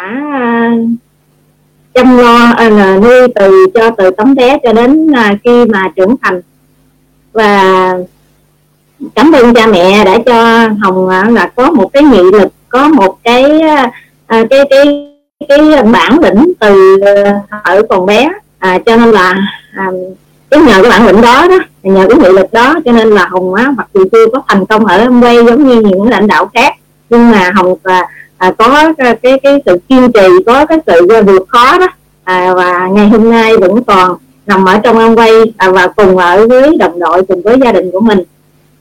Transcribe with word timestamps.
đã 0.00 0.70
chăm 1.94 2.18
lo 2.18 2.52
à, 2.56 2.68
là 2.68 2.96
nuôi 2.96 3.28
từ 3.34 3.66
cho 3.74 3.90
từ 3.90 4.10
tấm 4.10 4.34
bé 4.34 4.58
cho 4.62 4.72
đến 4.72 5.12
à, 5.14 5.34
khi 5.44 5.64
mà 5.64 5.88
trưởng 5.96 6.14
thành. 6.22 6.40
Và 7.32 7.92
cảm 9.14 9.32
ơn 9.32 9.54
cha 9.54 9.66
mẹ 9.66 10.04
đã 10.04 10.18
cho 10.26 10.68
hồng 10.80 11.08
à, 11.08 11.30
là 11.30 11.46
có 11.56 11.70
một 11.70 11.90
cái 11.92 12.02
nghị 12.02 12.22
lực 12.32 12.48
có 12.68 12.88
một 12.88 13.18
cái 13.24 13.60
cái 14.28 14.64
cái 14.70 15.06
cái 15.48 15.82
bản 15.82 16.18
lĩnh 16.20 16.52
từ 16.60 17.00
ở 17.62 17.82
còn 17.88 18.06
bé. 18.06 18.28
À, 18.58 18.78
cho 18.86 18.96
nên 18.96 19.10
là 19.10 19.34
à, 19.74 19.90
cái 20.50 20.60
nhờ 20.60 20.82
cái 20.82 20.90
bản 20.90 21.06
lĩnh 21.06 21.20
đó 21.20 21.48
đó 21.48 21.58
nhờ 21.82 22.06
cái 22.08 22.18
nghị 22.18 22.28
lực 22.28 22.52
đó 22.52 22.74
cho 22.84 22.92
nên 22.92 23.10
là 23.10 23.26
hồng 23.26 23.54
á 23.54 23.72
mặc 23.76 23.86
dù 23.94 24.04
chưa 24.12 24.26
có 24.32 24.42
thành 24.48 24.66
công 24.66 24.84
ở 24.84 25.08
quay 25.22 25.36
giống 25.36 25.68
như 25.68 25.80
những 25.80 26.08
lãnh 26.08 26.26
đạo 26.26 26.50
khác 26.54 26.74
nhưng 27.10 27.30
mà 27.30 27.50
hồng 27.54 27.74
à, 27.82 28.06
à, 28.40 28.50
có 28.58 28.92
ờ, 28.98 29.14
cái 29.22 29.38
cái 29.42 29.62
sự 29.66 29.78
kiên 29.88 30.12
trì 30.12 30.28
có 30.46 30.66
cái 30.66 30.78
sự 30.86 31.06
ờ, 31.08 31.22
vượt 31.22 31.48
khó 31.48 31.78
đó. 31.78 31.86
À, 32.24 32.54
và 32.54 32.88
ngày 32.92 33.08
hôm 33.08 33.30
nay 33.30 33.56
vẫn 33.56 33.84
còn 33.84 34.16
nằm 34.46 34.64
ở 34.64 34.78
trong 34.78 34.98
ông 34.98 35.16
quay 35.16 35.30
à, 35.56 35.70
và 35.70 35.86
cùng 35.86 36.16
ở 36.16 36.46
với 36.48 36.76
đồng 36.78 36.98
đội 36.98 37.22
cùng 37.22 37.42
với 37.42 37.56
gia 37.64 37.72
đình 37.72 37.90
của 37.90 38.00
mình. 38.00 38.18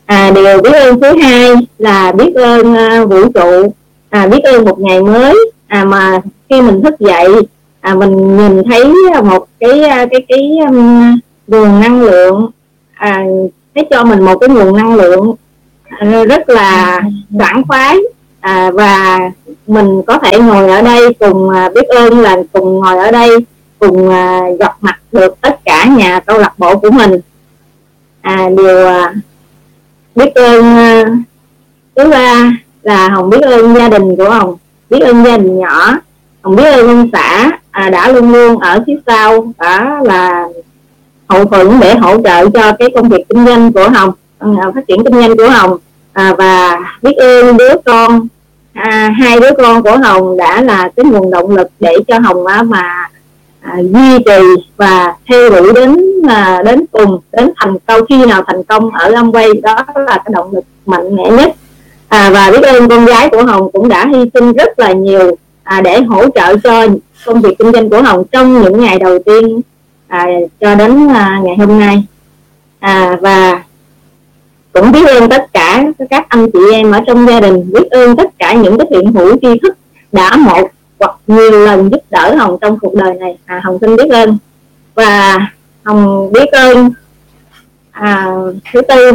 À, 0.06 0.32
điều 0.36 0.62
biết 0.62 0.74
ơn 0.74 1.00
thứ 1.00 1.18
hai 1.22 1.54
là 1.78 2.12
biết 2.12 2.36
ơn 2.36 2.76
à, 2.76 3.06
vũ 3.06 3.24
trụ. 3.34 3.74
À, 4.10 4.28
biết 4.28 4.44
ơn 4.44 4.66
một 4.66 4.80
ngày 4.80 5.04
mới. 5.04 5.52
À, 5.68 5.86
mà 5.86 6.22
khi 6.50 6.62
mình 6.62 6.82
thức 6.84 7.00
dậy 7.00 7.28
à, 7.82 7.96
mình 7.96 8.38
nhìn 8.38 8.64
thấy 8.72 8.94
một 9.24 9.48
cái 9.60 9.82
cái 9.82 10.08
cái 10.12 10.26
cái 10.28 10.58
um, 10.68 11.20
nguồn 11.48 11.82
năng 11.82 12.02
lượng 12.02 12.50
à, 12.94 13.24
thấy 13.76 13.86
cho 13.92 14.04
mình 14.04 14.26
một 14.26 14.38
cái 14.38 14.50
nguồn 14.50 14.78
năng 14.78 14.96
lượng 14.96 15.36
à, 15.90 16.24
rất 16.30 16.50
là 16.50 17.02
sảng 17.40 17.64
khoái 17.68 17.98
à, 18.40 18.72
và 18.74 19.20
mình 19.68 20.02
có 20.08 20.18
thể 20.18 20.40
ngồi 20.40 20.70
ở 20.70 20.82
đây 20.82 21.14
cùng 21.20 21.50
à, 21.50 21.70
biết 21.76 21.88
ơn 21.88 22.20
là 22.20 22.38
cùng 22.54 22.80
ngồi 22.80 22.98
ở 22.98 23.12
đây 23.12 23.30
cùng 23.80 24.10
à, 24.10 24.42
gặp 24.60 24.76
mặt 24.82 25.00
được 25.12 25.42
tất 25.42 25.60
cả 25.66 25.86
nhà 25.86 26.20
câu 26.20 26.38
lạc 26.38 26.54
bộ 26.60 26.76
của 26.76 26.92
mình. 26.92 27.20
À, 28.22 28.50
điều 28.58 28.88
à, 28.88 29.14
biết 30.16 30.36
ơn 30.36 30.64
à, 30.64 31.06
thứ 31.96 32.10
ba 32.10 32.52
là 32.82 33.10
hồng 33.10 33.30
biết 33.30 33.42
ơn 33.42 33.76
gia 33.76 33.90
đình 33.90 34.16
của 34.16 34.30
hồng 34.30 34.56
biết 34.90 35.00
ơn 35.00 35.26
gia 35.26 35.38
đình 35.38 35.60
nhỏ 35.60 35.92
hồng 36.42 36.56
biết 36.56 36.72
ơn 36.72 36.88
ông 36.88 37.10
xã 37.14 37.52
à, 37.72 37.90
đã 37.90 38.08
luôn 38.08 38.32
luôn 38.32 38.60
ở 38.60 38.84
phía 38.88 38.98
sau 39.08 39.54
đã 39.58 40.00
là 40.04 40.48
hậu 41.28 41.46
thuẫn 41.46 41.80
để 41.80 41.96
hỗ 41.96 42.22
trợ 42.24 42.50
cho 42.50 42.72
cái 42.80 42.90
công 42.96 43.10
việc 43.10 43.30
kinh 43.30 43.46
doanh 43.46 43.74
của 43.74 43.90
hồng 43.90 44.12
à, 44.40 44.72
phát 44.76 44.82
triển 44.88 45.04
kinh 45.04 45.14
doanh 45.14 45.38
của 45.38 45.50
hồng. 45.50 45.78
À, 46.14 46.34
và 46.38 46.80
biết 47.02 47.16
ơn 47.18 47.58
đứa 47.58 47.74
con 47.86 48.28
à, 48.84 49.10
hai 49.20 49.40
đứa 49.40 49.50
con 49.58 49.84
của 49.84 49.98
hồng 49.98 50.38
đã 50.38 50.62
là 50.62 50.90
cái 50.96 51.06
nguồn 51.06 51.32
động 51.32 51.56
lực 51.56 51.68
để 51.80 51.94
cho 52.08 52.20
hồng 52.20 52.46
á, 52.46 52.64
mà 52.64 53.10
à, 53.62 53.78
duy 53.78 54.24
trì 54.26 54.64
và 54.78 55.14
theo 55.30 55.50
đuổi 55.50 55.74
đến 55.74 55.98
à, 56.28 56.62
đến 56.66 56.86
cùng 56.92 57.20
đến 57.32 57.52
thành 57.58 57.78
công 57.88 58.02
khi 58.10 58.26
nào 58.26 58.44
thành 58.48 58.64
công 58.64 58.90
ở 58.90 59.12
Amway 59.12 59.62
đó 59.62 59.86
là 59.96 60.18
cái 60.18 60.32
động 60.34 60.52
lực 60.52 60.64
mạnh 60.86 61.16
mẽ 61.16 61.30
nhất. 61.30 61.56
À, 62.08 62.30
và 62.34 62.52
biết 62.52 62.64
ơn 62.64 62.90
con 62.90 63.06
gái 63.06 63.30
của 63.30 63.44
hồng 63.44 63.72
cũng 63.72 63.90
đã 63.90 64.08
hy 64.08 64.30
sinh 64.34 64.54
rất 64.54 64.80
là 64.80 64.92
nhiều 64.92 65.36
à, 65.64 65.82
để 65.82 66.02
hỗ 66.02 66.30
trợ 66.36 66.58
cho 66.64 66.88
công 67.26 67.42
việc 67.42 67.58
kinh 67.60 67.72
doanh 67.72 67.90
của 67.90 68.02
hồng 68.02 68.24
trong 68.32 68.62
những 68.62 68.82
ngày 68.82 69.00
đầu 69.00 69.20
tiên 69.20 69.62
à, 70.08 70.28
cho 70.60 70.76
đến 70.76 71.08
à, 71.14 71.40
ngày 71.44 71.56
hôm 71.58 71.80
nay. 71.80 72.04
À, 72.80 73.18
và 73.22 73.64
cũng 74.74 74.92
biết 74.92 75.08
ơn 75.08 75.30
tất 75.30 75.54
cả 75.54 75.84
các 76.10 76.26
anh 76.30 76.52
chị 76.52 76.60
em 76.74 76.92
ở 76.92 77.00
trong 77.08 77.28
gia 77.28 77.40
đình 77.40 77.72
biết 77.74 77.92
ơn 77.92 78.16
tất 78.16 78.40
cả 78.40 78.54
những 78.54 78.78
cái 78.78 78.88
thiện 78.90 79.14
hữu 79.14 79.38
tri 79.42 79.60
thức 79.64 79.78
đã 80.12 80.38
một 80.38 80.68
hoặc 81.00 81.16
nhiều 81.28 81.52
lần 81.52 81.90
giúp 81.92 82.02
đỡ 82.10 82.36
hồng 82.36 82.58
trong 82.62 82.80
cuộc 82.80 82.96
đời 82.96 83.14
này. 83.14 83.38
À, 83.46 83.62
hồng 83.64 83.78
xin 83.82 83.96
biết 83.96 84.10
ơn. 84.10 84.38
Và 84.96 85.38
hồng 85.84 86.32
biết 86.32 86.52
ơn 86.52 86.90
à, 87.92 88.28
thứ 88.74 88.82
tư 88.82 89.12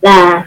là 0.00 0.46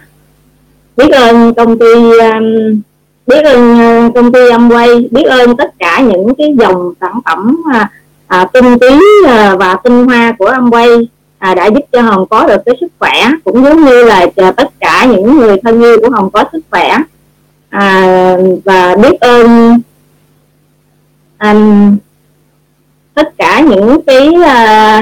biết 0.97 1.11
ơn 1.11 1.53
công 1.53 1.79
ty 1.79 1.93
um, 2.19 2.81
biết 3.27 3.45
ơn 3.45 3.79
à, 3.79 4.09
công 4.15 4.31
ty 4.31 4.49
âm 4.49 4.71
quay 4.71 5.07
biết 5.11 5.23
ơn 5.23 5.57
tất 5.57 5.73
cả 5.79 5.99
những 5.99 6.35
cái 6.37 6.55
dòng 6.59 6.93
sản 7.01 7.19
phẩm 7.25 7.61
à, 7.73 7.89
à, 8.27 8.45
tinh 8.53 8.79
túy 8.79 8.99
à, 9.27 9.55
và 9.55 9.77
tinh 9.83 10.05
hoa 10.05 10.35
của 10.39 10.45
âm 10.45 10.71
quay 10.71 10.87
à, 11.41 11.55
đã 11.55 11.65
giúp 11.65 11.85
cho 11.91 12.01
hồng 12.01 12.25
có 12.29 12.47
được 12.47 12.61
cái 12.65 12.75
sức 12.81 12.87
khỏe. 12.99 13.27
Cũng 13.43 13.63
giống 13.63 13.85
như 13.85 14.03
là 14.03 14.27
tất 14.35 14.79
cả 14.79 15.05
những 15.05 15.37
người 15.37 15.57
thân 15.63 15.81
yêu 15.81 15.97
của 16.01 16.09
hồng 16.09 16.29
có 16.31 16.43
sức 16.51 16.59
khỏe. 16.69 16.97
À, 17.69 18.37
và 18.65 18.95
biết 18.95 19.19
ơn 19.21 19.77
anh 21.37 21.97
tất 23.13 23.37
cả 23.37 23.59
những 23.59 24.01
cái 24.01 24.33
à, 24.45 25.01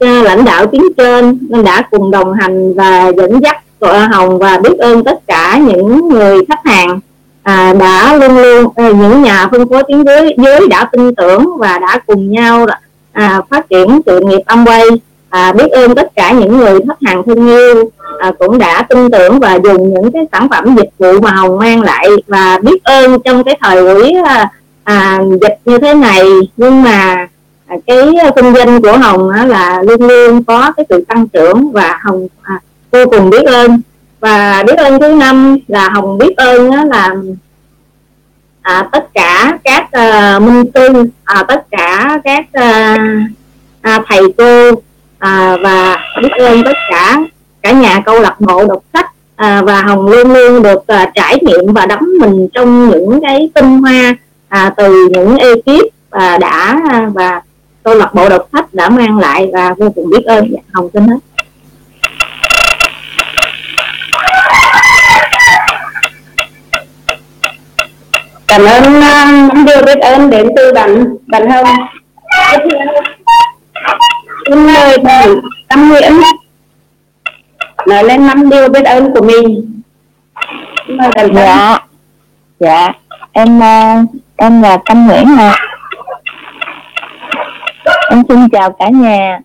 à, 0.00 0.22
lãnh 0.22 0.44
đạo 0.44 0.66
tuyến 0.66 0.82
trên 0.96 1.38
nên 1.48 1.64
đã 1.64 1.82
cùng 1.90 2.10
đồng 2.10 2.32
hành 2.32 2.74
và 2.74 3.12
dẫn 3.16 3.40
dắt 3.42 3.56
của 3.80 4.08
hồng 4.12 4.38
và 4.38 4.58
biết 4.58 4.78
ơn 4.78 5.04
tất 5.04 5.26
cả 5.26 5.58
những 5.58 6.08
người 6.08 6.44
khách 6.48 6.60
hàng. 6.64 7.00
À, 7.42 7.72
đã 7.72 8.16
luôn 8.16 8.36
luôn 8.36 8.72
à, 8.76 8.90
những 8.90 9.22
nhà 9.22 9.48
phân 9.50 9.68
phối 9.68 9.82
tuyến 9.88 10.04
dưới 10.04 10.34
dưới 10.36 10.68
đã 10.68 10.88
tin 10.92 11.14
tưởng 11.14 11.56
và 11.58 11.78
đã 11.78 12.00
cùng 12.06 12.30
nhau 12.30 12.66
à, 13.16 13.40
phát 13.50 13.68
triển 13.70 14.00
sự 14.06 14.20
nghiệp 14.20 14.40
Amway 14.46 14.96
à, 15.28 15.52
biết 15.52 15.70
ơn 15.70 15.94
tất 15.94 16.14
cả 16.16 16.32
những 16.32 16.58
người 16.58 16.80
khách 16.88 16.98
hàng 17.06 17.22
thân 17.26 17.48
yêu. 17.48 17.90
À, 18.18 18.32
cũng 18.38 18.58
đã 18.58 18.82
tin 18.82 19.10
tưởng 19.10 19.40
và 19.40 19.58
dùng 19.64 19.94
những 19.94 20.12
cái 20.12 20.22
sản 20.32 20.48
phẩm 20.50 20.76
dịch 20.76 20.90
vụ 20.98 21.20
mà 21.20 21.30
hồng 21.30 21.58
mang 21.58 21.82
lại 21.82 22.06
và 22.26 22.58
biết 22.62 22.84
ơn 22.84 23.18
trong 23.24 23.44
cái 23.44 23.58
thời 23.62 23.82
buổi 23.82 24.12
à, 24.24 24.50
à, 24.84 25.20
dịch 25.40 25.58
như 25.64 25.78
thế 25.78 25.94
này. 25.94 26.22
Nhưng 26.56 26.82
mà 26.82 27.28
à, 27.66 27.76
cái 27.86 28.06
kinh 28.36 28.54
doanh 28.54 28.82
của 28.82 28.98
hồng 28.98 29.28
á, 29.28 29.46
là 29.46 29.82
luôn 29.82 30.08
luôn 30.08 30.44
có 30.44 30.72
cái 30.76 30.86
sự 30.88 31.04
tăng 31.08 31.28
trưởng 31.28 31.72
và 31.72 31.98
hồng 32.02 32.26
à, 32.42 32.60
vô 32.92 33.00
cùng 33.10 33.30
biết 33.30 33.46
ơn. 33.46 33.80
Và 34.20 34.64
biết 34.66 34.78
ơn 34.78 35.00
thứ 35.00 35.08
năm 35.08 35.58
là 35.68 35.88
hồng 35.88 36.18
biết 36.18 36.36
ơn 36.36 36.70
á, 36.70 36.84
là 36.84 37.14
à, 38.66 38.88
tất 38.92 39.14
cả 39.14 39.58
các 39.64 39.92
à, 39.92 40.38
minh 40.38 40.64
sư 40.74 40.88
à, 41.24 41.42
tất 41.48 41.66
cả 41.70 42.18
các 42.24 42.46
à, 42.52 42.96
à, 43.80 44.00
thầy 44.08 44.20
cô 44.38 44.70
à, 45.18 45.56
và 45.62 45.96
biết 46.22 46.28
ơn 46.38 46.62
tất 46.64 46.76
cả 46.90 47.18
cả 47.62 47.72
nhà 47.72 48.02
câu 48.06 48.20
lạc 48.20 48.40
bộ 48.40 48.66
đọc 48.66 48.82
sách 48.92 49.10
à, 49.36 49.62
và 49.62 49.82
hồng 49.82 50.06
luôn 50.06 50.32
luôn 50.32 50.62
được 50.62 50.86
à, 50.86 51.10
trải 51.14 51.38
nghiệm 51.42 51.72
và 51.74 51.86
đắm 51.86 51.98
mình 52.20 52.48
trong 52.54 52.90
những 52.90 53.20
cái 53.22 53.50
tinh 53.54 53.78
hoa 53.78 54.14
à, 54.48 54.70
từ 54.76 55.08
những 55.10 55.36
ekip 55.36 55.86
và 56.10 56.38
đã 56.38 56.80
à, 56.90 57.10
và 57.14 57.40
câu 57.82 57.94
lạc 57.94 58.14
bộ 58.14 58.28
đọc 58.28 58.48
sách 58.52 58.74
đã 58.74 58.88
mang 58.88 59.18
lại 59.18 59.50
và 59.52 59.74
vô 59.78 59.90
cùng 59.90 60.10
biết 60.10 60.24
ơn. 60.24 60.48
Dạ, 60.52 60.60
hồng 60.72 60.88
xin 60.92 61.02
hết. 61.02 61.18
Cảm 68.48 68.60
ơn 68.64 69.00
những 69.48 69.64
điều 69.64 69.82
biết 69.86 69.98
ơn 70.00 70.30
đến 70.30 70.48
từ 70.56 70.72
bạn 70.72 71.04
bạn 71.26 71.50
hồng. 71.50 71.66
Xin 74.48 74.66
mời 74.66 74.98
bạn 74.98 75.28
tâm 75.68 75.88
nguyễn 75.88 76.12
nói 77.86 78.04
lên 78.04 78.26
năm 78.26 78.50
điều 78.50 78.68
biết 78.68 78.84
ơn 78.84 79.14
của 79.14 79.22
mình. 79.22 79.80
Mời 80.88 81.10
bạn 81.14 81.28
dạ. 81.34 81.78
Dạ. 82.60 82.92
Em 83.32 83.60
ờ, 83.60 83.94
em 84.36 84.62
là 84.62 84.78
tâm 84.86 85.06
nguyễn 85.06 85.36
ạ. 85.38 85.56
Em 88.10 88.22
xin 88.28 88.48
chào 88.48 88.72
cả 88.72 88.88
nhà. 88.88 89.38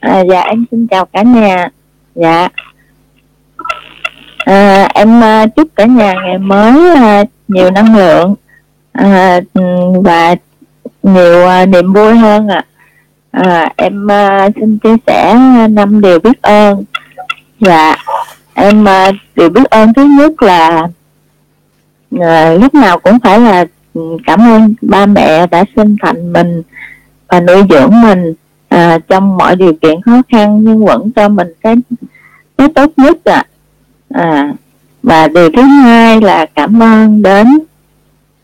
À, 0.00 0.20
dạ 0.30 0.40
em 0.40 0.64
xin 0.70 0.86
chào 0.90 1.04
cả 1.04 1.22
nhà. 1.22 1.68
Dạ 2.14 2.48
à, 4.44 4.88
em 4.94 5.20
à, 5.24 5.46
chúc 5.46 5.68
cả 5.76 5.84
nhà 5.84 6.14
ngày 6.24 6.38
mới 6.38 6.96
à, 6.96 7.24
nhiều 7.48 7.70
năng 7.70 7.96
lượng 7.96 8.34
à, 8.92 9.40
ừ, 9.54 9.62
và 10.04 10.34
nhiều 11.02 11.46
à, 11.46 11.66
niềm 11.66 11.92
vui 11.92 12.16
hơn 12.16 12.48
ạ 12.48 12.64
à. 13.30 13.42
à, 13.42 13.72
em 13.76 14.08
xin 14.56 14.78
chia 14.78 14.96
sẻ 15.06 15.34
năm 15.70 16.00
điều 16.00 16.18
biết 16.18 16.42
ơn 16.42 16.84
dạ 17.60 17.96
em 18.54 18.86
điều 19.36 19.48
biết 19.48 19.64
ơn 19.70 19.94
thứ 19.94 20.04
nhất 20.04 20.42
là 20.42 20.88
à, 22.20 22.52
lúc 22.52 22.74
nào 22.74 22.98
cũng 22.98 23.18
phải 23.20 23.40
là 23.40 23.64
cảm 24.26 24.40
ơn 24.40 24.74
ba 24.82 25.06
mẹ 25.06 25.46
đã 25.46 25.64
sinh 25.76 25.96
thành 26.02 26.32
mình 26.32 26.62
và 27.28 27.40
nuôi 27.40 27.62
dưỡng 27.70 28.00
mình 28.02 28.34
à, 28.68 28.98
trong 29.08 29.36
mọi 29.36 29.56
điều 29.56 29.72
kiện 29.72 30.02
khó 30.02 30.22
khăn 30.32 30.60
nhưng 30.64 30.84
vẫn 30.84 31.10
cho 31.16 31.28
mình 31.28 31.48
cái 31.60 31.76
cái 32.58 32.68
tốt 32.74 32.92
nhất 32.96 33.24
ạ 33.24 33.34
à 33.34 33.53
à, 34.14 34.52
và 35.02 35.28
điều 35.28 35.50
thứ 35.56 35.62
hai 35.62 36.20
là 36.20 36.46
cảm 36.54 36.82
ơn 36.82 37.22
đến 37.22 37.46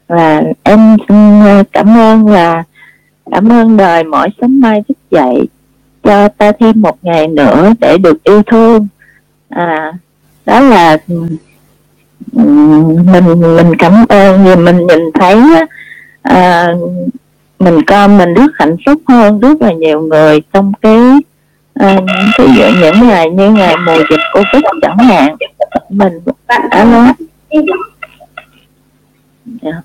là 0.08 0.42
em 0.62 0.96
à, 1.44 1.62
cảm 1.72 1.98
ơn 1.98 2.28
là 2.28 2.62
cảm 3.30 3.52
ơn 3.52 3.76
đời 3.76 4.04
mỗi 4.04 4.28
sớm 4.40 4.60
mai 4.60 4.82
thức 4.88 4.98
dậy 5.10 5.48
cho 6.02 6.28
ta 6.28 6.52
thêm 6.60 6.80
một 6.80 6.98
ngày 7.02 7.28
nữa 7.28 7.72
để 7.80 7.98
được 7.98 8.24
yêu 8.24 8.42
thương. 8.42 8.86
À 9.48 9.92
đó 10.46 10.60
là 10.60 10.98
mình 12.32 13.40
mình 13.56 13.76
cảm 13.78 14.04
ơn 14.08 14.44
vì 14.44 14.56
mình 14.56 14.86
nhìn 14.86 15.00
thấy 15.14 15.40
à, 16.22 16.74
mình 17.58 17.82
con 17.86 18.18
mình 18.18 18.34
rất 18.34 18.50
hạnh 18.54 18.76
phúc 18.86 19.02
hơn 19.08 19.40
rất 19.40 19.62
là 19.62 19.72
nhiều 19.72 20.00
người 20.00 20.42
trong 20.52 20.72
cái 20.82 20.98
à, 21.74 21.98
ví 22.38 22.44
dụ 22.56 22.64
những 22.80 23.08
ngày 23.08 23.30
như 23.30 23.50
ngày 23.50 23.76
mùa 23.86 23.98
dịch 24.10 24.20
covid 24.34 24.64
chẳng 24.82 24.98
hạn 24.98 25.36
mình 25.88 26.12
bạn 26.48 26.68
alo 26.70 27.12
dạ. 29.62 29.82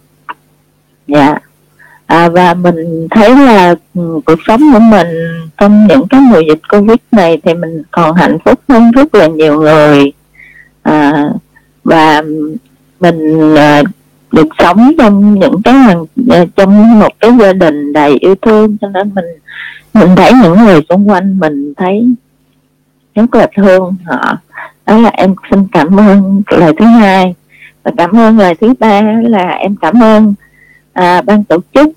Dạ. 1.08 1.40
À, 2.06 2.30
và 2.30 2.54
mình 2.54 3.08
thấy 3.12 3.30
là 3.30 3.76
ừ, 3.94 4.20
cuộc 4.26 4.40
sống 4.48 4.62
của 4.74 4.80
mình 4.80 5.08
trong 5.58 5.88
những 5.88 6.08
cái 6.08 6.22
mùa 6.22 6.40
dịch 6.40 6.60
covid 6.70 6.98
này 7.12 7.42
thì 7.44 7.54
mình 7.54 7.84
còn 7.92 8.16
hạnh 8.16 8.38
phúc 8.46 8.60
hơn 8.68 8.92
rất 8.92 9.16
là 9.16 9.28
nhiều 9.28 9.62
người. 9.62 10.12
À, 10.84 11.30
và 11.84 12.22
mình 13.00 13.56
à, 13.56 13.84
được 14.32 14.48
sống 14.60 14.92
trong 14.98 15.40
những 15.40 15.62
cái 15.64 15.76
à, 16.30 16.46
trong 16.56 17.00
một 17.00 17.20
cái 17.20 17.32
gia 17.40 17.54
đình 17.54 17.94
đầy 17.94 18.18
yêu 18.20 18.36
thương 18.42 18.78
cho 18.78 18.90
nên 18.90 19.12
mình 19.16 19.26
mình 19.94 20.16
thấy 20.16 20.32
những 20.44 20.66
người 20.66 20.82
xung 20.90 21.10
quanh 21.10 21.40
mình 21.40 21.74
thấy 21.78 22.08
rất 23.16 23.36
là 23.36 23.48
thương 23.56 23.96
họ 24.06 24.38
đó 24.86 24.98
là 24.98 25.10
em 25.10 25.36
xin 25.52 25.68
cảm 25.72 26.00
ơn 26.00 26.42
lời 26.48 26.74
thứ 26.80 26.86
hai 26.86 27.36
và 27.84 27.92
cảm 27.98 28.20
ơn 28.20 28.38
lời 28.38 28.56
thứ 28.62 28.74
ba 28.80 29.02
là 29.24 29.50
em 29.50 29.76
cảm 29.82 30.04
ơn 30.04 30.34
à, 30.94 31.22
ban 31.22 31.44
tổ 31.44 31.58
chức 31.74 31.90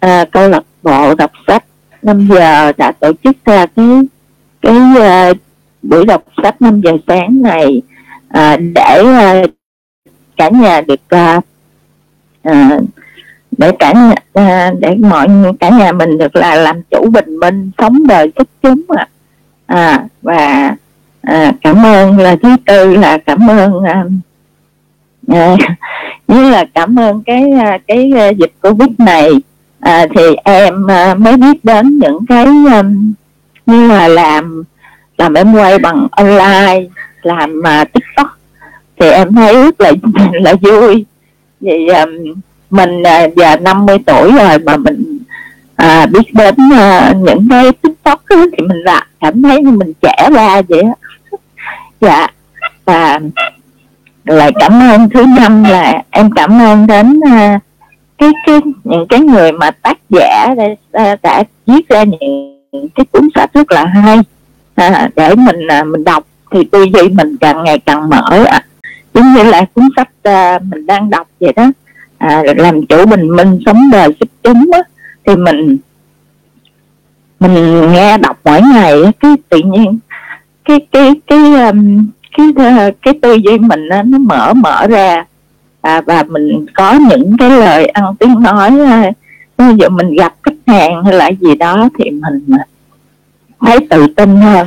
à, 0.00 0.24
câu 0.32 0.48
lạc 0.48 0.62
bộ 0.82 1.14
đọc 1.14 1.30
sách 1.46 1.64
5 2.02 2.28
giờ 2.30 2.72
đã 2.72 2.92
tổ 2.92 3.12
chức 3.24 3.36
ra 3.44 3.66
cái 3.66 3.86
cái 4.62 4.76
à, 5.00 5.32
buổi 5.82 6.04
đọc 6.04 6.24
sách 6.42 6.62
5 6.62 6.80
giờ 6.80 6.92
sáng 7.06 7.42
này 7.42 7.82
à, 8.28 8.56
để 8.56 9.02
à, 9.04 9.42
cả 10.36 10.48
nhà 10.48 10.80
được 10.80 11.00
à, 11.08 11.40
à, 12.42 12.78
để 13.58 13.72
cả 13.78 13.92
nhà, 13.92 14.14
à, 14.32 14.72
để 14.80 14.94
mọi 14.94 15.28
cả 15.60 15.70
nhà 15.70 15.92
mình 15.92 16.18
được 16.18 16.36
là 16.36 16.54
làm 16.54 16.82
chủ 16.90 17.10
bình 17.10 17.40
minh 17.40 17.70
sống 17.78 18.06
đời 18.06 18.32
xuất 18.36 18.48
chúng 18.62 18.82
à. 18.88 19.08
à 19.66 20.04
và 20.22 20.76
à, 21.26 21.52
cảm 21.62 21.86
ơn 21.86 22.18
là 22.18 22.36
thứ 22.42 22.56
tư 22.66 22.96
là 22.96 23.18
cảm 23.18 23.50
ơn 23.50 23.82
à, 23.84 24.04
à, 25.28 25.56
như 26.28 26.50
là 26.50 26.64
cảm 26.74 26.98
ơn 26.98 27.22
cái 27.26 27.42
à, 27.60 27.78
cái 27.86 28.12
à, 28.16 28.28
dịch 28.28 28.52
covid 28.62 28.88
này. 28.98 29.30
À, 29.80 30.06
thì 30.14 30.22
em 30.44 30.90
à, 30.90 31.14
mới 31.14 31.36
biết 31.36 31.64
đến 31.64 31.98
những 31.98 32.26
cái 32.28 32.46
um, 32.46 33.12
như 33.66 33.88
là 33.88 34.08
làm 34.08 34.62
làm 35.18 35.34
em 35.34 35.54
quay 35.54 35.78
bằng 35.78 36.06
online 36.10 36.80
làm 37.22 37.62
mà 37.62 37.84
tiktok. 37.84 38.38
Thì 39.00 39.10
em 39.10 39.34
thấy 39.34 39.54
rất 39.54 39.80
là 39.80 39.92
là 40.32 40.54
vui. 40.62 41.04
Vì 41.60 41.86
um, 41.86 42.10
mình 42.70 43.02
à, 43.02 43.26
giờ 43.36 43.56
50 43.56 43.98
tuổi 44.06 44.32
rồi 44.32 44.58
mà 44.58 44.76
mình 44.76 45.18
à, 45.76 46.06
biết 46.06 46.34
đến 46.34 46.54
uh, 46.54 47.16
những 47.16 47.48
cái 47.50 47.72
tiktok 47.82 48.22
thì 48.28 48.62
mình 48.68 48.78
là 48.78 49.06
cảm 49.20 49.42
thấy 49.42 49.62
như 49.62 49.70
mình 49.70 49.92
trẻ 50.02 50.28
ra 50.32 50.62
vậy 50.68 50.80
á 50.80 50.92
dạ. 52.00 52.26
Và 52.84 53.20
lại 54.24 54.52
cảm 54.60 54.72
ơn 54.72 55.08
thứ 55.08 55.24
năm 55.40 55.64
là 55.64 56.02
em 56.10 56.30
cảm 56.36 56.62
ơn 56.62 56.86
đến 56.86 57.18
uh, 57.18 57.62
cái 58.18 58.30
cái 58.46 58.60
những 58.84 59.06
cái 59.08 59.20
người 59.20 59.52
mà 59.52 59.70
tác 59.70 59.98
giả 60.10 60.54
đã, 60.92 61.16
đã 61.22 61.44
viết 61.66 61.88
ra 61.88 62.02
những 62.02 62.88
cái 62.94 63.06
cuốn 63.12 63.28
sách 63.34 63.50
rất 63.54 63.72
là 63.72 63.84
hay. 63.84 64.18
À, 64.74 65.08
để 65.16 65.34
mình 65.34 65.66
à, 65.68 65.84
mình 65.84 66.04
đọc 66.04 66.24
thì 66.50 66.64
tư 66.64 66.82
duy 66.94 67.08
mình 67.08 67.36
càng 67.40 67.64
ngày 67.64 67.78
càng 67.78 68.08
mở 68.08 68.44
à. 68.44 68.64
giống 69.14 69.34
như 69.34 69.42
là 69.42 69.64
cuốn 69.74 69.84
sách 69.96 70.08
à, 70.22 70.58
mình 70.58 70.86
đang 70.86 71.10
đọc 71.10 71.28
vậy 71.40 71.52
đó. 71.56 71.70
À, 72.18 72.42
làm 72.56 72.86
chủ 72.86 73.06
bình 73.06 73.36
minh 73.36 73.58
sống 73.66 73.90
đời 73.92 74.08
giúp 74.20 74.28
chúng 74.42 74.70
á 74.72 74.82
thì 75.26 75.36
mình 75.36 75.76
mình 77.40 77.92
nghe 77.92 78.18
đọc 78.18 78.38
mỗi 78.44 78.60
ngày 78.62 79.02
cái 79.20 79.30
tự 79.48 79.58
nhiên 79.58 79.98
cái 80.66 80.86
cái 80.92 81.12
cái 81.26 81.68
um, 81.68 82.06
cái 82.36 82.46
cái, 82.56 82.92
cái 83.02 83.14
tư 83.22 83.34
duy 83.34 83.58
mình 83.58 83.88
nó 83.88 84.18
mở 84.18 84.54
mở 84.54 84.86
ra. 84.86 85.24
À, 85.80 86.00
và 86.00 86.22
mình 86.22 86.66
có 86.74 86.92
những 86.92 87.36
cái 87.38 87.50
lời 87.50 87.86
ăn 87.86 88.04
tiếng 88.18 88.42
nói 88.42 88.70
ờ, 88.78 89.10
ví 89.58 89.76
dụ 89.78 89.88
mình 89.88 90.14
gặp 90.14 90.34
khách 90.42 90.54
hàng 90.66 91.04
hay 91.04 91.14
là 91.14 91.30
gì 91.40 91.54
đó 91.54 91.88
thì 91.98 92.10
mình 92.10 92.46
ờ, 92.50 92.58
thấy 93.60 93.78
tự 93.90 94.06
tin 94.06 94.36
hơn. 94.36 94.66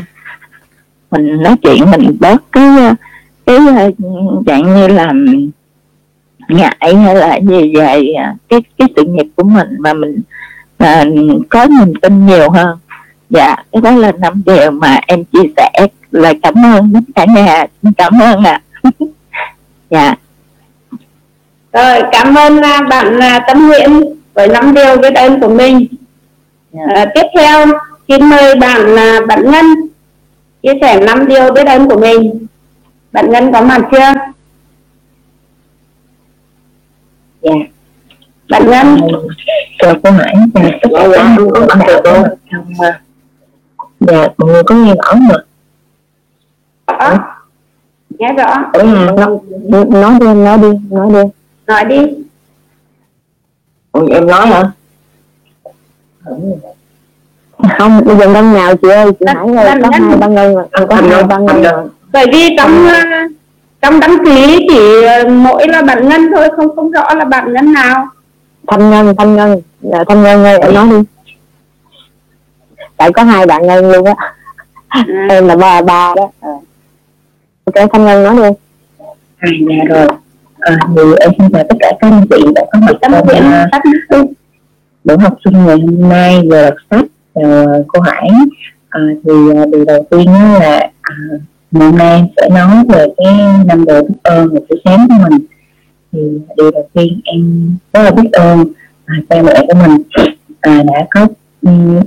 Mình 1.12 1.44
nói 1.44 1.56
chuyện 1.62 1.92
mình 1.92 2.18
bớt 2.20 2.52
cái 2.52 2.66
cái 3.46 3.60
dạng 4.46 4.76
như 4.76 4.88
là 4.88 5.14
ngại 6.48 6.96
hay 6.96 7.16
là 7.16 7.40
gì 7.40 7.76
về 7.76 8.14
cái 8.50 8.62
cái 8.78 8.88
sự 8.96 9.04
nghiệp 9.04 9.28
của 9.36 9.44
mình. 9.44 9.68
Mà 9.80 9.94
mình 9.94 10.22
à, 10.78 11.06
có 11.50 11.66
niềm 11.66 11.94
tin 12.02 12.26
nhiều 12.26 12.50
hơn 12.50 12.78
dạ 13.30 13.56
cái 13.72 13.82
đó 13.82 13.92
là 13.92 14.12
năm 14.12 14.42
điều 14.46 14.72
mà 14.72 15.00
em 15.08 15.24
chia 15.24 15.50
sẻ 15.58 15.88
lời 16.12 16.40
cảm 16.44 16.66
ơn 16.66 16.94
đến 16.94 17.04
cả 17.16 17.26
nhà 17.26 17.66
cảm 17.98 18.22
ơn 18.22 18.44
ạ 18.44 18.62
à. 18.82 18.90
dạ 19.90 20.16
rồi 21.74 22.02
cảm 22.12 22.36
ơn 22.36 22.62
à, 22.62 22.82
bạn 22.90 23.20
à, 23.20 23.40
Tâm 23.48 23.68
Nguyễn 23.68 24.04
với 24.34 24.48
năm 24.48 24.74
điều 24.74 24.98
biết 24.98 25.16
ơn 25.16 25.40
của 25.40 25.50
mình 25.50 25.88
yeah. 26.74 26.90
Dạ. 26.96 27.02
à, 27.02 27.06
tiếp 27.16 27.28
theo 27.38 27.66
xin 28.08 28.30
mời 28.30 28.56
bạn 28.56 28.96
à, 28.96 29.20
bạn 29.28 29.52
Ngân 29.52 29.66
chia 30.64 30.74
sẻ 30.82 31.00
năm 31.00 31.28
điều 31.28 31.52
biết 31.52 31.68
ơn 31.68 31.90
của 31.90 32.00
mình 32.00 32.46
bạn 33.12 33.30
Ngân 33.32 33.54
có 33.54 33.62
mặt 33.62 33.82
chưa 33.92 33.98
dạ 37.42 37.52
yeah. 37.52 37.70
bạn 38.50 38.70
Ngân 38.70 38.98
chào 39.80 39.96
cô 40.04 40.12
Hải 40.12 40.34
chào 40.54 40.72
tất 40.82 40.90
cả 41.80 42.02
các 42.04 42.14
bạn 42.80 42.94
dạ 44.12 44.28
mọi 44.38 44.52
người 44.52 44.64
có 44.64 44.76
nghe 44.76 44.96
rõ 44.96 45.12
không 45.12 45.28
ạ? 46.88 47.18
Nghe 48.20 48.34
rõ. 48.34 48.64
Ừ, 48.74 48.84
nói 49.90 50.20
đi 50.20 50.28
nói 50.34 50.58
đi 50.58 50.68
nói 50.90 51.10
đi. 51.12 51.30
Nói 51.68 51.86
đi. 51.86 51.98
Ủa, 53.92 54.08
em 54.08 54.28
nói 54.28 54.48
hả? 54.48 54.72
Không 57.78 58.02
bây 58.06 58.18
giờ 58.18 58.28
năm 58.28 58.54
nào 58.54 58.76
chị 58.76 58.90
ơi? 58.90 59.12
Chị 59.20 59.26
Hải 59.28 59.66
ơi 59.66 59.82
có 59.84 59.90
hai 59.94 60.18
ba 60.18 60.28
ngân 60.28 60.56
mà 60.56 60.64
có 60.90 60.96
hai 60.96 61.24
ba 61.24 61.38
ngân 61.38 61.90
bởi 62.12 62.26
vì 62.34 62.56
trong 62.58 62.88
ờ, 62.88 63.00
trong 63.82 64.00
đăng 64.00 64.26
ký 64.26 64.68
chỉ 64.70 65.04
ờ, 65.04 65.30
mỗi 65.30 65.68
là 65.68 65.82
bạn 65.82 66.10
ngân 66.10 66.22
thôi 66.36 66.50
không 66.56 66.76
không 66.76 66.92
rõ 66.92 67.14
là 67.14 67.26
bạn 67.26 67.54
ngân 67.54 67.74
nào. 67.74 68.08
Thanh 68.68 68.90
ngân 68.90 69.16
thanh 69.18 69.36
ngân. 69.36 69.62
Dạ, 69.82 70.04
thanh 70.08 70.24
ngân 70.24 70.44
ơi 70.44 70.60
em 70.60 70.74
nói 70.74 70.88
đi 70.90 70.96
tại 73.00 73.12
có 73.12 73.24
hai 73.24 73.46
bạn 73.46 73.68
ngân 73.68 73.92
luôn 73.92 74.06
á. 74.06 74.14
À. 74.88 75.06
em 75.30 75.48
là 75.48 75.56
ba 75.56 75.82
ba 75.82 76.14
đó. 76.16 76.32
À. 76.42 76.50
ok 77.66 77.90
thanh 77.94 78.06
ngân 78.06 78.24
nói 78.24 78.36
đi. 78.36 78.58
À 79.38 79.50
dạ 79.70 79.96
rồi. 79.96 80.08
À, 80.60 80.80
thì 80.96 81.02
em 81.20 81.32
xin 81.38 81.50
chào 81.54 81.64
tất 81.70 81.76
cả 81.80 81.92
các 82.00 82.08
anh 82.12 82.26
chị 82.30 82.44
đã 82.56 82.66
có 82.72 82.80
mặt 82.80 82.96
trong 83.02 83.14
uh, 84.22 84.30
buổi 85.04 85.18
học 85.18 85.38
sinh 85.46 85.66
ngày 85.66 85.78
hôm 85.82 86.10
nay 86.10 86.42
về 86.52 86.64
đọc 86.64 86.78
sách 86.90 87.06
uh, 87.40 87.88
cô 87.88 88.02
Hải. 88.02 88.30
À, 88.90 89.02
thì 89.24 89.34
uh, 89.34 89.70
điều 89.72 89.86
đầu 89.86 90.06
tiên 90.10 90.26
là 90.60 90.90
uh, 91.36 91.42
hôm 91.72 91.98
nay 91.98 92.24
sẽ 92.38 92.50
nói 92.50 92.86
về 92.90 93.06
cái 93.18 93.34
năm 93.66 93.86
đồ 93.86 94.02
biết 94.02 94.16
ơn 94.24 94.50
và 94.54 94.60
buổi 94.70 94.82
sáng 94.86 95.08
của 95.10 95.30
mình. 95.30 95.46
Thì 96.12 96.20
điều 96.58 96.72
đầu 96.72 96.90
tiên 96.94 97.22
em 97.24 97.72
rất 97.94 98.02
là 98.04 98.12
biết 98.12 98.32
ơn 98.32 98.66
à, 99.06 99.16
cha 99.30 99.42
mẹ 99.42 99.66
của 99.68 99.74
mình 99.74 100.04
à, 100.62 100.84
đã 100.84 101.08
có 101.10 101.28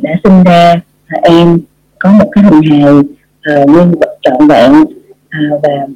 đã 0.03 0.11
sinh 0.25 0.45
ra 0.45 0.75
à, 1.07 1.19
em 1.23 1.59
có 1.99 2.13
một 2.13 2.29
cái 2.33 2.45
hình 2.45 2.63
hài 2.63 2.93
uh, 2.93 3.69
nguyên 3.69 3.91
vật 4.01 4.19
trọn 4.23 4.49
vẹn 4.49 4.73
uh, 4.73 5.63
và 5.63 5.87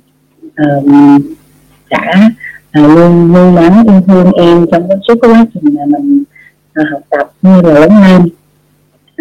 à, 0.54 0.66
đã 1.90 2.30
uh, 2.78 2.90
luôn 2.96 3.32
nuôi 3.32 3.52
nắng 3.52 3.84
yêu 3.86 4.00
thương 4.06 4.32
em 4.32 4.66
trong 4.72 4.88
suốt 5.08 5.14
cái 5.22 5.30
quá 5.30 5.46
trình 5.54 5.75
mà 5.75 5.82
mình 5.86 6.25
uh, 6.80 6.86
học 6.92 7.00
tập 7.10 7.32
như 7.42 7.62
là 7.62 7.72
lớn 7.75 7.90
lên. 8.02 8.22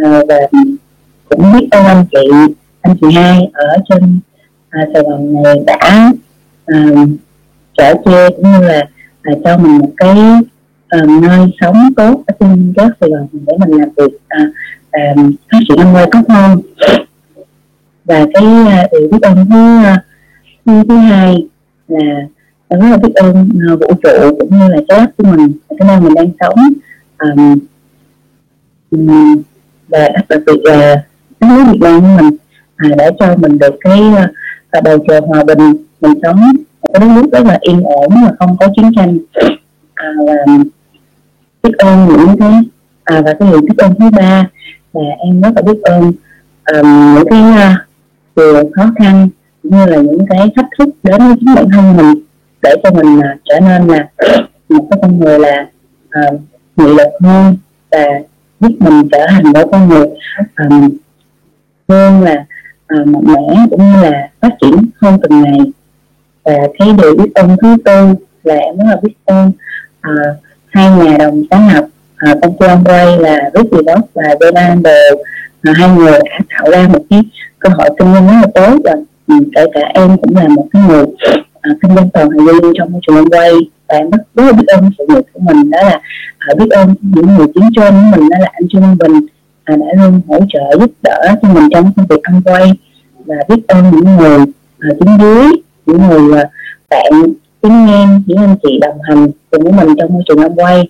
Uh, 0.01 0.27
và 0.27 0.35
cũng 1.29 1.53
biết 1.53 1.67
ơn 1.71 1.85
anh 1.85 2.05
chị 2.11 2.27
anh 2.81 2.95
chị 3.01 3.07
hai 3.15 3.49
ở 3.53 3.77
trên 3.89 4.19
uh, 4.67 4.89
Sài 4.93 5.03
Gòn 5.03 5.43
này 5.43 5.55
đã 5.65 6.11
uh, 6.71 7.09
chở 7.77 7.93
che 8.05 8.29
cũng 8.29 8.51
như 8.51 8.59
là 8.67 8.83
uh, 9.31 9.39
cho 9.43 9.57
mình 9.57 9.77
một 9.77 9.91
cái 9.97 10.15
à, 10.95 11.01
nơi 11.21 11.47
sống 11.61 11.93
tốt 11.95 12.23
ở 12.27 12.33
trên 12.39 12.73
đất 12.75 12.89
Sài 13.01 13.09
Gòn 13.09 13.27
để 13.31 13.53
mình 13.59 13.79
làm 13.79 13.89
việc 13.97 14.15
uh, 14.15 14.53
um, 15.15 15.33
phát 15.51 15.59
triển 15.67 15.77
âm 15.77 15.93
quay 15.93 16.05
tốt 16.11 16.21
hơn. 16.29 16.61
Và 18.05 18.25
cái 18.33 18.43
uh, 18.43 18.91
điều 18.91 19.09
biết 19.11 19.21
ơn 19.21 19.45
thứ, 19.49 19.83
thứ 20.65 20.83
thứ 20.89 20.97
hai 20.97 21.47
là 21.87 22.27
rất 22.69 22.87
là 22.91 22.97
biết 22.97 23.13
ơn 23.15 23.49
uh, 23.73 23.79
vũ 23.79 23.87
trụ 24.03 24.35
cũng 24.39 24.59
như 24.59 24.67
là 24.67 24.77
trái 24.87 24.99
đất 24.99 25.11
của 25.17 25.23
mình 25.23 25.51
cái 25.69 25.87
nơi 25.87 25.99
mình 25.99 26.13
đang 26.13 26.31
sống. 26.39 26.59
Um, 27.19 27.59
um, 28.91 29.41
và 29.87 30.09
đặc 30.29 30.41
biệt 30.45 30.61
là 30.63 31.03
đất 31.39 31.47
nước 31.47 31.63
Việt 31.71 31.79
Nam 31.81 32.01
của 32.01 32.23
mình 32.23 32.37
à, 32.75 32.89
để 32.97 33.09
cho 33.19 33.35
mình 33.35 33.57
được 33.57 33.75
cái 33.81 34.01
uh, 34.01 34.83
bầu 34.83 34.97
trời 35.07 35.21
hòa 35.27 35.43
bình 35.43 35.73
mình 36.01 36.19
sống 36.23 36.41
một 36.81 36.89
đất 36.93 37.07
nước 37.15 37.31
rất 37.31 37.45
là 37.45 37.57
yên 37.61 37.83
ổn 37.83 38.11
mà 38.23 38.31
không 38.39 38.57
có 38.59 38.67
chiến 38.75 38.91
tranh. 38.95 39.17
À, 39.95 40.13
và 40.27 40.33
biết 41.65 41.77
ơn 41.77 42.07
những 42.07 42.37
cái 42.39 42.53
à, 43.03 43.21
và 43.25 43.33
cái 43.39 43.49
điều 43.51 43.61
biết 43.61 43.77
ơn 43.77 43.93
thứ 43.99 44.09
ba 44.17 44.47
là 44.93 45.01
em 45.19 45.41
rất 45.41 45.49
là 45.55 45.61
biết 45.61 45.81
ơn 45.83 46.01
um, 46.73 47.15
những 47.15 47.27
cái 47.29 47.41
uh, 47.41 47.77
điều 48.35 48.71
khó 48.75 48.91
khăn 48.97 49.29
như 49.63 49.85
là 49.85 49.97
những 49.97 50.25
cái 50.29 50.51
thách 50.55 50.65
thức 50.79 50.89
đến 51.03 51.17
với 51.17 51.35
chính 51.39 51.55
bản 51.55 51.69
thân 51.73 51.97
mình 51.97 52.23
để 52.61 52.75
cho 52.83 52.91
mình 52.91 53.17
uh, 53.17 53.23
trở 53.45 53.59
nên 53.59 53.87
là 53.87 54.09
một 54.69 54.87
cái 54.91 54.99
con 55.01 55.19
người 55.19 55.39
là 55.39 55.67
uh, 56.19 56.41
nghị 56.75 56.85
lực 56.85 57.09
hơn 57.21 57.57
và 57.91 58.05
giúp 58.59 58.71
mình 58.79 59.09
trở 59.11 59.27
thành 59.29 59.43
một 59.43 59.69
con 59.71 59.89
người 59.89 60.07
um, 60.57 60.89
hơn 61.89 62.21
là 62.21 62.45
uh, 63.01 63.07
mạnh 63.07 63.23
mẽ 63.23 63.65
cũng 63.71 63.93
như 63.93 64.01
là 64.01 64.29
phát 64.41 64.51
triển 64.61 64.75
hơn 65.01 65.19
từng 65.21 65.41
ngày. 65.41 65.59
Và 66.43 66.53
cái 66.79 66.93
điều 66.97 67.15
biết 67.15 67.33
ơn 67.35 67.55
thứ 67.61 67.77
tư 67.85 68.13
là 68.43 68.55
em 68.55 68.77
rất 68.77 68.83
là 68.87 68.99
biết 69.03 69.13
ơn 69.25 69.51
uh, 70.07 70.44
hai 70.75 70.89
nhà 70.89 71.17
đồng 71.17 71.43
sáng 71.51 71.67
lập 71.73 71.85
uh, 72.31 72.41
công 72.41 72.57
ty 72.57 72.67
Amway 72.67 73.19
là 73.19 73.49
Ricky 73.53 73.77
Boss 73.85 74.07
và 74.13 74.23
Donald 74.39 74.79
uh, 74.79 75.19
à, 75.61 75.73
hai 75.75 75.89
người 75.89 76.11
đã 76.11 76.39
tạo 76.49 76.71
ra 76.71 76.87
một 76.87 76.99
cái 77.09 77.23
cơ 77.59 77.69
hội 77.69 77.89
kinh 77.99 78.13
doanh 78.13 78.27
rất 78.27 78.33
là 78.41 78.47
tốt 78.55 78.77
và 78.83 78.91
um, 79.27 79.43
kể 79.55 79.65
cả 79.73 79.81
em 79.93 80.17
cũng 80.17 80.35
là 80.35 80.47
một 80.47 80.67
cái 80.73 80.81
người 80.87 81.03
uh, 81.03 81.77
kinh 81.81 81.95
doanh 81.95 82.09
toàn 82.09 82.29
thời 82.29 82.45
gian 82.47 82.73
trong 82.77 82.91
môi 82.91 83.01
trường 83.07 83.15
Amway 83.15 83.61
và 83.87 83.95
em 83.97 84.09
rất, 84.09 84.17
rất 84.35 84.43
là 84.45 84.51
biết 84.51 84.67
ơn 84.67 84.89
sự 84.97 85.05
nghiệp 85.09 85.21
của 85.33 85.39
mình 85.39 85.69
đó 85.69 85.77
là 85.81 86.01
uh, 86.51 86.57
biết 86.57 86.69
ơn 86.69 86.95
những 87.01 87.35
người 87.37 87.47
chiến 87.55 87.63
trên 87.75 87.93
của 87.93 88.17
mình 88.17 88.29
đó 88.29 88.37
là 88.39 88.49
anh 88.53 88.67
Trương 88.69 88.81
Văn 88.81 88.97
Bình 88.97 89.15
uh, 89.73 89.79
đã 89.79 90.03
luôn 90.03 90.21
hỗ 90.27 90.39
trợ 90.53 90.79
giúp 90.79 90.91
đỡ 91.03 91.35
cho 91.41 91.47
mình 91.47 91.69
trong 91.71 91.91
công 91.97 92.05
việc 92.09 92.21
Amway 92.23 92.73
và 93.25 93.35
biết 93.49 93.67
ơn 93.67 93.91
những 93.91 94.17
người 94.17 94.39
uh, 94.91 94.99
đứng 94.99 95.17
dưới 95.19 95.47
những 95.85 96.07
người 96.07 96.41
uh, 96.41 96.49
bạn 96.89 97.11
tiếng 97.65 97.85
ngang 97.85 98.21
những 98.25 98.37
anh 98.37 98.55
chị 98.63 98.79
đồng 98.81 99.01
hành 99.01 99.27
cùng 99.51 99.63
với 99.63 99.71
mình 99.71 99.95
trong 99.97 100.13
môi 100.13 100.23
trường 100.27 100.37
Amway 100.37 100.85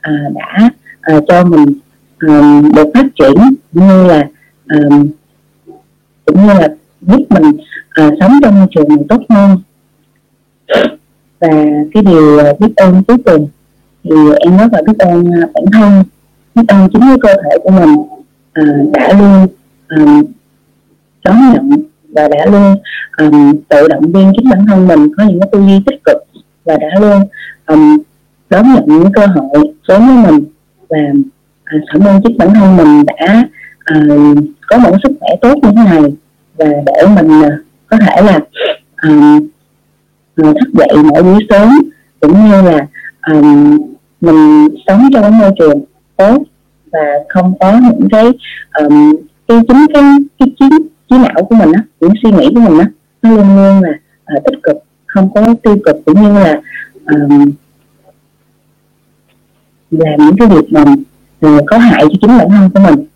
à, 0.00 0.12
đã 0.34 0.70
à, 1.00 1.20
cho 1.28 1.44
mình 1.44 1.66
à, 2.18 2.62
được 2.74 2.90
phát 2.94 3.06
triển 3.18 3.34
cũng 3.74 3.88
như 3.88 4.06
là 4.06 4.28
à, 4.66 4.78
cũng 6.24 6.46
như 6.46 6.52
là 6.52 6.68
giúp 7.00 7.22
mình 7.28 7.52
à, 7.90 8.10
sống 8.20 8.32
trong 8.42 8.58
môi 8.58 8.66
trường 8.70 9.08
tốt 9.08 9.22
hơn. 9.28 9.58
Và 11.40 11.48
cái 11.94 12.02
điều 12.02 12.38
biết 12.58 12.76
ơn 12.76 13.02
cuối 13.04 13.16
cùng 13.24 13.48
thì 14.04 14.10
em 14.40 14.56
rất 14.56 14.72
là 14.72 14.82
biết 14.86 14.98
ơn 14.98 15.30
à, 15.32 15.48
bản 15.54 15.64
thân 15.72 16.04
biết 16.54 16.62
ơn 16.68 16.88
chính 16.92 17.00
cái 17.00 17.16
cơ 17.22 17.42
thể 17.42 17.58
của 17.62 17.70
mình 17.70 17.96
à, 18.52 18.62
đã 18.92 19.12
luôn 19.12 19.46
à, 19.88 20.22
đón 21.24 21.36
nhận 21.52 21.84
và 22.14 22.28
đã 22.28 22.46
luôn 22.46 22.76
um, 23.18 23.56
tự 23.68 23.88
động 23.88 24.12
viên 24.12 24.32
chính 24.36 24.50
bản 24.50 24.66
thân 24.66 24.88
mình 24.88 25.14
có 25.16 25.24
những 25.24 25.40
cái 25.40 25.48
tư 25.52 25.60
duy 25.60 25.80
tích 25.86 26.04
cực 26.04 26.16
và 26.64 26.76
đã 26.76 27.00
luôn 27.00 27.20
um, 27.66 27.98
đón 28.50 28.74
nhận 28.74 28.84
những 28.86 29.12
cơ 29.12 29.26
hội 29.26 29.72
đến 29.88 30.02
với 30.06 30.16
mình 30.16 30.44
và 30.88 30.98
à, 31.64 31.76
cảm 31.92 32.02
ơn 32.04 32.20
chính 32.22 32.38
bản 32.38 32.54
thân 32.54 32.76
mình 32.76 33.04
đã 33.06 33.44
uh, 33.98 34.38
có 34.68 34.78
một 34.78 34.96
sức 35.02 35.12
khỏe 35.20 35.28
tốt 35.42 35.54
như 35.62 35.68
thế 35.76 35.84
này 35.84 36.02
và 36.56 36.66
để 36.86 37.06
mình 37.14 37.40
uh, 37.40 37.52
có 37.86 37.96
thể 38.06 38.22
là 38.22 38.40
à, 38.96 39.38
thức 40.36 40.68
dậy 40.72 40.96
mỗi 41.04 41.22
buổi 41.22 41.46
sớm 41.48 41.68
cũng 42.20 42.50
như 42.50 42.62
là 42.62 42.86
um, 43.32 43.78
mình 44.20 44.68
sống 44.86 45.08
trong 45.12 45.22
cái 45.22 45.30
môi 45.30 45.50
trường 45.58 45.84
tốt 46.16 46.42
và 46.92 47.00
không 47.28 47.54
có 47.60 47.80
những 47.82 48.08
cái 48.10 48.24
um, 48.78 49.16
cái 49.48 49.58
chính 49.68 49.86
cái 49.94 50.02
cái 50.38 50.48
chính 50.58 50.93
trí 51.14 51.18
não 51.18 51.44
của 51.44 51.54
mình 51.54 51.72
á 51.72 51.82
những 52.00 52.12
suy 52.22 52.30
nghĩ 52.30 52.50
của 52.54 52.60
mình 52.60 52.78
á 52.78 52.86
nó 53.22 53.30
luôn 53.30 53.56
luôn 53.56 53.82
là 53.82 53.90
uh, 54.36 54.44
tích 54.44 54.58
cực 54.62 54.76
không 55.06 55.34
có 55.34 55.54
tiêu 55.62 55.76
cực 55.86 55.96
cũng 56.06 56.22
như 56.22 56.32
là 56.32 56.60
um, 57.06 57.50
làm 59.90 60.16
những 60.18 60.36
cái 60.38 60.48
việc 60.48 60.72
mà 60.72 60.84
uh, 61.46 61.64
có 61.66 61.78
hại 61.78 62.02
cho 62.02 62.14
chính 62.20 62.38
bản 62.38 62.48
thân 62.50 62.70
của 62.74 62.80
mình 62.80 63.06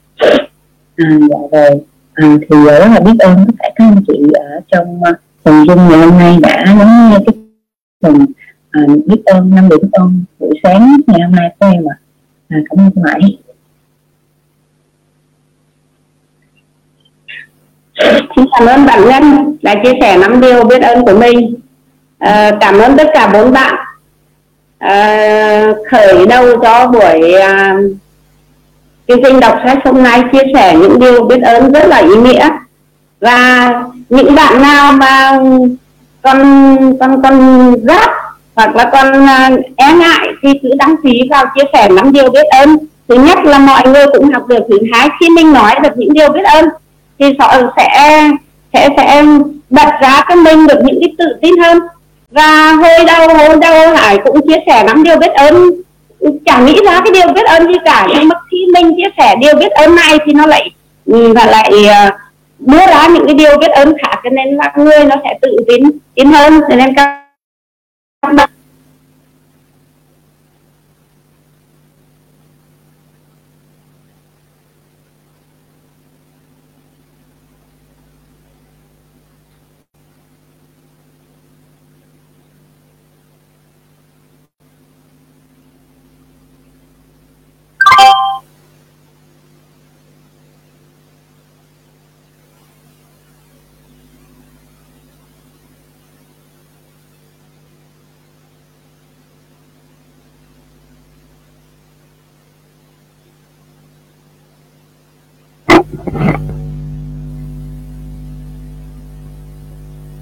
à, 0.97 1.19
dạ 1.31 1.39
rồi 1.53 1.81
à, 2.15 2.37
thì 2.51 2.57
à, 2.69 2.79
rất 2.79 2.89
là 2.95 3.01
biết 3.01 3.19
ơn 3.19 3.47
tất 3.47 3.55
cả 3.59 3.71
các 3.77 3.85
anh 3.85 4.03
chị 4.07 4.19
ở 4.35 4.61
trong 4.73 5.01
phần 5.43 5.67
dung 5.67 5.89
ngày 5.89 5.99
hôm 5.99 6.19
nay 6.19 6.39
đã 6.43 6.65
lắng 6.79 7.11
nghe 7.11 7.19
cái 7.27 7.35
phần 8.03 8.27
à, 8.71 8.83
biết 9.07 9.25
ơn 9.25 9.51
năm 9.55 9.69
điểm 9.69 9.91
ơn 9.93 10.25
buổi 10.39 10.61
sáng 10.63 10.97
ngày 11.07 11.21
hôm 11.21 11.33
nay 11.35 11.57
của 11.59 11.67
em 11.67 11.85
ạ 11.89 11.97
à. 12.49 12.57
à, 12.57 12.59
cảm 12.71 12.79
ơn 12.79 12.91
mọi 12.95 13.21
người. 13.21 13.48
Xin 18.01 18.47
cảm 18.59 18.67
ơn 18.67 18.87
bạn 18.87 19.09
Ngân 19.09 19.57
đã 19.63 19.75
chia 19.85 19.93
sẻ 20.01 20.17
năm 20.17 20.41
điều 20.41 20.65
biết 20.65 20.83
ơn 20.83 21.05
của 21.05 21.19
mình. 21.19 21.55
À, 22.19 22.51
cảm 22.61 22.79
ơn 22.79 22.97
tất 22.97 23.07
cả 23.15 23.27
bốn 23.27 23.53
bạn. 23.53 23.75
À, 24.79 25.73
khởi 25.91 26.27
đầu 26.27 26.47
cho 26.63 26.87
buổi 26.87 27.33
à, 27.33 27.77
chương 29.09 29.23
trình 29.25 29.41
đọc 29.41 29.59
sách 29.65 29.79
hôm 29.85 30.03
nay 30.03 30.23
chia 30.33 30.43
sẻ 30.55 30.77
những 30.77 30.99
điều 30.99 31.25
biết 31.25 31.43
ơn 31.43 31.73
rất 31.73 31.87
là 31.87 31.97
ý 31.97 32.17
nghĩa. 32.17 32.49
Và 33.21 33.73
những 34.09 34.35
bạn 34.35 34.63
nào 34.63 34.93
mà 34.93 35.39
con 36.23 36.39
con 37.01 37.23
con 37.23 37.75
rác 37.87 38.11
hoặc 38.55 38.77
là 38.77 38.91
con 38.93 39.27
e 39.77 39.93
ngại 39.95 40.29
thì 40.43 40.49
cứ 40.63 40.71
đăng 40.79 40.95
ký 41.03 41.29
vào 41.31 41.45
chia 41.55 41.65
sẻ 41.73 41.89
năm 41.89 42.13
điều 42.13 42.31
biết 42.31 42.47
ơn. 42.47 42.77
Thứ 43.09 43.15
nhất 43.15 43.39
là 43.45 43.59
mọi 43.59 43.89
người 43.89 44.07
cũng 44.13 44.33
học 44.33 44.47
được 44.47 44.63
thứ 44.69 44.79
hai 44.93 45.09
khi 45.21 45.29
mình 45.31 45.53
nói 45.53 45.75
được 45.83 45.93
những 45.97 46.13
điều 46.13 46.29
biết 46.29 46.45
ơn 46.45 46.65
thì 47.19 47.27
họ 47.39 47.55
sẽ 47.77 48.21
sẽ 48.73 48.89
sẽ 48.97 49.25
đặt 49.71 49.99
ra 50.03 50.25
cho 50.29 50.35
mình 50.35 50.67
được 50.67 50.79
những 50.85 50.99
cái 51.01 51.13
tự 51.19 51.25
tin 51.43 51.59
hơn. 51.59 51.79
Và 52.31 52.73
hồi 52.73 53.05
đầu 53.07 53.35
hồi 53.35 53.57
đầu 53.61 53.95
hải 53.95 54.19
cũng 54.25 54.41
chia 54.49 54.59
sẻ 54.67 54.85
lắm 54.85 55.03
điều 55.03 55.17
biết 55.17 55.33
ơn. 55.33 55.71
Chẳng 56.47 56.67
nghĩ 56.67 56.81
ra 56.87 57.01
cái 57.05 57.13
điều 57.13 57.33
biết 57.33 57.47
ơn 57.47 57.67
gì 57.67 57.79
cả, 57.85 58.07
nhưng 58.15 58.29
mà 58.29 58.37
khi 58.51 58.67
mình 58.75 58.97
chia 58.97 59.09
sẻ 59.19 59.37
điều 59.41 59.55
biết 59.55 59.71
ơn 59.71 59.97
này 59.97 60.19
thì 60.27 60.33
nó 60.33 60.47
lại, 60.47 60.71
và 61.07 61.47
lại 61.47 61.73
ờ, 61.89 62.11
đưa 62.59 62.87
ra 62.87 63.09
những 63.09 63.27
cái 63.27 63.35
điều 63.35 63.59
biết 63.59 63.71
ơn 63.71 63.95
khác, 64.03 64.21
cho 64.25 64.31
nên 64.31 64.57
là 64.57 64.73
người 64.77 65.05
nó 65.05 65.17
sẽ 65.25 65.39
tự 65.43 65.57
tin 65.69 65.83
tin 66.15 66.33
hơn. 66.33 66.61
Cho 66.69 66.77
nên 66.77 66.95
các 66.95 67.25
bạn 68.37 68.49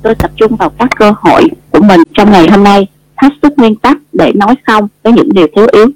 tôi 0.06 0.14
tập 0.14 0.30
trung 0.36 0.56
vào 0.56 0.70
các 0.78 0.88
cơ 0.96 1.12
hội 1.16 1.42
của 1.70 1.80
mình 1.82 2.00
trong 2.14 2.32
ngày 2.32 2.48
hôm 2.50 2.64
nay, 2.64 2.86
hết 3.16 3.28
sức 3.42 3.52
nguyên 3.56 3.76
tắc 3.76 3.98
để 4.12 4.32
nói 4.34 4.54
xong 4.66 4.88
với 5.02 5.12
những 5.12 5.28
điều 5.32 5.46
thiếu 5.56 5.66
yếu. 5.72 5.86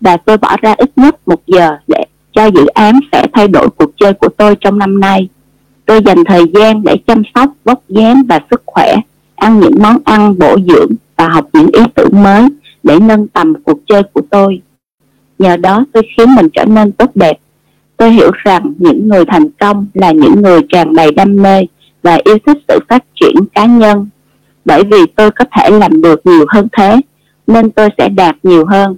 Và 0.00 0.16
tôi 0.16 0.36
bỏ 0.36 0.56
ra 0.62 0.74
ít 0.78 0.90
nhất 0.96 1.28
một 1.28 1.46
giờ 1.46 1.76
để 1.86 2.04
cho 2.32 2.46
dự 2.46 2.66
án 2.66 3.00
sẽ 3.12 3.26
thay 3.32 3.48
đổi 3.48 3.68
cuộc 3.76 3.90
chơi 3.96 4.12
của 4.12 4.28
tôi 4.28 4.56
trong 4.60 4.78
năm 4.78 5.00
nay. 5.00 5.28
Tôi 5.86 6.00
dành 6.06 6.24
thời 6.24 6.42
gian 6.54 6.82
để 6.84 6.96
chăm 7.06 7.22
sóc 7.34 7.50
vóc 7.64 7.82
dáng 7.88 8.22
và 8.28 8.40
sức 8.50 8.62
khỏe, 8.66 8.96
ăn 9.36 9.60
những 9.60 9.74
món 9.82 9.98
ăn 10.04 10.38
bổ 10.38 10.56
dưỡng 10.68 10.90
và 11.16 11.28
học 11.28 11.48
những 11.52 11.68
ý 11.72 11.82
tưởng 11.94 12.22
mới 12.22 12.48
để 12.82 12.98
nâng 12.98 13.28
tầm 13.28 13.54
cuộc 13.64 13.78
chơi 13.86 14.02
của 14.12 14.22
tôi. 14.30 14.60
Nhờ 15.38 15.56
đó 15.56 15.84
tôi 15.92 16.02
khiến 16.16 16.34
mình 16.34 16.48
trở 16.52 16.64
nên 16.64 16.92
tốt 16.92 17.10
đẹp. 17.14 17.38
Tôi 17.96 18.12
hiểu 18.12 18.30
rằng 18.44 18.72
những 18.78 19.08
người 19.08 19.24
thành 19.24 19.48
công 19.60 19.86
là 19.94 20.12
những 20.12 20.42
người 20.42 20.60
tràn 20.68 20.94
đầy 20.94 21.10
đam 21.12 21.42
mê 21.42 21.62
và 22.06 22.18
yêu 22.24 22.38
thích 22.46 22.58
sự 22.68 22.78
phát 22.88 23.04
triển 23.14 23.34
cá 23.54 23.64
nhân. 23.64 24.08
Bởi 24.64 24.82
vì 24.90 24.98
tôi 25.16 25.30
có 25.30 25.44
thể 25.56 25.70
làm 25.70 26.02
được 26.02 26.20
nhiều 26.26 26.44
hơn 26.48 26.68
thế, 26.76 27.00
nên 27.46 27.70
tôi 27.70 27.88
sẽ 27.98 28.08
đạt 28.08 28.36
nhiều 28.42 28.66
hơn. 28.66 28.96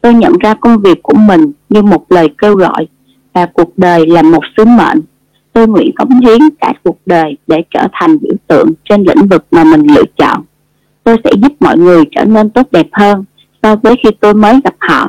Tôi 0.00 0.14
nhận 0.14 0.32
ra 0.42 0.54
công 0.54 0.78
việc 0.78 1.02
của 1.02 1.14
mình 1.14 1.52
như 1.68 1.82
một 1.82 2.04
lời 2.08 2.28
kêu 2.38 2.54
gọi, 2.54 2.86
và 3.32 3.46
cuộc 3.46 3.78
đời 3.78 4.06
là 4.06 4.22
một 4.22 4.42
sứ 4.56 4.64
mệnh. 4.64 5.00
Tôi 5.52 5.68
nguyện 5.68 5.90
cống 5.96 6.20
hiến 6.20 6.40
cả 6.60 6.72
cuộc 6.84 6.98
đời 7.06 7.36
để 7.46 7.56
trở 7.70 7.88
thành 7.92 8.18
biểu 8.20 8.36
tượng 8.46 8.72
trên 8.84 9.04
lĩnh 9.04 9.28
vực 9.28 9.44
mà 9.50 9.64
mình 9.64 9.86
lựa 9.94 10.04
chọn. 10.16 10.42
Tôi 11.04 11.16
sẽ 11.24 11.30
giúp 11.42 11.52
mọi 11.60 11.78
người 11.78 12.04
trở 12.16 12.24
nên 12.24 12.50
tốt 12.50 12.68
đẹp 12.72 12.86
hơn 12.92 13.24
so 13.62 13.76
với 13.76 13.94
khi 14.02 14.10
tôi 14.20 14.34
mới 14.34 14.60
gặp 14.64 14.74
họ, 14.78 15.08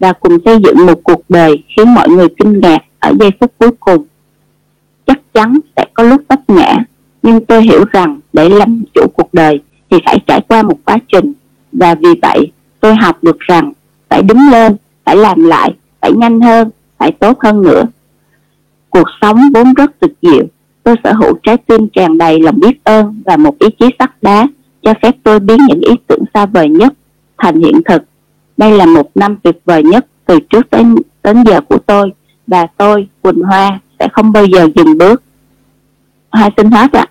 và 0.00 0.12
cùng 0.12 0.38
xây 0.44 0.56
dựng 0.64 0.86
một 0.86 1.00
cuộc 1.04 1.22
đời 1.28 1.62
khiến 1.76 1.94
mọi 1.94 2.08
người 2.08 2.28
kinh 2.38 2.60
ngạc 2.60 2.78
ở 2.98 3.12
giây 3.20 3.30
phút 3.40 3.52
cuối 3.58 3.70
cùng 3.80 4.04
chắn 5.34 5.58
sẽ 5.76 5.84
có 5.94 6.02
lúc 6.02 6.22
vấp 6.28 6.40
ngã. 6.48 6.76
Nhưng 7.22 7.44
tôi 7.44 7.62
hiểu 7.62 7.84
rằng 7.92 8.20
để 8.32 8.48
làm 8.48 8.82
chủ 8.94 9.06
cuộc 9.14 9.34
đời 9.34 9.60
thì 9.90 9.96
phải 10.04 10.18
trải 10.26 10.40
qua 10.48 10.62
một 10.62 10.78
quá 10.84 10.98
trình. 11.12 11.32
Và 11.72 11.94
vì 11.94 12.08
vậy, 12.22 12.52
tôi 12.80 12.94
học 12.94 13.18
được 13.22 13.38
rằng 13.38 13.72
phải 14.08 14.22
đứng 14.22 14.50
lên, 14.50 14.76
phải 15.04 15.16
làm 15.16 15.44
lại, 15.44 15.74
phải 16.00 16.12
nhanh 16.12 16.40
hơn, 16.40 16.70
phải 16.98 17.12
tốt 17.12 17.40
hơn 17.40 17.62
nữa. 17.62 17.82
Cuộc 18.90 19.08
sống 19.20 19.40
vốn 19.54 19.74
rất 19.74 20.00
tuyệt 20.00 20.12
diệu. 20.22 20.44
Tôi 20.82 20.96
sở 21.04 21.12
hữu 21.12 21.34
trái 21.42 21.56
tim 21.56 21.88
tràn 21.88 22.18
đầy 22.18 22.40
lòng 22.40 22.60
biết 22.60 22.84
ơn 22.84 23.22
và 23.26 23.36
một 23.36 23.58
ý 23.58 23.66
chí 23.78 23.86
sắt 23.98 24.22
đá 24.22 24.46
cho 24.82 24.94
phép 25.02 25.16
tôi 25.22 25.40
biến 25.40 25.58
những 25.68 25.80
ý 25.80 25.94
tưởng 26.06 26.24
xa 26.34 26.46
vời 26.46 26.68
nhất 26.68 26.92
thành 27.38 27.60
hiện 27.60 27.82
thực. 27.84 28.02
Đây 28.56 28.70
là 28.70 28.86
một 28.86 29.10
năm 29.14 29.36
tuyệt 29.42 29.58
vời 29.64 29.82
nhất 29.82 30.06
từ 30.26 30.38
trước 30.50 30.70
đến 30.70 30.94
đến 31.24 31.44
giờ 31.44 31.60
của 31.60 31.78
tôi. 31.78 32.12
Và 32.46 32.66
tôi, 32.76 33.08
Quỳnh 33.22 33.40
Hoa 33.42 33.80
sẽ 34.02 34.08
không 34.12 34.32
bao 34.32 34.44
giờ 34.44 34.68
dừng 34.74 34.98
bước 34.98 35.22
Hai 36.32 36.50
xin 36.56 36.70
hết 36.70 36.92
ạ 36.92 37.06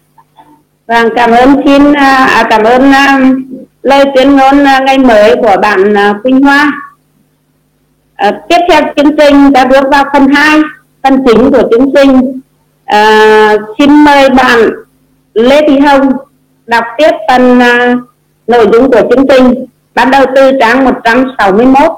Vâng, 0.88 1.10
cảm 1.16 1.32
ơn 1.32 1.56
xin 1.66 1.94
à, 1.94 2.26
à, 2.26 2.44
cảm 2.50 2.64
ơn 2.64 2.92
à, 2.92 3.20
lời 3.84 4.06
tuyên 4.16 4.36
ngôn 4.36 4.66
à, 4.66 4.80
ngày 4.80 4.98
mới 4.98 5.36
của 5.36 5.56
bạn 5.62 5.98
à, 5.98 6.14
Quỳnh 6.24 6.42
Hoa. 6.42 6.72
à, 8.16 8.32
tiếp 8.50 8.58
theo 8.70 8.82
chương 8.96 9.18
trình 9.18 9.54
đã 9.54 9.66
bước 9.66 9.84
vào 9.92 10.06
phần 10.14 10.28
2, 10.28 10.60
phần 11.04 11.24
chính 11.28 11.52
của 11.52 11.64
chương 11.72 11.92
trình. 11.96 12.40
à, 12.86 13.56
xin 13.78 14.04
mời 14.04 14.30
bạn 14.30 14.70
Lê 15.34 15.62
Thị 15.68 15.80
Hồng 15.80 16.12
đọc 16.68 16.84
tiếp 16.98 17.12
phần 17.28 17.60
à, 17.60 17.96
nội 18.48 18.68
dung 18.74 18.92
của 18.92 19.02
chương 19.10 19.28
trình 19.28 19.66
bắt 19.96 20.08
đầu 20.12 20.26
từ 20.36 20.52
trang 20.60 20.86
161. 20.86 21.92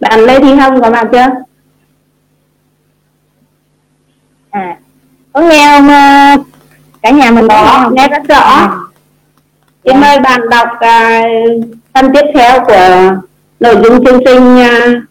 Bạn 0.00 0.20
Lê 0.20 0.40
Thị 0.40 0.54
Hồng 0.54 0.80
có 0.82 0.90
mặt 0.90 1.08
chưa 1.12 1.26
à 4.50 4.76
có 5.32 5.40
nghe 5.40 5.68
không 5.68 5.86
uh, 5.86 6.46
cả 7.02 7.10
nhà 7.10 7.30
mình 7.30 7.48
có 7.48 7.90
nghe 7.92 8.08
rất 8.08 8.22
rõ 8.28 8.40
à. 8.40 8.76
xin 9.84 9.94
dạ. 9.94 10.00
mời 10.00 10.20
bạn 10.20 10.48
đọc 10.48 10.68
uh, 10.74 11.64
phần 11.94 12.12
tiếp 12.12 12.24
theo 12.34 12.64
của 12.64 13.16
nội 13.60 13.76
dung 13.84 14.04
chương 14.04 14.20
trình 14.24 14.56
uh. 14.56 15.02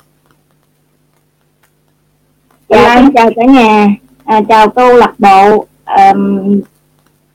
dạ 2.69 2.95
xin 2.95 3.13
chào 3.13 3.29
cả 3.35 3.43
nhà 3.45 3.87
à, 4.25 4.41
chào 4.49 4.69
câu 4.69 4.97
lạc 4.97 5.13
bộ 5.17 5.65
um, 5.85 6.61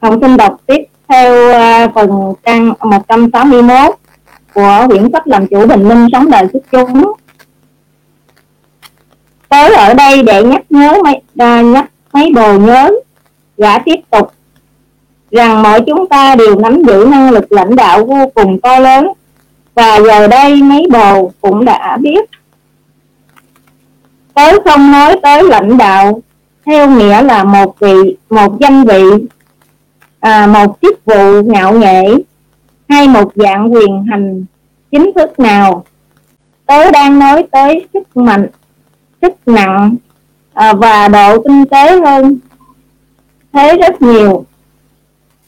Hồng 0.01 0.21
xin 0.21 0.37
đọc 0.37 0.61
tiếp 0.67 0.83
theo 1.09 1.51
uh, 1.51 1.95
phần 1.95 2.35
trang 2.45 2.73
161 2.81 3.95
của 4.55 4.87
quyển 4.89 5.09
sách 5.13 5.27
làm 5.27 5.47
chủ 5.47 5.67
bình 5.67 5.89
minh 5.89 6.07
sống 6.13 6.31
đời 6.31 6.47
xuất 6.53 6.63
chúng 6.73 7.13
tới 9.53 9.75
ở 9.75 9.95
đây 9.95 10.23
để 10.23 10.45
nhắc 10.45 10.63
nhớ 10.71 10.99
mấy 11.05 11.21
à, 11.39 11.63
nhắc 11.63 11.91
mấy 12.13 12.31
đồ 12.31 12.59
nhớ 12.59 12.91
gã 13.57 13.79
tiếp 13.79 14.01
tục. 14.11 14.33
Rằng 15.31 15.63
mỗi 15.63 15.81
chúng 15.87 16.09
ta 16.09 16.35
đều 16.35 16.59
nắm 16.59 16.83
giữ 16.83 17.07
năng 17.11 17.31
lực 17.31 17.53
lãnh 17.53 17.77
đạo 17.77 18.05
vô 18.05 18.31
cùng 18.35 18.61
to 18.61 18.79
lớn 18.79 19.09
và 19.75 19.97
giờ 19.97 20.27
đây 20.27 20.63
mấy 20.63 20.87
đồ 20.91 21.31
cũng 21.41 21.65
đã 21.65 21.97
biết. 22.01 22.31
Tới 24.35 24.59
không 24.65 24.93
nói 24.93 25.21
tới 25.23 25.43
lãnh 25.43 25.79
đạo 25.79 26.21
theo 26.67 26.91
nghĩa 26.91 27.23
là 27.23 27.45
một 27.45 27.81
vị 27.81 28.17
một 28.31 28.61
danh 28.61 28.85
vị 28.85 29.05
à, 30.21 30.47
một 30.47 30.79
chức 30.83 31.05
vụ 31.05 31.43
ngạo 31.43 31.73
nghệ 31.73 32.03
hay 32.89 33.09
một 33.09 33.33
dạng 33.35 33.75
quyền 33.75 34.05
hành 34.11 34.45
chính 34.91 35.11
thức 35.15 35.41
nào. 35.41 35.85
Tớ 36.67 36.91
đang 36.91 37.19
nói 37.19 37.47
tới 37.51 37.87
sức 37.93 38.17
mạnh 38.17 38.47
sức 39.23 39.33
nặng 39.47 39.97
à, 40.55 40.73
và 40.73 41.09
độ 41.09 41.43
tinh 41.43 41.65
tế 41.67 42.01
hơn. 42.01 42.39
Thế 43.53 43.77
rất 43.77 44.03
nhiều. 44.03 44.45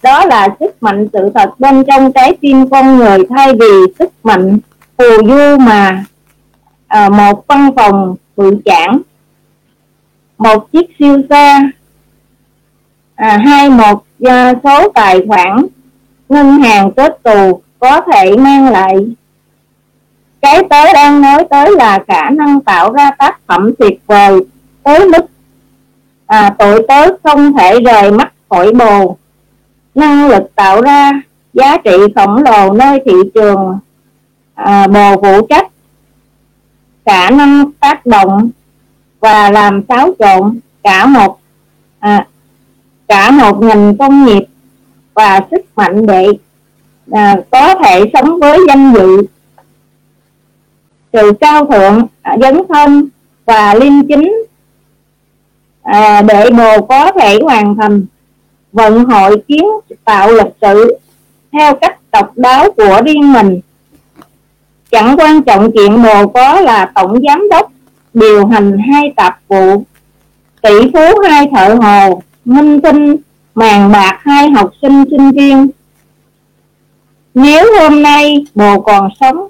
Đó 0.03 0.25
là 0.25 0.49
sức 0.61 0.83
mạnh 0.83 1.09
sự 1.13 1.31
thật 1.35 1.61
bên 1.61 1.85
trong 1.87 2.13
trái 2.13 2.37
tim 2.41 2.69
con 2.71 2.97
người 2.97 3.19
thay 3.31 3.53
vì 3.61 3.93
sức 3.99 4.11
mạnh 4.23 4.59
phù 4.99 5.29
du 5.29 5.59
mà 5.59 6.05
à, 6.87 7.09
một 7.09 7.47
văn 7.47 7.71
phòng 7.77 8.17
bự 8.37 8.57
chản 8.65 9.03
một 10.39 10.73
chiếc 10.73 10.87
siêu 10.99 11.23
xe 11.31 11.61
à, 13.15 13.39
hay 13.47 13.71
một 13.71 14.05
à, 14.21 14.55
số 14.65 14.89
tài 14.95 15.21
khoản 15.29 15.67
ngân 16.29 16.63
hàng 16.63 16.93
kết 16.93 17.23
tù 17.23 17.61
có 17.79 18.01
thể 18.13 18.37
mang 18.37 18.69
lại 18.69 18.95
cái 20.45 20.63
tớ 20.71 20.93
đang 20.93 21.21
nói 21.21 21.45
tới 21.51 21.71
là 21.77 21.99
khả 22.09 22.31
năng 22.31 22.61
tạo 22.61 22.93
ra 22.93 23.11
tác 23.19 23.39
phẩm 23.47 23.71
tuyệt 23.79 24.01
vời 24.07 24.41
tới 24.83 25.09
mức 25.09 25.27
à, 26.27 26.55
tụi 26.59 26.83
tớ 26.89 27.09
không 27.23 27.53
thể 27.59 27.81
rời 27.81 28.11
mắt 28.11 28.33
khỏi 28.49 28.73
bồ. 28.73 29.17
Năng 29.95 30.29
lực 30.29 30.43
tạo 30.55 30.83
ra 30.83 31.13
giá 31.53 31.77
trị 31.77 31.97
khổng 32.17 32.43
lồ 32.43 32.73
nơi 32.73 33.03
thị 33.05 33.13
trường 33.35 33.79
à, 34.55 34.87
bồ 34.87 35.23
phụ 35.23 35.47
trách 35.47 35.67
khả 37.07 37.31
năng 37.31 37.73
tác 37.73 38.07
động 38.07 38.51
và 39.21 39.51
làm 39.51 39.83
xáo 39.89 40.11
trộn 40.19 40.61
cả 40.83 41.07
một 41.07 41.39
à, 41.99 42.27
cả 43.09 43.31
một 43.31 43.63
ngành 43.63 43.97
công 43.97 44.25
nghiệp 44.25 44.45
và 45.15 45.41
sức 45.51 45.61
mạnh 45.77 46.07
để 46.07 46.27
à, 47.13 47.37
có 47.51 47.75
thể 47.75 48.11
sống 48.13 48.41
với 48.41 48.59
danh 48.69 48.95
dự 48.95 49.27
sự 51.15 51.33
cao 51.41 51.67
thượng 51.67 52.07
à, 52.23 52.37
dấn 52.41 52.63
thân 52.69 53.09
và 53.45 53.75
liêm 53.75 54.07
chính 54.09 54.45
à, 55.83 56.23
để 56.23 56.51
bồ 56.51 56.87
có 56.87 57.13
thể 57.21 57.39
hoàn 57.43 57.77
thành 57.77 58.07
vận 58.73 59.05
hội 59.05 59.43
kiến 59.49 59.65
tạo 60.05 60.33
lịch 60.33 60.53
sử 60.61 60.99
theo 61.53 61.75
cách 61.75 61.99
độc 62.13 62.39
đáo 62.39 62.71
của 62.77 63.03
riêng 63.05 63.33
mình. 63.33 63.61
Chẳng 64.91 65.17
quan 65.19 65.43
trọng 65.43 65.71
chuyện 65.73 66.03
bồ 66.03 66.27
có 66.27 66.61
là 66.61 66.93
tổng 66.95 67.21
giám 67.29 67.49
đốc 67.51 67.73
điều 68.15 68.47
hành 68.47 68.79
hai 68.79 69.13
tạp 69.17 69.39
vụ 69.49 69.85
tỷ 70.63 70.91
phú 70.93 71.21
hai 71.29 71.49
thợ 71.57 71.75
hồ 71.75 72.23
minh 72.45 72.81
tinh 72.81 73.17
màn 73.55 73.93
bạc 73.93 74.19
hai 74.21 74.51
học 74.51 74.71
sinh 74.83 75.05
sinh 75.11 75.31
viên. 75.31 75.69
Nếu 77.35 77.67
hôm 77.81 78.03
nay 78.03 78.45
bồ 78.55 78.81
còn 78.81 79.09
sống 79.21 79.49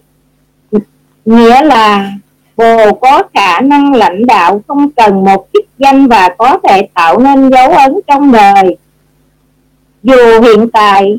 nghĩa 1.25 1.65
là 1.65 2.13
bồ 2.57 2.93
có 2.93 3.23
khả 3.35 3.61
năng 3.61 3.95
lãnh 3.95 4.27
đạo 4.27 4.63
không 4.69 4.91
cần 4.91 5.25
một 5.25 5.47
chức 5.53 5.65
danh 5.79 6.07
và 6.07 6.29
có 6.39 6.59
thể 6.69 6.89
tạo 6.95 7.19
nên 7.19 7.51
dấu 7.51 7.71
ấn 7.73 8.01
trong 8.07 8.33
đời. 8.33 8.77
Dù 10.03 10.41
hiện 10.43 10.71
tại, 10.71 11.19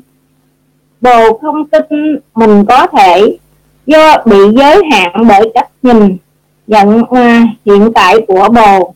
bồ 1.02 1.38
không 1.38 1.65
tin 1.70 2.20
mình 2.36 2.65
có 2.65 2.88
thể 2.88 3.38
do 3.86 4.18
bị 4.26 4.38
giới 4.58 4.84
hạn 4.91 5.28
bởi 5.28 5.52
cách 5.54 5.70
nhìn 5.82 6.18
nhận 6.68 7.04
hiện 7.65 7.94
tại 7.94 8.15
của 8.28 8.50
bồ. 8.50 8.94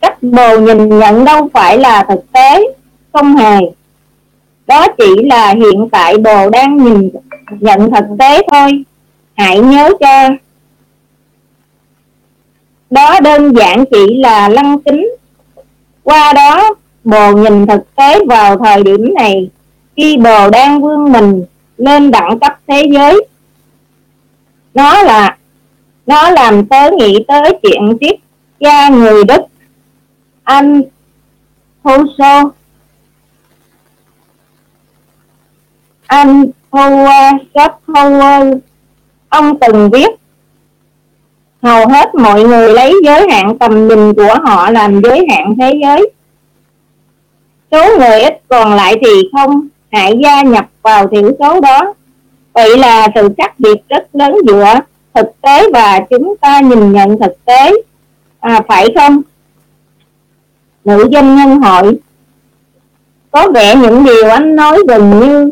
Cách 0.00 0.22
bồ 0.22 0.58
nhìn 0.58 0.98
nhận 0.98 1.24
đâu 1.24 1.48
phải 1.52 1.78
là 1.78 2.04
thực 2.08 2.32
tế, 2.32 2.64
không 3.12 3.36
hề. 3.36 3.58
Đó 4.66 4.86
chỉ 4.98 5.22
là 5.24 5.54
hiện 5.54 5.88
tại 5.92 6.18
bồ 6.18 6.50
đang 6.50 6.76
nhìn 6.76 7.10
nhận 7.50 7.90
thực 7.90 8.04
tế 8.18 8.42
thôi. 8.52 8.84
Hãy 9.36 9.58
nhớ 9.58 9.90
cho. 10.00 10.28
Đó 12.90 13.20
đơn 13.20 13.56
giản 13.56 13.84
chỉ 13.90 14.18
là 14.18 14.48
lăng 14.48 14.78
kính. 14.78 15.08
Qua 16.02 16.32
đó, 16.32 16.74
bồ 17.04 17.32
nhìn 17.32 17.66
thực 17.66 17.94
tế 17.96 18.24
vào 18.28 18.58
thời 18.58 18.82
điểm 18.82 19.14
này. 19.14 19.50
Khi 19.96 20.16
bồ 20.16 20.50
đang 20.50 20.82
vươn 20.82 21.12
mình 21.12 21.44
lên 21.76 22.10
đẳng 22.10 22.38
cấp 22.38 22.58
thế 22.66 22.82
giới, 22.92 23.26
nó 24.74 25.02
là, 25.02 25.36
nó 26.06 26.30
làm 26.30 26.66
tớ 26.66 26.90
nghĩ 26.90 27.24
tới 27.28 27.58
chuyện 27.62 27.98
triết 28.00 28.14
gia 28.60 28.88
người 28.88 29.24
đức, 29.24 29.40
anh 30.42 30.82
Rousseau 31.84 32.52
anh 36.08 36.46
Howard 36.70 37.38
Schopenhauer 37.54 38.58
ông 39.28 39.58
từng 39.58 39.90
viết. 39.90 40.08
Hầu 41.62 41.88
hết 41.88 42.14
mọi 42.14 42.44
người 42.44 42.74
lấy 42.74 42.94
giới 43.04 43.30
hạn 43.30 43.58
tầm 43.58 43.88
nhìn 43.88 44.14
của 44.14 44.34
họ 44.44 44.70
làm 44.70 45.00
giới 45.02 45.26
hạn 45.30 45.54
thế 45.60 45.72
giới. 45.82 46.10
Số 47.70 47.98
người 47.98 48.20
ít 48.20 48.40
còn 48.48 48.74
lại 48.74 48.94
thì 49.00 49.30
không 49.32 49.68
hãy 49.92 50.18
gia 50.22 50.42
nhập 50.42 50.66
vào 50.82 51.08
thiểu 51.08 51.30
số 51.38 51.60
đó. 51.60 51.94
Vậy 52.52 52.78
là 52.78 53.08
sự 53.14 53.28
khác 53.38 53.54
biệt 53.58 53.88
rất 53.88 54.08
lớn 54.12 54.36
giữa 54.46 54.74
thực 55.14 55.40
tế 55.40 55.70
và 55.72 56.00
chúng 56.10 56.36
ta 56.36 56.60
nhìn 56.60 56.92
nhận 56.92 57.18
thực 57.18 57.44
tế. 57.44 57.72
À, 58.40 58.60
phải 58.68 58.86
không? 58.94 59.22
Nữ 60.84 61.08
doanh 61.12 61.36
nhân 61.36 61.60
hội 61.60 61.98
có 63.30 63.50
vẻ 63.54 63.76
những 63.76 64.04
điều 64.04 64.30
anh 64.30 64.56
nói 64.56 64.78
gần 64.88 65.20
như 65.20 65.50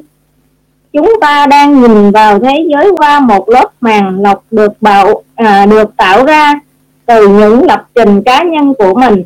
chúng 0.96 1.12
ta 1.20 1.46
đang 1.46 1.80
nhìn 1.80 2.10
vào 2.10 2.38
thế 2.38 2.66
giới 2.72 2.90
qua 2.96 3.20
một 3.20 3.48
lớp 3.48 3.70
màng 3.80 4.22
lọc 4.22 4.44
được 4.50 4.72
bạo 4.80 5.22
à, 5.34 5.66
được 5.66 5.96
tạo 5.96 6.24
ra 6.24 6.60
từ 7.06 7.28
những 7.28 7.64
lập 7.64 7.86
trình 7.94 8.22
cá 8.22 8.42
nhân 8.42 8.74
của 8.74 8.94
mình. 8.94 9.24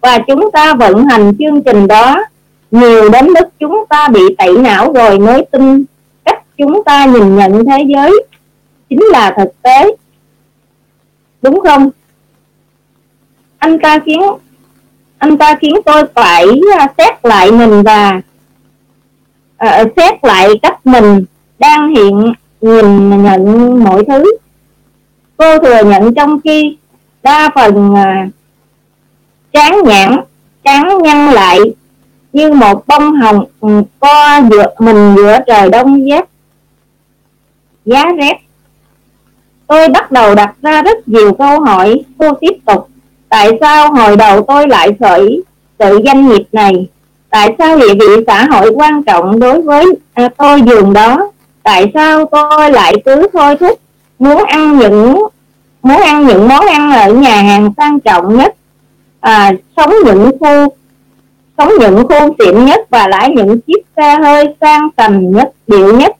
Và 0.00 0.18
chúng 0.26 0.50
ta 0.50 0.74
vận 0.74 1.04
hành 1.04 1.32
chương 1.38 1.62
trình 1.62 1.86
đó 1.86 2.24
nhiều 2.70 3.08
đến 3.08 3.26
mức 3.26 3.48
chúng 3.60 3.84
ta 3.88 4.08
bị 4.08 4.20
tẩy 4.38 4.58
não 4.58 4.92
rồi 4.92 5.18
mới 5.18 5.46
tin 5.50 5.84
cách 6.24 6.42
chúng 6.58 6.84
ta 6.84 7.06
nhìn 7.06 7.36
nhận 7.36 7.64
thế 7.64 7.84
giới. 7.94 8.24
Chính 8.88 9.02
là 9.02 9.34
thực 9.36 9.62
tế. 9.62 9.96
Đúng 11.42 11.60
không? 11.60 11.90
Anh 13.58 13.78
ta 13.78 13.98
khiến 13.98 14.22
anh 15.18 15.38
ta 15.38 15.54
khiến 15.60 15.74
tôi 15.84 16.02
phải 16.14 16.46
à, 16.78 16.86
xét 16.98 17.24
lại 17.26 17.50
mình 17.50 17.82
và 17.82 18.20
uh, 19.64 19.92
xét 19.96 20.24
lại 20.24 20.48
cách 20.62 20.86
mình 20.86 21.24
đang 21.58 21.88
hiện 21.88 22.32
nhìn 22.60 23.22
nhận 23.22 23.84
mọi 23.84 24.04
thứ. 24.04 24.36
Cô 25.36 25.58
thừa 25.58 25.82
nhận 25.84 26.14
trong 26.14 26.40
khi 26.44 26.76
đa 27.22 27.50
phần 27.54 27.94
ờ, 27.94 28.02
uh, 28.26 28.32
chán 29.52 29.74
nhãn 29.84 30.16
chán 30.64 30.88
nhăn 31.02 31.26
lại 31.26 31.58
như 32.32 32.52
một 32.52 32.86
bông 32.86 33.12
hồng 33.14 33.44
ừ, 33.60 33.68
co 34.00 34.40
giữa 34.50 34.66
mình 34.78 35.14
giữa 35.16 35.38
trời 35.46 35.70
đông 35.70 36.04
rét 36.04 36.24
giá 37.84 38.04
rét. 38.18 38.34
Tôi 39.66 39.88
bắt 39.88 40.12
đầu 40.12 40.34
đặt 40.34 40.54
ra 40.62 40.82
rất 40.82 41.08
nhiều 41.08 41.34
câu 41.34 41.60
hỏi 41.60 42.02
cô 42.18 42.32
tiếp 42.40 42.56
tục 42.66 42.88
tại 43.28 43.50
sao 43.60 43.92
hồi 43.92 44.16
đầu 44.16 44.44
tôi 44.48 44.68
lại 44.68 44.88
khởi 45.00 45.42
sự 45.78 46.00
doanh 46.04 46.28
nghiệp 46.28 46.44
này? 46.52 46.88
Tại 47.30 47.54
sao 47.58 47.78
địa 47.78 47.94
vị 47.94 48.24
xã 48.26 48.46
hội 48.50 48.70
quan 48.74 49.02
trọng 49.02 49.40
đối 49.40 49.62
với 49.62 49.84
à, 50.14 50.28
tôi 50.36 50.62
giường 50.62 50.92
đó? 50.92 51.30
Tại 51.62 51.90
sao 51.94 52.24
tôi 52.24 52.70
lại 52.70 52.94
cứ 53.04 53.28
thôi 53.32 53.56
thúc 53.60 53.80
muốn 54.18 54.44
ăn 54.44 54.78
những 54.78 55.26
muốn 55.82 56.00
ăn 56.00 56.26
những 56.26 56.48
món 56.48 56.66
ăn 56.66 56.92
ở 56.92 57.12
nhà 57.12 57.42
hàng 57.42 57.72
sang 57.76 58.00
trọng 58.00 58.36
nhất 58.36 58.54
à, 59.20 59.52
sống 59.76 59.92
những 60.04 60.30
khu 60.40 60.68
sống 61.58 61.72
những 61.80 62.08
khu 62.08 62.34
xịn 62.38 62.64
nhất 62.64 62.80
và 62.90 63.08
lái 63.08 63.30
những 63.30 63.60
chiếc 63.60 63.82
xe 63.96 64.14
hơi 64.14 64.44
sang 64.60 64.88
tầm 64.96 65.32
nhất 65.32 65.52
điệu 65.66 65.94
nhất? 65.96 66.16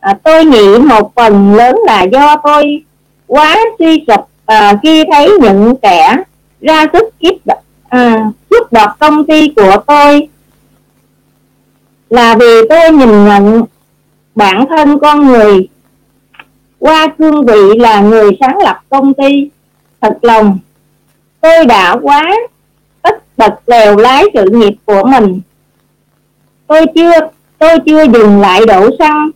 À, 0.00 0.18
tôi 0.22 0.44
nghĩ 0.44 0.78
một 0.78 1.12
phần 1.16 1.54
lớn 1.54 1.76
là 1.86 2.02
do 2.02 2.36
tôi 2.36 2.82
quá 3.26 3.58
suy 3.78 4.04
sụp 4.06 4.20
à, 4.46 4.78
khi 4.82 5.04
thấy 5.12 5.30
những 5.40 5.76
kẻ 5.82 6.16
ra 6.60 6.86
sức 6.92 7.18
kiếp 7.20 7.46
à, 7.88 8.30
cướp 8.50 8.72
đoạt 8.72 8.90
công 8.98 9.26
ty 9.26 9.52
của 9.56 9.76
tôi 9.86 10.28
là 12.10 12.36
vì 12.40 12.68
tôi 12.68 12.90
nhìn 12.90 13.24
nhận 13.24 13.64
bản 14.34 14.66
thân 14.68 14.98
con 14.98 15.26
người. 15.26 15.68
Qua 16.78 17.06
cương 17.18 17.46
vị 17.46 17.78
là 17.78 18.00
người 18.00 18.30
sáng 18.40 18.58
lập 18.58 18.80
công 18.88 19.14
ty 19.14 19.50
thật 20.00 20.18
lòng 20.22 20.58
tôi 21.40 21.66
đã 21.66 21.96
quá 22.02 22.32
tất 23.02 23.36
bật 23.36 23.54
lèo 23.66 23.96
lái 23.96 24.24
sự 24.34 24.44
nghiệp 24.50 24.74
của 24.84 25.02
mình. 25.06 25.40
Tôi 26.66 26.86
chưa 26.94 27.12
tôi 27.58 27.78
chưa 27.86 28.02
dừng 28.02 28.40
lại 28.40 28.66
đổ 28.66 28.90
xăng 28.98 29.30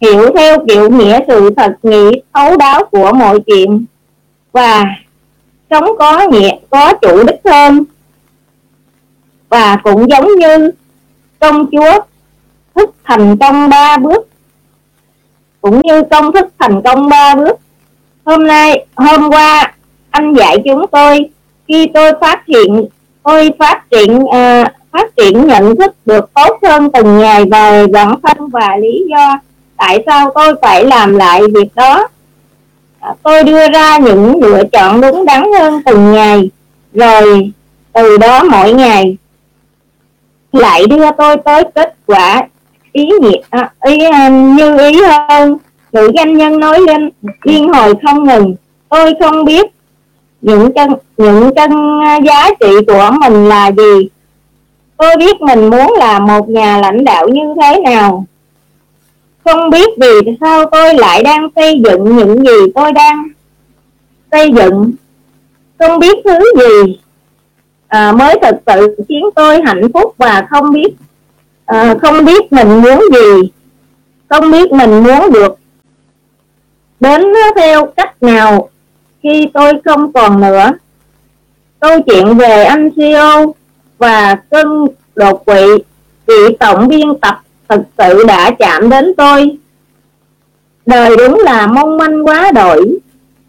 hiểu 0.00 0.30
theo 0.36 0.58
kiểu 0.68 0.90
nghĩa 0.90 1.20
sự 1.28 1.50
thật 1.56 1.76
nghĩ 1.82 2.10
thấu 2.34 2.56
đáo 2.56 2.84
của 2.84 3.12
mọi 3.12 3.40
chuyện 3.40 3.84
và 4.52 4.84
sống 5.74 5.98
có 5.98 6.26
nhẹ 6.30 6.58
có 6.70 6.92
chủ 7.02 7.24
đích 7.24 7.40
hơn. 7.44 7.84
Và 9.48 9.76
cũng 9.84 10.10
giống 10.10 10.28
như 10.38 10.70
công 11.40 11.66
chúa 11.72 12.00
thức 12.74 12.90
thành 13.04 13.36
công 13.38 13.68
ba 13.68 13.96
bước 13.96 14.28
cũng 15.60 15.80
như 15.84 16.02
công 16.10 16.32
thức 16.32 16.48
thành 16.58 16.82
công 16.82 17.08
ba 17.08 17.34
bước. 17.34 17.58
Hôm 18.24 18.46
nay 18.46 18.86
hôm 18.96 19.30
qua 19.30 19.74
anh 20.10 20.34
dạy 20.34 20.56
chúng 20.64 20.86
tôi 20.86 21.30
khi 21.68 21.86
tôi 21.94 22.12
phát 22.20 22.46
hiện 22.46 22.86
tôi 23.22 23.50
phát 23.58 23.90
triển 23.90 24.26
à, 24.32 24.72
phát 24.92 25.16
triển 25.16 25.46
nhận 25.46 25.76
thức 25.76 25.94
được 26.06 26.34
tốt 26.34 26.58
hơn 26.62 26.90
từng 26.90 27.18
ngày 27.18 27.44
về 27.44 27.86
bản 27.86 28.14
thân 28.22 28.48
và 28.48 28.76
lý 28.76 29.04
do 29.10 29.38
tại 29.76 30.02
sao 30.06 30.30
tôi 30.34 30.54
phải 30.62 30.84
làm 30.84 31.16
lại 31.16 31.40
việc 31.54 31.74
đó 31.74 32.08
tôi 33.22 33.44
đưa 33.44 33.68
ra 33.68 33.98
những 33.98 34.42
lựa 34.42 34.62
chọn 34.72 35.00
đúng 35.00 35.24
đắn 35.24 35.44
hơn 35.60 35.82
từng 35.86 36.12
ngày 36.12 36.50
rồi 36.94 37.50
từ 37.92 38.16
đó 38.16 38.42
mỗi 38.44 38.72
ngày 38.72 39.16
lại 40.52 40.86
đưa 40.86 41.10
tôi 41.18 41.36
tới 41.36 41.64
kết 41.74 41.94
quả 42.06 42.42
ý 42.92 43.08
nghĩa 43.20 43.38
à, 43.50 43.72
ý 43.80 44.04
à, 44.04 44.28
như 44.28 44.78
ý 44.78 45.00
hơn. 45.02 45.56
Nữ 45.92 46.10
doanh 46.16 46.36
nhân 46.36 46.60
nói 46.60 46.80
lên 46.80 47.10
liên 47.42 47.68
hồi 47.68 47.94
không 48.06 48.24
ngừng 48.24 48.54
tôi 48.88 49.14
không 49.20 49.44
biết 49.44 49.66
những 50.40 50.72
chân 50.74 50.90
những 51.16 51.54
chân 51.54 51.70
giá 52.24 52.50
trị 52.60 52.70
của 52.86 53.10
mình 53.20 53.48
là 53.48 53.70
gì. 53.70 54.08
Tôi 54.96 55.16
biết 55.16 55.40
mình 55.40 55.70
muốn 55.70 55.94
là 55.98 56.18
một 56.18 56.48
nhà 56.48 56.78
lãnh 56.78 57.04
đạo 57.04 57.28
như 57.28 57.54
thế 57.62 57.80
nào 57.80 58.24
không 59.44 59.70
biết 59.70 59.88
vì 60.00 60.36
sao 60.40 60.66
tôi 60.72 60.94
lại 60.94 61.22
đang 61.22 61.48
xây 61.56 61.80
dựng 61.84 62.16
những 62.16 62.44
gì 62.44 62.72
tôi 62.74 62.92
đang 62.92 63.28
xây 64.32 64.52
dựng. 64.56 64.92
Không 65.78 65.98
biết 65.98 66.18
thứ 66.24 66.38
gì 66.58 66.98
à, 67.88 68.12
mới 68.12 68.38
thật 68.42 68.56
sự 68.66 68.96
khiến 69.08 69.24
tôi 69.34 69.60
hạnh 69.66 69.92
phúc 69.94 70.14
và 70.18 70.46
không 70.50 70.72
biết 70.72 70.94
à, 71.66 71.94
không 72.02 72.24
biết 72.24 72.52
mình 72.52 72.82
muốn 72.82 73.00
gì 73.12 73.50
không 74.28 74.50
biết 74.50 74.72
mình 74.72 75.04
muốn 75.04 75.32
được 75.32 75.58
đến 77.00 77.22
theo 77.56 77.86
cách 77.86 78.22
nào 78.22 78.68
khi 79.22 79.48
tôi 79.54 79.72
không 79.84 80.12
còn 80.12 80.40
nữa. 80.40 80.72
Câu 81.80 82.00
chuyện 82.00 82.36
về 82.36 82.64
anh 82.64 82.90
CEO 82.90 83.54
và 83.98 84.34
cân 84.50 84.66
đột 85.14 85.44
quỵ 85.44 85.64
vị 86.26 86.56
tổng 86.60 86.88
biên 86.88 87.08
tập 87.20 87.43
thực 87.76 87.82
sự 87.98 88.24
đã 88.24 88.50
chạm 88.58 88.90
đến 88.90 89.14
tôi. 89.16 89.56
Đời 90.86 91.16
đúng 91.16 91.40
là 91.44 91.66
mong 91.66 91.96
manh 91.96 92.26
quá 92.26 92.50
đổi 92.54 92.98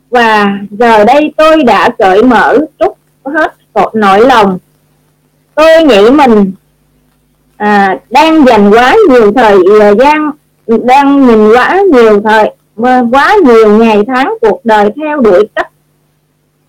và 0.10 0.48
giờ 0.72 1.04
đây 1.04 1.34
tôi 1.38 1.64
đã 1.64 1.90
cởi 1.98 2.24
mở 2.24 2.58
trút 2.80 2.92
hết 3.26 3.56
nỗi 3.94 4.26
lòng. 4.28 4.58
Tôi 5.56 5.84
nghĩ 5.84 6.10
mình 6.10 6.52
à, 7.58 7.98
đang 8.10 8.46
dành 8.46 8.72
quá 8.72 8.96
nhiều 9.10 9.34
thời 9.34 9.58
à, 9.82 9.94
gian 10.00 10.32
đang 10.68 11.28
nhìn 11.28 11.50
quá 11.54 11.82
nhiều 11.92 12.22
thời 12.22 12.52
quá 13.12 13.36
nhiều 13.46 13.78
ngày 13.78 14.04
tháng 14.08 14.34
cuộc 14.42 14.62
đời 14.64 14.90
theo 14.96 15.22
đuổi 15.22 15.48
cách 15.56 15.70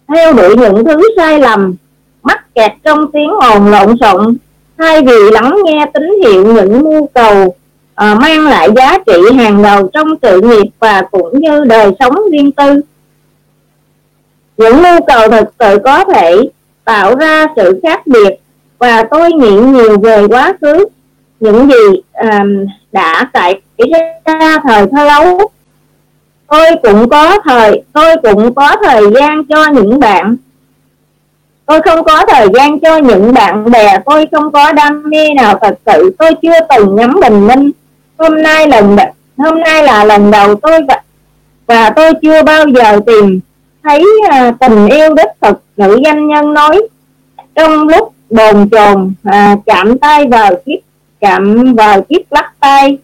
theo 0.08 0.32
đuổi 0.32 0.56
những 0.56 0.84
thứ 0.84 1.02
sai 1.16 1.40
lầm 1.40 1.74
mắc 2.22 2.54
kẹt 2.54 2.72
trong 2.84 3.12
tiếng 3.12 3.30
ồn 3.30 3.66
lộn 3.66 3.96
xộn 4.00 4.36
thay 4.78 5.02
vì 5.02 5.30
lắng 5.32 5.56
nghe 5.64 5.86
tín 5.94 6.10
hiệu 6.24 6.54
những 6.54 6.82
nhu 6.82 7.06
cầu 7.06 7.54
à, 7.94 8.14
mang 8.14 8.46
lại 8.46 8.68
giá 8.76 8.98
trị 9.06 9.36
hàng 9.36 9.62
đầu 9.62 9.88
trong 9.92 10.08
sự 10.22 10.40
nghiệp 10.40 10.70
và 10.80 11.02
cũng 11.10 11.40
như 11.40 11.64
đời 11.64 11.90
sống 11.98 12.14
riêng 12.32 12.52
tư 12.52 12.80
những 14.56 14.76
nhu 14.76 15.04
cầu 15.06 15.28
thực 15.28 15.48
sự 15.58 15.78
có 15.84 16.04
thể 16.04 16.36
tạo 16.84 17.14
ra 17.14 17.46
sự 17.56 17.80
khác 17.82 18.06
biệt. 18.06 18.30
Và 18.78 19.02
tôi 19.02 19.32
nghĩ 19.32 19.50
nhiều 19.50 19.98
về 19.98 20.26
quá 20.28 20.52
khứ 20.60 20.86
những 21.40 21.68
gì 21.70 22.00
um, 22.12 22.66
đã 22.92 23.30
xảy 23.34 23.60
ra 24.24 24.58
thời 24.68 24.86
thơ 24.92 25.08
ấu 25.08 25.50
tôi 26.48 26.66
cũng 26.82 27.08
có 27.08 27.38
thời 27.44 27.82
tôi 27.92 28.16
cũng 28.22 28.54
có 28.54 28.76
thời 28.84 29.02
gian 29.14 29.44
cho 29.44 29.66
những 29.66 30.00
bạn 30.00 30.36
tôi 31.66 31.80
không 31.82 32.04
có 32.04 32.24
thời 32.28 32.46
gian 32.54 32.80
cho 32.80 32.96
những 32.96 33.34
bạn 33.34 33.70
bè 33.70 33.98
tôi 34.06 34.26
không 34.32 34.52
có 34.52 34.72
đam 34.72 35.02
mê 35.10 35.34
nào 35.34 35.58
thật 35.62 35.78
sự. 35.86 36.16
Tôi 36.18 36.30
chưa 36.42 36.58
từng 36.68 36.96
nhắm 36.96 37.20
bình 37.20 37.46
minh. 37.46 37.70
Hôm 38.18 38.42
nay 38.42 38.68
lần 38.68 38.96
hôm 39.36 39.60
nay 39.60 39.82
là 39.82 40.04
lần 40.04 40.30
đầu 40.30 40.54
tôi 40.54 40.80
và, 40.88 41.02
và 41.66 41.90
tôi 41.90 42.12
chưa 42.22 42.42
bao 42.42 42.68
giờ 42.68 43.00
tìm 43.06 43.40
thấy 43.82 44.04
à, 44.30 44.52
tình 44.60 44.86
yêu 44.86 45.14
đích 45.14 45.30
thực 45.40 45.62
nữ 45.76 46.00
doanh 46.04 46.28
nhân 46.28 46.54
nói. 46.54 46.82
Trong 47.54 47.88
lúc 47.88 48.12
bồn 48.30 48.68
chồn 48.70 49.12
à, 49.24 49.56
chạm 49.66 49.98
tay 49.98 50.26
vào 50.26 50.54
chiếc 50.66 50.80
chạm 51.20 51.74
vào 51.74 52.00
chiếc 52.00 52.32
lắc 52.32 52.52
tay 52.60 52.98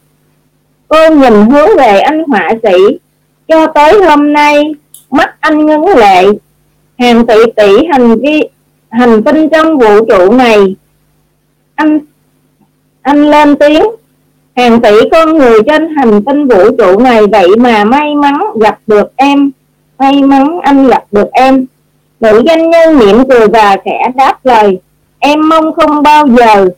cô 0.88 1.10
nhìn 1.10 1.50
hướng 1.50 1.68
về 1.78 2.00
anh 2.00 2.24
họa 2.24 2.50
sĩ. 2.62 2.98
Cho 3.48 3.66
tới 3.66 4.02
hôm 4.02 4.32
nay 4.32 4.74
mắt 5.10 5.34
anh 5.40 5.66
ngấn 5.66 5.80
lệ 5.96 6.24
hàng 6.98 7.26
tỷ 7.26 7.34
tỷ 7.56 7.86
hành 7.92 8.20
vi 8.20 8.42
hành 8.90 9.22
tinh 9.22 9.48
trong 9.48 9.78
vũ 9.78 10.04
trụ 10.04 10.32
này. 10.32 10.76
Anh 11.74 12.00
anh 13.02 13.30
lên 13.30 13.56
tiếng. 13.56 13.82
Hàng 14.56 14.80
tỷ 14.80 15.08
con 15.12 15.38
người 15.38 15.58
trên 15.66 15.96
hành 15.96 16.24
tinh 16.24 16.48
vũ 16.48 16.76
trụ 16.78 17.00
này 17.00 17.26
vậy 17.26 17.48
mà 17.58 17.84
may 17.84 18.14
mắn 18.14 18.40
gặp 18.60 18.78
được 18.86 19.16
em. 19.16 19.50
May 19.98 20.22
mắn 20.22 20.60
anh 20.62 20.86
gặp 20.88 21.04
được 21.12 21.32
em. 21.32 21.66
Nữ 22.20 22.42
doanh 22.46 22.70
nhân 22.70 22.98
mỉm 22.98 23.28
cười 23.28 23.48
và 23.48 23.76
khẽ 23.84 24.12
đáp 24.14 24.38
lời. 24.44 24.80
Em 25.18 25.48
mong 25.48 25.72
không 25.72 26.02
bao 26.02 26.26
giờ. 26.28 26.68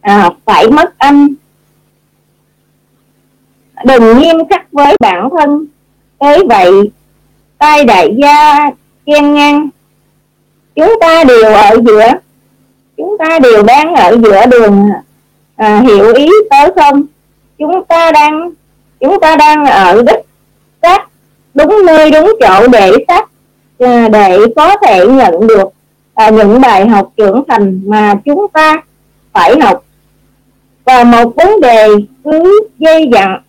À, 0.00 0.30
phải 0.44 0.70
mất 0.70 0.98
anh. 0.98 1.28
Đừng 3.84 4.18
nghiêm 4.18 4.36
khắc 4.50 4.72
với 4.72 4.96
bản 5.00 5.28
thân. 5.38 5.66
Thế 6.20 6.38
vậy 6.48 6.90
tay 7.58 7.84
đại 7.84 8.16
gia 8.22 8.70
chen 9.06 9.34
ngang 9.34 9.68
chúng 10.74 10.94
ta 11.00 11.24
đều 11.24 11.44
ở 11.44 11.80
giữa. 11.86 12.08
Chúng 12.96 13.18
ta 13.18 13.38
đều 13.38 13.62
đang 13.62 13.94
ở 13.94 14.16
giữa 14.22 14.46
đường 14.46 14.88
à, 15.56 15.80
hiểu 15.80 16.14
ý 16.14 16.28
tới 16.50 16.70
không? 16.76 17.02
Chúng 17.58 17.84
ta 17.84 18.12
đang 18.12 18.50
chúng 19.00 19.20
ta 19.20 19.36
đang 19.36 19.64
ở 19.64 20.02
đích 20.02 20.20
xác 20.82 21.06
đúng 21.54 21.86
nơi 21.86 22.10
đúng 22.10 22.32
chỗ 22.40 22.66
để 22.68 22.92
xác 23.08 23.26
à, 23.78 24.08
để 24.12 24.38
có 24.56 24.76
thể 24.86 25.06
nhận 25.06 25.46
được 25.46 25.68
à, 26.14 26.30
những 26.30 26.60
bài 26.60 26.88
học 26.88 27.12
trưởng 27.16 27.42
thành 27.48 27.80
mà 27.86 28.14
chúng 28.24 28.48
ta 28.48 28.82
phải 29.32 29.60
học. 29.60 29.84
Và 30.84 31.04
một 31.04 31.36
vấn 31.36 31.60
đề 31.60 31.88
cứ 32.24 32.68
dây 32.78 33.10
dặn 33.12 33.40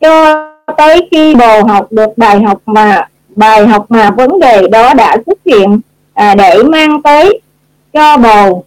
cho 0.00 0.46
tới 0.76 1.08
khi 1.10 1.34
bồ 1.34 1.62
học 1.62 1.86
được 1.90 2.18
bài 2.18 2.42
học 2.42 2.58
mà 2.66 3.08
bài 3.40 3.66
học 3.66 3.86
mà 3.88 4.10
vấn 4.10 4.40
đề 4.40 4.68
đó 4.68 4.94
đã 4.94 5.16
xuất 5.26 5.38
hiện 5.44 5.80
à, 6.14 6.34
để 6.34 6.62
mang 6.62 7.02
tới 7.02 7.40
cho 7.92 8.16
bầu. 8.16 8.64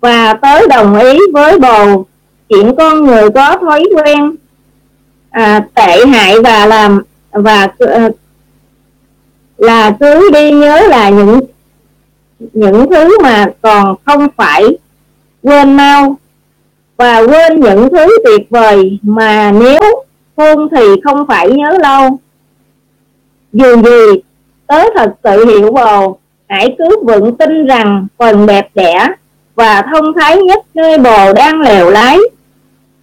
Và 0.00 0.34
tới 0.34 0.66
đồng 0.68 0.98
ý 0.98 1.18
với 1.32 1.58
bầu 1.58 2.06
chuyện 2.48 2.74
con 2.78 3.06
người 3.06 3.30
có 3.30 3.56
thói 3.56 3.84
quen 3.96 4.34
à, 5.30 5.66
tệ 5.74 6.06
hại 6.06 6.40
và 6.40 6.66
làm 6.66 7.02
và 7.32 7.68
à, 7.78 8.08
là 9.56 9.96
cứ 10.00 10.30
đi 10.30 10.50
nhớ 10.50 10.80
là 10.88 11.08
những 11.08 11.40
những 12.38 12.90
thứ 12.90 13.18
mà 13.22 13.46
còn 13.62 13.94
không 14.04 14.28
phải 14.36 14.64
quên 15.42 15.76
mau. 15.76 16.16
Và 16.96 17.18
quên 17.18 17.60
những 17.60 17.88
thứ 17.92 18.08
tuyệt 18.24 18.50
vời 18.50 18.98
mà 19.02 19.52
nếu 19.52 19.82
hôn 20.36 20.68
thì 20.70 20.84
không 21.04 21.26
phải 21.26 21.50
nhớ 21.50 21.78
lâu 21.82 22.18
dù 23.54 23.82
gì 23.82 24.20
tớ 24.66 24.84
thật 24.96 25.14
sự 25.24 25.46
hiểu 25.46 25.72
bồ 25.72 26.18
hãy 26.48 26.76
cứ 26.78 27.04
vững 27.04 27.36
tin 27.36 27.66
rằng 27.66 28.06
phần 28.18 28.46
đẹp 28.46 28.68
đẽ 28.74 29.08
và 29.54 29.82
thông 29.82 30.12
thái 30.12 30.36
nhất 30.36 30.64
nơi 30.74 30.98
bồ 30.98 31.32
đang 31.32 31.60
lèo 31.60 31.90
lái. 31.90 32.18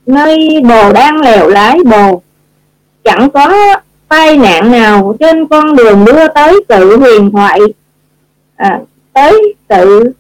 Nơi 0.06 0.62
bồ 0.70 0.94
đang 0.94 1.22
lèo 1.22 1.48
lái 1.48 1.78
bồ 1.86 2.22
chẳng 3.04 3.30
có 3.30 3.54
tai 4.08 4.38
nạn 4.38 4.72
nào 4.72 5.16
trên 5.20 5.48
con 5.48 5.76
đường 5.76 6.06
đưa 6.06 6.28
tới 6.28 6.64
sự 6.70 6.98
huyền 6.98 7.32
thoại. 7.32 7.60
À, 8.56 8.80
tới 9.14 9.56
sự 9.70 10.14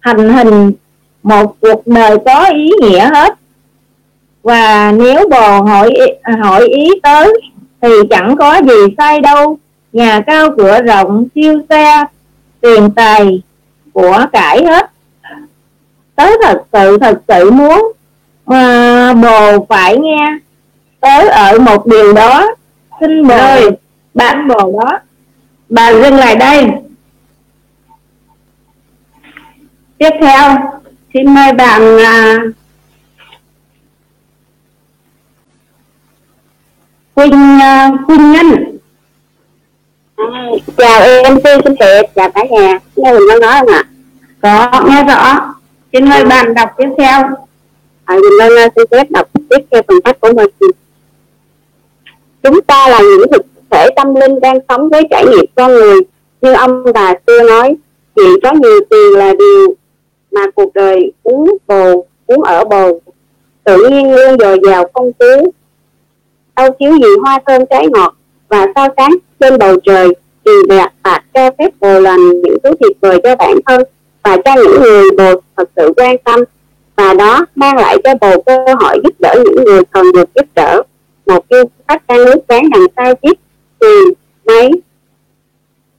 hành 0.00 0.28
hình 0.28 0.72
một 1.22 1.56
cuộc 1.60 1.86
đời 1.86 2.16
có 2.24 2.50
ý 2.54 2.70
nghĩa 2.80 3.10
hết. 3.14 3.34
Và 4.42 4.92
nếu 4.92 5.28
bồ 5.28 5.62
hỏi 5.62 5.90
hỏi 6.42 6.66
ý 6.66 6.88
tới 7.02 7.40
thì 7.82 7.88
chẳng 8.10 8.36
có 8.36 8.60
gì 8.66 8.94
sai 8.98 9.20
đâu. 9.20 9.58
Nhà 9.92 10.20
cao 10.26 10.48
cửa 10.58 10.82
rộng 10.82 11.26
siêu 11.34 11.60
xe 11.68 12.04
tiền 12.60 12.90
tài 12.96 13.42
của 13.92 14.26
cải 14.32 14.64
hết. 14.64 14.90
Tớ 16.16 16.26
thật 16.42 16.62
sự 16.72 16.98
thật 16.98 17.22
sự 17.28 17.50
muốn 17.50 17.92
mà 18.46 19.12
bồ 19.12 19.66
phải 19.68 19.96
nghe. 19.98 20.38
Tớ 21.00 21.28
ở 21.28 21.58
một 21.58 21.86
điều 21.86 22.12
đó 22.12 22.46
xin 23.00 23.28
bồ 23.28 23.36
Rồi, 23.36 23.70
bạn 24.14 24.48
bồ 24.48 24.80
đó. 24.80 24.98
Bà 25.68 25.92
dừng 25.92 26.16
lại 26.16 26.36
đây. 26.36 26.66
Tiếp 29.98 30.10
theo 30.20 30.56
xin 31.14 31.34
mời 31.34 31.52
bạn 31.52 31.98
à, 31.98 32.38
Quỳnh 37.14 37.58
à, 37.60 37.92
Quỳnh 38.06 38.32
Nhân 38.32 38.78
chào 40.76 41.00
em 41.02 41.38
xin 41.44 41.74
chào 41.78 42.02
chào 42.14 42.30
cả 42.30 42.44
nhà. 42.50 42.78
Nghe 42.96 43.12
mình 43.12 43.22
có 43.28 43.38
nói 43.38 43.54
không 43.58 43.68
ạ? 43.68 43.84
Có 44.42 44.84
nghe 44.88 45.04
rõ. 45.04 45.54
Xin 45.92 46.08
mời 46.08 46.24
bạn 46.24 46.54
đọc 46.54 46.70
tiếp 46.78 46.88
theo. 46.98 47.22
À, 48.04 48.14
mình 48.14 48.32
lên 48.38 48.70
xin 48.76 48.86
phép 48.90 49.10
đọc 49.10 49.28
tiếp 49.50 49.58
theo 49.70 49.82
phần 49.88 49.96
sách 50.04 50.20
của 50.20 50.32
mình. 50.32 50.70
Chúng 52.42 52.60
ta 52.62 52.88
là 52.88 53.00
những 53.00 53.32
thực 53.32 53.46
thể 53.70 53.88
tâm 53.96 54.14
linh 54.14 54.40
đang 54.40 54.58
sống 54.68 54.88
với 54.88 55.02
trải 55.10 55.24
nghiệm 55.26 55.44
con 55.54 55.72
người. 55.72 56.00
Như 56.40 56.52
ông 56.52 56.84
bà 56.94 57.14
xưa 57.26 57.42
nói 57.42 57.76
chỉ 58.16 58.22
có 58.42 58.52
nhiều 58.52 58.80
tiền 58.90 59.18
là 59.18 59.34
điều 59.38 59.74
mà 60.30 60.40
cuộc 60.54 60.74
đời 60.74 61.12
uống 61.22 61.56
bồ 61.66 62.06
uống 62.26 62.42
ở 62.42 62.64
bồ. 62.64 63.00
Tự 63.64 63.88
nhiên 63.90 64.14
luôn 64.14 64.38
dồi 64.38 64.58
dào 64.66 64.84
phong 64.94 65.12
phú 65.18 65.52
Âu 66.54 66.70
chiếu 66.78 66.92
gì 66.92 67.08
hoa 67.22 67.38
thơm 67.46 67.62
trái 67.70 67.86
ngọt 67.86 68.14
và 68.48 68.66
sao 68.74 68.88
sáng 68.96 69.10
trên 69.40 69.58
bầu 69.58 69.76
trời 69.84 70.08
thì 70.44 70.52
đẹp 70.68 70.88
và 71.04 71.22
cho 71.34 71.50
phép 71.58 71.70
bồ 71.80 72.00
lành 72.00 72.42
những 72.42 72.56
thứ 72.64 72.70
tuyệt 72.80 72.96
vời 73.00 73.20
cho 73.22 73.36
bản 73.36 73.54
thân 73.66 73.82
và 74.22 74.36
cho 74.44 74.54
những 74.54 74.82
người 74.82 75.10
bồ 75.16 75.40
thật 75.56 75.68
sự 75.76 75.92
quan 75.96 76.16
tâm. 76.18 76.40
Và 76.96 77.14
đó 77.14 77.46
mang 77.54 77.76
lại 77.76 77.96
cho 78.04 78.14
bồ 78.20 78.42
cơ 78.42 78.56
hội 78.80 79.00
giúp 79.04 79.14
đỡ 79.18 79.34
những 79.44 79.64
người 79.64 79.84
cần 79.90 80.12
được 80.12 80.28
giúp 80.34 80.46
đỡ. 80.54 80.82
Một 81.26 81.44
khi 81.50 81.56
khách 81.88 82.02
đang 82.06 82.24
nước 82.24 82.36
sáng 82.48 82.70
đằng 82.70 82.86
sau 82.96 83.14
chiếc 83.14 83.38
thì 83.80 83.86
máy. 84.44 84.70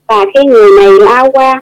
Và 0.07 0.25
khi 0.33 0.43
người 0.43 0.71
này 0.79 0.91
lao 0.91 1.31
qua, 1.31 1.61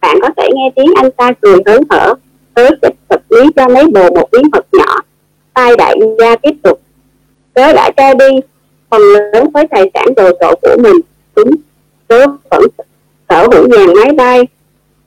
bạn 0.00 0.18
có 0.22 0.28
thể 0.36 0.48
nghe 0.54 0.70
tiếng 0.76 0.92
anh 0.96 1.10
ta 1.10 1.32
cười 1.40 1.56
hớn 1.66 1.82
hở 1.90 2.14
tớ 2.54 2.68
sẽ 2.82 2.88
thực 3.08 3.20
lý 3.32 3.50
cho 3.56 3.68
mấy 3.68 3.84
bồ 3.86 4.10
một 4.10 4.28
miếng 4.32 4.50
vật 4.52 4.66
nhỏ. 4.72 5.00
Tay 5.54 5.76
đại 5.76 5.96
gia 6.18 6.36
tiếp 6.36 6.54
tục 6.62 6.80
tớ 7.54 7.72
đã 7.72 7.90
cho 7.96 8.14
đi, 8.14 8.40
phần 8.90 9.02
lớn 9.02 9.50
với 9.54 9.66
tài 9.70 9.90
sản 9.94 10.06
đồ 10.16 10.30
sộ 10.40 10.54
của 10.62 10.76
mình 10.78 10.96
đúng 11.36 11.50
tớ 12.08 12.26
vẫn 12.50 12.62
sở 13.28 13.46
hữu 13.52 13.68
nhà 13.68 13.86
máy 13.96 14.12
bay, 14.12 14.46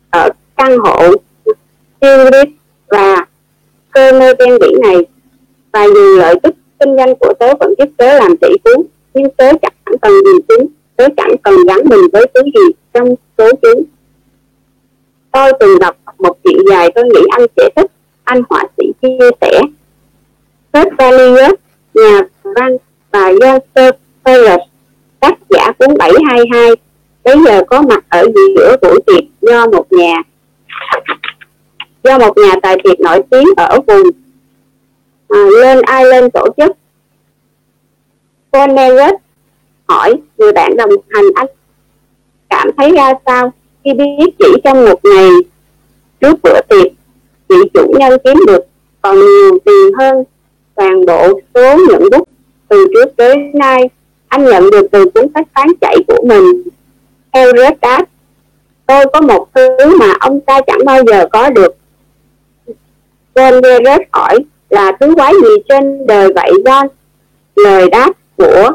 ở 0.10 0.30
căn 0.58 0.78
hộ 0.78 1.14
Zurich 2.02 2.52
và 2.88 3.26
cơ 3.92 4.12
nơi 4.12 4.34
ven 4.40 4.60
biển 4.62 4.82
này. 4.82 4.98
Và 5.72 5.86
dù 5.88 6.18
lợi 6.18 6.36
tức 6.44 6.56
kinh 6.80 6.98
doanh 6.98 7.16
của 7.16 7.34
tớ 7.40 7.54
vẫn 7.60 7.74
giúp 7.78 7.90
tớ 7.98 8.20
làm 8.20 8.38
tỷ 8.42 8.48
phú, 8.64 8.86
nhưng 9.14 9.30
tớ 9.30 9.52
chẳng 9.62 9.98
cần 10.02 10.12
gì 10.12 10.32
chúng 10.48 10.68
tớ 10.96 11.08
chẳng 11.18 11.36
cần 11.44 11.56
gắn 11.68 11.78
mình 11.86 12.00
với 12.14 12.26
thứ 12.34 12.42
gì 12.44 12.76
trong 12.94 13.16
số 13.38 13.50
chúng. 13.62 13.84
Tôi 15.32 15.52
từng 15.60 15.80
đọc 15.80 15.98
một 16.20 16.38
chuyện 16.44 16.58
dài, 16.70 16.92
tôi 16.96 17.04
nghĩ 17.04 17.22
anh 17.30 17.46
sẽ 17.58 17.70
thích, 17.76 17.92
anh 18.24 18.42
họa 18.50 18.64
sĩ 18.78 18.84
chia 19.02 19.30
sẻ. 19.42 19.62
Seth 20.74 20.94
Valius 20.98 21.54
nhà 21.94 22.22
văn 22.44 22.78
và 23.12 23.32
Joseph 23.32 23.94
Taylor 24.24 24.60
tác 25.20 25.34
giả 25.50 25.72
cuốn 25.72 25.98
722 25.98 26.76
bây 27.24 27.36
giờ 27.46 27.64
có 27.68 27.82
mặt 27.82 28.06
ở 28.10 28.26
giữa 28.56 28.76
buổi 28.82 29.00
tiệc 29.06 29.24
do 29.42 29.68
một 29.68 29.86
nhà 29.92 30.16
do 32.04 32.20
một 32.20 32.38
nhà 32.38 32.56
tài 32.62 32.78
tiệc 32.84 33.00
nổi 33.00 33.22
tiếng 33.30 33.48
ở 33.58 33.80
vùng 33.88 34.04
à, 35.30 35.40
lên 35.62 35.82
Island 35.98 36.28
tổ 36.34 36.48
chức. 36.58 36.72
Cornelius 38.52 39.14
hỏi 39.88 40.14
người 40.38 40.52
bạn 40.52 40.78
đồng 40.78 40.90
hành 41.10 41.26
anh 41.36 41.48
cảm 42.50 42.70
thấy 42.78 42.92
ra 42.92 43.14
sao 43.26 43.54
khi 43.84 43.94
biết 43.94 44.36
chỉ 44.40 44.46
trong 44.64 44.86
một 44.86 45.00
ngày 45.04 45.30
trước 46.22 46.36
bữa 46.44 46.62
tiệc 46.70 46.92
vị 47.50 47.56
chủ 47.74 47.94
nhân 48.00 48.20
kiếm 48.24 48.38
được 48.48 48.66
còn 49.02 49.16
nhiều 49.20 49.60
tiền 49.66 49.94
hơn 50.00 50.24
toàn 50.76 51.06
bộ 51.06 51.40
số 51.56 51.78
nhận 51.90 52.10
bút 52.12 52.30
từ 52.68 52.88
trước 52.94 53.16
tới 53.18 53.36
nay. 53.54 53.90
Anh 54.28 54.46
nhận 54.46 54.72
được 54.72 54.88
từ 54.92 55.06
cuốn 55.14 55.28
sách 55.34 55.48
bán 55.56 55.68
chạy 55.82 55.98
của 56.08 56.24
mình 56.26 56.64
theo 57.34 57.52
Red 57.58 57.74
đáp 57.82 58.06
tôi 58.86 59.06
có 59.14 59.22
một 59.22 59.48
thứ 59.56 59.98
mà 60.00 60.14
ông 60.20 60.42
ta 60.42 60.62
chẳng 60.68 60.86
bao 60.86 61.04
giờ 61.08 61.28
có 61.32 61.50
được. 61.50 61.76
John 63.36 64.06
hỏi 64.12 64.38
là 64.70 64.92
thứ 65.00 65.16
quái 65.16 65.34
gì 65.44 65.50
trên 65.70 66.08
đời 66.08 66.30
vậy 66.36 66.52
John 66.66 66.88
lời 67.56 67.90
đáp 67.90 68.10
của 68.38 68.72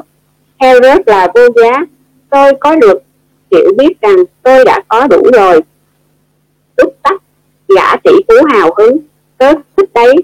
Harriet 0.61 1.09
là 1.09 1.29
vô 1.35 1.43
giá. 1.63 1.81
Tôi 2.31 2.53
có 2.61 2.77
được 2.77 3.03
hiểu 3.51 3.73
biết 3.79 4.01
rằng 4.01 4.17
tôi 4.43 4.65
đã 4.65 4.81
có 4.89 5.07
đủ 5.07 5.31
rồi. 5.33 5.61
Tức 6.77 6.89
tắc 7.03 7.23
gã 7.77 7.97
tỷ 7.97 8.13
phú 8.29 8.35
hào 8.49 8.75
hứng, 8.77 8.99
tớ 9.39 9.53
thích 9.77 9.91
đấy 9.95 10.15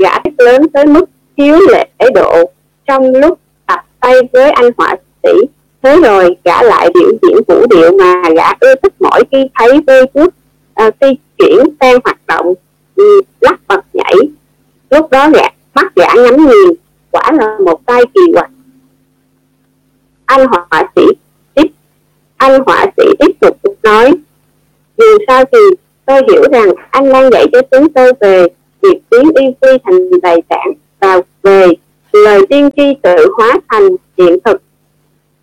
gã 0.00 0.18
thích 0.24 0.34
lớn 0.38 0.68
tới 0.68 0.86
mức 0.86 1.04
thiếu 1.36 1.58
lễ 1.68 2.10
độ 2.14 2.44
trong 2.86 3.14
lúc 3.14 3.38
tập 3.66 3.80
tay 4.00 4.14
với 4.32 4.50
anh 4.50 4.70
họa 4.76 4.96
sĩ. 5.22 5.28
Thế 5.82 6.00
rồi 6.00 6.36
gã 6.44 6.62
lại 6.62 6.90
biểu 6.94 7.10
diễn 7.22 7.36
vũ 7.48 7.66
điệu 7.70 7.92
mà 7.98 8.22
gã 8.36 8.52
ưa 8.60 8.74
thích 8.82 8.94
mỗi 9.00 9.22
khi 9.32 9.38
thấy 9.54 9.72
vui 9.86 10.06
trước 10.14 10.34
à, 10.74 10.90
khi 11.00 11.06
chuyển 11.38 11.58
sang 11.80 11.98
hoạt 12.04 12.18
động 12.26 12.54
ừ, 12.94 13.20
lắc 13.40 13.60
bật 13.68 13.80
nhảy. 13.92 14.14
Lúc 14.90 15.10
đó 15.10 15.30
gã 15.30 15.44
mắt 15.74 15.94
gã 15.96 16.08
ngắm 16.16 16.36
nhìn 16.36 16.74
quả 17.10 17.32
là 17.32 17.58
một 17.64 17.86
tay 17.86 18.02
kỳ 18.14 18.20
quặc. 18.34 18.50
Anh 20.26 20.46
họa 20.46 20.84
sĩ 20.96 21.02
tiếp 21.54 21.66
anh 22.36 22.60
họa 22.66 22.86
sĩ 22.96 23.04
tiếp 23.18 23.32
tục 23.40 23.56
nói 23.82 24.12
dù 24.98 25.18
sao 25.26 25.44
thì 25.52 25.58
tôi 26.06 26.20
hiểu 26.28 26.42
rằng 26.52 26.68
anh 26.90 27.12
đang 27.12 27.30
dạy 27.30 27.46
cho 27.52 27.60
chúng 27.70 27.92
tôi 27.92 28.12
về 28.20 28.46
biến 29.20 29.44
yêu 29.44 29.52
phi 29.62 29.78
thành 29.84 30.20
tài 30.22 30.42
sản 30.50 30.72
và 31.00 31.20
về 31.42 31.66
lời 32.12 32.46
tiên 32.48 32.70
tri 32.76 32.82
tự 33.02 33.26
hóa 33.36 33.60
thành 33.68 33.88
hiện 34.18 34.38
thực. 34.44 34.62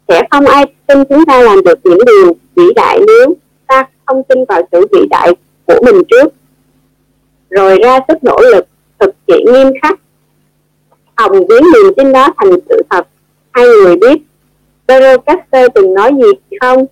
Sẽ 0.07 0.23
không 0.31 0.45
ai 0.45 0.65
tin 0.87 1.03
chúng 1.09 1.25
ta 1.25 1.41
làm 1.41 1.63
được 1.63 1.79
những 1.83 1.99
điều 2.05 2.35
vĩ 2.55 2.73
đại 2.75 2.99
nếu 3.07 3.33
ta 3.67 3.85
không 4.05 4.23
tin 4.23 4.45
vào 4.49 4.61
sự 4.71 4.87
vĩ 4.91 4.99
đại 5.09 5.35
của 5.65 5.79
mình 5.85 6.03
trước. 6.09 6.33
Rồi 7.49 7.77
ra 7.83 7.99
sức 8.07 8.23
nỗ 8.23 8.39
lực 8.51 8.65
thực 8.99 9.15
hiện 9.27 9.45
nghiêm 9.53 9.67
khắc. 9.81 9.99
Hồng 11.15 11.47
biến 11.47 11.63
niềm 11.73 11.93
tin 11.97 12.11
đó 12.11 12.27
thành 12.37 12.51
sự 12.69 12.81
thật. 12.89 13.07
Hai 13.51 13.65
người 13.65 13.95
biết 13.95 14.21
Pedro 14.87 15.17
Castro 15.17 15.67
từng 15.75 15.93
nói 15.93 16.11
gì 16.17 16.57
không? 16.61 16.85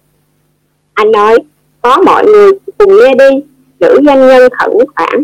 Anh 0.93 1.11
nói, 1.11 1.37
có 1.81 2.01
mọi 2.05 2.25
người 2.25 2.51
cùng 2.77 2.97
nghe 2.97 3.15
đi, 3.15 3.29
nữ 3.79 3.99
doanh 4.05 4.27
nhân 4.27 4.49
khẩn 4.59 4.71
khoản 4.95 5.23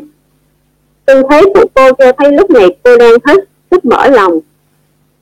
tư 1.05 1.21
thế 1.29 1.41
của 1.53 1.65
cô 1.73 1.91
cho 1.91 2.11
thấy 2.17 2.31
lúc 2.31 2.49
này 2.49 2.67
cô 2.83 2.97
đang 2.97 3.13
hết 3.25 3.37
sức 3.71 3.85
mở 3.85 4.07
lòng. 4.07 4.39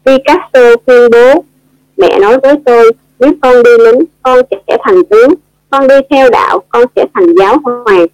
Picasso 0.05 0.75
tuyên 0.85 1.11
bố, 1.11 1.43
mẹ 1.97 2.19
nói 2.19 2.39
với 2.43 2.55
tôi, 2.65 2.91
nếu 3.19 3.31
con 3.41 3.63
đi 3.63 3.71
lính, 3.79 4.03
con 4.21 4.39
sẽ 4.51 4.77
thành 4.83 5.05
tướng. 5.05 5.33
Con 5.69 5.87
đi 5.87 5.95
theo 6.09 6.29
đạo, 6.29 6.59
con 6.69 6.85
sẽ 6.95 7.05
thành 7.13 7.35
giáo 7.39 7.57
hoàng. 7.63 8.05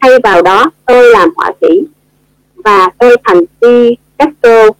Thay 0.00 0.10
vào 0.22 0.42
đó, 0.42 0.70
tôi 0.86 1.10
làm 1.10 1.30
họa 1.36 1.52
sĩ 1.60 1.82
và 2.64 2.90
tôi 2.98 3.16
thành 3.24 3.44
Picasso. 3.60 4.70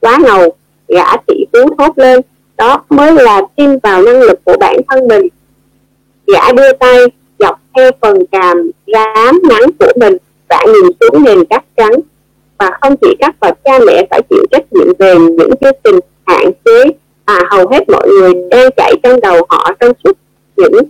Quá 0.00 0.18
ngầu, 0.24 0.56
gã 0.88 1.16
tỷ 1.26 1.34
phú 1.52 1.58
thốt 1.78 1.98
lên, 1.98 2.20
đó 2.56 2.84
mới 2.88 3.12
là 3.12 3.42
tin 3.56 3.78
vào 3.82 4.02
năng 4.02 4.20
lực 4.20 4.44
của 4.44 4.56
bản 4.60 4.76
thân 4.88 5.08
mình. 5.08 5.28
Gã 6.26 6.52
đưa 6.52 6.72
tay 6.72 6.98
dọc 7.38 7.60
theo 7.76 7.90
phần 8.00 8.26
càm 8.26 8.70
rám 8.86 9.40
ngắn 9.48 9.62
của 9.78 9.92
mình 9.96 10.16
bạn 10.52 10.72
nhìn 10.72 10.92
xuống 11.00 11.24
nền 11.24 11.44
cát 11.44 11.64
trắng. 11.76 11.94
Và 12.58 12.70
không 12.80 12.96
chỉ 12.96 13.16
các 13.20 13.34
bậc 13.40 13.58
cha 13.64 13.78
mẹ 13.86 14.06
phải 14.10 14.22
chịu 14.30 14.44
trách 14.50 14.72
nhiệm 14.72 14.86
về 14.98 15.14
những 15.18 15.50
chương 15.60 15.74
trình 15.84 16.00
hạn 16.26 16.52
chế 16.64 16.84
mà 17.26 17.38
hầu 17.50 17.68
hết 17.68 17.88
mọi 17.88 18.08
người 18.08 18.34
đang 18.50 18.68
chạy 18.76 18.94
trong 19.02 19.20
đầu 19.20 19.46
họ 19.48 19.72
trong 19.80 19.92
suốt 20.04 20.12
những 20.56 20.84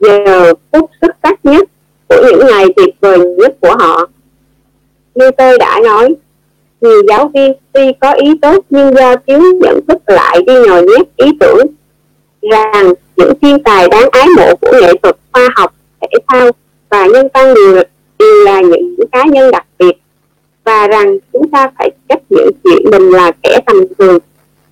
giờ 0.00 0.54
phút 0.72 0.90
xuất 1.00 1.16
sắc 1.22 1.44
nhất 1.44 1.68
của 2.08 2.16
những 2.26 2.46
ngày 2.46 2.64
tuyệt 2.76 2.94
vời 3.00 3.18
nhất 3.18 3.56
của 3.60 3.76
họ. 3.78 4.06
Như 5.14 5.30
tôi 5.30 5.58
đã 5.58 5.80
nói 5.84 6.14
nhiều 6.80 7.02
giáo 7.08 7.30
viên 7.34 7.52
tuy 7.72 7.92
có 8.00 8.12
ý 8.12 8.38
tốt 8.42 8.64
nhưng 8.70 8.94
do 8.94 9.16
thiếu 9.26 9.40
nhận 9.60 9.80
thức 9.88 10.02
lại 10.06 10.42
đi 10.46 10.54
nhồi 10.66 10.82
nhét 10.82 11.16
ý 11.16 11.26
tưởng 11.40 11.66
rằng 12.50 12.94
những 13.16 13.32
thiên 13.42 13.62
tài 13.62 13.88
đáng 13.88 14.08
ái 14.12 14.26
mộ 14.36 14.56
của 14.60 14.72
nghệ 14.80 14.92
thuật 15.02 15.16
khoa 15.32 15.48
học 15.56 15.74
thể 16.00 16.18
thao 16.28 16.50
và 16.90 17.06
nhân 17.06 17.28
văn 17.34 17.54
đều, 17.54 17.82
đều 18.18 18.44
là 18.44 18.60
những 18.60 18.96
cá 19.12 19.24
nhân 19.24 19.50
đặc 19.50 19.66
biệt 19.78 19.92
và 20.64 20.86
rằng 20.86 21.18
chúng 21.32 21.48
ta 21.48 21.70
phải 21.78 21.90
chấp 22.08 22.18
nhận 22.30 22.50
chuyện 22.64 22.90
mình 22.90 23.10
là 23.10 23.32
kẻ 23.42 23.60
tầm 23.66 23.76
thường. 23.98 24.18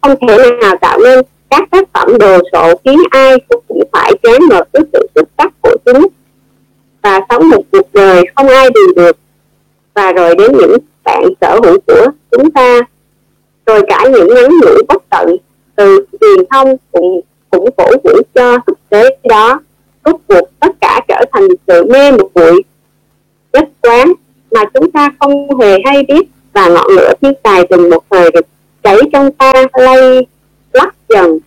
Không 0.02 0.14
thể 0.28 0.50
nào 0.62 0.76
tạo 0.80 0.98
nên 0.98 1.20
các 1.50 1.70
tác 1.70 1.88
phẩm 1.92 2.18
đồ 2.18 2.38
sộ 2.52 2.74
khiến 2.84 2.98
ai 3.10 3.38
cũng 3.48 3.82
phải 3.92 4.12
chán 4.22 4.40
ngợp 4.50 4.68
với 4.72 4.82
sự 4.92 5.06
xuất 5.14 5.28
sắc 5.38 5.52
của 5.60 5.76
chúng 5.84 6.06
và 7.02 7.20
sống 7.30 7.48
một 7.48 7.62
cuộc 7.72 7.92
đời 7.92 8.22
không 8.36 8.48
ai 8.48 8.70
bù 8.70 8.80
được. 8.96 9.16
Và 9.94 10.12
rồi 10.12 10.34
đến 10.34 10.52
những 10.58 10.78
bạn 11.04 11.22
sở 11.40 11.60
hữu 11.64 11.78
của 11.86 12.06
chúng 12.30 12.50
ta, 12.50 12.80
rồi 13.66 13.82
cả 13.88 14.04
những 14.12 14.34
nhắn 14.34 14.50
nhủ 14.62 14.70
bất 14.88 15.02
tận 15.10 15.36
từ 15.76 16.06
truyền 16.20 16.44
thông 16.50 16.76
cũng 16.92 17.20
cũng 17.50 17.70
cổ 17.76 17.90
vũ 18.04 18.20
cho 18.34 18.58
thực 18.66 18.78
tế 18.88 19.16
đó. 19.24 19.60
Rốt 20.04 20.16
cuộc 20.28 20.48
tất 20.60 20.70
cả 20.80 21.00
trở 21.08 21.24
thành 21.32 21.48
sự 21.66 21.84
mê 21.84 22.12
một 22.12 22.28
bụi 22.34 22.62
nhất 23.54 23.68
quán 23.80 24.12
mà 24.50 24.64
chúng 24.74 24.90
ta 24.90 25.10
không 25.20 25.60
hề 25.60 25.76
hay 25.84 26.02
biết 26.08 26.28
và 26.52 26.68
ngọn 26.68 26.90
lửa 26.90 27.12
thiên 27.22 27.32
tài 27.42 27.66
từng 27.70 27.90
một 27.90 28.04
thời 28.10 28.30
được 28.30 28.46
cháy 28.82 28.98
trong 29.12 29.32
ta 29.32 29.52
lay 29.72 30.26
lắc 30.72 30.94
dần. 31.08 31.38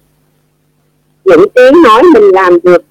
Những 1.26 1.50
tiếng 1.56 1.74
nói 1.84 2.04
mình 2.14 2.24
làm 2.34 2.60
được 2.64 2.84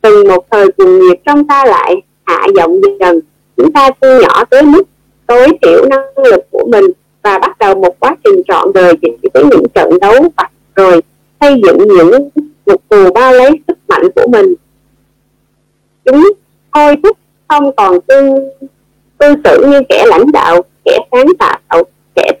từng 0.00 0.28
một 0.28 0.46
thời 0.50 0.72
cuồng 0.72 0.98
nhiệt 0.98 1.18
trong 1.26 1.46
ta 1.46 1.64
lại 1.64 1.94
hạ 2.24 2.46
giọng 2.56 2.80
dần. 3.00 3.20
Chúng 3.56 3.72
ta 3.72 3.90
thu 4.00 4.08
nhỏ 4.20 4.44
tới 4.44 4.62
mức 4.62 4.82
tối 5.26 5.48
thiểu 5.62 5.86
năng 5.88 6.24
lực 6.24 6.40
của 6.50 6.66
mình 6.68 6.84
và 7.22 7.38
bắt 7.38 7.58
đầu 7.58 7.74
một 7.74 8.00
quá 8.00 8.16
trình 8.24 8.42
trọn 8.48 8.72
đời 8.74 8.92
chỉ 9.02 9.08
với 9.34 9.44
những 9.44 9.62
trận 9.74 9.98
đấu 10.00 10.28
vặt 10.36 10.50
rồi 10.76 11.00
xây 11.40 11.60
dựng 11.64 11.78
những 11.78 12.28
một 12.66 12.88
tù 12.88 13.12
bao 13.12 13.32
lấy 13.32 13.50
sức 13.68 13.78
mạnh 13.88 14.02
của 14.14 14.26
mình. 14.28 14.54
Chúng 16.04 16.32
thôi 16.74 16.96
thúc 17.02 17.18
không 17.48 17.76
còn 17.76 18.00
tư 18.00 18.38
tư 19.18 19.34
xử 19.44 19.66
như 19.66 19.80
kẻ 19.88 20.04
lãnh 20.06 20.32
đạo, 20.32 20.62
kẻ 20.84 20.98
sáng 21.12 21.26
tạo, 21.38 21.82
kẻ 22.14 22.32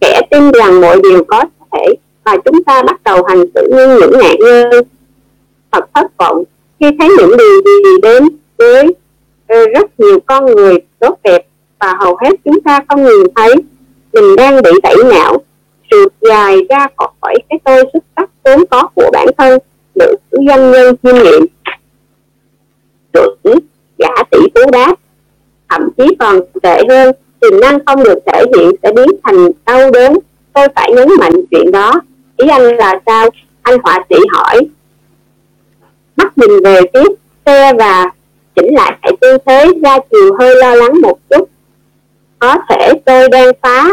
kẻ 0.00 0.20
tin 0.30 0.52
rằng 0.52 0.80
mọi 0.80 1.00
điều 1.02 1.24
có 1.24 1.44
thể 1.72 1.94
và 2.24 2.36
chúng 2.44 2.64
ta 2.64 2.82
bắt 2.82 3.00
đầu 3.04 3.24
hành 3.24 3.44
xử 3.54 3.68
như 3.72 3.98
những 4.00 4.18
nạn 4.18 4.36
nhân 4.44 4.84
thật 5.72 5.84
thất 5.94 6.06
vọng. 6.16 6.44
Khi 6.80 6.86
thấy 6.98 7.08
những 7.18 7.36
điều 7.36 7.62
gì 7.64 8.00
đến 8.02 8.28
với 8.58 8.94
rất 9.46 10.00
nhiều 10.00 10.20
con 10.26 10.46
người 10.46 10.74
tốt 10.98 11.18
đẹp 11.22 11.46
và 11.80 11.94
hầu 12.00 12.16
hết 12.16 12.30
chúng 12.44 12.60
ta 12.60 12.80
không 12.88 13.04
nhìn 13.04 13.26
thấy. 13.36 13.54
Mình 14.12 14.36
đang 14.36 14.62
bị 14.62 14.70
tẩy 14.82 14.96
não 15.10 15.38
sụt 15.90 16.12
dài 16.20 16.56
ra 16.68 16.86
khỏi 16.96 17.34
cái 17.48 17.58
tôi 17.64 17.84
xuất 17.92 18.04
sắc 18.16 18.30
vốn 18.44 18.66
có 18.70 18.88
của 18.94 19.10
bản 19.12 19.26
thân 19.38 19.58
nữ 19.94 20.14
doanh 20.30 20.70
nhân 20.70 20.96
chiêm 21.02 21.14
nghiệm 21.14 21.46
giả 24.04 24.22
tỷ 24.30 24.38
phú 24.54 24.70
đáp. 24.72 24.94
Thậm 25.68 25.88
chí 25.96 26.04
còn 26.18 26.40
tệ 26.62 26.82
hơn 26.88 27.12
tiềm 27.40 27.60
năng 27.60 27.78
không 27.86 28.04
được 28.04 28.18
thể 28.26 28.44
hiện 28.56 28.70
sẽ 28.82 28.92
biến 28.92 29.08
thành 29.24 29.48
đau 29.66 29.90
đớn. 29.90 30.18
Tôi 30.52 30.68
phải 30.74 30.92
nhấn 30.92 31.08
mạnh 31.20 31.32
chuyện 31.50 31.70
đó. 31.70 32.00
Ý 32.36 32.48
anh 32.48 32.76
là 32.76 33.00
sao? 33.06 33.30
Anh 33.62 33.78
họa 33.82 34.04
sĩ 34.10 34.16
hỏi. 34.32 34.60
Mắt 36.16 36.38
nhìn 36.38 36.62
về 36.64 36.80
phía 36.94 37.04
xe 37.46 37.72
và 37.78 38.10
chỉnh 38.56 38.74
lại 38.74 38.98
lại 39.02 39.12
tư 39.20 39.38
thế 39.46 39.72
ra 39.82 39.98
chiều 40.10 40.34
hơi 40.38 40.56
lo 40.56 40.74
lắng 40.74 41.00
một 41.02 41.18
chút. 41.30 41.48
Có 42.38 42.56
thể 42.68 42.92
tôi 43.04 43.28
đang 43.28 43.48
phá 43.62 43.88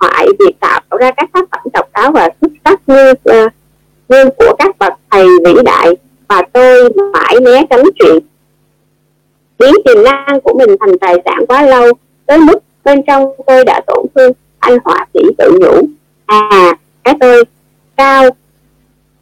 hoại 0.00 0.26
việc 0.38 0.60
tạo 0.60 0.80
ra 1.00 1.10
các 1.16 1.30
tác 1.32 1.44
phẩm 1.50 1.60
độc 1.72 1.88
đáo 1.92 2.12
và 2.12 2.28
xuất 2.40 2.50
sắc 2.64 2.80
như 2.86 3.10
uh, 3.10 3.52
như 4.08 4.24
của 4.38 4.54
các 4.58 4.78
bậc 4.78 4.92
thầy 5.10 5.26
vĩ 5.44 5.52
đại 5.64 5.96
và 6.28 6.42
tôi 6.52 6.88
phải 7.14 7.40
né 7.40 7.62
tránh 7.70 7.84
chuyện 7.98 8.18
biến 9.58 9.74
tiềm 9.84 10.04
năng 10.04 10.40
của 10.40 10.54
mình 10.58 10.76
thành 10.80 10.98
tài 10.98 11.14
sản 11.24 11.46
quá 11.46 11.62
lâu, 11.62 11.92
tới 12.26 12.38
mức 12.38 12.58
bên 12.84 13.02
trong 13.06 13.24
tôi 13.46 13.64
đã 13.64 13.80
tổn 13.86 14.06
thương 14.14 14.32
anh 14.58 14.78
họa 14.84 15.06
sĩ 15.14 15.20
tự 15.38 15.58
nhủ. 15.60 15.88
À 16.26 16.76
cái 17.04 17.14
tôi 17.20 17.44
cao 17.96 18.30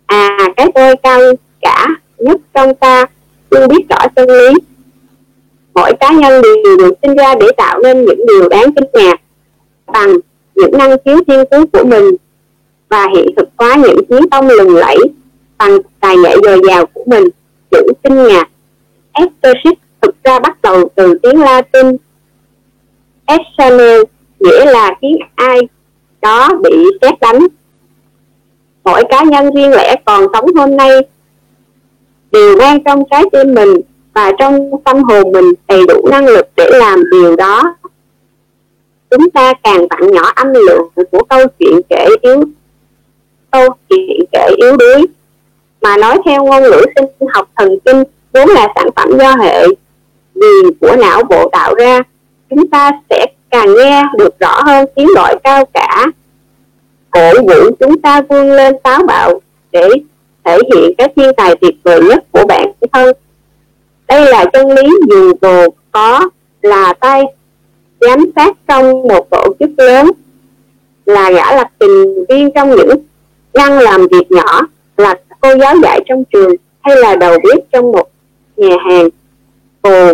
à 0.07 0.38
cái 0.57 0.66
tôi 0.75 0.97
cao 0.97 1.20
cả 1.61 1.88
nhất 2.18 2.40
trong 2.55 2.75
ta 2.75 3.07
chưa 3.51 3.66
biết 3.68 3.88
rõ 3.88 4.09
chân 4.16 4.29
lý. 4.31 4.55
Mỗi 5.75 5.92
cá 6.01 6.12
nhân 6.12 6.42
đều 6.42 6.77
được 6.77 6.94
sinh 7.03 7.16
ra 7.16 7.35
để 7.40 7.47
tạo 7.57 7.79
nên 7.83 8.05
những 8.05 8.27
điều 8.27 8.49
đáng 8.49 8.73
kinh 8.73 8.85
ngạc 8.92 9.20
bằng 9.87 10.16
những 10.55 10.79
năng 10.79 10.97
khiếu 11.05 11.18
thiên 11.27 11.44
phú 11.51 11.66
của 11.73 11.85
mình 11.85 12.11
và 12.88 13.09
hiện 13.14 13.27
thực 13.37 13.49
hóa 13.59 13.77
những 13.77 14.05
chiến 14.09 14.31
công 14.31 14.49
lừng 14.49 14.77
lẫy 14.77 14.99
bằng 15.59 15.79
tài 16.01 16.16
nghệ 16.16 16.37
dồi 16.42 16.61
dào 16.68 16.87
của 16.87 17.05
mình, 17.07 17.25
chữ 17.70 17.83
kinh 18.03 18.27
ngạc. 18.27 18.49
Estership 19.12 19.79
thực 20.05 20.25
ra 20.25 20.38
bắt 20.38 20.62
đầu 20.62 20.88
từ 20.95 21.19
tiếng 21.23 21.40
Latin. 21.40 21.97
External 23.27 24.01
nghĩa 24.40 24.64
là 24.64 24.95
khiến 25.03 25.17
ai, 25.35 25.59
đó 26.23 26.49
bị 26.62 26.71
xét 27.03 27.21
đánh. 27.21 27.47
Mỗi 28.85 29.03
cá 29.09 29.23
nhân 29.23 29.55
riêng 29.55 29.71
lẻ 29.71 29.95
còn 30.05 30.27
sống 30.33 30.55
hôm 30.57 30.77
nay 30.77 30.90
đều 32.33 32.57
mang 32.57 32.85
trong 32.85 33.03
trái 33.11 33.23
tim 33.33 33.55
mình 33.55 33.81
và 34.14 34.33
trong 34.38 34.71
tâm 34.85 35.03
hồn 35.03 35.33
mình 35.33 35.53
đầy 35.69 35.87
đủ 35.88 36.09
năng 36.11 36.27
lực 36.27 36.48
để 36.57 36.71
làm 36.73 37.02
điều 37.11 37.37
đó. 37.37 37.77
Chúng 39.11 39.31
ta 39.31 39.52
càng 39.63 39.87
vặn 39.90 40.11
nhỏ 40.11 40.33
âm 40.35 40.52
lượng 40.52 40.88
của 40.94 41.23
câu 41.29 41.46
chuyện 41.59 41.81
kể 41.88 42.07
yếu, 42.23 42.44
câu 43.50 43.69
chuyện 43.88 44.25
kể 44.33 44.48
yếu 44.57 44.77
đuối, 44.77 45.07
mà 45.83 45.96
nói 45.96 46.19
theo 46.25 46.44
ngôn 46.44 46.63
ngữ 46.63 46.85
sinh 46.96 47.29
học 47.29 47.48
thần 47.57 47.79
kinh 47.85 48.02
vốn 48.33 48.48
là 48.48 48.69
sản 48.75 48.87
phẩm 48.96 49.19
do 49.19 49.37
hệ 49.42 49.67
vì 50.35 50.71
của 50.81 50.97
não 50.97 51.23
bộ 51.23 51.49
tạo 51.53 51.75
ra, 51.75 52.03
chúng 52.51 52.69
ta 52.69 52.91
sẽ 53.11 53.27
càng 53.51 53.75
nghe 53.77 54.03
được 54.19 54.39
rõ 54.41 54.63
hơn 54.67 54.87
tiếng 54.95 55.09
gọi 55.17 55.37
cao 55.45 55.65
cả. 55.65 56.07
Cổ 57.11 57.33
vũ 57.43 57.71
chúng 57.81 58.01
ta 58.01 58.21
vươn 58.21 58.53
lên 58.53 58.75
táo 58.83 59.03
bạo 59.07 59.41
để 59.73 59.89
thể 60.45 60.59
hiện 60.75 60.95
cái 60.99 61.09
thiên 61.17 61.31
tài 61.37 61.57
tuyệt 61.61 61.75
vời 61.83 62.01
nhất 62.01 62.25
của 62.33 62.47
bản 62.49 62.73
thân. 62.93 63.15
Đây 64.09 64.27
là 64.27 64.45
chân 64.53 64.71
lý 64.71 64.89
dù 65.11 65.33
dù 65.43 65.69
có 65.93 66.29
là 66.63 66.95
tay, 67.01 67.23
giám 68.01 68.19
sát 68.37 68.57
trong 68.69 69.03
một 69.03 69.31
tổ 69.31 69.55
chức 69.61 69.71
lớn, 69.77 70.11
là 71.07 71.31
gã 71.31 71.57
lập 71.57 71.69
trình 71.81 72.25
viên 72.29 72.51
trong 72.55 72.71
những 72.71 72.99
ngăn 73.55 73.79
làm 73.79 74.07
việc 74.07 74.31
nhỏ, 74.31 74.61
là 74.97 75.15
cô 75.41 75.57
giáo 75.57 75.75
dạy 75.83 76.01
trong 76.07 76.25
trường 76.33 76.57
hay 76.81 76.97
là 76.97 77.17
đầu 77.17 77.39
bếp 77.45 77.59
trong 77.73 77.93
một 77.93 78.09
nhà 78.57 78.77
hàng. 78.91 79.09
Cô 79.83 80.13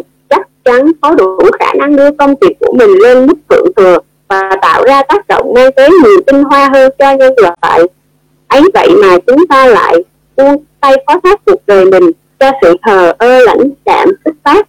chắn 0.65 0.93
có 1.01 1.15
đủ 1.15 1.39
khả 1.59 1.75
năng 1.75 1.97
đưa 1.97 2.11
công 2.11 2.35
việc 2.41 2.57
của 2.61 2.73
mình 2.73 2.91
lên 2.91 3.27
mức 3.27 3.35
thượng 3.49 3.67
thừa 3.77 3.99
và 4.29 4.51
tạo 4.63 4.85
ra 4.85 5.03
tác 5.03 5.29
động 5.29 5.55
mang 5.55 5.73
tới 5.77 5.91
nhiều 5.91 6.21
tinh 6.27 6.45
hoa 6.45 6.69
hơn 6.73 6.93
cho 6.99 7.13
nhân 7.13 7.35
loại. 7.37 7.81
Ấy 8.49 8.63
vậy 8.75 8.89
mà 9.03 9.19
chúng 9.27 9.47
ta 9.47 9.67
lại 9.67 9.95
buông 10.37 10.65
tay 10.81 10.97
phó 11.07 11.21
thác 11.23 11.41
cuộc 11.47 11.67
đời 11.67 11.85
mình 11.85 12.11
cho 12.39 12.51
sự 12.63 12.77
thờ 12.83 13.13
ơ 13.19 13.41
lãnh 13.45 13.71
đạm 13.85 14.09
xuất 14.25 14.35
phát. 14.45 14.69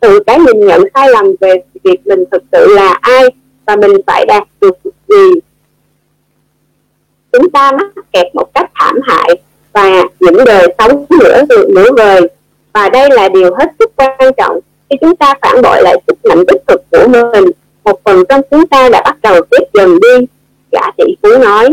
Từ 0.00 0.20
cái 0.26 0.38
nhìn 0.38 0.66
nhận 0.66 0.82
sai 0.94 1.08
lầm 1.08 1.26
về 1.40 1.62
việc 1.84 2.06
mình 2.06 2.24
thực 2.30 2.42
sự 2.52 2.74
là 2.74 2.98
ai 3.00 3.24
và 3.66 3.76
mình 3.76 3.92
phải 4.06 4.26
đạt 4.26 4.42
được 4.60 4.76
gì. 5.08 5.40
Chúng 7.32 7.50
ta 7.50 7.72
mắc 7.72 7.86
kẹt 8.12 8.26
một 8.34 8.54
cách 8.54 8.70
thảm 8.74 9.00
hại 9.02 9.30
và 9.72 10.02
những 10.20 10.44
đời 10.44 10.74
sống 10.78 11.04
nửa 11.20 11.42
nửa 11.68 11.92
vời. 11.96 12.20
Và 12.72 12.88
đây 12.88 13.10
là 13.10 13.28
điều 13.28 13.54
hết 13.54 13.72
sức 13.78 13.92
quan 13.96 14.32
trọng 14.36 14.60
khi 14.90 14.96
chúng 15.00 15.16
ta 15.16 15.34
phản 15.42 15.62
bội 15.62 15.82
lại 15.82 15.96
sức 16.06 16.18
mạnh 16.24 16.44
tích 16.46 16.62
thực 16.66 16.80
của 16.90 17.08
mình, 17.08 17.44
một 17.84 18.00
phần 18.04 18.24
trong 18.28 18.40
chúng 18.50 18.66
ta 18.66 18.88
đã 18.88 19.02
bắt 19.04 19.16
đầu 19.22 19.40
tiếp 19.50 19.62
dần 19.74 19.98
đi, 20.00 20.26
gã 20.72 20.90
tỷ 20.96 21.04
phú 21.22 21.28
nói. 21.38 21.68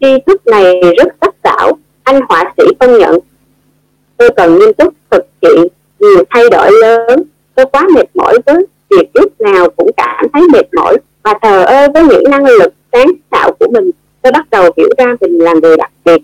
Tri 0.00 0.06
thức 0.26 0.46
này 0.46 0.74
rất 0.98 1.08
sắc 1.20 1.34
sảo, 1.44 1.78
anh 2.02 2.20
họa 2.28 2.54
sĩ 2.56 2.64
công 2.80 2.98
nhận. 2.98 3.18
Tôi 4.16 4.30
cần 4.36 4.58
nghiêm 4.58 4.72
túc 4.72 4.94
thực 5.10 5.24
hiện 5.42 5.66
nhiều 5.98 6.24
thay 6.30 6.50
đổi 6.50 6.70
lớn. 6.72 7.22
Tôi 7.54 7.66
quá 7.66 7.86
mệt 7.94 8.06
mỏi 8.14 8.38
với 8.46 8.66
việc 8.90 9.10
lúc 9.14 9.40
nào 9.40 9.70
cũng 9.76 9.90
cảm 9.96 10.26
thấy 10.32 10.42
mệt 10.52 10.74
mỏi 10.74 10.96
và 11.22 11.34
thờ 11.42 11.64
ơ 11.64 11.88
với 11.94 12.04
những 12.04 12.24
năng 12.30 12.44
lực 12.44 12.72
sáng 12.92 13.08
tạo 13.30 13.52
của 13.52 13.66
mình. 13.72 13.90
Tôi 14.22 14.32
bắt 14.32 14.50
đầu 14.50 14.70
hiểu 14.76 14.88
ra 14.98 15.16
mình 15.20 15.38
là 15.38 15.54
người 15.62 15.76
đặc 15.76 15.90
biệt. 16.04 16.22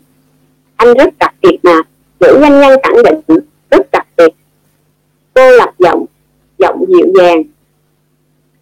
Anh 0.76 0.94
rất 0.94 1.18
đặc 1.18 1.34
biệt 1.42 1.58
mà, 1.62 1.82
nữ 2.20 2.38
doanh 2.40 2.60
nhân 2.60 2.78
khẳng 2.82 3.02
định 3.02 3.38
cô 5.36 5.50
lập 5.50 5.70
giọng 5.78 6.04
giọng 6.58 6.84
dịu 6.88 7.06
dàng. 7.18 7.42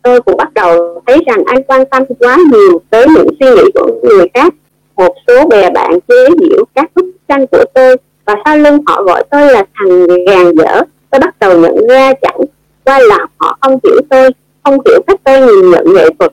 Tôi 0.03 0.21
cũng 0.21 0.37
bắt 0.37 0.55
đầu 0.55 1.03
thấy 1.07 1.19
rằng 1.27 1.45
anh 1.47 1.63
quan 1.63 1.87
tâm 1.87 2.03
quá 2.19 2.39
nhiều 2.53 2.81
tới 2.91 3.07
những 3.15 3.29
suy 3.41 3.47
nghĩ 3.47 3.71
của 3.75 4.01
người 4.03 4.29
khác. 4.35 4.55
Một 4.97 5.15
số 5.27 5.49
bè 5.49 5.71
bạn 5.71 6.01
chế 6.09 6.29
giễu 6.41 6.65
các 6.75 6.91
bức 6.95 7.05
tranh 7.29 7.47
của 7.47 7.65
tôi 7.75 7.97
và 8.25 8.35
sau 8.45 8.59
lưng 8.59 8.79
họ 8.87 9.03
gọi 9.03 9.25
tôi 9.31 9.53
là 9.53 9.65
thằng 9.75 10.07
gàn 10.27 10.55
dở. 10.57 10.81
Tôi 11.11 11.21
bắt 11.21 11.39
đầu 11.41 11.61
nhận 11.61 11.87
ra 11.89 12.13
chẳng 12.23 12.41
qua 12.85 12.99
là 12.99 13.27
họ 13.39 13.59
không 13.61 13.79
hiểu 13.85 14.01
tôi 14.11 14.31
không 14.65 14.79
hiểu 14.87 15.01
cách 15.07 15.21
tôi 15.25 15.41
nhìn 15.41 15.71
nhận 15.71 15.95
nghệ 15.95 16.09
thuật. 16.19 16.33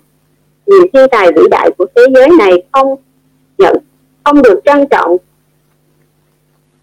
Nhìn 0.66 0.82
thiên 0.94 1.08
tài 1.12 1.32
vĩ 1.32 1.42
đại 1.52 1.70
của 1.78 1.86
thế 1.96 2.02
giới 2.14 2.28
này 2.40 2.64
không 2.72 2.96
nhận 3.58 3.76
không 4.24 4.42
được 4.42 4.60
trân 4.66 4.88
trọng. 4.88 5.18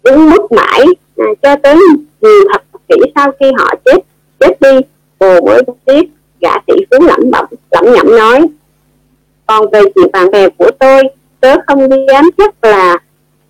Đứng 0.03 0.29
mức 0.29 0.51
mãi 0.51 0.85
à, 1.17 1.25
cho 1.41 1.55
tới 1.63 1.75
nhiều 2.21 2.43
thập 2.51 2.68
kỹ 2.89 2.95
sau 3.15 3.31
khi 3.39 3.51
họ 3.57 3.73
chết 3.85 3.97
chết 4.39 4.61
đi. 4.61 4.79
Bồ 5.19 5.41
mới 5.41 5.61
tiếp 5.85 6.03
gã 6.41 6.51
tỷ 6.67 6.73
phú 6.91 7.05
lẩm 7.05 7.31
bẩm, 7.31 7.45
lẩm 7.71 7.93
nhẩm 7.93 8.17
nói, 8.17 8.41
còn 9.47 9.69
về 9.71 9.81
chuyện 9.95 10.11
bạn 10.11 10.31
bè 10.31 10.49
của 10.57 10.71
tôi, 10.79 11.03
tớ 11.39 11.55
không 11.67 11.89
dám 12.07 12.29
chắc 12.37 12.63
là 12.63 12.97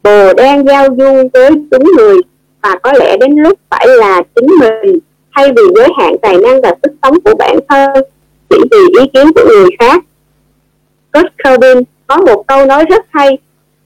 bồ 0.03 0.33
đang 0.33 0.65
giao 0.65 0.87
du 0.97 1.29
với 1.33 1.51
đúng 1.71 1.83
người, 1.97 2.17
và 2.61 2.75
có 2.83 2.93
lẽ 2.93 3.17
đến 3.17 3.35
lúc 3.35 3.59
phải 3.69 3.87
là 3.87 4.21
chính 4.35 4.47
mình, 4.59 4.99
thay 5.35 5.47
vì 5.55 5.61
giới 5.75 5.87
hạn 5.97 6.15
tài 6.21 6.37
năng 6.37 6.61
và 6.61 6.73
sức 6.83 6.91
sống 7.01 7.19
của 7.23 7.33
bản 7.39 7.59
thân, 7.69 7.89
chỉ 8.49 8.57
vì 8.71 8.99
ý 8.99 9.07
kiến 9.13 9.27
của 9.35 9.45
người 9.47 9.69
khác. 9.79 10.03
Kurt 11.13 11.27
Cobain 11.43 11.83
có 12.07 12.17
một 12.17 12.43
câu 12.47 12.65
nói 12.65 12.85
rất 12.89 13.05
hay 13.09 13.37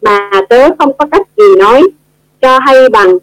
mà 0.02 0.30
tớ 0.50 0.70
không 0.80 0.98
có 0.98 1.06
cách 1.12 1.28
gì 1.38 1.56
nói 1.60 1.84
cho 2.42 2.60
hay 2.60 2.90
bằng 2.90 3.18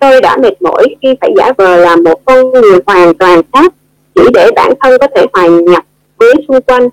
tôi 0.00 0.20
đã 0.20 0.36
mệt 0.36 0.62
mỏi 0.62 0.96
khi 1.02 1.08
phải 1.20 1.30
giả 1.36 1.52
vờ 1.58 1.76
là 1.76 1.96
một 1.96 2.24
con 2.24 2.50
người 2.50 2.80
hoàn 2.86 3.14
toàn 3.14 3.40
khác 3.52 3.74
chỉ 4.14 4.22
để 4.34 4.50
bản 4.56 4.72
thân 4.80 4.98
có 5.00 5.06
thể 5.16 5.26
hòa 5.32 5.46
nhập 5.46 5.84
với 6.16 6.34
xung 6.48 6.60
quanh 6.60 6.88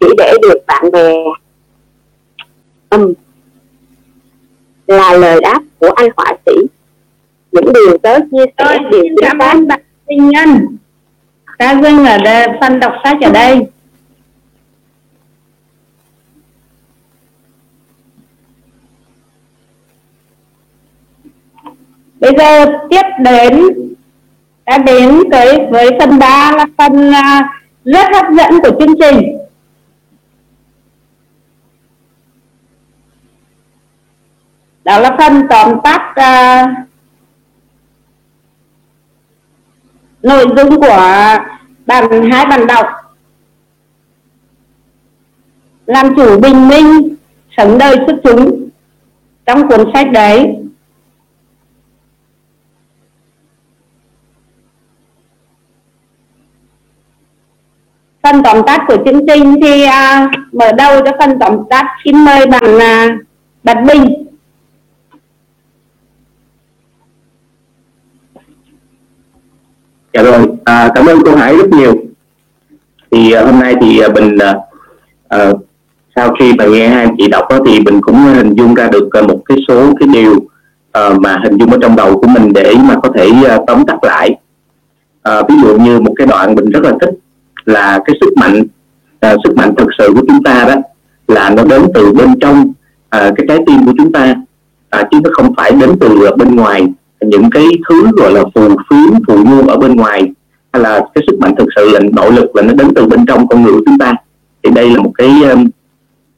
chỉ 0.00 0.06
để 0.18 0.34
được 0.42 0.58
bạn 0.66 0.90
bè. 0.90 1.12
Um, 2.90 3.12
là 4.86 5.16
lời 5.16 5.40
đáp 5.40 5.60
của 5.78 5.90
anh 5.90 6.08
họa 6.16 6.34
sĩ. 6.46 6.52
Những 7.52 7.72
điều 7.72 7.98
tớ 7.98 8.18
chia 8.30 8.44
sẻ 8.58 8.78
điều 8.90 9.04
cảm 9.22 9.38
ơn 9.38 9.66
bạn 9.66 9.80
Minh 10.06 10.28
Nhân 10.28 10.76
ta 11.58 11.80
dừng 11.82 12.04
ở 12.04 12.18
đây, 12.18 12.48
phần 12.60 12.80
đọc 12.80 12.92
sách 13.04 13.16
ở 13.22 13.30
đây 13.30 13.58
bây 22.20 22.32
giờ 22.38 22.66
tiếp 22.90 23.02
đến 23.24 23.62
đã 24.66 24.78
đến 24.78 25.22
tới 25.30 25.58
với 25.70 25.90
phần 26.00 26.18
3 26.18 26.52
là 26.56 26.66
phần 26.78 27.12
à, 27.12 27.48
rất 27.84 28.06
hấp 28.12 28.26
dẫn 28.38 28.60
của 28.62 28.70
chương 28.80 28.94
trình. 29.00 29.38
Đó 34.84 34.98
là 34.98 35.16
phần 35.18 35.42
tóm 35.50 35.80
tắt 35.84 36.02
uh, 36.10 36.88
nội 40.22 40.46
dung 40.56 40.80
của 40.80 41.36
bản 41.86 42.30
hai 42.30 42.46
bản 42.46 42.66
đọc. 42.66 42.86
Làm 45.86 46.16
chủ 46.16 46.40
bình 46.40 46.68
minh 46.68 47.16
sống 47.56 47.78
đời 47.78 47.96
xuất 48.06 48.16
chúng 48.24 48.68
trong 49.46 49.68
cuốn 49.68 49.90
sách 49.94 50.12
đấy. 50.12 50.57
Phần 58.32 58.42
tóm 58.42 58.62
tắt 58.66 58.80
của 58.88 58.96
chương 59.04 59.26
trình 59.26 59.54
thì 59.62 59.82
à, 59.82 60.30
mở 60.52 60.72
đầu 60.72 61.00
cho 61.04 61.12
phần 61.18 61.38
tóm 61.40 61.56
tắt 61.70 61.86
xin 62.04 62.24
mời 62.24 62.46
bạn 62.46 62.78
à, 62.80 63.18
bạn 63.62 63.86
Bình. 63.86 64.24
Dạ 70.14 70.22
rồi 70.22 70.46
à, 70.64 70.90
cảm 70.94 71.06
ơn 71.06 71.18
cô 71.24 71.36
Hải 71.36 71.56
rất 71.56 71.68
nhiều. 71.68 71.94
Thì 73.10 73.32
à, 73.32 73.42
hôm 73.42 73.60
nay 73.60 73.74
thì 73.80 74.00
à, 74.00 74.08
mình 74.08 74.38
à, 74.38 74.54
à 75.28 75.52
sau 76.16 76.34
khi 76.40 76.52
mà 76.52 76.64
nghe 76.66 76.88
hai 76.88 77.08
chị 77.18 77.28
đọc 77.28 77.44
đó, 77.50 77.58
thì 77.66 77.80
mình 77.80 78.00
cũng 78.00 78.16
hình 78.16 78.54
dung 78.54 78.74
ra 78.74 78.88
được 78.92 79.08
à, 79.12 79.22
một 79.22 79.40
cái 79.44 79.58
số 79.68 79.92
cái 80.00 80.08
điều 80.12 80.34
à, 80.92 81.10
mà 81.20 81.38
hình 81.44 81.58
dung 81.58 81.70
ở 81.70 81.78
trong 81.82 81.96
đầu 81.96 82.20
của 82.20 82.28
mình 82.28 82.52
để 82.52 82.74
mà 82.88 82.94
có 83.02 83.10
thể 83.14 83.30
à, 83.48 83.58
tóm 83.66 83.86
tắt 83.86 83.96
lại. 84.02 84.36
À, 85.22 85.42
ví 85.48 85.54
dụ 85.62 85.78
như 85.78 86.00
một 86.00 86.12
cái 86.16 86.26
đoạn 86.26 86.54
mình 86.54 86.70
rất 86.70 86.82
là 86.82 86.92
thích 87.00 87.10
là 87.68 88.00
cái 88.04 88.16
sức 88.20 88.32
mạnh 88.36 88.62
à, 89.20 89.36
sức 89.44 89.56
mạnh 89.56 89.74
thực 89.76 89.88
sự 89.98 90.12
của 90.14 90.22
chúng 90.28 90.42
ta 90.42 90.64
đó 90.68 90.74
là 91.28 91.50
nó 91.50 91.64
đến 91.64 91.82
từ 91.94 92.12
bên 92.12 92.38
trong 92.40 92.72
à, 93.08 93.30
cái 93.36 93.46
trái 93.48 93.58
tim 93.66 93.86
của 93.86 93.92
chúng 93.98 94.12
ta. 94.12 94.34
À, 94.90 95.02
chứ 95.10 95.18
nó 95.24 95.30
không 95.32 95.54
phải 95.56 95.72
đến 95.72 95.90
từ 96.00 96.30
bên 96.36 96.56
ngoài 96.56 96.86
những 97.20 97.50
cái 97.50 97.64
thứ 97.88 98.06
gọi 98.16 98.32
là 98.32 98.42
phù 98.54 98.68
phiếm 98.90 99.24
phù 99.26 99.36
du 99.46 99.68
ở 99.68 99.76
bên 99.76 99.96
ngoài 99.96 100.22
hay 100.72 100.82
là 100.82 101.00
cái 101.14 101.24
sức 101.26 101.38
mạnh 101.40 101.54
thực 101.58 101.68
sự 101.76 101.90
là 101.90 102.00
nội 102.12 102.32
lực 102.32 102.56
là 102.56 102.62
nó 102.62 102.72
đến 102.72 102.88
từ 102.94 103.06
bên 103.06 103.26
trong 103.26 103.48
con 103.48 103.62
người 103.62 103.72
của 103.72 103.82
chúng 103.86 103.98
ta. 103.98 104.14
Thì 104.62 104.70
đây 104.70 104.90
là 104.90 105.00
một 105.02 105.12
cái 105.18 105.28
um, 105.50 105.68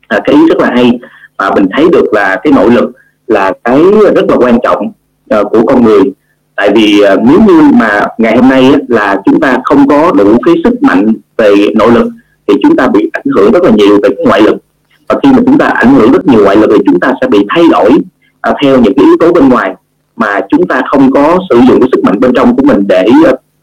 à, 0.08 0.20
cái 0.24 0.34
ý 0.34 0.40
rất 0.48 0.58
là 0.58 0.70
hay. 0.74 0.98
Và 1.38 1.50
mình 1.54 1.66
thấy 1.72 1.88
được 1.92 2.04
là 2.12 2.40
cái 2.42 2.52
nội 2.52 2.70
lực 2.70 2.90
là 3.26 3.52
cái 3.64 3.82
rất 4.14 4.24
là 4.28 4.36
quan 4.36 4.58
trọng 4.62 4.92
uh, 5.34 5.46
của 5.50 5.62
con 5.66 5.84
người 5.84 6.00
tại 6.61 6.70
vì 6.74 7.02
uh, 7.12 7.20
nếu 7.28 7.40
như 7.40 7.62
mà 7.72 8.06
ngày 8.18 8.36
hôm 8.36 8.48
nay 8.48 8.72
uh, 8.74 8.90
là 8.90 9.16
chúng 9.24 9.40
ta 9.40 9.58
không 9.64 9.88
có 9.88 10.12
đủ 10.18 10.38
cái 10.44 10.54
sức 10.64 10.82
mạnh 10.82 11.12
về 11.36 11.54
nội 11.74 11.90
lực 11.92 12.06
thì 12.48 12.54
chúng 12.62 12.76
ta 12.76 12.88
bị 12.88 13.11
ảnh 13.12 13.24
hưởng 13.36 13.52
rất 13.52 13.62
là 13.62 13.70
nhiều 13.70 13.98
về 14.02 14.08
cái 14.16 14.26
ngoại 14.26 14.42
lực. 14.42 14.56
Và 15.08 15.16
khi 15.22 15.28
mà 15.32 15.38
chúng 15.46 15.58
ta 15.58 15.66
ảnh 15.66 15.94
hưởng 15.94 16.12
rất 16.12 16.26
nhiều 16.26 16.44
ngoại 16.44 16.56
lực 16.56 16.70
thì 16.74 16.82
chúng 16.86 17.00
ta 17.00 17.12
sẽ 17.20 17.28
bị 17.28 17.46
thay 17.48 17.64
đổi 17.70 17.90
uh, 18.50 18.56
theo 18.62 18.80
những 18.80 18.94
cái 18.96 19.04
yếu 19.04 19.16
tố 19.20 19.32
bên 19.32 19.48
ngoài 19.48 19.74
mà 20.16 20.40
chúng 20.50 20.68
ta 20.68 20.82
không 20.90 21.11
có 21.11 21.38
sử 21.50 21.61
dụng 21.68 21.80
cái 21.80 21.88
sức 21.92 22.04
mạnh 22.04 22.20
bên 22.20 22.32
trong 22.34 22.56
của 22.56 22.62
mình 22.62 22.84
để 22.88 23.06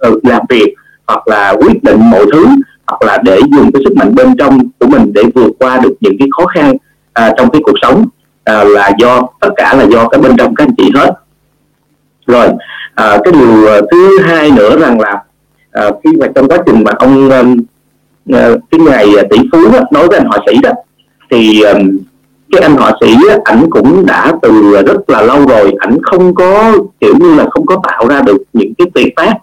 uh, 0.08 0.26
làm 0.26 0.41
việc 0.50 0.74
hoặc 1.08 1.28
là 1.28 1.56
quyết 1.60 1.84
định 1.84 2.00
mọi 2.12 2.26
thứ 2.32 2.45
hoặc 2.88 3.02
là 3.02 3.18
để 3.24 3.39
dùng 3.56 3.72
cái 3.72 3.82
sức 3.86 3.95
mạnh 3.95 4.16
bên 4.16 4.38
trong 4.38 4.60
của 4.80 4.88
mình 4.88 5.14
để 5.14 5.24
vượt 5.36 5.52
qua 5.60 5.80
được 5.84 5.93
những 6.00 6.18
cái 6.20 6.28
khó 6.38 6.45
khăn 6.45 6.76
uh, 6.76 7.34
trong 7.38 7.50
cái 7.50 7.62
cuộc 7.66 7.76
sống 7.82 8.02
uh, 8.52 8.68
là 8.68 8.91
do 9.00 9.22
tất 9.39 9.50
cả 9.56 9.74
là 9.74 9.84
do 9.84 10.08
cái 10.08 10.22
bên 10.22 10.38
trong 10.38 10.56
các 10.56 10.64
anh 10.64 10.76
chị 10.78 10.91
hết 10.95 11.12
rồi 12.28 12.48
à, 12.96 13.18
cái 13.24 13.34
điều 13.34 13.68
à, 13.68 13.82
thứ 13.92 14.20
hai 14.20 14.52
nữa 14.52 14.80
rằng 14.80 15.00
là 15.00 15.24
à, 15.72 15.90
khi 16.04 16.12
mà 16.20 16.28
trong 16.36 16.48
quá 16.48 16.58
trình 16.66 16.84
mà 16.84 16.92
ông 17.00 17.30
à, 17.30 17.44
à 18.34 18.50
cái 18.72 18.80
ngày 18.80 19.06
à, 19.18 19.24
tỷ 19.30 19.38
phú 19.52 19.72
đó, 19.74 19.80
nói 19.92 20.08
với 20.08 20.18
anh 20.18 20.28
họa 20.28 20.40
sĩ 20.48 20.58
đó 20.64 20.72
thì 21.32 21.62
à, 21.62 21.74
cái 22.52 22.62
anh 22.62 22.76
họa 22.76 22.92
sĩ 23.02 23.16
ảnh 23.44 23.70
cũng 23.70 24.06
đã 24.06 24.34
từ 24.42 24.82
rất 24.88 25.10
là 25.10 25.22
lâu 25.22 25.48
rồi 25.48 25.74
ảnh 25.80 25.98
không 26.04 26.36
có 26.36 26.78
kiểu 27.00 27.14
như 27.20 27.36
là 27.36 27.46
không 27.52 27.66
có 27.66 27.78
tạo 27.84 28.08
ra 28.08 28.22
được 28.22 28.38
những 28.54 28.74
cái 28.78 28.88
tuyệt 28.94 29.16
tác 29.16 29.34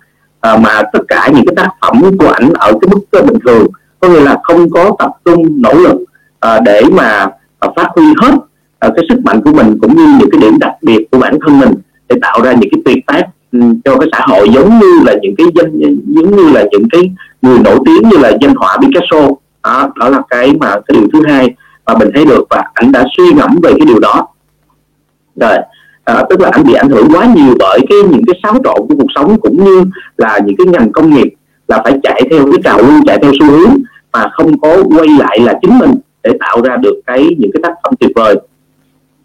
à, 0.41 0.57
mà 0.57 0.83
tất 0.93 1.01
cả 1.09 1.31
những 1.35 1.45
cái 1.47 1.55
tác 1.57 1.69
phẩm 1.81 2.17
của 2.19 2.29
ảnh 2.29 2.53
ở 2.55 2.73
cái 2.73 2.89
mức 2.93 3.01
bình 3.13 3.39
thường. 3.47 3.67
Có 4.01 4.09
nghĩa 4.09 4.21
là 4.21 4.39
không 4.43 4.71
có 4.71 4.97
tập 4.99 5.11
trung 5.25 5.63
nỗ 5.63 5.75
lực 5.75 6.05
à, 6.41 6.61
để 6.61 6.83
mà 6.93 7.27
à, 7.59 7.69
phát 7.77 7.89
huy 7.97 8.05
hết 8.23 8.35
à, 8.79 8.89
cái 8.97 9.05
sức 9.09 9.21
mạnh 9.25 9.41
của 9.45 9.53
mình 9.53 9.79
cũng 9.81 9.97
như 9.97 10.07
những 10.19 10.31
cái 10.31 10.41
điểm 10.41 10.59
đặc 10.59 10.73
biệt 10.83 11.07
của 11.11 11.19
bản 11.19 11.39
thân 11.47 11.61
mình 11.61 11.75
để 12.09 12.17
tạo 12.23 12.41
ra 12.45 12.53
những 12.53 12.71
cái 12.71 12.83
tuyệt 12.85 13.07
tác 13.07 13.23
ừ, 13.53 13.61
cho 13.85 13.97
cái 13.99 14.09
xã 14.13 14.21
hội 14.27 14.49
giống 14.55 14.79
như 14.79 14.99
là 15.07 15.15
những 15.23 15.35
cái 15.39 15.47
danh 15.55 15.81
giống 16.07 16.37
như 16.37 16.53
là 16.53 16.65
những 16.71 16.89
cái 16.93 17.11
người 17.43 17.59
nổi 17.59 17.79
tiếng 17.87 18.09
như 18.11 18.17
là 18.17 18.33
danh 18.41 18.55
họa 18.55 18.77
Picasso. 18.83 19.29
Đó 19.63 19.93
đó 19.97 20.09
là 20.09 20.23
cái 20.29 20.53
mà 20.61 20.69
cái 20.69 20.99
điều 20.99 21.09
thứ 21.13 21.23
hai 21.29 21.55
mà 21.87 21.95
mình 21.99 22.09
thấy 22.15 22.25
được 22.25 22.45
và 22.51 22.65
anh 22.75 22.93
đã 22.93 23.05
suy 23.17 23.33
ngẫm 23.33 23.59
về 23.63 23.71
cái 23.71 23.87
điều 23.87 23.99
đó. 23.99 24.27
Rồi 25.37 25.59
à, 26.05 26.25
tức 26.31 26.41
là 26.41 26.49
anh 26.53 26.65
bị 26.65 26.75
ảnh 26.75 26.89
hưởng 26.89 27.09
quá 27.13 27.27
nhiều 27.35 27.55
bởi 27.59 27.81
cái 27.89 27.99
những 28.11 28.23
cái 28.27 28.41
xáo 28.43 28.55
trộn 28.65 28.89
của 28.89 28.95
cuộc 28.99 29.09
sống 29.15 29.41
cũng 29.41 29.65
như 29.65 29.85
là 30.17 30.39
những 30.47 30.57
cái 30.57 30.67
ngành 30.67 30.93
công 30.93 31.15
nghiệp 31.15 31.35
là 31.69 31.81
phải 31.85 31.99
chạy 32.03 32.23
theo 32.31 32.45
cái 32.53 32.63
trào 32.65 32.79
lưu 32.79 33.01
chạy 33.07 33.19
theo 33.23 33.33
xu 33.41 33.47
hướng 33.47 33.77
mà 34.13 34.29
không 34.33 34.61
có 34.61 34.83
quay 34.97 35.09
lại 35.19 35.39
là 35.41 35.59
chính 35.63 35.79
mình 35.79 35.95
để 36.23 36.31
tạo 36.41 36.63
ra 36.63 36.77
được 36.77 37.01
cái 37.07 37.37
những 37.39 37.51
cái 37.55 37.61
tác 37.63 37.73
phẩm 37.83 37.95
tuyệt 38.01 38.11
vời. 38.15 38.37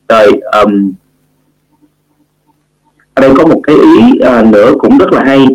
Rồi 0.09 0.41
um, 0.63 0.91
ở 3.14 3.22
đây 3.22 3.34
có 3.38 3.45
một 3.45 3.60
cái 3.64 3.76
ý 3.76 4.20
à, 4.20 4.41
nữa 4.41 4.74
cũng 4.80 4.97
rất 4.97 5.14
là 5.14 5.24
hay. 5.24 5.47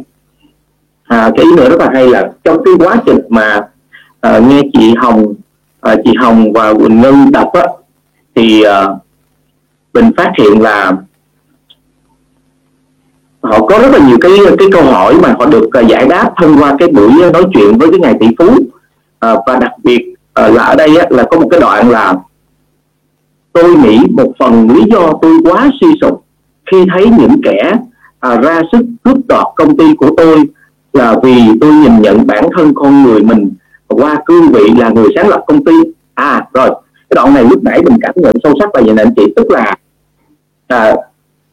À, 1.05 1.31
cái 1.37 1.45
ý 1.45 1.53
nữa 1.57 1.69
rất 1.71 1.81
là 1.81 1.91
hay 1.95 2.07
là 2.09 2.31
trong 2.45 2.65
cái 2.65 2.75
quá 2.79 2.97
trình 3.07 3.19
mà 3.29 3.61
à, 4.21 4.39
nghe 4.39 4.63
chị 4.73 4.95
Hồng 4.97 5.35
à, 5.81 5.95
chị 6.05 6.15
Hồng 6.19 6.53
và 6.53 6.75
Quỳnh 6.75 7.01
Ngân 7.01 7.33
đọc 7.33 7.53
á 7.53 7.67
thì 8.35 8.63
à, 8.63 8.89
mình 9.95 10.11
phát 10.17 10.33
hiện 10.39 10.63
là 10.63 10.93
họ 13.45 13.67
có 13.67 13.79
rất 13.79 13.89
là 13.93 13.99
nhiều 14.09 14.17
cái 14.21 14.33
cái 14.59 14.69
câu 14.73 14.83
hỏi 14.85 15.15
mà 15.23 15.35
họ 15.39 15.47
được 15.47 15.65
uh, 15.65 15.87
giải 15.89 16.07
đáp 16.09 16.31
thông 16.37 16.57
qua 16.59 16.77
cái 16.79 16.89
buổi 16.89 17.13
nói 17.33 17.45
chuyện 17.55 17.79
với 17.79 17.91
cái 17.91 18.01
ngài 18.01 18.15
tỷ 18.21 18.27
phú. 18.39 18.47
Uh, 18.47 19.41
và 19.47 19.57
đặc 19.61 19.73
biệt 19.85 20.15
uh, 20.41 20.55
là 20.55 20.63
ở 20.63 20.75
đây 20.75 20.97
á, 20.97 21.07
là 21.11 21.25
có 21.31 21.41
một 21.41 21.49
cái 21.51 21.61
đoạn 21.61 21.91
là 21.91 22.15
tôi 23.53 23.75
nghĩ 23.77 23.99
một 24.11 24.33
phần 24.39 24.71
lý 24.71 24.83
do 24.91 25.13
tôi 25.23 25.33
quá 25.45 25.71
suy 25.81 25.87
sụp 26.01 26.24
khi 26.71 26.85
thấy 26.93 27.07
những 27.19 27.41
kẻ 27.45 27.73
à, 28.21 28.41
ra 28.41 28.61
sức 28.73 28.87
cướp 29.05 29.17
đoạt 29.29 29.47
công 29.57 29.77
ty 29.77 29.85
của 29.99 30.11
tôi 30.17 30.45
là 30.93 31.17
vì 31.23 31.35
tôi 31.61 31.73
nhìn 31.73 32.03
nhận 32.03 32.27
bản 32.27 32.45
thân 32.57 32.73
con 32.75 33.03
người 33.03 33.23
mình 33.23 33.53
qua 33.89 34.17
cương 34.27 34.49
vị 34.49 34.71
là 34.79 34.89
người 34.89 35.09
sáng 35.17 35.29
lập 35.29 35.45
công 35.47 35.65
ty. 35.65 35.73
À 36.15 36.47
rồi 36.55 36.69
cái 37.11 37.15
đoạn 37.15 37.35
này 37.35 37.45
lúc 37.45 37.65
nãy 37.65 37.83
mình 37.83 37.99
cảm 38.03 38.15
nhận 38.17 38.37
sâu 38.43 38.55
sắc 38.61 38.75
là 38.75 38.81
vậy 38.85 38.95
nè 38.95 39.03
anh 39.03 39.15
chị. 39.17 39.33
Tức 39.37 39.51
là 39.51 39.75
à, 40.67 40.97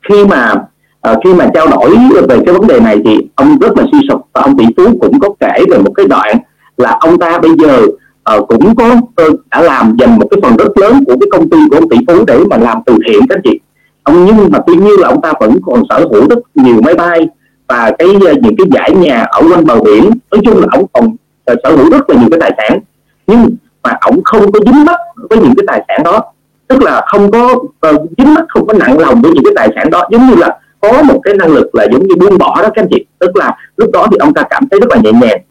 khi 0.09 0.26
mà 0.26 0.53
à, 1.01 1.16
khi 1.24 1.34
mà 1.34 1.47
trao 1.53 1.68
đổi 1.68 1.97
về 2.30 2.38
cái 2.45 2.55
vấn 2.55 2.68
đề 2.68 2.80
này 2.80 3.01
thì 3.05 3.18
ông 3.36 3.59
rất 3.59 3.78
là 3.78 3.86
suy 3.91 3.99
sụp 4.09 4.22
và 4.34 4.41
ông 4.41 4.57
tỷ 4.57 4.66
phú 4.78 4.84
cũng 5.01 5.20
có 5.20 5.30
kể 5.39 5.66
về 5.70 5.78
một 5.78 5.91
cái 5.95 6.05
đoạn 6.07 6.38
là 6.78 6.97
ông 6.99 7.20
ta 7.20 7.39
bây 7.39 7.51
giờ 7.59 7.82
à, 8.24 8.36
cũng 8.47 8.76
có 8.76 8.95
ờ, 9.16 9.30
đã 9.51 9.62
làm 9.62 9.95
dành 9.99 10.20
một 10.20 10.28
cái 10.32 10.39
phần 10.43 10.57
rất 10.57 10.78
lớn 10.78 11.03
của 11.05 11.16
cái 11.20 11.28
công 11.32 11.49
ty 11.49 11.57
của 11.70 11.78
ông 11.78 11.89
tỷ 11.89 11.97
phú 12.07 12.26
để 12.28 12.39
mà 12.49 12.57
làm 12.57 12.78
từ 12.86 12.97
thiện 13.07 13.28
các 13.30 13.39
chị 13.43 13.59
ông 14.04 14.26
nhưng 14.26 14.52
mà 14.52 14.60
tuy 14.68 14.76
nhiên 14.76 14.99
là 14.99 15.08
ông 15.08 15.22
ta 15.22 15.34
vẫn 15.39 15.60
còn 15.66 15.84
sở 15.89 15.99
hữu 16.12 16.30
rất 16.30 16.39
nhiều 16.56 16.82
máy 16.82 16.93
bay 16.93 17.28
và 17.68 17.91
cái 17.99 18.08
ờ, 18.26 18.34
những 18.41 18.56
cái 18.58 18.68
giải 18.72 18.91
nhà 18.91 19.26
ở 19.30 19.41
quanh 19.52 19.66
bờ 19.66 19.80
biển. 19.80 20.10
Nói 20.32 20.41
chung 20.45 20.62
là 20.62 20.68
ông 20.72 20.86
còn 20.93 21.16
ờ, 21.45 21.56
sở 21.64 21.76
hữu 21.76 21.89
rất 21.89 22.10
là 22.10 22.16
nhiều 22.16 22.28
cái 22.32 22.39
tài 22.39 22.52
sản. 22.58 22.80
Nhưng 23.28 23.56
mà 23.84 23.91
ông 24.02 24.24
không 24.24 24.52
có 24.52 24.60
dính 24.66 24.86
mắc 24.86 24.99
với 25.30 25.39
những 25.39 25.54
cái 25.58 25.66
tài 25.68 25.86
sản 25.88 26.04
đó. 26.04 26.22
Tức 26.68 26.82
là 26.82 27.02
không 27.08 27.32
có 27.32 27.54
uh, 27.89 28.02
dính 28.18 28.34
mắc 28.34 28.43
không 28.49 28.68
có 28.68 28.74
nặng 28.74 28.99
lòng 28.99 29.22
với 29.22 29.32
những 29.32 29.43
cái 29.43 29.54
tài 29.56 29.70
sản 29.76 29.89
đó. 29.89 30.08
Giống 30.12 30.28
như 30.28 30.36
là 30.36 30.60
có 30.80 31.04
một 31.04 31.20
cái 31.24 31.34
năng 31.34 31.49
lực 31.49 31.76
là 31.76 31.88
giống 31.91 32.08
như 32.08 32.16
buông 32.16 32.38
bỏ 32.38 32.62
đó 32.62 32.70
các 32.76 32.82
anh 32.82 32.88
chị. 32.91 33.06
Tức 33.20 33.36
là 33.36 33.58
lúc 33.78 33.89
đó 33.93 34.08
thì 34.12 34.18
ông 34.20 34.34
ta 34.34 34.43
cảm 34.49 34.64
thấy 34.72 34.80
rất 34.80 34.89
là 34.89 34.97
nhẹ 35.04 35.12
nhàng. 35.12 35.41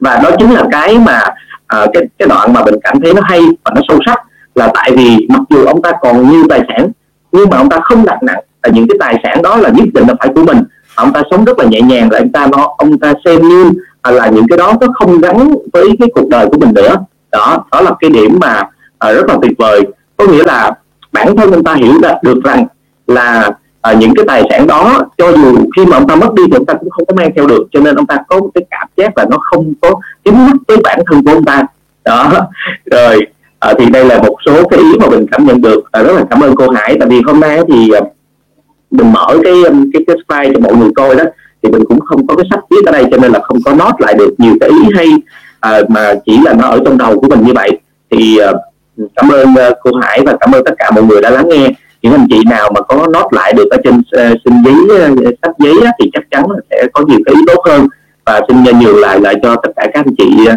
Và 0.00 0.20
đó 0.22 0.30
chính 0.38 0.50
là 0.50 0.64
cái 0.72 0.98
mà 0.98 1.20
uh, 1.82 1.90
cái 1.92 2.02
cái 2.18 2.28
đoạn 2.28 2.52
mà 2.52 2.64
mình 2.64 2.74
cảm 2.82 3.00
thấy 3.00 3.14
nó 3.14 3.22
hay 3.24 3.40
và 3.64 3.72
nó 3.74 3.80
sâu 3.88 3.98
sắc 4.06 4.18
là 4.54 4.70
tại 4.74 4.90
vì 4.96 5.26
mặc 5.28 5.40
dù 5.50 5.64
ông 5.64 5.82
ta 5.82 5.92
còn 6.00 6.30
nhiều 6.30 6.44
tài 6.48 6.60
sản 6.68 6.90
nhưng 7.36 7.50
mà 7.50 7.56
ông 7.56 7.68
ta 7.68 7.78
không 7.84 8.06
đặt 8.06 8.22
nặng. 8.22 8.40
Là 8.62 8.70
những 8.72 8.88
cái 8.88 8.96
tài 9.00 9.20
sản 9.22 9.42
đó 9.42 9.56
là 9.56 9.68
nhất 9.68 9.84
định 9.94 10.08
là 10.08 10.14
phải 10.18 10.28
của 10.34 10.44
mình. 10.44 10.58
Ông 10.94 11.12
ta 11.12 11.22
sống 11.30 11.44
rất 11.44 11.58
là 11.58 11.64
nhẹ 11.64 11.80
nhàng 11.80 12.10
là 12.10 12.18
ông 12.18 12.32
ta 12.32 12.46
nó 12.46 12.74
ông 12.78 12.98
ta 12.98 13.12
xem 13.24 13.48
như 13.48 13.72
là 14.04 14.28
những 14.28 14.46
cái 14.48 14.58
đó 14.58 14.72
nó 14.80 14.86
không 14.94 15.20
gắn 15.20 15.54
với 15.72 15.88
cái 15.98 16.08
cuộc 16.14 16.28
đời 16.28 16.46
của 16.46 16.58
mình 16.58 16.74
nữa. 16.74 16.96
Đó 17.32 17.64
đó 17.72 17.80
là 17.80 17.90
cái 18.00 18.10
điểm 18.10 18.38
mà 18.40 18.62
à, 18.98 19.12
rất 19.12 19.28
là 19.28 19.36
tuyệt 19.42 19.52
vời. 19.58 19.82
Có 20.16 20.26
nghĩa 20.26 20.44
là 20.44 20.70
bản 21.12 21.36
thân 21.36 21.52
ông 21.52 21.64
ta 21.64 21.74
hiểu 21.74 21.92
được 22.22 22.44
rằng 22.44 22.66
là 23.06 23.50
à, 23.80 23.92
những 23.92 24.14
cái 24.14 24.24
tài 24.28 24.42
sản 24.50 24.66
đó 24.66 25.00
cho 25.18 25.32
dù 25.32 25.56
khi 25.76 25.86
mà 25.86 25.96
ông 25.96 26.08
ta 26.08 26.14
mất 26.14 26.34
đi 26.34 26.42
thì 26.46 26.56
ông 26.56 26.66
ta 26.66 26.74
cũng 26.74 26.90
không 26.90 27.06
có 27.06 27.14
mang 27.14 27.30
theo 27.36 27.46
được. 27.46 27.66
Cho 27.72 27.80
nên 27.80 27.96
ông 27.96 28.06
ta 28.06 28.16
có 28.28 28.40
một 28.40 28.50
cái 28.54 28.64
cảm 28.70 28.88
giác 28.96 29.18
là 29.18 29.26
nó 29.30 29.38
không 29.40 29.72
có 29.82 29.90
chính 30.24 30.46
mắt 30.46 30.56
với 30.68 30.76
bản 30.84 31.00
thân 31.06 31.24
của 31.24 31.30
ông 31.30 31.44
ta. 31.44 31.62
Đó. 32.04 32.32
Rồi 32.90 33.26
à, 33.58 33.74
thì 33.78 33.90
đây 33.90 34.04
là 34.04 34.18
một 34.18 34.36
số 34.46 34.68
cái 34.68 34.80
ý 34.80 34.98
mà 35.00 35.06
mình 35.06 35.26
cảm 35.32 35.46
nhận 35.46 35.60
được. 35.60 35.92
À, 35.92 36.02
rất 36.02 36.12
là 36.12 36.24
cảm 36.30 36.40
ơn 36.40 36.56
cô 36.56 36.70
Hải. 36.70 36.96
Tại 37.00 37.08
vì 37.08 37.20
hôm 37.26 37.40
nay 37.40 37.60
thì 37.68 37.90
ờ, 37.90 38.00
mình 38.90 39.12
mở 39.12 39.26
cái 39.44 39.54
cái 39.92 40.02
cái 40.06 40.16
slide 40.28 40.54
cho 40.54 40.60
mọi 40.60 40.76
người 40.76 40.90
coi 40.96 41.14
đó 41.16 41.24
thì 41.62 41.70
mình 41.70 41.84
cũng 41.88 42.00
không 42.00 42.26
có 42.26 42.36
cái 42.36 42.46
sách 42.50 42.60
viết 42.70 42.86
ở 42.86 42.92
đây 42.92 43.04
cho 43.10 43.16
nên 43.16 43.32
là 43.32 43.40
không 43.42 43.58
có 43.64 43.74
nốt 43.74 43.92
lại 43.98 44.14
được 44.14 44.34
nhiều 44.38 44.54
cái 44.60 44.68
ý 44.68 44.88
hay 44.94 45.06
à, 45.60 45.80
mà 45.88 46.14
chỉ 46.26 46.38
là 46.44 46.52
nó 46.52 46.66
ở 46.66 46.80
trong 46.84 46.98
đầu 46.98 47.20
của 47.20 47.28
mình 47.28 47.42
như 47.46 47.52
vậy. 47.52 47.70
Thì 48.10 48.38
à, 48.38 48.52
cảm 49.16 49.28
ơn 49.28 49.48
uh, 49.48 49.76
cô 49.80 49.90
Hải 50.02 50.20
và 50.26 50.36
cảm 50.40 50.52
ơn 50.52 50.64
tất 50.64 50.74
cả 50.78 50.90
mọi 50.90 51.04
người 51.04 51.22
đã 51.22 51.30
lắng 51.30 51.48
nghe. 51.48 51.68
Những 52.02 52.12
anh 52.12 52.26
chị 52.30 52.42
nào 52.50 52.72
mà 52.74 52.80
có 52.80 53.06
nốt 53.12 53.32
lại 53.32 53.52
được 53.52 53.70
ở 53.70 53.76
trên 53.84 53.98
uh, 53.98 54.38
xin 54.44 54.54
giấy 54.64 55.06
uh, 55.08 55.34
sách 55.42 55.52
giấy 55.58 55.74
á, 55.84 55.92
thì 56.00 56.10
chắc 56.12 56.22
chắn 56.30 56.50
là 56.50 56.58
sẽ 56.70 56.86
có 56.92 57.04
nhiều 57.08 57.18
cái 57.26 57.34
ý 57.34 57.40
tốt 57.46 57.62
hơn. 57.68 57.86
Và 58.24 58.40
xin 58.48 58.78
nhường 58.80 59.00
lại 59.00 59.20
lại 59.20 59.34
cho 59.42 59.56
tất 59.62 59.70
cả 59.76 59.86
các 59.94 60.04
anh 60.06 60.14
chị 60.18 60.48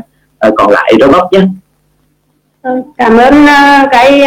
uh, 0.47 0.53
còn 0.57 0.71
lại 0.71 0.93
robot 1.01 1.23
nhé 1.31 1.41
cảm 2.97 3.18
ơn 3.18 3.43
uh, 3.43 3.89
cái 3.91 4.22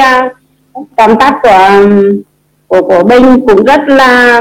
uh, 0.75 0.87
tóm 0.97 1.19
tắt 1.19 1.35
của 1.43 1.87
của 2.67 2.83
của 2.83 3.05
Bình 3.05 3.41
cũng 3.47 3.65
rất 3.65 3.81
là 3.87 4.41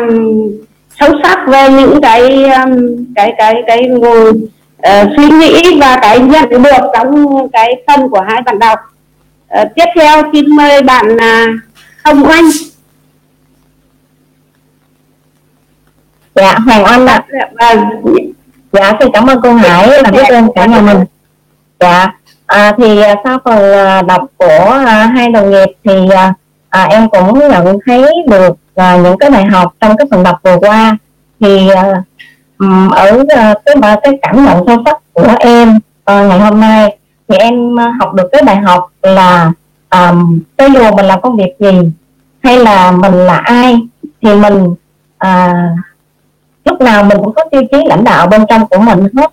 sâu 1.00 1.10
sắc 1.24 1.40
về 1.48 1.70
những 1.70 2.02
cái 2.02 2.50
cái 3.16 3.34
cái 3.38 3.56
cái 3.68 3.88
ngồi 3.88 4.30
uh, 4.30 5.08
suy 5.18 5.30
nghĩ 5.30 5.80
và 5.80 6.00
cái 6.02 6.20
nhận 6.20 6.50
được 6.50 6.92
trong 6.94 7.38
cái 7.54 7.84
phần 7.88 8.10
của 8.10 8.22
hai 8.28 8.42
bạn 8.42 8.60
đọc. 8.60 8.80
Uh, 9.62 9.68
tiếp 9.76 9.86
theo 9.96 10.24
xin 10.34 10.56
mời 10.56 10.84
bạn 10.84 11.16
uh, 11.16 11.50
Hồng 12.04 12.24
Oanh. 12.24 12.46
Dạ 16.36 16.58
Hoàng 16.66 16.84
Oanh 16.84 17.08
ạ. 17.08 17.24
À. 17.58 17.76
vâng. 18.04 18.32
Dạ 18.72 18.94
xin 19.00 19.10
cảm 19.14 19.28
ơn 19.28 19.40
cô 19.44 19.54
Hải 19.54 19.88
là 19.88 20.12
biết 20.12 20.28
ơn 20.30 20.48
cả 20.56 20.66
nhà 20.66 20.82
mình. 20.82 20.98
Dạ 21.80 22.12
à, 22.52 22.74
thì 22.78 23.02
à, 23.02 23.16
sau 23.24 23.40
phần 23.46 23.74
à, 23.74 24.02
đọc 24.02 24.22
của 24.38 24.70
à, 24.86 25.12
hai 25.16 25.30
đồng 25.30 25.52
nghiệp 25.52 25.70
thì 25.84 26.10
à, 26.10 26.34
à, 26.70 26.84
em 26.84 27.10
cũng 27.10 27.40
nhận 27.40 27.78
thấy 27.86 28.06
được 28.30 28.56
à, 28.76 28.98
những 28.98 29.18
cái 29.18 29.30
bài 29.30 29.46
học 29.46 29.74
trong 29.80 29.98
cái 29.98 30.08
phần 30.12 30.24
đọc 30.24 30.40
vừa 30.44 30.58
qua. 30.58 30.98
Thì 31.40 31.70
à, 31.70 32.04
ở 32.92 33.24
à, 33.30 33.54
cái 33.66 33.76
cái 34.04 34.20
cảm 34.22 34.46
nhận 34.46 34.64
sâu 34.68 34.84
sắc 34.86 34.98
của 35.14 35.36
em 35.40 35.80
à, 36.06 36.24
ngày 36.24 36.40
hôm 36.40 36.60
nay 36.60 36.98
thì 37.28 37.36
em 37.36 37.78
học 38.00 38.14
được 38.14 38.30
cái 38.32 38.42
bài 38.44 38.56
học 38.56 38.88
là 39.02 39.52
à, 39.90 40.14
cho 40.58 40.66
dù 40.66 40.96
mình 40.96 41.06
làm 41.06 41.22
công 41.22 41.38
việc 41.38 41.56
gì 41.60 41.92
hay 42.44 42.58
là 42.58 42.92
mình 42.92 43.14
là 43.14 43.38
ai 43.38 43.80
thì 44.22 44.36
mình 44.36 44.76
à, 45.18 45.54
lúc 46.66 46.82
nào 46.82 47.04
mình 47.04 47.18
cũng 47.18 47.34
có 47.34 47.44
tiêu 47.52 47.62
chí 47.72 47.78
lãnh 47.86 48.04
đạo 48.04 48.28
bên 48.28 48.46
trong 48.50 48.68
của 48.68 48.80
mình 48.80 49.08
hết 49.18 49.32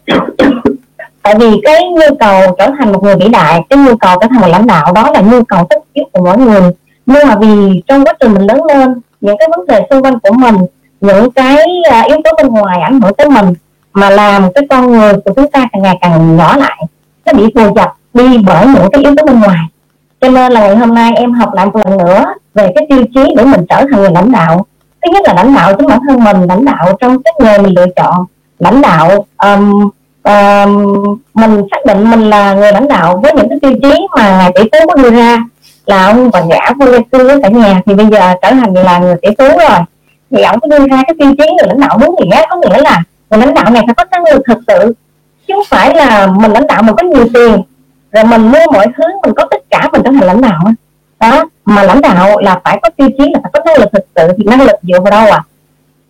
tại 1.23 1.35
vì 1.39 1.61
cái 1.64 1.85
nhu 1.91 2.16
cầu 2.21 2.57
trở 2.59 2.71
thành 2.79 2.93
một 2.93 3.03
người 3.03 3.16
vĩ 3.16 3.29
đại 3.29 3.61
cái 3.71 3.79
nhu 3.79 3.97
cầu 3.97 4.16
trở 4.21 4.27
thành 4.31 4.41
một 4.41 4.49
lãnh 4.49 4.66
đạo 4.66 4.93
đó 4.93 5.11
là 5.14 5.21
nhu 5.21 5.45
cầu 5.45 5.66
tất 5.71 5.77
yếu 5.93 6.05
của 6.12 6.25
mỗi 6.25 6.39
người. 6.39 6.62
Nhưng 7.07 7.29
mà 7.29 7.37
vì 7.37 7.83
trong 7.87 8.05
quá 8.05 8.12
trình 8.21 8.35
mình 8.35 8.43
lớn 8.43 8.64
lên 8.64 8.95
những 9.21 9.37
cái 9.39 9.49
vấn 9.57 9.66
đề 9.66 9.87
xung 9.91 10.03
quanh 10.03 10.19
của 10.19 10.33
mình 10.33 10.57
những 11.01 11.31
cái 11.31 11.59
à, 11.91 12.03
yếu 12.03 12.16
tố 12.25 12.31
bên 12.37 12.49
ngoài 12.49 12.81
ảnh 12.81 13.01
hưởng 13.01 13.14
tới 13.14 13.31
mình 13.31 13.55
mà 13.93 14.11
làm 14.11 14.53
cái 14.53 14.66
con 14.71 14.93
người 14.93 15.12
của 15.25 15.33
chúng 15.37 15.51
ta 15.51 15.69
càng 15.73 15.83
ngày 15.83 15.99
càng 16.01 16.37
nhỏ 16.37 16.57
lại 16.57 16.83
nó 17.27 17.33
bị 17.33 17.45
vùi 17.55 17.71
dập 17.77 17.95
đi 18.14 18.39
bởi 18.47 18.66
những 18.66 18.91
cái 18.93 19.03
yếu 19.03 19.14
tố 19.16 19.27
bên 19.27 19.41
ngoài. 19.41 19.59
Cho 20.21 20.29
nên 20.29 20.53
là 20.53 20.61
ngày 20.61 20.77
hôm 20.77 20.95
nay 20.95 21.12
em 21.16 21.33
học 21.33 21.55
lại 21.55 21.66
một 21.66 21.81
lần 21.85 21.99
nữa 21.99 22.25
về 22.55 22.73
cái 22.75 22.87
tiêu 22.91 23.05
chí 23.14 23.35
để 23.37 23.45
mình 23.45 23.66
trở 23.69 23.77
thành 23.77 24.01
người 24.01 24.11
lãnh 24.11 24.33
đạo. 24.33 24.66
Thứ 25.05 25.12
nhất 25.12 25.23
là 25.27 25.35
lãnh 25.35 25.55
đạo 25.55 25.73
chính 25.79 25.87
bản 25.89 26.01
thân 26.09 26.25
mình 26.25 26.49
lãnh 26.49 26.64
đạo 26.64 26.97
trong 27.01 27.23
cái 27.23 27.35
nghề 27.41 27.59
mình 27.59 27.75
lựa 27.77 27.87
chọn 27.97 28.25
lãnh 28.59 28.83
đạo 28.83 29.27
um, 29.39 29.91
uh, 30.29 31.19
mình 31.35 31.62
xác 31.71 31.87
định 31.87 32.11
mình 32.11 32.31
là 32.31 32.55
người 32.55 32.73
lãnh 32.73 32.89
đạo 32.89 33.21
với 33.23 33.33
những 33.35 33.49
cái 33.49 33.59
tiêu 33.62 33.73
chí 33.83 34.07
mà 34.16 34.39
ngài 34.39 34.53
tỷ 34.55 34.62
phú 34.62 34.87
có 34.89 34.95
đưa 35.03 35.11
ra 35.11 35.45
là 35.87 36.07
ông 36.07 36.31
và 36.31 36.45
gã 36.51 36.73
vô 36.79 36.87
lê 36.87 36.99
cư 37.12 37.27
với 37.27 37.43
cả 37.43 37.49
nhà 37.49 37.83
thì 37.87 37.95
bây 37.95 38.07
giờ 38.07 38.35
trở 38.43 38.51
thành 38.51 38.75
là 38.75 38.99
người 38.99 39.16
tỷ 39.23 39.29
phú 39.39 39.45
rồi. 39.49 39.79
Thì 40.31 40.43
ông 40.43 40.61
có 40.61 40.66
đưa 40.66 40.79
ra 40.79 41.03
cái 41.07 41.14
tiêu 41.19 41.35
chí 41.39 41.45
người 41.45 41.66
lãnh 41.66 41.81
đạo 41.81 41.99
đúng 42.01 42.14
nghĩa 42.19 42.43
có 42.51 42.57
nghĩa 42.57 42.83
là 42.83 43.03
người 43.31 43.41
lãnh 43.41 43.55
đạo 43.55 43.71
này 43.71 43.83
phải 43.87 43.95
có 43.95 44.05
năng 44.11 44.35
lực 44.35 44.43
thực 44.47 44.59
sự 44.69 44.95
chứ 45.49 45.55
không 45.55 45.64
phải 45.69 45.95
là 45.95 46.27
mình 46.27 46.53
lãnh 46.53 46.66
đạo 46.66 46.83
mình 46.83 46.97
có 46.97 47.03
nhiều 47.03 47.27
tiền 47.35 47.62
rồi 48.12 48.25
mình 48.25 48.53
mua 48.53 48.73
mọi 48.73 48.87
thứ 48.97 49.05
mình 49.23 49.35
có 49.35 49.45
tất 49.51 49.61
cả 49.71 49.89
mình 49.93 50.03
trở 50.05 50.11
thành 50.11 50.27
lãnh 50.27 50.41
đạo 50.41 50.61
đó 51.21 51.45
mà 51.64 51.83
lãnh 51.83 52.01
đạo 52.01 52.39
là 52.39 52.61
phải 52.64 52.79
có 52.83 52.89
tiêu 52.97 53.09
chí 53.19 53.25
là 53.33 53.41
phải 53.43 53.51
có 53.53 53.61
năng 53.64 53.79
lực 53.79 53.89
thực 53.93 54.07
sự 54.16 54.33
thì 54.39 54.45
năng 54.45 54.62
lực 54.62 54.77
dựa 54.83 55.01
vào 55.01 55.11
đâu 55.11 55.33
à 55.33 55.43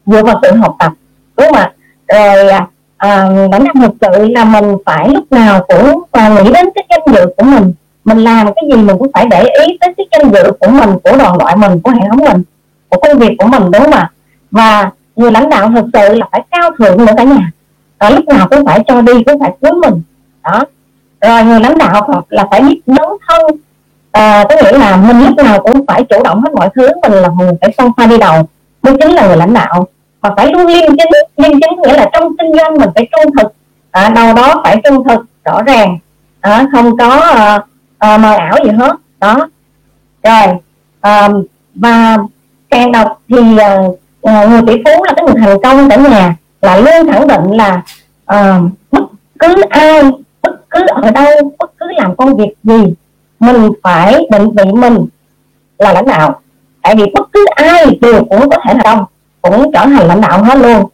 dựa 0.06 0.22
vào 0.22 0.40
sự 0.42 0.52
học 0.52 0.76
tập 0.78 0.92
đúng 1.36 1.46
không 1.46 1.56
ạ? 1.56 1.72
Rồi 2.08 2.48
à, 2.48 2.66
à, 2.98 3.10
à, 3.10 3.28
lãnh 3.52 3.64
đạo 3.64 3.74
thực 3.74 3.94
sự 4.00 4.28
là 4.28 4.44
mình 4.44 4.76
phải 4.86 5.08
lúc 5.08 5.32
nào 5.32 5.64
cũng 5.68 6.02
à, 6.10 6.28
nghĩ 6.28 6.52
đến 6.52 6.68
cái 6.74 6.84
danh 6.90 7.14
dự 7.14 7.26
của 7.36 7.44
mình. 7.44 7.72
Mình 8.04 8.18
làm 8.18 8.46
cái 8.46 8.64
gì 8.70 8.82
mình 8.82 8.98
cũng 8.98 9.10
phải 9.14 9.26
để 9.30 9.42
ý 9.42 9.78
tới 9.80 9.94
cái 9.96 10.06
danh 10.12 10.30
dự 10.32 10.52
của 10.60 10.68
mình 10.68 10.90
của 11.04 11.16
đoàn 11.18 11.38
đội 11.38 11.56
mình 11.56 11.80
của 11.80 11.90
hệ 11.90 12.00
thống 12.08 12.24
mình 12.24 12.42
của 12.88 13.00
công 13.00 13.18
việc 13.18 13.34
của 13.38 13.46
mình 13.46 13.62
đúng 13.70 13.82
không 13.82 13.92
ạ? 13.92 14.10
Và 14.50 14.90
người 15.16 15.32
lãnh 15.32 15.50
đạo 15.50 15.70
thực 15.74 15.84
sự 15.92 16.14
là 16.14 16.26
phải 16.32 16.42
cao 16.50 16.70
thượng 16.78 17.06
nữa 17.06 17.12
cả 17.16 17.24
nhà. 17.24 17.50
À, 17.98 18.10
lúc 18.10 18.24
nào 18.24 18.48
cũng 18.50 18.66
phải 18.66 18.84
cho 18.86 19.00
đi 19.00 19.12
cũng 19.26 19.40
phải 19.40 19.52
cuối 19.60 19.72
mình. 19.72 20.02
Đó. 20.42 20.64
Rồi 21.20 21.44
người 21.44 21.60
lãnh 21.60 21.78
đạo 21.78 22.24
là 22.28 22.46
phải 22.50 22.60
biết 22.62 22.80
dấn 22.86 23.06
thân. 23.28 23.40
À, 24.12 24.44
có 24.48 24.56
nghĩa 24.56 24.78
là 24.78 24.96
mình 24.96 25.20
lúc 25.20 25.36
nào 25.36 25.60
cũng 25.62 25.86
phải 25.86 26.04
chủ 26.04 26.22
động 26.24 26.42
hết 26.42 26.50
mọi 26.54 26.68
thứ 26.74 26.88
mình 27.02 27.12
là 27.12 27.28
người 27.38 27.52
phải 27.60 27.74
xông 27.78 27.92
pha 27.96 28.06
đi 28.06 28.18
đầu. 28.18 28.48
Mới 28.82 28.94
chính 29.00 29.12
là 29.12 29.26
người 29.26 29.36
lãnh 29.36 29.54
đạo 29.54 29.86
mà 30.22 30.30
phải 30.36 30.52
luôn 30.52 30.66
liêm 30.66 30.88
chính 30.88 31.08
liêm 31.36 31.60
chính 31.60 31.80
nghĩa 31.82 31.96
là 31.96 32.10
trong 32.12 32.36
kinh 32.36 32.52
doanh 32.54 32.78
mình 32.78 32.90
phải 32.94 33.08
trung 33.12 33.32
thực. 33.36 33.52
À, 33.90 34.08
đâu 34.08 34.34
đó 34.34 34.60
phải 34.64 34.80
trung 34.84 35.04
thực 35.08 35.24
rõ 35.44 35.62
ràng. 35.62 35.98
À, 36.40 36.66
không 36.72 36.96
có 36.96 37.10
à, 37.20 37.60
à, 37.98 38.18
mờ 38.18 38.34
ảo 38.34 38.56
gì 38.64 38.70
hết. 38.70 38.96
Đó. 39.20 39.48
Rồi 40.22 40.46
ờ, 41.00 41.10
à, 41.10 41.28
và 41.74 42.16
càng 42.70 42.92
đọc 42.92 43.22
thì 43.28 43.58
à, 44.22 44.46
người 44.46 44.62
tỷ 44.66 44.82
phú 44.84 45.04
là 45.04 45.12
cái 45.16 45.24
người 45.24 45.34
thành 45.38 45.62
công 45.62 45.88
ở 45.88 46.10
nhà 46.10 46.36
là 46.60 46.76
luôn 46.76 47.12
khẳng 47.12 47.26
định 47.26 47.50
là 47.50 47.82
à, 48.26 48.60
bất 48.90 49.02
cứ 49.38 49.54
ai 49.70 50.02
bất 50.42 50.70
cứ 50.70 50.86
ở 50.86 51.10
đâu 51.10 51.52
bất 51.58 51.70
cứ 51.78 51.86
làm 51.96 52.16
công 52.16 52.36
việc 52.36 52.54
gì 52.62 52.94
mình 53.40 53.70
phải 53.82 54.26
định 54.30 54.50
vị 54.50 54.72
mình 54.72 55.06
là 55.78 55.92
lãnh 55.92 56.06
đạo. 56.06 56.40
Tại 56.82 56.94
vì 56.96 57.04
bất 57.14 57.32
cứ 57.32 57.46
ai 57.54 57.98
đều 58.00 58.24
cũng 58.24 58.50
có 58.50 58.56
thể 58.64 58.74
thành 58.74 58.80
công 58.84 59.04
cũng 59.42 59.72
trở 59.72 59.80
thành 59.84 60.08
lãnh 60.08 60.20
đạo 60.20 60.42
hết 60.42 60.58
luôn. 60.58 60.84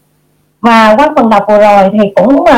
Và 0.61 0.95
qua 0.97 1.11
phần 1.17 1.31
đọc 1.31 1.45
vừa 1.49 1.59
rồi 1.59 1.91
thì 1.93 2.11
cũng 2.15 2.41
uh, 2.41 2.49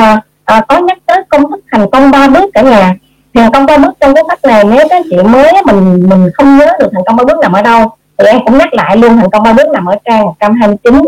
uh, 0.58 0.66
có 0.68 0.78
nhắc 0.78 0.98
tới 1.06 1.22
công 1.28 1.50
thức 1.50 1.60
thành 1.72 1.90
công 1.90 2.10
ba 2.10 2.28
bước 2.28 2.50
cả 2.54 2.62
nhà. 2.62 2.94
Thành 3.34 3.52
công 3.52 3.66
ba 3.66 3.78
bước 3.78 3.92
trong 4.00 4.14
cái 4.14 4.24
sách 4.28 4.44
này 4.44 4.64
nếu 4.64 4.86
các 4.90 5.04
chị 5.10 5.16
mới 5.16 5.52
mình 5.64 6.08
mình 6.08 6.30
không 6.34 6.58
nhớ 6.58 6.72
được 6.80 6.88
thành 6.92 7.04
công 7.06 7.16
ba 7.16 7.24
bước 7.24 7.38
nằm 7.42 7.52
ở 7.52 7.62
đâu 7.62 7.90
thì 8.18 8.26
em 8.26 8.40
cũng 8.44 8.58
nhắc 8.58 8.74
lại 8.74 8.96
luôn 8.96 9.16
thành 9.16 9.30
công 9.30 9.42
ba 9.42 9.52
bước 9.52 9.68
nằm 9.72 9.86
ở 9.86 9.96
trang 10.04 10.24
129 10.24 11.02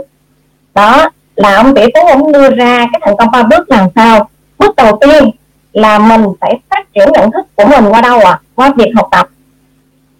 đó 0.74 1.10
là 1.36 1.56
ông 1.56 1.74
tỷ 1.74 1.82
phú 1.82 2.08
ông 2.08 2.32
đưa 2.32 2.50
ra 2.50 2.86
cái 2.92 3.00
thành 3.04 3.16
công 3.18 3.30
ba 3.30 3.42
bước 3.42 3.70
làm 3.70 3.88
sao? 3.94 4.28
Bước 4.58 4.76
đầu 4.76 4.98
tiên 5.00 5.30
là 5.72 5.98
mình 5.98 6.24
phải 6.40 6.60
phát 6.70 6.92
triển 6.94 7.08
nhận 7.12 7.30
thức 7.30 7.46
của 7.54 7.64
mình 7.64 7.84
qua 7.88 8.00
đâu 8.00 8.18
ạ? 8.18 8.30
À? 8.30 8.40
qua 8.54 8.72
việc 8.76 8.92
học 8.96 9.08
tập. 9.10 9.28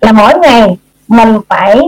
Là 0.01 0.13
mỗi 0.13 0.39
ngày 0.39 0.77
mình 1.09 1.39
phải 1.49 1.81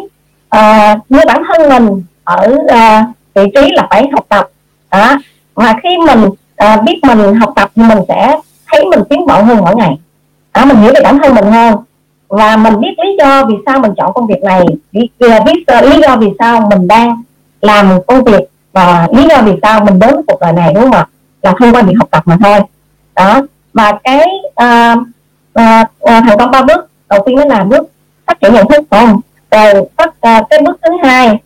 ờ, 0.48 0.92
uh, 0.92 1.10
như 1.10 1.18
bản 1.26 1.42
thân 1.48 1.68
mình 1.68 2.02
ở 2.36 2.56
uh, 2.64 3.06
vị 3.34 3.42
trí 3.54 3.72
là 3.72 3.86
phải 3.90 4.08
học 4.12 4.26
tập. 4.28 4.48
Đó. 4.90 5.18
Mà 5.56 5.74
khi 5.82 5.88
mình 6.06 6.24
uh, 6.24 6.82
biết 6.84 7.00
mình 7.02 7.34
học 7.34 7.52
tập 7.56 7.70
thì 7.76 7.82
mình 7.82 7.98
sẽ 8.08 8.38
thấy 8.66 8.84
mình 8.84 9.00
tiến 9.10 9.26
bộ 9.26 9.42
hơn 9.42 9.58
mỗi 9.60 9.76
ngày. 9.76 9.98
Đó, 10.54 10.64
mình 10.64 10.76
hiểu 10.76 10.92
về 10.94 11.00
bản 11.04 11.18
thân 11.22 11.34
mình 11.34 11.52
hơn. 11.52 11.76
Và 12.28 12.56
mình 12.56 12.80
biết 12.80 12.94
lý 13.04 13.16
do 13.18 13.44
vì 13.44 13.54
sao 13.66 13.78
mình 13.78 13.92
chọn 13.96 14.12
công 14.12 14.26
việc 14.26 14.42
này 14.42 14.60
ờ, 14.60 14.66
biết, 14.92 15.08
biết 15.44 15.64
uh, 15.78 15.84
lý 15.84 16.02
do 16.02 16.16
vì 16.16 16.28
sao 16.38 16.68
mình 16.70 16.88
đang 16.88 17.22
làm 17.60 17.98
công 18.06 18.24
việc 18.24 18.44
và 18.72 19.08
lý 19.16 19.28
do 19.28 19.42
vì 19.42 19.52
sao 19.62 19.84
mình 19.84 19.98
đến 19.98 20.14
cuộc 20.26 20.40
đời 20.40 20.52
này 20.52 20.72
đúng 20.74 20.82
không 20.82 20.92
ạ? 20.92 21.06
Là 21.42 21.54
thông 21.58 21.72
qua 21.72 21.82
việc 21.82 21.94
học 21.98 22.08
tập 22.10 22.22
mà 22.26 22.38
thôi. 22.44 22.60
Đó. 23.14 23.40
Và 23.74 23.92
cái 24.04 24.26
uh, 24.48 24.98
uh, 25.58 25.86
uh, 26.02 26.24
thành 26.26 26.38
công 26.38 26.50
ba 26.50 26.62
bước 26.62 26.90
đầu 27.08 27.22
tiên 27.26 27.36
đó 27.36 27.44
là 27.44 27.64
bước 27.64 27.90
phát 28.26 28.40
triển 28.40 28.54
nhận 28.54 28.68
thức 28.68 28.84
phải 28.90 29.06
không 29.06 29.20
rồi 29.50 29.88
phát, 29.96 30.08
uh, 30.08 30.46
cái 30.50 30.62
bước 30.64 30.78
thứ 30.82 30.90
hai 31.02 31.38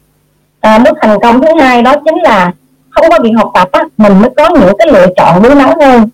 Ờ, 0.65 0.71
à, 0.71 0.79
bước 0.79 0.99
thành 1.03 1.21
công 1.21 1.43
thứ 1.43 1.49
hai 1.61 1.83
đó 1.83 1.95
chính 2.05 2.23
là 2.23 2.53
không 2.91 3.07
có 3.11 3.19
việc 3.23 3.33
học 3.37 3.51
tập 3.55 3.69
á, 3.73 3.81
mình 3.97 4.21
mới 4.21 4.31
có 4.37 4.51
những 4.51 4.77
cái 4.79 4.89
lựa 4.93 5.07
chọn 5.17 5.43
đúng 5.43 5.59
đắn 5.59 5.81
hơn. 5.81 6.09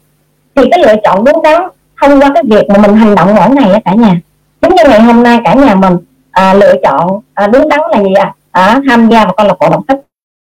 Thì 0.56 0.62
cái 0.70 0.80
lựa 0.80 0.94
chọn 1.04 1.24
đúng 1.24 1.42
đắn 1.42 1.62
thông 2.00 2.20
qua 2.20 2.30
cái 2.34 2.42
việc 2.50 2.68
mà 2.68 2.78
mình 2.78 2.96
hành 2.96 3.14
động 3.14 3.34
mỗi 3.34 3.50
ngày 3.50 3.72
á 3.72 3.80
cả 3.84 3.94
nhà. 3.94 4.20
Giống 4.62 4.74
như 4.74 4.82
ngày 4.88 5.00
hôm 5.00 5.22
nay 5.22 5.40
cả 5.44 5.54
nhà 5.54 5.74
mình 5.74 5.96
à, 6.30 6.54
lựa 6.54 6.74
chọn 6.82 7.20
à, 7.34 7.46
đúng 7.46 7.68
đắn 7.68 7.80
là 7.92 8.02
gì 8.02 8.14
à? 8.14 8.34
à 8.52 8.80
tham 8.88 9.08
gia 9.08 9.24
vào 9.24 9.34
câu 9.36 9.46
lạc 9.46 9.54
bộ 9.60 9.70
đọc 9.70 9.82
sách 9.88 9.98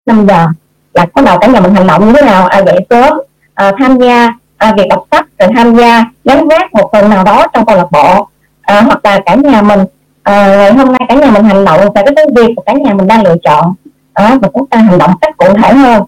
5 0.06 0.26
giờ. 0.26 0.46
Là 0.94 1.06
có 1.14 1.22
đầu 1.22 1.38
cả 1.38 1.46
nhà 1.46 1.60
mình 1.60 1.74
hành 1.74 1.86
động 1.86 2.06
như 2.06 2.12
thế 2.12 2.22
nào? 2.22 2.46
À, 2.46 2.62
dậy 2.66 2.86
sớm 2.90 3.18
à, 3.54 3.72
tham 3.78 3.98
gia 3.98 4.28
à, 4.56 4.74
việc 4.76 4.86
đọc 4.88 5.06
sách 5.10 5.26
rồi 5.38 5.48
tham 5.56 5.74
gia 5.74 6.04
gắn 6.24 6.48
vác 6.48 6.74
một 6.74 6.90
phần 6.92 7.10
nào 7.10 7.24
đó 7.24 7.46
trong 7.52 7.66
câu 7.66 7.76
lạc 7.76 7.90
bộ. 7.92 8.28
À, 8.60 8.80
hoặc 8.80 9.04
là 9.04 9.20
cả 9.26 9.34
nhà 9.34 9.62
mình 9.62 9.80
à, 10.22 10.46
ngày 10.46 10.72
hôm 10.72 10.92
nay 10.92 11.00
cả 11.08 11.14
nhà 11.14 11.30
mình 11.30 11.44
hành 11.44 11.64
động 11.64 11.80
về 11.94 12.02
cái 12.16 12.26
việc 12.36 12.52
của 12.56 12.62
cả 12.66 12.72
nhà 12.72 12.94
mình 12.94 13.06
đang 13.06 13.22
lựa 13.22 13.36
chọn 13.44 13.74
đó 14.16 14.36
và 14.42 14.48
chúng 14.54 14.66
ta 14.66 14.78
hành 14.78 14.98
động 14.98 15.12
cách 15.20 15.36
cụ 15.36 15.46
thể 15.62 15.72
hơn. 15.74 16.02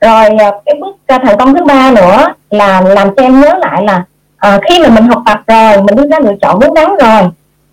Rồi 0.00 0.24
à, 0.26 0.50
cái 0.64 0.74
bước 0.80 0.96
à, 1.06 1.18
thành 1.24 1.38
công 1.38 1.54
thứ 1.54 1.64
ba 1.64 1.90
nữa 1.90 2.26
là 2.50 2.80
làm 2.80 3.08
cho 3.16 3.22
em 3.22 3.40
nhớ 3.40 3.54
lại 3.62 3.84
là 3.84 4.04
à, 4.36 4.60
khi 4.68 4.82
mà 4.82 4.88
mình 4.88 5.06
học 5.06 5.22
tập 5.26 5.40
rồi 5.46 5.82
mình 5.82 5.96
đưa 5.96 6.08
ra 6.08 6.18
lựa 6.20 6.34
chọn 6.42 6.60
đúng 6.60 6.74
đắn 6.74 6.86
rồi 6.86 7.22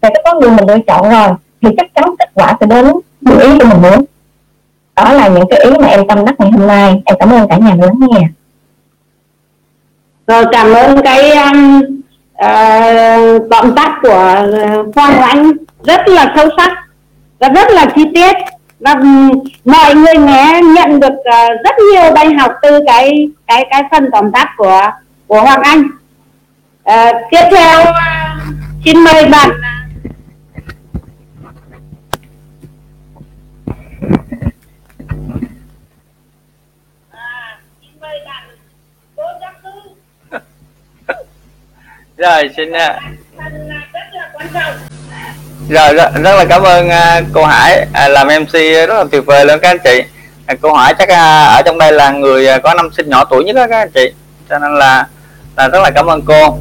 về 0.01 0.09
cái 0.13 0.21
con 0.25 0.41
đường 0.41 0.55
mình 0.55 0.67
lựa 0.67 0.79
chọn 0.87 1.09
rồi 1.09 1.27
thì 1.61 1.69
chắc 1.77 1.95
chắn 1.95 2.15
kết 2.19 2.29
quả 2.33 2.57
sẽ 2.59 2.65
đến 2.65 2.91
như 3.21 3.39
ý 3.39 3.59
của 3.59 3.65
mình 3.65 3.81
muốn. 3.81 4.05
Đó 4.95 5.13
là 5.13 5.27
những 5.27 5.49
cái 5.49 5.59
ý 5.59 5.71
mà 5.79 5.87
em 5.87 6.07
tâm 6.07 6.25
đắc 6.25 6.35
ngày 6.39 6.51
hôm 6.51 6.67
nay. 6.67 7.01
Em 7.05 7.17
cảm 7.19 7.31
ơn 7.31 7.47
cả 7.49 7.57
nhà 7.57 7.75
lắng 7.75 7.99
nghe. 7.99 8.27
Rồi 10.27 10.45
cảm 10.51 10.73
ơn 10.73 11.01
cái 11.03 11.31
um, 11.31 11.81
uh, 12.45 13.49
tóm 13.51 13.75
tắt 13.75 13.99
của 14.01 14.47
Hoàng 14.95 15.21
Anh 15.21 15.51
rất 15.83 16.07
là 16.07 16.33
sâu 16.35 16.49
sắc 16.57 16.86
và 17.39 17.49
rất 17.49 17.69
là 17.69 17.85
chi 17.95 18.01
tiết. 18.13 18.35
Và 18.79 18.95
mọi 19.65 19.95
người 19.95 20.15
nghe 20.17 20.61
nhận 20.75 20.99
được 20.99 21.13
uh, 21.13 21.63
rất 21.63 21.75
nhiều 21.93 22.11
bài 22.13 22.33
học 22.33 22.51
từ 22.61 22.79
cái 22.88 23.27
cái 23.47 23.65
cái 23.69 23.83
phần 23.91 24.09
tóm 24.11 24.31
tắt 24.31 24.53
của 24.57 24.91
của 25.27 25.41
Hoàng 25.41 25.61
Anh. 25.61 25.83
Uh, 26.89 27.15
tiếp 27.31 27.43
theo 27.51 27.81
uh, 27.81 27.88
xin 28.85 29.03
mời 29.03 29.25
bạn. 29.25 29.49
Rồi 42.17 42.49
xin 42.57 42.71
à, 42.71 42.99
rồi 45.70 45.93
rất, 45.93 46.11
rất 46.24 46.36
là 46.36 46.45
cảm 46.49 46.63
ơn 46.63 46.88
uh, 46.88 47.28
cô 47.34 47.43
Hải 47.45 47.82
uh, 47.82 48.11
làm 48.11 48.28
MC 48.28 48.53
rất 48.88 48.97
là 48.97 49.05
tuyệt 49.11 49.26
vời 49.26 49.45
luôn 49.45 49.59
các 49.61 49.70
anh 49.70 49.78
chị. 49.84 50.03
Uh, 50.53 50.59
cô 50.61 50.74
Hải 50.74 50.93
chắc 50.93 51.09
uh, 51.09 51.57
ở 51.57 51.61
trong 51.65 51.78
đây 51.78 51.91
là 51.93 52.11
người 52.11 52.47
uh, 52.55 52.63
có 52.63 52.74
năm 52.74 52.89
sinh 52.97 53.09
nhỏ 53.09 53.26
tuổi 53.26 53.43
nhất 53.43 53.55
đó 53.55 53.68
các 53.70 53.78
anh 53.78 53.91
chị. 53.91 54.11
Cho 54.49 54.59
nên 54.59 54.76
là 54.76 55.07
là 55.57 55.68
rất 55.68 55.80
là 55.80 55.91
cảm 55.95 56.05
ơn 56.05 56.22
cô. 56.26 56.57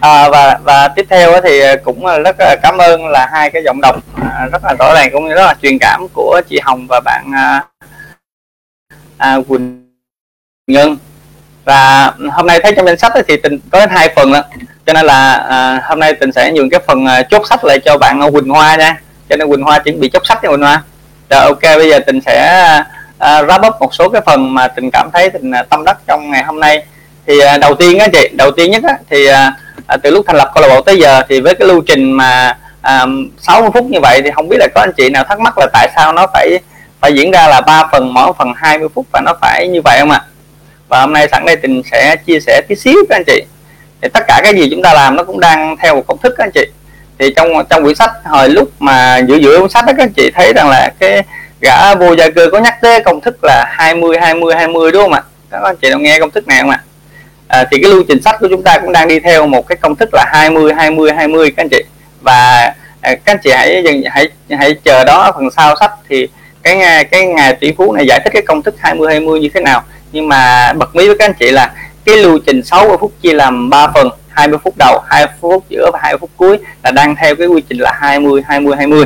À, 0.00 0.28
và 0.28 0.58
và 0.64 0.88
tiếp 0.88 1.06
theo 1.10 1.40
thì 1.40 1.60
cũng 1.84 2.04
rất 2.24 2.36
là 2.38 2.56
cảm 2.62 2.78
ơn 2.78 3.06
là 3.06 3.28
hai 3.32 3.50
cái 3.50 3.62
giọng 3.64 3.80
đọc 3.80 3.96
rất 4.52 4.64
là 4.64 4.74
rõ 4.78 4.94
ràng 4.94 5.10
cũng 5.12 5.28
như 5.28 5.34
rất 5.34 5.46
là 5.46 5.54
truyền 5.62 5.78
cảm 5.78 6.06
của 6.12 6.40
chị 6.48 6.60
Hồng 6.62 6.86
và 6.88 7.00
bạn 7.04 7.30
à, 7.34 7.64
à, 9.16 9.36
Quỳnh 9.48 9.88
Ngân. 10.66 10.96
Và 11.64 12.12
hôm 12.32 12.46
nay 12.46 12.60
thấy 12.62 12.72
trong 12.76 12.86
danh 12.86 12.98
sách 12.98 13.12
thì 13.28 13.36
tình 13.36 13.58
có 13.70 13.78
đến 13.78 13.88
hai 13.90 14.12
phần 14.16 14.32
đó 14.32 14.42
cho 14.86 14.92
nên 14.92 15.06
là 15.06 15.34
à, 15.34 15.82
hôm 15.88 16.00
nay 16.00 16.14
tình 16.14 16.32
sẽ 16.32 16.52
nhường 16.52 16.70
cái 16.70 16.80
phần 16.86 17.06
à, 17.06 17.22
chốt 17.22 17.42
sách 17.48 17.64
lại 17.64 17.78
cho 17.84 17.98
bạn 17.98 18.20
à, 18.20 18.30
Quỳnh 18.30 18.48
Hoa 18.48 18.76
nha. 18.76 19.00
Cho 19.30 19.36
nên 19.36 19.48
Quỳnh 19.48 19.62
Hoa 19.62 19.78
chuẩn 19.78 20.00
bị 20.00 20.08
chốt 20.08 20.26
sách 20.26 20.38
cho 20.42 20.50
Quỳnh 20.50 20.60
Hoa. 20.60 20.82
Rồi 21.30 21.40
ok 21.40 21.62
bây 21.62 21.90
giờ 21.90 21.98
tình 22.06 22.20
sẽ 22.26 22.62
à, 23.18 23.42
wrap 23.42 23.68
up 23.68 23.74
một 23.80 23.94
số 23.94 24.08
cái 24.08 24.22
phần 24.26 24.54
mà 24.54 24.68
tình 24.68 24.90
cảm 24.90 25.10
thấy 25.12 25.30
tình 25.30 25.50
à, 25.50 25.62
tâm 25.62 25.84
đắc 25.84 25.98
trong 26.06 26.30
ngày 26.30 26.42
hôm 26.42 26.60
nay. 26.60 26.84
Thì 27.26 27.40
à, 27.40 27.58
đầu 27.58 27.74
tiên 27.74 27.98
á 27.98 28.08
chị 28.12 28.28
đầu 28.32 28.50
tiên 28.50 28.70
nhất 28.70 28.82
á, 28.84 28.98
thì 29.10 29.26
à, 29.26 29.52
à, 29.86 29.96
từ 29.96 30.10
lúc 30.10 30.24
thành 30.26 30.36
lập 30.36 30.50
câu 30.54 30.62
lạc 30.62 30.74
bộ 30.74 30.80
tới 30.80 30.98
giờ 30.98 31.22
thì 31.28 31.40
với 31.40 31.54
cái 31.54 31.68
lưu 31.68 31.82
trình 31.86 32.12
mà 32.12 32.58
à, 32.80 33.06
60 33.38 33.70
phút 33.74 33.84
như 33.84 34.00
vậy 34.00 34.20
thì 34.24 34.30
không 34.34 34.48
biết 34.48 34.56
là 34.60 34.68
có 34.74 34.80
anh 34.80 34.92
chị 34.96 35.10
nào 35.10 35.24
thắc 35.24 35.40
mắc 35.40 35.58
là 35.58 35.66
tại 35.72 35.88
sao 35.96 36.12
nó 36.12 36.26
phải 36.32 36.58
phải 37.00 37.14
diễn 37.14 37.30
ra 37.30 37.48
là 37.48 37.60
ba 37.60 37.88
phần 37.92 38.14
mỗi 38.14 38.32
phần 38.38 38.52
20 38.56 38.88
phút 38.94 39.06
và 39.12 39.20
nó 39.20 39.32
phải 39.40 39.68
như 39.68 39.80
vậy 39.82 40.00
không 40.00 40.10
ạ? 40.10 40.24
À? 40.24 40.28
và 40.88 41.00
hôm 41.00 41.12
nay 41.12 41.28
sẵn 41.32 41.44
đây 41.46 41.56
tình 41.56 41.82
sẽ 41.90 42.16
chia 42.26 42.40
sẻ 42.40 42.62
tí 42.68 42.74
xíu 42.74 42.94
các 43.08 43.16
anh 43.16 43.24
chị 43.26 43.42
thì 44.04 44.10
tất 44.12 44.24
cả 44.28 44.40
cái 44.42 44.54
gì 44.54 44.68
chúng 44.70 44.82
ta 44.82 44.94
làm 44.94 45.16
nó 45.16 45.24
cũng 45.24 45.40
đang 45.40 45.76
theo 45.76 45.94
một 45.94 46.06
công 46.06 46.18
thức 46.18 46.34
các 46.38 46.44
anh 46.44 46.50
chị. 46.50 46.66
Thì 47.18 47.32
trong 47.36 47.48
trong 47.70 47.82
quyển 47.82 47.94
sách 47.94 48.10
hồi 48.24 48.48
lúc 48.48 48.70
mà 48.78 49.18
giữa 49.18 49.36
giữa 49.36 49.60
cuốn 49.60 49.70
sách 49.70 49.86
đó 49.86 49.92
các 49.96 50.02
anh 50.02 50.12
chị 50.12 50.30
thấy 50.34 50.52
rằng 50.52 50.68
là 50.68 50.92
cái 50.98 51.22
gã 51.60 51.94
vô 51.94 52.16
gia 52.16 52.30
cơ 52.30 52.48
có 52.52 52.58
nhắc 52.58 52.74
tới 52.82 53.00
công 53.00 53.20
thức 53.20 53.44
là 53.44 53.64
20 53.68 54.18
20 54.20 54.54
20 54.54 54.92
đúng 54.92 55.02
không 55.02 55.12
ạ? 55.12 55.22
Các 55.50 55.62
anh 55.62 55.76
chị 55.76 55.90
đã 55.90 55.96
nghe 55.96 56.18
công 56.18 56.30
thức 56.30 56.48
này 56.48 56.60
không 56.60 56.70
ạ? 56.70 56.82
À, 57.48 57.64
thì 57.70 57.78
cái 57.82 57.90
lưu 57.90 58.02
trình 58.08 58.22
sách 58.22 58.36
của 58.40 58.48
chúng 58.50 58.62
ta 58.62 58.78
cũng 58.78 58.92
đang 58.92 59.08
đi 59.08 59.20
theo 59.20 59.46
một 59.46 59.66
cái 59.68 59.76
công 59.76 59.96
thức 59.96 60.08
là 60.12 60.24
20 60.32 60.74
20 60.74 61.12
20 61.12 61.50
các 61.50 61.62
anh 61.62 61.68
chị. 61.68 61.82
Và 62.20 62.72
à, 63.00 63.14
các 63.14 63.32
anh 63.32 63.38
chị 63.44 63.50
hãy 63.50 63.82
dừng 63.84 64.02
hãy 64.10 64.28
hãy 64.50 64.74
chờ 64.84 65.04
đó 65.04 65.32
phần 65.34 65.50
sau 65.56 65.74
sách 65.80 65.92
thì 66.08 66.28
cái 66.62 67.04
cái 67.04 67.26
ngày 67.26 67.54
tỷ 67.54 67.72
phú 67.76 67.92
này 67.92 68.06
giải 68.06 68.20
thích 68.24 68.30
cái 68.32 68.42
công 68.42 68.62
thức 68.62 68.74
20 68.78 69.08
20 69.12 69.40
như 69.40 69.48
thế 69.54 69.60
nào. 69.60 69.82
Nhưng 70.12 70.28
mà 70.28 70.72
bật 70.72 70.96
mí 70.96 71.06
với 71.06 71.16
các 71.18 71.24
anh 71.24 71.34
chị 71.34 71.50
là 71.50 71.70
cái 72.04 72.16
lưu 72.16 72.38
trình 72.46 72.62
60 72.64 72.96
phút 73.00 73.12
chia 73.22 73.32
làm 73.32 73.70
3 73.70 73.88
phần 73.94 74.08
20 74.28 74.58
phút 74.64 74.74
đầu 74.78 75.02
2 75.06 75.26
phút 75.40 75.64
giữa 75.68 75.90
và 75.92 75.98
2 76.02 76.18
phút 76.18 76.30
cuối 76.36 76.58
là 76.82 76.90
đang 76.90 77.16
theo 77.16 77.34
cái 77.36 77.46
quy 77.46 77.62
trình 77.68 77.78
là 77.78 77.92
20 78.00 78.42
20 78.46 78.76
20 78.76 79.04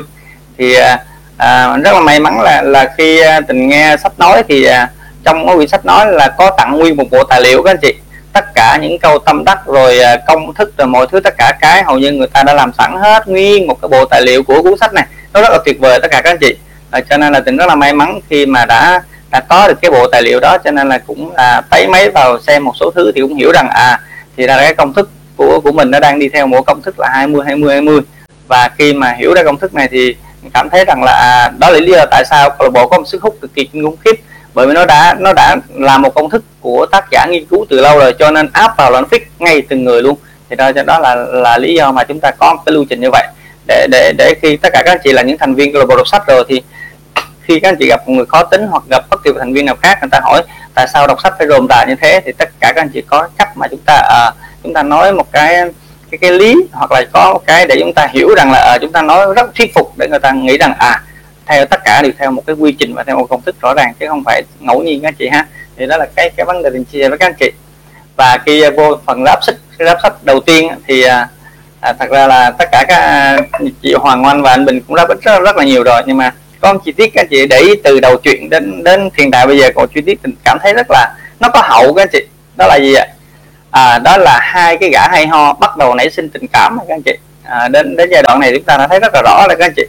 thì 0.59 0.75
à, 0.75 1.05
à, 1.37 1.77
rất 1.77 1.93
là 1.93 2.01
may 2.01 2.21
mắn 2.21 2.41
là 2.41 2.63
là 2.63 2.95
khi 2.97 3.21
à, 3.21 3.41
tình 3.41 3.69
nghe 3.69 3.97
sách 4.03 4.19
nói 4.19 4.43
thì 4.49 4.65
à, 4.65 4.91
trong 5.25 5.47
cái 5.47 5.57
quyển 5.57 5.69
sách 5.69 5.87
nói 5.87 6.13
là 6.13 6.29
có 6.29 6.51
tặng 6.51 6.79
nguyên 6.79 6.97
một 6.97 7.05
bộ 7.11 7.25
tài 7.25 7.41
liệu 7.41 7.63
các 7.63 7.71
anh 7.71 7.79
chị. 7.83 7.95
Tất 8.33 8.55
cả 8.55 8.79
những 8.83 8.99
câu 8.99 9.19
tâm 9.19 9.45
đắc 9.45 9.59
rồi 9.67 10.01
à, 10.01 10.17
công 10.27 10.55
thức 10.55 10.73
rồi 10.79 10.87
mọi 10.87 11.07
thứ 11.13 11.21
tất 11.21 11.35
cả 11.39 11.53
cái 11.61 11.83
hầu 11.83 11.99
như 11.99 12.13
người 12.13 12.27
ta 12.27 12.43
đã 12.43 12.55
làm 12.55 12.73
sẵn 12.79 12.97
hết 12.97 13.29
nguyên 13.29 13.67
một 13.67 13.83
cái 13.83 13.89
bộ 13.89 14.05
tài 14.05 14.23
liệu 14.23 14.43
của 14.43 14.63
cuốn 14.63 14.79
sách 14.79 14.93
này. 14.93 15.07
Nó 15.33 15.41
rất 15.43 15.49
là 15.51 15.59
tuyệt 15.65 15.81
vời 15.81 15.99
tất 16.03 16.09
cả 16.11 16.21
các 16.25 16.31
anh 16.31 16.39
chị. 16.39 16.57
À, 16.91 17.01
cho 17.11 17.17
nên 17.17 17.33
là 17.33 17.41
tình 17.41 17.57
rất 17.57 17.67
là 17.67 17.75
may 17.75 17.93
mắn 17.93 18.21
khi 18.29 18.47
mà 18.47 18.65
đã 18.65 19.03
đã 19.31 19.41
có 19.41 19.69
được 19.69 19.79
cái 19.83 19.91
bộ 19.91 20.07
tài 20.13 20.23
liệu 20.23 20.41
đó 20.41 20.59
cho 20.65 20.71
nên 20.71 20.89
là 20.89 20.99
cũng 20.99 21.35
là 21.35 21.63
tấy 21.71 21.89
máy 21.89 22.11
vào 22.11 22.41
xem 22.41 22.65
một 22.65 22.73
số 22.81 22.91
thứ 22.91 23.13
thì 23.15 23.21
cũng 23.21 23.35
hiểu 23.35 23.53
rằng 23.53 23.69
à 23.69 24.01
thì 24.37 24.47
là 24.47 24.57
cái 24.57 24.75
công 24.75 24.93
thức 24.93 25.11
của 25.37 25.61
của 25.61 25.73
mình 25.73 25.91
nó 25.91 26.01
đang 26.01 26.19
đi 26.19 26.29
theo 26.29 26.47
một 26.47 26.63
công 26.67 26.83
thức 26.83 26.99
là 26.99 27.09
20 27.13 27.45
20 27.47 27.73
20 27.73 28.01
và 28.49 28.71
khi 28.79 28.93
mà 28.93 29.13
hiểu 29.19 29.35
ra 29.35 29.43
công 29.43 29.59
thức 29.59 29.75
này 29.75 29.89
thì 29.91 30.17
cảm 30.55 30.69
thấy 30.71 30.85
rằng 30.85 31.03
là 31.03 31.13
à, 31.13 31.53
đó 31.59 31.71
là 31.71 31.81
lý 31.81 31.93
do 31.93 32.05
tại 32.11 32.25
sao 32.31 32.51
câu 32.51 32.69
lạc 32.69 32.71
bộ 32.71 32.89
có 32.89 32.99
một 32.99 33.05
sức 33.07 33.23
hút 33.23 33.37
cực 33.41 33.55
kỳ 33.55 33.69
khủng 33.73 33.97
khiếp. 34.05 34.21
Bởi 34.55 34.67
vì 34.67 34.73
nó 34.73 34.87
đã 34.87 35.17
nó 35.19 35.33
đã 35.33 35.57
là 35.75 35.99
một 35.99 36.15
công 36.15 36.31
thức 36.31 36.45
của 36.61 36.87
tác 36.87 37.05
giả 37.11 37.27
nghiên 37.27 37.45
cứu 37.47 37.67
từ 37.69 37.81
lâu 37.81 37.99
rồi 37.99 38.15
cho 38.19 38.31
nên 38.31 38.49
áp 38.53 38.77
vào 38.77 38.91
là 38.91 39.01
nó 39.01 39.07
fix 39.11 39.21
ngay 39.39 39.63
từng 39.63 39.85
người 39.85 40.03
luôn. 40.03 40.19
Thì 40.51 40.57
đó 40.57 40.73
cho 40.73 40.83
đó 40.83 40.99
là 40.99 41.15
là 41.15 41.59
lý 41.59 41.75
do 41.75 41.93
mà 41.93 42.05
chúng 42.05 42.21
ta 42.21 42.31
có 42.39 42.55
một 42.55 42.63
cái 42.67 42.73
lưu 42.73 42.85
trình 42.91 43.01
như 43.01 43.11
vậy. 43.11 43.27
Để 43.67 43.87
để 43.91 44.13
để 44.19 44.35
khi 44.43 44.57
tất 44.57 44.69
cả 44.73 44.83
các 44.85 44.93
anh 44.93 44.99
chị 45.05 45.13
là 45.13 45.23
những 45.23 45.39
thành 45.39 45.55
viên 45.55 45.73
câu 45.73 45.81
lạc 45.81 45.87
bộ 45.87 45.97
đọc 45.97 46.09
sách 46.09 46.23
rồi 46.27 46.45
thì 46.49 46.63
khi 47.49 47.61
các 47.61 47.69
anh 47.69 47.77
chị 47.79 47.89
gặp 47.89 48.09
một 48.09 48.15
người 48.15 48.27
khó 48.27 48.43
tính 48.43 48.67
hoặc 48.71 48.83
gặp 48.91 49.05
bất 49.11 49.21
kỳ 49.25 49.31
thành 49.39 49.53
viên 49.53 49.67
nào 49.67 49.77
khác 49.83 49.99
người 50.01 50.11
ta 50.11 50.21
hỏi 50.23 50.43
tại 50.75 50.89
sao 50.93 51.07
đọc 51.07 51.23
sách 51.23 51.35
phải 51.39 51.47
rồm 51.47 51.67
rà 51.69 51.85
như 51.85 51.95
thế 52.01 52.21
thì 52.25 52.33
tất 52.33 52.49
cả 52.61 52.73
các 52.77 52.83
anh 52.83 52.89
chị 52.95 53.03
có 53.07 53.29
cách 53.39 53.57
mà 53.57 53.69
chúng 53.69 53.81
ta 53.87 53.95
à, 53.95 54.33
chúng 54.63 54.75
ta 54.75 54.83
nói 54.83 55.13
một 55.13 55.33
cái 55.33 55.57
cái 56.11 56.19
cái 56.19 56.33
lý 56.33 56.55
hoặc 56.73 56.93
là 56.93 57.05
có 57.13 57.33
một 57.33 57.43
cái 57.47 57.67
để 57.67 57.77
chúng 57.81 57.93
ta 57.95 58.07
hiểu 58.13 58.35
rằng 58.37 58.53
là 58.53 58.59
à, 58.59 58.79
chúng 58.81 58.93
ta 58.93 59.03
nói 59.03 59.35
rất 59.35 59.55
thuyết 59.55 59.75
phục 59.75 59.99
để 59.99 60.09
người 60.09 60.19
ta 60.19 60.33
nghĩ 60.33 60.59
rằng 60.59 60.75
à 60.79 61.03
theo 61.49 61.67
tất 61.67 61.81
cả 61.85 62.03
đều 62.03 62.13
theo 62.19 62.31
một 62.31 62.43
cái 62.47 62.57
quy 62.57 62.73
trình 62.73 62.95
và 62.95 63.03
theo 63.03 63.17
một 63.17 63.27
công 63.31 63.43
thức 63.43 63.57
rõ 63.61 63.75
ràng 63.75 63.93
chứ 64.01 64.07
không 64.09 64.23
phải 64.25 64.43
ngẫu 64.61 64.83
nhiên 64.83 65.03
các 65.03 65.09
anh 65.09 65.15
chị 65.15 65.29
ha. 65.29 65.47
Thì 65.77 65.87
đó 65.87 65.97
là 65.97 66.07
cái 66.17 66.31
cái 66.37 66.47
vấn 66.47 66.63
đề 66.63 66.71
mình 66.71 66.85
chia 66.85 67.09
với 67.09 67.19
các 67.19 67.27
anh 67.27 67.35
chị. 67.41 67.51
Và 68.17 68.39
khi 68.47 68.63
à, 68.63 68.71
vô 68.77 68.97
phần 69.07 69.25
ráp 69.25 69.45
sách 69.45 69.57
ráp 69.79 69.99
sách 70.03 70.13
đầu 70.23 70.41
tiên 70.41 70.69
thì 70.87 71.03
à, 71.03 71.29
à, 71.81 71.93
thật 71.93 72.11
ra 72.11 72.27
là 72.27 72.51
tất 72.51 72.69
cả 72.73 72.85
các 72.89 72.99
à, 72.99 73.39
chị 73.83 73.95
Hoàng 73.95 74.25
Oanh 74.25 74.43
và 74.43 74.51
anh 74.51 74.65
Bình 74.65 74.81
cũng 74.81 74.97
ráp 74.97 75.09
rất, 75.09 75.41
rất 75.45 75.57
là 75.57 75.65
nhiều 75.65 75.83
rồi 75.83 76.03
nhưng 76.07 76.17
mà 76.17 76.35
con 76.61 76.79
chi 76.85 76.93
tiết 76.93 77.11
các 77.15 77.21
anh 77.21 77.29
chị 77.31 77.47
để 77.47 77.59
ý 77.59 77.75
từ 77.85 78.01
đầu 78.01 78.17
chuyện 78.17 78.51
đến 78.51 78.85
đến 78.85 79.11
hiện 79.17 79.31
tại 79.31 79.47
bây 79.47 79.59
giờ 79.59 79.71
còn 79.75 79.89
chi 79.95 80.01
tiết 80.01 80.21
cảm 80.45 80.59
thấy 80.63 80.73
rất 80.73 80.87
là 80.91 81.15
nó 81.41 81.49
có 81.49 81.63
hậu 81.65 81.95
các 81.95 82.03
anh 82.03 82.09
chị. 82.13 82.27
Đó 82.57 82.67
là 82.67 82.77
gì 82.77 82.95
ạ? 82.95 83.07
À, 83.71 83.99
đó 83.99 84.17
là 84.17 84.39
hai 84.43 84.77
cái 84.77 84.91
gã 84.91 85.09
hay 85.09 85.27
ho 85.27 85.53
bắt 85.53 85.77
đầu 85.77 85.95
nảy 85.95 86.11
sinh 86.11 86.29
tình 86.29 86.47
cảm 86.53 86.79
các 86.89 86.95
anh 86.95 87.03
chị. 87.03 87.13
À, 87.45 87.69
đến 87.69 87.97
đến 87.97 88.11
giai 88.13 88.23
đoạn 88.23 88.41
này 88.41 88.53
chúng 88.55 88.65
ta 88.65 88.77
đã 88.77 88.87
thấy 88.87 89.01
rất 89.01 89.15
là 89.15 89.23
rõ 89.23 89.47
là 89.49 89.55
các 89.55 89.65
anh 89.65 89.73
chị. 89.77 89.87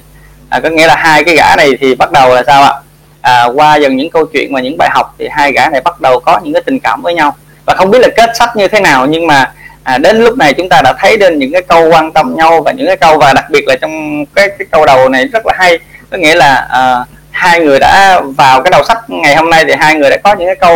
À, 0.49 0.59
có 0.59 0.69
nghĩa 0.69 0.87
là 0.87 0.95
hai 0.95 1.23
cái 1.23 1.35
gã 1.35 1.55
này 1.55 1.77
thì 1.81 1.95
bắt 1.95 2.11
đầu 2.11 2.35
là 2.35 2.43
sao 2.47 2.63
ạ? 2.63 2.73
À, 3.21 3.45
qua 3.45 3.75
dần 3.75 3.97
những 3.97 4.09
câu 4.09 4.25
chuyện 4.25 4.53
và 4.53 4.61
những 4.61 4.77
bài 4.77 4.89
học 4.91 5.15
thì 5.19 5.27
hai 5.31 5.51
gã 5.51 5.69
này 5.69 5.81
bắt 5.81 6.01
đầu 6.01 6.19
có 6.19 6.39
những 6.43 6.53
cái 6.53 6.61
tình 6.65 6.79
cảm 6.79 7.01
với 7.01 7.13
nhau. 7.13 7.35
Và 7.65 7.73
không 7.75 7.91
biết 7.91 7.99
là 7.99 8.07
kết 8.15 8.29
sách 8.39 8.55
như 8.55 8.67
thế 8.67 8.79
nào 8.79 9.05
nhưng 9.05 9.27
mà 9.27 9.51
à, 9.83 9.97
đến 9.97 10.17
lúc 10.17 10.37
này 10.37 10.53
chúng 10.53 10.69
ta 10.69 10.81
đã 10.81 10.93
thấy 10.99 11.17
đến 11.17 11.39
những 11.39 11.51
cái 11.51 11.61
câu 11.61 11.89
quan 11.89 12.11
tâm 12.11 12.35
nhau 12.35 12.61
và 12.61 12.71
những 12.71 12.87
cái 12.87 12.97
câu 12.97 13.17
và 13.17 13.33
đặc 13.33 13.45
biệt 13.49 13.67
là 13.67 13.75
trong 13.75 14.25
cái 14.25 14.49
cái 14.59 14.67
câu 14.71 14.85
đầu 14.85 15.09
này 15.09 15.25
rất 15.25 15.45
là 15.45 15.53
hay 15.57 15.79
có 16.09 16.17
nghĩa 16.17 16.35
là 16.35 16.67
uh, 17.01 17.07
hai 17.31 17.59
người 17.59 17.79
đã 17.79 18.21
vào 18.37 18.61
cái 18.61 18.71
đầu 18.71 18.83
sách 18.83 18.97
ngày 19.07 19.35
hôm 19.35 19.49
nay 19.49 19.65
thì 19.67 19.73
hai 19.79 19.95
người 19.95 20.09
đã 20.09 20.17
có 20.23 20.35
những 20.35 20.47
cái 20.47 20.55
câu 20.55 20.75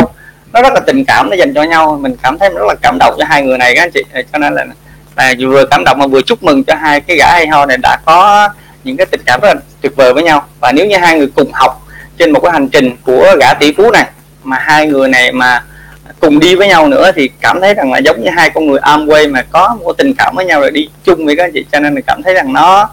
nó 0.52 0.62
rất 0.62 0.72
là 0.72 0.80
tình 0.80 1.04
cảm 1.04 1.30
để 1.30 1.36
dành 1.36 1.54
cho 1.54 1.62
nhau. 1.62 1.98
Mình 2.00 2.16
cảm 2.22 2.38
thấy 2.38 2.48
rất 2.48 2.66
là 2.68 2.74
cảm 2.82 2.98
động 2.98 3.14
cho 3.18 3.24
hai 3.28 3.42
người 3.42 3.58
này 3.58 3.74
các 3.74 3.82
anh 3.82 3.90
chị. 3.90 4.02
Ờ, 4.12 4.22
cho 4.32 4.38
nên 4.38 4.54
là 4.54 4.64
là 5.16 5.34
vừa 5.40 5.64
cảm 5.64 5.84
động 5.84 5.98
mà 5.98 6.06
vừa 6.06 6.22
chúc 6.22 6.42
mừng 6.42 6.64
cho 6.64 6.74
hai 6.74 7.00
cái 7.00 7.16
gã 7.16 7.32
hay 7.32 7.46
ho 7.46 7.66
này 7.66 7.76
đã 7.76 7.98
có 8.04 8.48
những 8.84 8.96
cái 8.96 9.06
tình 9.06 9.20
cảm 9.26 9.40
rất 9.40 9.48
là 9.48 9.60
tuyệt 9.80 9.92
vời 9.96 10.14
với 10.14 10.22
nhau. 10.22 10.46
Và 10.60 10.72
nếu 10.72 10.86
như 10.86 10.96
hai 10.96 11.18
người 11.18 11.28
cùng 11.34 11.52
học 11.52 11.82
trên 12.18 12.32
một 12.32 12.40
cái 12.40 12.52
hành 12.52 12.68
trình 12.68 12.96
của 13.04 13.36
gã 13.40 13.54
tỷ 13.54 13.72
phú 13.72 13.90
này 13.90 14.04
mà 14.44 14.58
hai 14.58 14.86
người 14.86 15.08
này 15.08 15.32
mà 15.32 15.62
cùng 16.20 16.40
đi 16.40 16.54
với 16.54 16.68
nhau 16.68 16.88
nữa 16.88 17.10
thì 17.16 17.30
cảm 17.40 17.60
thấy 17.60 17.74
rằng 17.74 17.92
là 17.92 17.98
giống 17.98 18.24
như 18.24 18.30
hai 18.30 18.50
con 18.50 18.66
người 18.66 18.80
Amway 18.80 19.32
mà 19.32 19.42
có 19.50 19.76
một 19.84 19.92
tình 19.92 20.14
cảm 20.18 20.36
với 20.36 20.44
nhau 20.44 20.60
rồi 20.60 20.70
đi 20.70 20.88
chung 21.04 21.26
với 21.26 21.36
các 21.36 21.44
anh 21.44 21.52
chị. 21.52 21.64
Cho 21.72 21.80
nên 21.80 21.94
mình 21.94 22.04
cảm 22.06 22.22
thấy 22.22 22.34
rằng 22.34 22.52
nó 22.52 22.88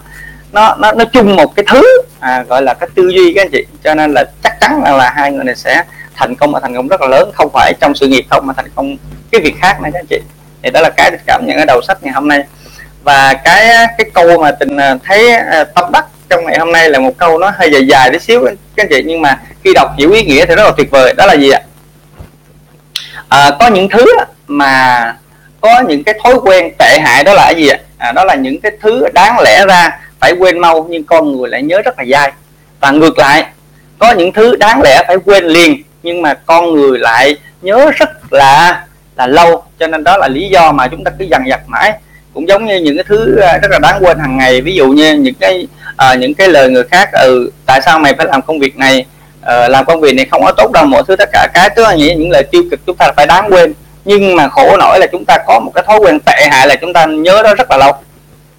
nó 0.51 0.75
nó 0.79 0.91
nó 0.91 1.05
chung 1.05 1.35
một 1.35 1.55
cái 1.55 1.65
thứ 1.69 2.01
à, 2.19 2.43
gọi 2.49 2.61
là 2.61 2.73
cái 2.73 2.89
tư 2.95 3.09
duy 3.09 3.33
các 3.33 3.41
anh 3.41 3.51
chị. 3.51 3.65
Cho 3.83 3.93
nên 3.93 4.13
là 4.13 4.23
chắc 4.43 4.59
chắn 4.61 4.83
là, 4.83 4.91
là 4.91 5.09
hai 5.09 5.31
người 5.31 5.43
này 5.43 5.55
sẽ 5.55 5.83
thành 6.15 6.35
công 6.35 6.51
và 6.51 6.59
thành 6.59 6.75
công 6.75 6.87
rất 6.87 7.01
là 7.01 7.07
lớn. 7.07 7.31
Không 7.33 7.49
phải 7.53 7.73
trong 7.81 7.95
sự 7.95 8.07
nghiệp 8.07 8.25
không 8.29 8.47
mà 8.47 8.53
thành 8.53 8.69
công 8.75 8.97
cái 9.31 9.41
việc 9.41 9.53
khác 9.61 9.81
nữa 9.81 9.89
các 9.93 9.99
anh 9.99 10.05
chị. 10.09 10.19
Thì 10.63 10.69
đó 10.69 10.81
là 10.81 10.89
cái 10.89 11.11
cảm 11.27 11.45
nhận 11.45 11.57
ở 11.57 11.65
đầu 11.65 11.81
sách 11.81 11.97
ngày 12.03 12.13
hôm 12.13 12.27
nay. 12.27 12.43
Và 13.03 13.33
cái 13.33 13.87
cái 13.97 14.09
câu 14.13 14.37
mà 14.37 14.51
tình 14.51 14.77
à, 14.77 14.95
thấy 15.03 15.31
à, 15.31 15.63
tâm 15.63 15.91
đắc 15.91 16.05
trong 16.29 16.45
ngày 16.45 16.59
hôm 16.59 16.71
nay 16.71 16.89
là 16.89 16.99
một 16.99 17.17
câu 17.17 17.37
nó 17.37 17.51
hơi 17.55 17.71
dài 17.71 17.87
dài 17.87 18.09
tí 18.11 18.19
xíu 18.19 18.45
các 18.75 18.83
anh 18.83 18.87
chị. 18.89 19.03
Nhưng 19.05 19.21
mà 19.21 19.39
khi 19.63 19.73
đọc 19.73 19.91
hiểu 19.97 20.11
ý 20.11 20.23
nghĩa 20.23 20.45
thì 20.45 20.55
rất 20.55 20.63
là 20.63 20.71
tuyệt 20.77 20.91
vời. 20.91 21.13
Đó 21.17 21.25
là 21.25 21.33
gì 21.33 21.49
ạ? 21.49 21.61
À, 23.29 23.51
có 23.59 23.67
những 23.67 23.89
thứ 23.89 24.05
mà 24.47 25.13
có 25.61 25.79
những 25.79 26.03
cái 26.03 26.15
thói 26.23 26.33
quen 26.33 26.73
tệ 26.77 26.99
hại 26.99 27.23
đó 27.23 27.33
là 27.33 27.43
cái 27.45 27.55
gì 27.55 27.67
ạ? 27.67 27.77
À, 27.97 28.11
đó 28.11 28.23
là 28.23 28.35
những 28.35 28.61
cái 28.61 28.71
thứ 28.81 29.07
đáng 29.13 29.39
lẽ 29.39 29.65
ra 29.65 29.99
phải 30.21 30.31
quên 30.31 30.59
mau 30.59 30.87
nhưng 30.89 31.03
con 31.03 31.31
người 31.31 31.49
lại 31.49 31.63
nhớ 31.63 31.81
rất 31.81 31.99
là 31.99 32.05
dai. 32.11 32.31
Và 32.79 32.91
ngược 32.91 33.17
lại 33.17 33.45
có 33.99 34.11
những 34.11 34.33
thứ 34.33 34.55
đáng 34.55 34.81
lẽ 34.81 35.03
phải 35.07 35.15
quên 35.25 35.45
liền 35.45 35.83
nhưng 36.03 36.21
mà 36.21 36.33
con 36.33 36.73
người 36.73 36.99
lại 36.99 37.35
nhớ 37.61 37.91
rất 37.95 38.33
là 38.33 38.83
là 39.15 39.27
lâu. 39.27 39.63
Cho 39.79 39.87
nên 39.87 40.03
đó 40.03 40.17
là 40.17 40.27
lý 40.27 40.49
do 40.49 40.71
mà 40.71 40.87
chúng 40.87 41.03
ta 41.03 41.11
cứ 41.19 41.25
dằn 41.25 41.43
vặt 41.49 41.61
mãi. 41.67 41.93
Cũng 42.33 42.47
giống 42.47 42.65
như 42.65 42.77
những 42.77 42.97
cái 42.97 43.03
thứ 43.07 43.39
à, 43.39 43.57
rất 43.61 43.71
là 43.71 43.79
đáng 43.79 44.03
quên 44.03 44.19
hàng 44.19 44.37
ngày. 44.37 44.61
Ví 44.61 44.75
dụ 44.75 44.87
như 44.87 45.13
những 45.13 45.33
cái 45.33 45.67
à, 45.97 46.15
những 46.15 46.33
cái 46.33 46.47
lời 46.47 46.69
người 46.69 46.83
khác 46.83 47.09
ừ 47.13 47.51
tại 47.65 47.81
sao 47.81 47.99
mày 47.99 48.13
phải 48.17 48.25
làm 48.25 48.41
công 48.41 48.59
việc 48.59 48.77
này? 48.77 49.05
À, 49.41 49.67
làm 49.67 49.85
công 49.85 50.01
việc 50.01 50.15
này 50.15 50.25
không 50.31 50.43
có 50.43 50.51
tốt 50.51 50.71
đâu 50.71 50.85
mọi 50.85 51.03
thứ 51.07 51.15
tất 51.15 51.29
cả 51.33 51.47
cái 51.53 51.69
tức 51.75 51.83
là 51.83 51.95
những, 51.95 52.19
những 52.19 52.31
lời 52.31 52.43
tiêu 52.51 52.63
cực 52.71 52.79
chúng 52.85 52.97
ta 52.97 53.11
phải 53.15 53.27
đáng 53.27 53.53
quên. 53.53 53.73
Nhưng 54.05 54.35
mà 54.35 54.47
khổ 54.47 54.77
nổi 54.77 54.99
là 54.99 55.07
chúng 55.11 55.25
ta 55.25 55.37
có 55.47 55.59
một 55.59 55.71
cái 55.75 55.83
thói 55.87 55.99
quen 55.99 56.19
tệ 56.19 56.47
hại 56.51 56.67
là 56.67 56.75
chúng 56.75 56.93
ta 56.93 57.05
nhớ 57.05 57.41
đó 57.43 57.55
rất 57.55 57.71
là 57.71 57.77
lâu. 57.77 57.93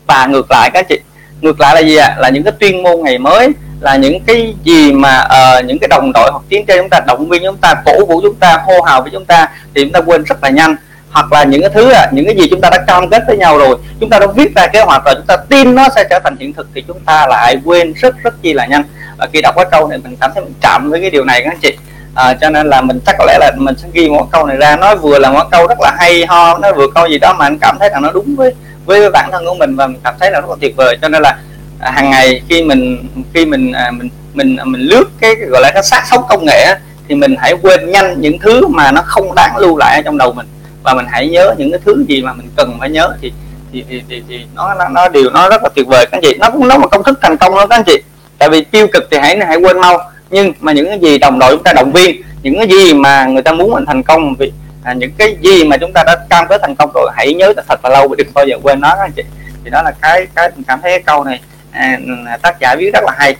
Và 0.07 0.27
ngược 0.27 0.51
lại 0.51 0.71
các 0.71 0.89
chị 0.89 0.99
ngược 1.43 1.61
lại 1.61 1.75
là 1.75 1.81
gì 1.81 1.97
ạ? 1.97 2.07
À? 2.07 2.17
là 2.19 2.29
những 2.29 2.43
cái 2.43 2.53
tuyên 2.59 2.83
ngôn 2.83 3.05
ngày 3.05 3.19
mới 3.19 3.49
là 3.81 3.97
những 3.97 4.21
cái 4.27 4.55
gì 4.65 4.93
mà 4.93 5.25
uh, 5.25 5.65
những 5.65 5.79
cái 5.79 5.89
đồng 5.89 6.13
đội 6.13 6.31
hoặc 6.31 6.43
chiến 6.49 6.67
trên 6.67 6.79
chúng 6.79 6.91
ta 6.91 7.01
động 7.07 7.29
viên 7.29 7.43
chúng 7.45 7.57
ta 7.57 7.75
cổ 7.85 8.07
vũ 8.07 8.21
chúng 8.23 8.35
ta 8.35 8.59
hô 8.67 8.81
hào 8.81 9.03
với 9.03 9.11
chúng 9.11 9.25
ta 9.25 9.49
thì 9.75 9.85
chúng 9.85 9.93
ta 9.93 10.01
quên 10.01 10.25
rất 10.25 10.43
là 10.43 10.51
nhanh. 10.51 10.77
Hoặc 11.11 11.33
là 11.33 11.45
những 11.45 11.61
cái 11.61 11.71
thứ 11.75 11.93
những 12.13 12.27
cái 12.27 12.37
gì 12.37 12.49
chúng 12.51 12.61
ta 12.61 12.71
đã 12.71 12.79
cam 12.87 13.11
kết 13.11 13.23
với 13.27 13.37
nhau 13.37 13.59
rồi 13.59 13.77
chúng 14.01 14.11
ta 14.11 14.19
đã 14.19 14.27
viết 14.27 14.55
ra 14.55 14.67
kế 14.67 14.81
hoạch 14.81 15.05
rồi 15.05 15.15
chúng 15.15 15.27
ta 15.27 15.37
tin 15.37 15.75
nó 15.75 15.89
sẽ 15.97 16.05
trở 16.11 16.19
thành 16.25 16.37
hiện 16.37 16.53
thực 16.53 16.69
thì 16.75 16.85
chúng 16.89 17.01
ta 17.01 17.27
lại 17.27 17.57
quên 17.65 17.93
rất 17.93 18.15
rất 18.23 18.43
chi 18.43 18.53
là 18.53 18.67
nhanh. 18.67 18.83
Và 19.19 19.29
khi 19.33 19.43
đọc 19.43 19.55
cái 19.57 19.67
câu 19.71 19.89
này 19.89 19.99
mình 19.99 20.17
cảm 20.21 20.31
thấy 20.35 20.45
mình 20.45 20.55
chạm 20.61 20.91
với 20.91 21.01
cái 21.01 21.11
điều 21.11 21.25
này 21.25 21.41
các 21.45 21.51
anh 21.51 21.61
chị. 21.63 21.77
À, 22.15 22.35
cho 22.41 22.51
nên 22.51 22.67
là 22.67 22.81
mình 22.81 23.01
chắc 23.07 23.17
có 23.19 23.25
lẽ 23.25 23.39
là 23.41 23.53
mình 23.57 23.75
sẽ 23.79 23.89
ghi 23.93 24.09
một 24.09 24.29
câu 24.33 24.47
này 24.47 24.57
ra 24.57 24.77
nói 24.77 24.97
vừa 24.97 25.19
là 25.19 25.31
một 25.31 25.45
câu 25.51 25.67
rất 25.67 25.81
là 25.81 25.93
hay 25.99 26.27
ho 26.27 26.59
nó 26.59 26.73
vừa 26.73 26.87
câu 26.95 27.07
gì 27.07 27.19
đó 27.19 27.35
mà 27.39 27.47
anh 27.47 27.59
cảm 27.59 27.77
thấy 27.79 27.89
rằng 27.89 28.03
nó 28.03 28.11
đúng 28.13 28.37
với 28.37 28.55
với 28.87 29.11
bản 29.11 29.29
thân 29.33 29.45
của 29.47 29.55
mình 29.55 29.77
và 29.77 29.87
mình 29.87 30.01
cảm 30.05 30.15
thấy 30.21 30.31
là 30.31 30.41
rất 30.41 30.51
là 30.51 30.57
tuyệt 30.61 30.77
vời. 30.77 30.99
Cho 31.03 31.09
nên 31.09 31.23
là 31.23 31.37
à, 31.81 31.91
hàng 31.91 32.11
ngày 32.11 32.43
khi 32.49 32.63
mình 32.63 33.09
khi 33.35 33.47
mình 33.47 33.73
à, 33.73 33.91
mình 33.91 34.09
mình 34.35 34.57
à, 34.57 34.65
mình 34.65 34.81
lướt 34.81 35.05
cái 35.21 35.35
gọi 35.35 35.63
là 35.63 35.71
cái 35.75 35.83
sát 35.83 36.03
sống 36.11 36.25
công 36.29 36.45
nghệ 36.45 36.75
thì 37.09 37.15
mình 37.15 37.35
hãy 37.39 37.55
quên 37.63 37.91
nhanh 37.91 38.21
những 38.21 38.39
thứ 38.39 38.67
mà 38.67 38.93
nó 38.93 39.03
không 39.05 39.35
đáng 39.35 39.57
lưu 39.57 39.77
lại 39.77 39.97
ở 39.97 40.03
trong 40.03 40.19
đầu 40.19 40.33
mình. 40.33 40.47
Và 40.83 40.95
mình 40.95 41.07
hãy 41.09 41.29
nhớ 41.29 41.55
những 41.59 41.71
cái 41.71 41.81
thứ 41.85 42.05
gì 42.09 42.23
mà 42.23 42.33
mình 42.33 42.49
cần 42.57 42.77
phải 42.81 42.91
nhớ 42.91 43.13
thì 43.21 43.33
thì 43.73 43.85
thì, 43.89 44.03
thì, 44.09 44.23
thì 44.29 44.41
nó, 44.55 44.75
nó 44.75 44.89
nó 44.89 45.09
điều 45.09 45.31
nó 45.31 45.49
rất 45.49 45.63
là 45.63 45.69
tuyệt 45.75 45.87
vời 45.87 46.07
các 46.07 46.17
anh 46.17 46.23
chị. 46.23 46.37
Nó 46.41 46.51
cũng 46.51 46.69
nó 46.69 46.79
một 46.79 46.89
công 46.91 47.03
thức 47.03 47.19
thành 47.23 47.37
công 47.37 47.55
đó 47.55 47.67
các 47.67 47.77
anh 47.77 47.85
chị. 47.87 47.97
Tại 48.39 48.49
vì 48.49 48.65
tiêu 48.65 48.87
cực 48.93 49.09
thì 49.11 49.19
hãy 49.19 49.39
hãy 49.47 49.57
quên 49.57 49.81
mau. 49.81 49.99
Nhưng 50.31 50.53
mà 50.61 50.73
những 50.73 50.87
cái 50.87 50.99
gì 50.99 51.19
đồng 51.19 51.39
đội 51.39 51.51
chúng 51.53 51.63
ta 51.63 51.73
động 51.73 51.93
viên 51.93 52.23
những 52.43 52.59
cái 52.59 52.69
gì 52.69 52.95
mà 52.95 53.25
người 53.25 53.43
ta 53.43 53.53
muốn 53.53 53.71
mình 53.71 53.87
thành 53.87 54.03
công 54.03 54.35
vì 54.39 54.53
à, 54.85 54.93
những 54.93 55.11
cái 55.19 55.37
gì 55.41 55.65
mà 55.65 55.77
chúng 55.77 55.93
ta 55.93 56.03
đã 56.07 56.17
cam 56.31 56.47
kết 56.49 56.61
thành 56.63 56.75
công 56.79 56.91
rồi 56.95 57.11
hãy 57.17 57.35
nhớ 57.35 57.53
thật 57.69 57.85
là 57.85 57.91
lâu 57.91 58.09
và 58.09 58.15
đừng 58.19 58.29
bao 58.35 58.47
giờ 58.47 58.57
quên 58.63 58.81
nó 58.81 58.89
các 58.89 59.03
anh 59.03 59.13
chị. 59.13 59.23
Thì 59.65 59.71
đó 59.71 59.83
là 59.83 59.93
cái 60.03 60.27
cái 60.35 60.51
mình 60.55 60.65
cảm 60.69 60.81
thấy 60.83 60.91
cái 60.91 61.01
câu 61.01 61.25
này 61.25 61.41
à, 61.71 61.99
tác 62.43 62.61
giả 62.61 62.75
viết 62.79 62.91
rất 62.95 63.05
là 63.05 63.13
hay. 63.19 63.37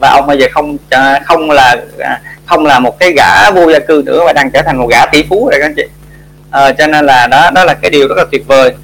Và 0.00 0.10
ông 0.10 0.26
bây 0.26 0.38
giờ 0.38 0.46
không 0.52 0.76
à, 0.90 1.20
không 1.24 1.50
là 1.50 1.76
à, 1.98 2.20
không 2.46 2.66
là 2.66 2.78
một 2.78 2.98
cái 2.98 3.12
gã 3.12 3.50
vô 3.50 3.70
gia 3.72 3.78
cư 3.78 4.02
nữa 4.06 4.24
mà 4.26 4.32
đang 4.32 4.50
trở 4.50 4.62
thành 4.62 4.76
một 4.76 4.86
gã 4.90 5.06
tỷ 5.06 5.22
phú 5.28 5.48
rồi 5.50 5.60
các 5.60 5.66
anh 5.66 5.74
chị. 5.76 5.84
À, 6.50 6.72
cho 6.72 6.86
nên 6.86 7.06
là 7.06 7.26
đó 7.26 7.50
đó 7.54 7.64
là 7.64 7.74
cái 7.74 7.90
điều 7.90 8.08
rất 8.08 8.14
là 8.18 8.24
tuyệt 8.32 8.46
vời. 8.46 8.74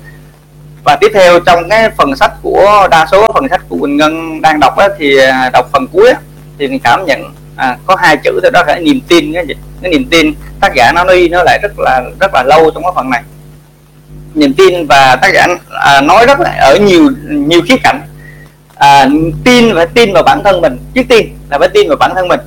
Và 0.85 0.97
tiếp 1.01 1.11
theo 1.15 1.41
trong 1.41 1.69
cái 1.69 1.91
phần 1.91 2.17
sách 2.17 2.33
của 2.43 2.89
đa 2.91 3.07
số 3.11 3.31
phần 3.35 3.49
sách 3.49 3.61
của 3.69 3.77
Quỳnh 3.81 3.97
Ngân 3.97 4.43
đang 4.43 4.61
đọc 4.61 4.77
á, 4.77 4.89
thì 4.99 5.19
à, 5.19 5.51
đọc 5.53 5.69
phần 5.73 5.87
cuối 5.93 6.09
á, 6.09 6.21
thì 6.59 6.69
mình 6.69 6.81
cảm 6.85 7.05
nhận 7.05 7.35
à, 7.57 7.77
có 7.87 7.97
hai 7.97 8.17
chữ 8.17 8.41
thôi 8.43 8.51
đó 8.51 8.63
là 8.67 8.79
niềm 8.79 9.01
tin 9.09 9.33
cái 9.33 9.47
gì 9.47 9.55
cái 9.83 9.93
niềm 9.93 10.07
tin 10.11 10.35
tác 10.61 10.75
giả 10.75 10.93
nó 10.93 11.05
đi 11.05 11.29
nó 11.29 11.43
lại 11.43 11.59
rất 11.63 11.73
là 11.79 12.03
rất 12.21 12.35
là 12.35 12.43
lâu 12.43 12.71
trong 12.71 12.83
cái 12.83 12.93
phần 12.95 13.11
này. 13.11 13.23
Niềm 14.35 14.55
tin 14.55 14.87
và 14.87 15.17
tác 15.17 15.31
giả 15.35 15.47
à, 15.71 16.01
nói 16.01 16.27
rất 16.27 16.41
là 16.41 16.51
ở 16.51 16.77
nhiều 16.77 17.11
nhiều 17.29 17.61
khía 17.69 17.77
cạnh. 17.83 18.01
À, 18.75 19.07
tin 19.45 19.75
và 19.75 19.85
tin 19.85 20.13
vào 20.13 20.23
bản 20.23 20.43
thân 20.45 20.61
mình 20.61 20.79
trước 20.95 21.03
tiên 21.09 21.37
là 21.51 21.59
phải 21.59 21.69
tin 21.69 21.89
vào 21.89 21.97
bản 21.97 22.15
thân 22.15 22.29
mình. 22.29 22.41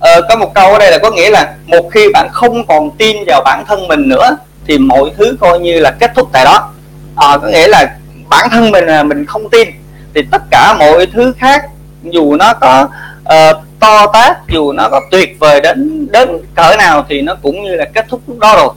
À, 0.00 0.16
có 0.28 0.36
một 0.36 0.54
câu 0.54 0.72
ở 0.72 0.78
đây 0.78 0.90
là 0.90 0.98
có 0.98 1.10
nghĩa 1.10 1.30
là 1.30 1.54
một 1.66 1.90
khi 1.92 2.08
bạn 2.12 2.28
không 2.32 2.66
còn 2.66 2.90
tin 2.96 3.16
vào 3.26 3.42
bản 3.44 3.64
thân 3.68 3.88
mình 3.88 4.08
nữa 4.08 4.36
thì 4.66 4.78
mọi 4.78 5.10
thứ 5.16 5.36
coi 5.40 5.58
như 5.58 5.80
là 5.80 5.90
kết 5.90 6.12
thúc 6.14 6.28
tại 6.32 6.44
đó. 6.44 6.72
À, 7.16 7.38
có 7.42 7.48
nghĩa 7.48 7.68
là 7.68 7.96
bản 8.28 8.50
thân 8.50 8.70
mình 8.70 8.86
là 8.86 9.02
mình 9.02 9.26
không 9.26 9.50
tin 9.50 9.68
thì 10.14 10.22
tất 10.30 10.42
cả 10.50 10.74
mọi 10.74 11.06
thứ 11.06 11.32
khác 11.38 11.64
dù 12.02 12.36
nó 12.36 12.54
có 12.54 12.88
uh, 13.24 13.56
to 13.80 14.06
tát 14.06 14.36
dù 14.48 14.72
nó 14.72 14.88
có 14.88 15.00
tuyệt 15.10 15.36
vời 15.38 15.60
đến 15.60 16.06
đến 16.10 16.28
cỡ 16.54 16.76
nào 16.78 17.06
thì 17.08 17.22
nó 17.22 17.34
cũng 17.42 17.62
như 17.64 17.74
là 17.74 17.84
kết 17.94 18.06
thúc 18.08 18.20
lúc 18.26 18.38
đó 18.38 18.56
rồi. 18.56 18.68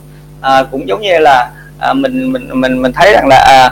À, 0.41 0.64
cũng 0.72 0.88
giống 0.88 1.02
như 1.02 1.18
là 1.20 1.50
à, 1.80 1.93
mình 1.93 2.34
mình 2.34 2.50
mình 2.54 2.82
mình 2.82 2.93
thấy 2.93 3.14
rằng 3.14 3.28
là 3.28 3.38
à, 3.38 3.72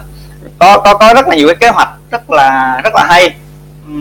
có 0.59 0.78
có 0.78 0.93
có 0.93 1.13
rất 1.13 1.28
là 1.28 1.36
nhiều 1.36 1.47
cái 1.47 1.55
kế 1.55 1.67
hoạch 1.67 1.89
rất 2.11 2.30
là 2.30 2.82
rất 2.84 2.95
là 2.95 3.03
hay 3.03 3.30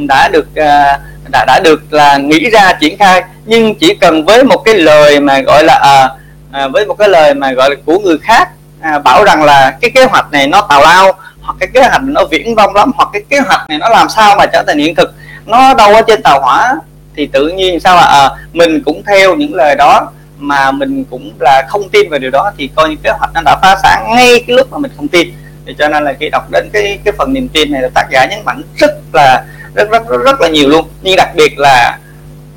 đã 0.07 0.29
được 0.29 0.55
à, 0.57 0.99
đã 1.29 1.45
đã 1.45 1.61
được 1.65 1.93
là 1.93 2.17
nghĩ 2.17 2.51
ra 2.51 2.73
triển 2.73 2.99
khai. 2.99 3.23
Nhưng 3.45 3.75
chỉ 3.75 3.95
cần 3.95 4.25
với 4.25 4.45
một 4.45 4.63
cái 4.65 4.75
lời 4.75 5.21
mà 5.21 5.41
gọi 5.41 5.65
là 5.65 5.75
à, 5.75 6.09
à, 6.53 6.69
với 6.69 6.87
một 6.87 6.95
cái 6.95 7.09
lời 7.09 7.35
mà 7.35 7.53
gọi 7.53 7.71
là 7.71 7.77
của 7.87 7.99
người 7.99 8.19
khác 8.19 8.49
à, 8.81 8.99
bảo 8.99 9.25
rằng 9.25 9.43
là 9.43 9.77
cái 9.81 9.91
kế 9.91 10.05
hoạch 10.05 10.33
này 10.33 10.47
nó 10.47 10.61
tào 10.61 10.81
lao 10.81 11.13
hoặc 11.43 11.57
cái 11.61 11.69
kế 11.75 11.81
hoạch 11.81 12.03
nó 12.05 12.25
viễn 12.31 12.55
vông 12.55 12.75
lắm 12.75 12.91
hoặc 12.97 13.09
cái 13.13 13.23
kế 13.29 13.41
hoạch 13.41 13.69
này 13.69 13.79
nó 13.79 13.89
làm 13.89 14.09
sao 14.09 14.37
mà 14.37 14.47
trở 14.47 14.65
thành 14.67 14.79
hiện 14.79 14.95
thực 14.95 15.15
nó 15.47 15.75
đâu 15.75 15.95
ở 15.95 16.03
trên 16.07 16.23
tàu 16.23 16.41
hỏa. 16.41 16.75
Thì 17.17 17.27
tự 17.27 17.49
nhiên 17.49 17.81
sao 17.81 17.97
là 17.97 18.03
à, 18.03 18.19
ờ, 18.19 18.37
mình 18.53 18.83
cũng 18.85 19.03
theo 19.07 19.37
những 19.37 19.55
lời 19.55 19.75
đó 19.75 20.11
mà 20.39 20.71
mình 20.73 21.05
cũng 21.11 21.33
là 21.41 21.63
không 21.69 21.89
tin 21.89 22.11
vào 22.11 22.19
điều 22.19 22.31
đó 22.31 22.53
thì 22.59 22.71
coi 22.77 22.89
như 22.89 22.97
kế 23.03 23.11
hoạch 23.11 23.31
nó 23.35 23.41
đã 23.45 23.57
phá 23.63 23.77
sản 23.83 24.15
ngay 24.17 24.45
cái 24.47 24.57
lúc 24.57 24.73
mà 24.73 24.79
mình 24.79 24.91
không 24.97 25.09
tin. 25.09 25.33
Thì 25.67 25.75
cho 25.79 25.89
nên 25.89 26.05
là 26.05 26.13
khi 26.21 26.29
đọc 26.29 26.51
đến 26.51 26.71
cái 26.73 26.99
cái 27.05 27.15
phần 27.19 27.33
niềm 27.33 27.49
tin 27.49 27.73
này 27.73 27.83
là 27.83 27.89
tác 27.95 28.07
giả 28.11 28.27
nhấn 28.27 28.45
mạnh 28.45 28.63
rất 28.79 28.91
là 29.13 29.45
rất 29.75 29.91
rất 29.91 30.09
rất, 30.09 30.23
rất 30.25 30.41
là 30.41 30.49
nhiều 30.49 30.69
luôn. 30.69 30.89
Nhưng 31.03 31.17
đặc 31.17 31.29
biệt 31.35 31.59
là 31.59 31.99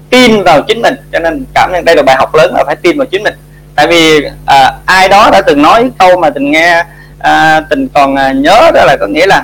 tin 0.10 0.44
vào 0.44 0.62
chính 0.62 0.82
mình. 0.82 0.96
Cho 1.12 1.20
nên 1.20 1.46
cảm 1.54 1.72
nhận 1.74 1.86
đây 1.86 1.96
là 1.96 2.04
bài 2.04 2.16
học 2.16 2.36
lớn 2.36 2.56
là 2.56 2.64
phải 2.66 2.76
tin 2.76 2.98
vào 2.98 3.06
chính 3.06 3.24
mình. 3.24 3.34
Tại 3.76 3.88
vì 3.88 4.30
à, 4.46 4.74
ai 4.86 5.10
đó 5.10 5.30
đã 5.32 5.42
từng 5.42 5.62
nói 5.62 5.90
câu 6.00 6.20
mà 6.20 6.30
tình 6.30 6.52
nghe 6.52 6.84
à, 7.20 7.62
tình 7.70 7.88
còn 7.94 8.16
à, 8.16 8.32
nhớ 8.32 8.72
đó 8.74 8.86
là 8.86 8.98
có 9.00 9.08
nghĩa 9.08 9.26
là 9.26 9.44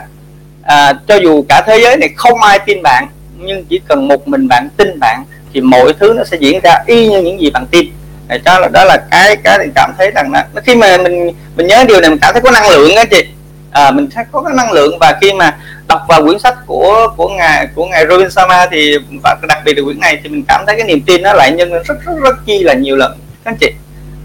à, 0.63 0.93
cho 1.07 1.15
dù 1.15 1.45
cả 1.49 1.61
thế 1.61 1.79
giới 1.83 1.97
này 1.97 2.09
không 2.15 2.41
ai 2.41 2.59
tin 2.59 2.83
bạn 2.83 3.07
nhưng 3.43 3.65
chỉ 3.65 3.81
cần 3.87 4.07
một 4.07 4.27
mình 4.27 4.47
bạn 4.47 4.69
tin 4.77 4.99
bạn 4.99 5.23
thì 5.53 5.61
mọi 5.61 5.93
thứ 5.99 6.13
nó 6.17 6.23
sẽ 6.23 6.37
diễn 6.39 6.59
ra 6.59 6.75
y 6.85 7.07
như 7.07 7.21
những 7.21 7.41
gì 7.41 7.49
bạn 7.49 7.65
tin. 7.71 7.85
Để 8.27 8.39
cho 8.45 8.59
là 8.59 8.67
đó 8.67 8.85
là 8.85 8.97
cái 9.11 9.35
cái 9.43 9.59
mình 9.59 9.71
cảm 9.75 9.91
thấy 9.97 10.11
rằng 10.15 10.31
là 10.31 10.47
khi 10.65 10.75
mà 10.75 10.97
mình 10.97 11.31
mình 11.55 11.67
nhớ 11.67 11.83
điều 11.87 12.01
này 12.01 12.09
mình 12.09 12.19
cảm 12.21 12.33
thấy 12.33 12.41
có 12.41 12.51
năng 12.51 12.69
lượng 12.69 12.95
á 12.95 13.05
chị. 13.05 13.25
À, 13.71 13.91
mình 13.91 14.09
sẽ 14.15 14.23
có 14.31 14.41
cái 14.41 14.53
năng 14.55 14.71
lượng 14.71 14.99
và 14.99 15.17
khi 15.21 15.33
mà 15.33 15.57
đọc 15.87 16.01
vào 16.07 16.23
quyển 16.23 16.39
sách 16.39 16.55
của 16.65 17.07
của 17.17 17.29
ngài 17.29 17.67
của 17.75 17.85
ngài 17.85 18.05
Robin 18.09 18.31
Sama 18.31 18.65
thì 18.71 18.97
và 19.23 19.35
đặc 19.47 19.61
biệt 19.65 19.77
là 19.77 19.83
quyển 19.83 19.99
này 19.99 20.19
thì 20.23 20.29
mình 20.29 20.43
cảm 20.47 20.63
thấy 20.67 20.75
cái 20.77 20.87
niềm 20.87 21.01
tin 21.01 21.21
nó 21.21 21.33
lại 21.33 21.51
nhân 21.51 21.73
lên 21.73 21.83
rất 21.85 21.95
rất 22.05 22.13
rất 22.23 22.35
chi 22.45 22.63
là 22.63 22.73
nhiều 22.73 22.95
lần 22.95 23.11
các 23.43 23.51
anh 23.51 23.57
chị. 23.57 23.71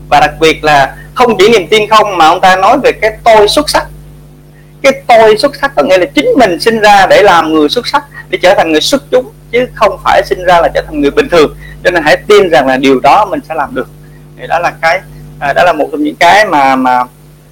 Và 0.08 0.20
đặc 0.20 0.30
biệt 0.40 0.64
là 0.64 0.96
không 1.14 1.38
chỉ 1.38 1.48
niềm 1.48 1.66
tin 1.68 1.88
không 1.90 2.18
mà 2.18 2.26
ông 2.26 2.40
ta 2.40 2.56
nói 2.56 2.78
về 2.82 2.92
cái 2.92 3.10
tôi 3.24 3.48
xuất 3.48 3.70
sắc 3.70 3.86
cái 4.92 5.02
tôi 5.06 5.36
xuất 5.36 5.56
sắc 5.56 5.72
có 5.76 5.82
nghĩa 5.82 5.98
là 5.98 6.06
chính 6.14 6.26
mình 6.38 6.60
sinh 6.60 6.80
ra 6.80 7.06
để 7.06 7.22
làm 7.22 7.52
người 7.52 7.68
xuất 7.68 7.86
sắc 7.86 8.04
để 8.28 8.38
trở 8.42 8.54
thành 8.54 8.72
người 8.72 8.80
xuất 8.80 9.02
chúng 9.10 9.30
chứ 9.52 9.66
không 9.74 9.98
phải 10.04 10.22
sinh 10.24 10.44
ra 10.44 10.60
là 10.60 10.68
trở 10.74 10.82
thành 10.86 11.00
người 11.00 11.10
bình 11.10 11.28
thường. 11.28 11.56
Cho 11.84 11.90
nên 11.90 12.02
hãy 12.02 12.16
tin 12.16 12.50
rằng 12.50 12.66
là 12.66 12.76
điều 12.76 13.00
đó 13.00 13.24
mình 13.30 13.40
sẽ 13.48 13.54
làm 13.54 13.74
được. 13.74 13.88
Thì 14.38 14.46
đó 14.46 14.58
là 14.58 14.72
cái 14.82 15.00
à, 15.38 15.52
đó 15.52 15.64
là 15.64 15.72
một 15.72 15.88
trong 15.92 16.02
những 16.02 16.16
cái 16.16 16.44
mà 16.44 16.76
mà 16.76 17.04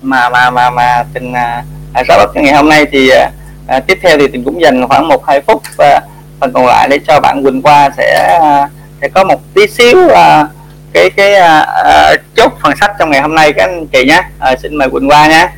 mà 0.03 0.29
mà 0.29 0.51
mà, 0.51 0.71
mà 0.71 1.05
tình 1.15 1.33
à, 1.33 1.65
à 1.93 2.03
giáo 2.09 2.19
à, 2.19 2.27
ngày 2.35 2.55
hôm 2.55 2.69
nay 2.69 2.87
thì 2.93 3.09
à, 3.09 3.31
à, 3.69 3.81
tiếp 3.81 3.99
theo 4.03 4.19
thì 4.19 4.29
tình 4.29 4.45
cũng 4.45 4.61
dành 4.61 4.89
khoảng 4.89 5.09
một 5.09 5.27
hai 5.27 5.41
phút 5.41 5.63
và 5.77 6.01
phần 6.41 6.53
còn 6.53 6.67
lại 6.67 6.89
để 6.89 6.99
cho 7.07 7.21
bạn 7.21 7.43
Quỳnh 7.45 7.63
qua 7.63 7.91
sẽ 7.97 8.39
à, 8.43 8.69
sẽ 9.01 9.09
có 9.09 9.25
một 9.25 9.41
tí 9.55 9.67
xíu 9.67 10.09
à, 10.15 10.47
cái 10.93 11.11
cái 11.11 11.35
à, 11.35 11.61
à, 11.61 12.15
chốt 12.37 12.53
phần 12.63 12.77
sách 12.81 12.93
trong 12.99 13.11
ngày 13.11 13.21
hôm 13.21 13.35
nay 13.35 13.53
các 13.53 13.65
anh 13.65 13.87
chị 13.87 14.05
nhé. 14.05 14.23
À, 14.39 14.57
xin 14.63 14.77
mời 14.77 14.91
Quỳnh 14.91 15.11
qua 15.11 15.29
nhé. 15.29 15.49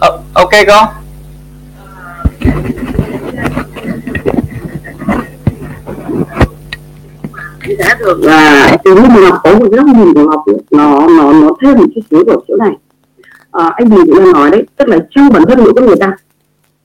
Ờ, 0.00 0.22
ok 0.34 0.50
con 0.66 0.88
đã 7.78 7.96
được 8.00 8.20
là 8.20 8.76
từ 8.84 8.94
lúc 8.94 9.04
mình 9.10 9.24
học 9.30 9.40
có 9.44 9.54
một 9.54 9.66
lớp 9.72 9.82
nhìn 9.82 10.14
của 10.14 10.28
học 10.28 10.44
nó 10.70 11.06
nó 11.08 11.32
nó 11.32 11.50
thêm 11.62 11.78
một 11.78 11.86
chút 11.94 12.00
xíu 12.10 12.24
ở 12.26 12.36
chỗ 12.48 12.56
này. 12.56 12.72
À, 13.50 13.70
anh 13.76 13.88
mình 13.88 14.06
cũng 14.06 14.18
đang 14.18 14.32
nói 14.32 14.50
đấy 14.50 14.66
tức 14.76 14.88
là 14.88 14.98
trong 15.10 15.28
bản 15.32 15.42
thân 15.48 15.58
mỗi 15.58 15.72
con 15.74 15.86
người 15.86 15.96
ta 16.00 16.16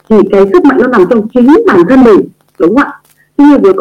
thì 0.09 0.15
cái 0.31 0.45
sức 0.53 0.65
mạnh 0.65 0.77
nó 0.79 0.87
nằm 0.87 1.05
trong 1.09 1.27
chính 1.33 1.63
bản 1.67 1.79
thân 1.89 2.03
mình 2.03 2.29
đúng 2.59 2.75
không 2.75 2.85
ạ? 2.85 2.99
Khi 3.37 3.57
với 3.57 3.73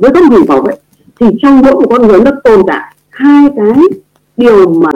với 0.00 0.10
con 0.14 0.28
người 0.28 0.42
bảo 0.48 0.62
vệ 0.62 0.74
thì 1.20 1.26
trong 1.42 1.60
mỗi 1.60 1.72
một 1.72 1.86
con 1.90 2.06
người 2.06 2.20
nó 2.20 2.30
tồn 2.44 2.62
tại 2.66 2.94
hai 3.20 3.50
cái 3.56 3.82
điều 4.36 4.68
mà 4.68 4.90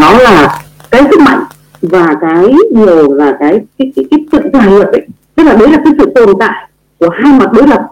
nó 0.00 0.18
là 0.18 0.62
cái 0.90 1.02
sức 1.10 1.20
mạnh 1.20 1.40
và 1.82 2.14
cái 2.20 2.54
điều 2.74 3.14
là 3.14 3.36
cái 3.40 3.60
cái 3.78 3.92
cái, 3.96 4.04
cái 4.10 4.20
sự 4.32 4.38
giải 4.52 4.70
luật 4.70 4.88
ấy. 4.88 5.06
Tức 5.34 5.42
là 5.42 5.56
đấy 5.56 5.70
là 5.70 5.78
cái 5.84 5.92
sự 5.98 6.12
tồn 6.14 6.34
tại 6.38 6.68
của 7.00 7.08
hai 7.08 7.32
mặt 7.40 7.50
đối 7.52 7.68
lập. 7.68 7.88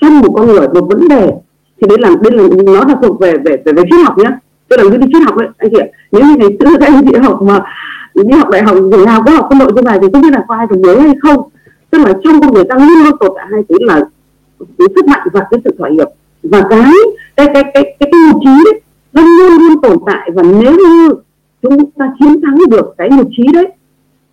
Trong 0.00 0.20
một 0.20 0.32
con 0.34 0.46
người 0.46 0.68
một 0.68 0.86
vấn 0.88 1.08
đề 1.08 1.32
thì 1.80 1.86
đấy 1.88 1.98
là 2.00 2.10
đây 2.22 2.32
là 2.32 2.42
nó 2.64 2.84
là 2.84 2.94
thuộc 3.02 3.20
về 3.20 3.36
về 3.44 3.56
về, 3.64 3.72
về 3.72 3.82
triết 3.90 4.04
học 4.04 4.18
nhá. 4.18 4.38
Tức 4.68 4.76
là 4.76 4.84
cái 4.90 5.08
triết 5.12 5.22
học 5.26 5.36
đấy 5.36 5.48
anh 5.58 5.70
chị 5.70 5.78
ạ. 5.78 5.86
Nếu 6.12 6.22
như 6.24 6.36
ngày 6.36 6.48
xưa 6.60 6.76
các 6.80 6.86
anh 6.86 7.06
chị 7.08 7.16
học 7.16 7.42
mà 7.42 7.60
như 8.14 8.36
học 8.36 8.50
đại 8.50 8.62
học 8.62 8.76
người 8.76 9.06
nào 9.06 9.22
có 9.26 9.32
học 9.32 9.46
cái 9.50 9.58
nội 9.58 9.72
dung 9.76 9.84
này 9.84 9.98
thì 10.02 10.06
không 10.12 10.22
biết 10.22 10.32
là 10.32 10.44
có 10.48 10.54
ai 10.54 10.66
được 10.70 10.76
nhớ 10.78 11.00
hay 11.00 11.14
không. 11.22 11.48
Tức 11.90 11.98
là 11.98 12.12
trong 12.24 12.40
con 12.40 12.52
người 12.54 12.64
ta 12.64 12.74
luôn 12.74 13.04
luôn 13.04 13.18
tồn 13.20 13.32
tại 13.36 13.46
hai 13.52 13.62
thứ 13.68 13.76
là 13.80 14.04
cái 14.58 14.88
sức 14.94 15.06
mạnh 15.06 15.28
và 15.32 15.46
cái 15.50 15.60
sự 15.64 15.74
thỏa 15.78 15.90
hiệp 15.90 16.08
và 16.50 16.66
cái 16.70 16.92
cái 17.36 17.46
cái 17.54 17.64
cái 17.74 17.96
cái, 18.00 18.10
tiêu 18.12 18.40
chí 18.44 18.44
trí 18.44 18.64
đấy 18.64 18.80
nó 19.12 19.22
luôn 19.22 19.58
luôn 19.58 19.82
tồn 19.82 19.98
tại 20.06 20.30
và 20.34 20.42
nếu 20.42 20.72
như 20.72 21.14
chúng 21.62 21.90
ta 21.90 22.12
chiến 22.18 22.40
thắng 22.42 22.58
được 22.70 22.94
cái 22.98 23.10
mục 23.10 23.28
trí 23.36 23.42
đấy 23.52 23.68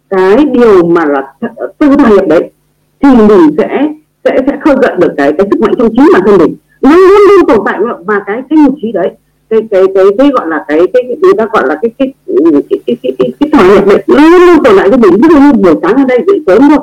cái 0.09 0.45
điều 0.45 0.86
mà 0.86 1.05
là 1.05 1.34
tư 1.78 1.95
thỏa 1.97 2.09
hiệp 2.09 2.28
đấy 2.28 2.51
thì 2.99 3.09
mình 3.16 3.55
sẽ 3.57 3.93
sẽ 4.24 4.38
sẽ 4.47 4.57
khơi 4.62 4.76
gợi 4.82 4.95
được 4.99 5.14
cái 5.18 5.34
cái 5.38 5.47
sức 5.51 5.59
mạnh 5.59 5.74
trong 5.78 5.89
chính 5.89 6.07
bản 6.14 6.22
thân 6.26 6.38
mình 6.38 6.55
nó 6.82 6.91
luôn 6.91 7.22
luôn 7.30 7.45
tồn 7.47 7.66
tại 7.66 7.80
và 8.05 8.22
cái 8.28 8.41
cái 8.49 8.59
mục 8.59 8.76
trí 8.82 8.91
đấy 8.91 9.12
cái 9.49 9.59
cái 9.72 9.84
cái 9.95 10.05
cái 10.18 10.30
gọi 10.30 10.47
là 10.47 10.66
cái 10.68 10.80
cái 10.93 11.03
người 11.22 11.34
ta 11.38 11.45
gọi 11.53 11.68
là 11.68 11.80
cái 11.82 11.91
cái 11.97 12.14
cái 12.70 12.80
cái 12.88 12.97
cái 13.03 13.14
cái, 13.20 13.32
cái 13.39 13.49
thỏa 13.51 13.76
hiệp 13.76 13.88
đấy 13.88 14.03
nó 14.07 14.30
luôn 14.30 14.41
luôn 14.41 14.64
tồn 14.64 14.74
tại 14.78 14.89
với 14.89 14.97
mình 14.97 15.14
ví 15.14 15.28
dụ 15.30 15.39
như 15.39 15.53
buổi 15.53 15.76
sáng 15.82 15.95
ở 15.95 16.05
đây 16.07 16.20
dậy 16.28 16.41
sớm 16.47 16.70
thôi 16.70 16.80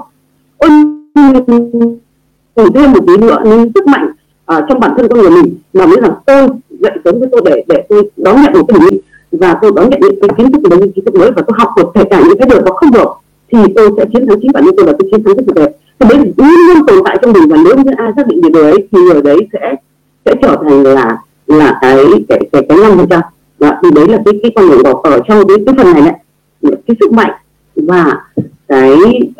ôi 0.59 0.71
thêm 2.75 2.93
một 2.93 3.05
tí 3.07 3.17
nữa 3.17 3.39
nhưng 3.45 3.73
sức 3.75 3.87
mạnh 3.87 4.13
ở 4.49 4.67
trong 4.69 4.81
bản 4.81 4.95
thân 4.97 5.09
con 5.09 5.19
người 5.21 5.31
mình 5.31 5.55
mà 5.73 5.87
mới 5.87 6.01
là 6.01 6.11
tôi 6.27 6.49
dạy 6.81 6.99
sống 7.05 7.21
với 7.21 7.29
tôi 7.33 7.41
để 7.45 7.65
để 7.69 7.87
tôi 7.89 8.11
đón 8.17 8.43
nhận 8.43 8.53
một 8.53 8.65
cái 8.69 8.79
bình 8.81 9.01
và 9.33 9.59
tôi 9.63 9.73
đón 9.77 9.91
nhận 9.91 10.01
những 10.01 10.21
cái 10.21 10.29
kiến 10.37 10.53
thức 10.53 10.61
của 10.65 10.77
những 10.77 10.93
kiến 10.93 11.05
thức 11.05 11.15
mới 11.15 11.31
và 11.31 11.43
tôi 11.47 11.57
học 11.59 11.71
được 11.77 11.89
kể 11.95 12.05
cả 12.11 12.23
những 12.29 12.39
cái 12.39 12.49
điều 12.51 12.61
đó 12.61 12.73
không 12.73 12.91
được 12.91 13.09
thì 13.53 13.59
tôi 13.77 13.91
sẽ 13.97 14.05
chiến 14.13 14.27
thắng 14.27 14.41
chính 14.41 14.53
bản 14.53 14.65
thân 14.65 14.77
tôi 14.77 14.87
là 14.87 14.93
tôi 14.99 15.09
chiến 15.11 15.25
thắng 15.25 15.37
cái 15.37 15.45
sự 15.47 15.53
đẹp. 15.57 15.71
Thì 15.99 16.07
đấy 16.09 16.19
luôn 16.37 16.49
luôn 16.69 16.87
tồn 16.87 17.05
tại 17.05 17.19
trong 17.23 17.33
mình 17.33 17.49
và 17.49 17.57
nếu 17.65 17.77
như 17.77 17.91
ai 17.97 18.13
xác 18.17 18.27
định 18.27 18.41
điều 18.41 18.63
đấy 18.63 18.89
thì 18.93 18.99
người 19.01 19.23
đấy 19.23 19.39
sẽ 19.53 19.75
sẽ 20.25 20.35
trở 20.43 20.57
thành 20.63 20.83
là 20.83 21.19
là 21.47 21.79
cái 21.81 22.05
cái 22.29 22.41
cái 22.53 22.63
cái 22.69 22.79
năm 22.79 22.93
phần 22.97 23.07
trăm 23.11 23.21
thì 23.83 23.91
đấy 23.95 24.09
là 24.09 24.19
cái 24.25 24.35
cái 24.43 24.53
con 24.57 24.67
người 24.67 24.83
đó 24.85 25.01
ở 25.03 25.21
trong 25.29 25.49
cái 25.49 25.57
cái 25.67 25.75
phần 25.79 25.93
này 25.93 26.03
đấy. 26.03 26.13
Cái 26.87 26.97
sức 27.01 27.13
mạnh 27.13 27.31
và 27.77 28.21
cái 28.69 28.97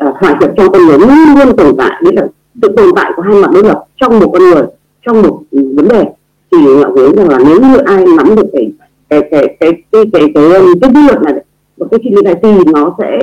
uh, 0.09 0.15
hòa 0.19 0.37
nhập 0.41 0.51
trong 0.57 0.71
con 0.71 0.85
người 0.85 0.99
luôn 0.99 1.09
luôn 1.35 1.57
tồn 1.57 1.75
tại 1.77 2.01
đấy 2.03 2.13
là 2.15 2.27
sự 2.61 2.73
tồn 2.77 2.89
tại 2.95 3.11
của 3.15 3.21
hai 3.21 3.35
mặt 3.35 3.51
đối 3.53 3.63
lập 3.63 3.83
trong 4.01 4.19
một 4.19 4.29
con 4.33 4.41
người 4.41 4.63
trong 5.09 5.21
một 5.21 5.41
vấn 5.51 5.87
đề 5.87 6.05
thì 6.51 6.57
ngạo 6.57 6.91
hướng 6.95 7.15
rằng 7.15 7.29
là 7.29 7.39
nếu 7.45 7.61
như 7.61 7.77
ai 7.77 8.05
nắm 8.17 8.35
được 8.35 8.47
cái 8.53 8.71
cái 9.09 9.21
cái 9.31 9.57
cái 9.59 9.71
cái 9.91 10.05
cái 10.11 10.21
cái 10.33 10.51
cái, 10.51 10.61
cái 10.81 10.91
quy 10.93 11.01
luật 11.07 11.21
này 11.21 11.33
và 11.77 11.87
cái 11.91 11.99
chuyện 12.03 12.23
này 12.23 12.35
thì 12.41 12.49
nó 12.73 12.95
sẽ 12.97 13.19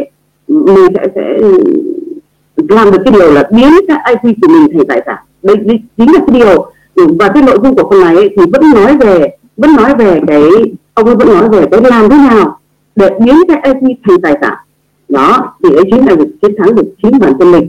mình 0.49 0.87
sẽ 0.95 1.09
sẽ 1.15 1.39
làm 2.69 2.91
được 2.91 2.99
cái 3.05 3.13
điều 3.13 3.33
là 3.33 3.49
biến 3.51 3.71
cái 3.89 4.17
ip 4.23 4.37
của 4.43 4.49
mình 4.49 4.69
thành 4.73 4.87
tài 4.87 5.03
sản. 5.07 5.19
Đây 5.43 5.57
chính 5.97 6.13
là 6.13 6.21
cái 6.27 6.41
điều. 6.41 6.71
Và 7.19 7.29
cái 7.29 7.43
nội 7.43 7.59
dung 7.63 7.77
của 7.77 7.91
phần 7.91 8.01
này 8.01 8.17
ấy, 8.17 8.29
thì 8.29 8.43
vẫn 8.53 8.63
nói 8.75 8.97
về 8.97 9.29
vẫn 9.57 9.77
nói 9.77 9.95
về 9.99 10.21
cái 10.27 10.43
ông 10.95 11.07
ấy 11.07 11.15
vẫn 11.15 11.29
nói 11.29 11.49
về 11.49 11.67
cái 11.71 11.81
làm 11.91 12.11
thế 12.11 12.17
nào 12.17 12.59
để 12.97 13.11
biến 13.25 13.37
cái 13.49 13.61
ip 13.65 13.97
thành 14.05 14.21
tài 14.23 14.39
sản. 14.41 14.55
Đó 15.09 15.55
thì 15.63 15.75
ấy 15.75 15.85
chính 15.91 16.07
là 16.07 16.15
việc 16.15 16.29
chiến 16.43 16.55
thắng 16.59 16.75
được 16.75 16.95
chính 17.03 17.19
bản 17.19 17.33
thân 17.39 17.53
mình 17.53 17.69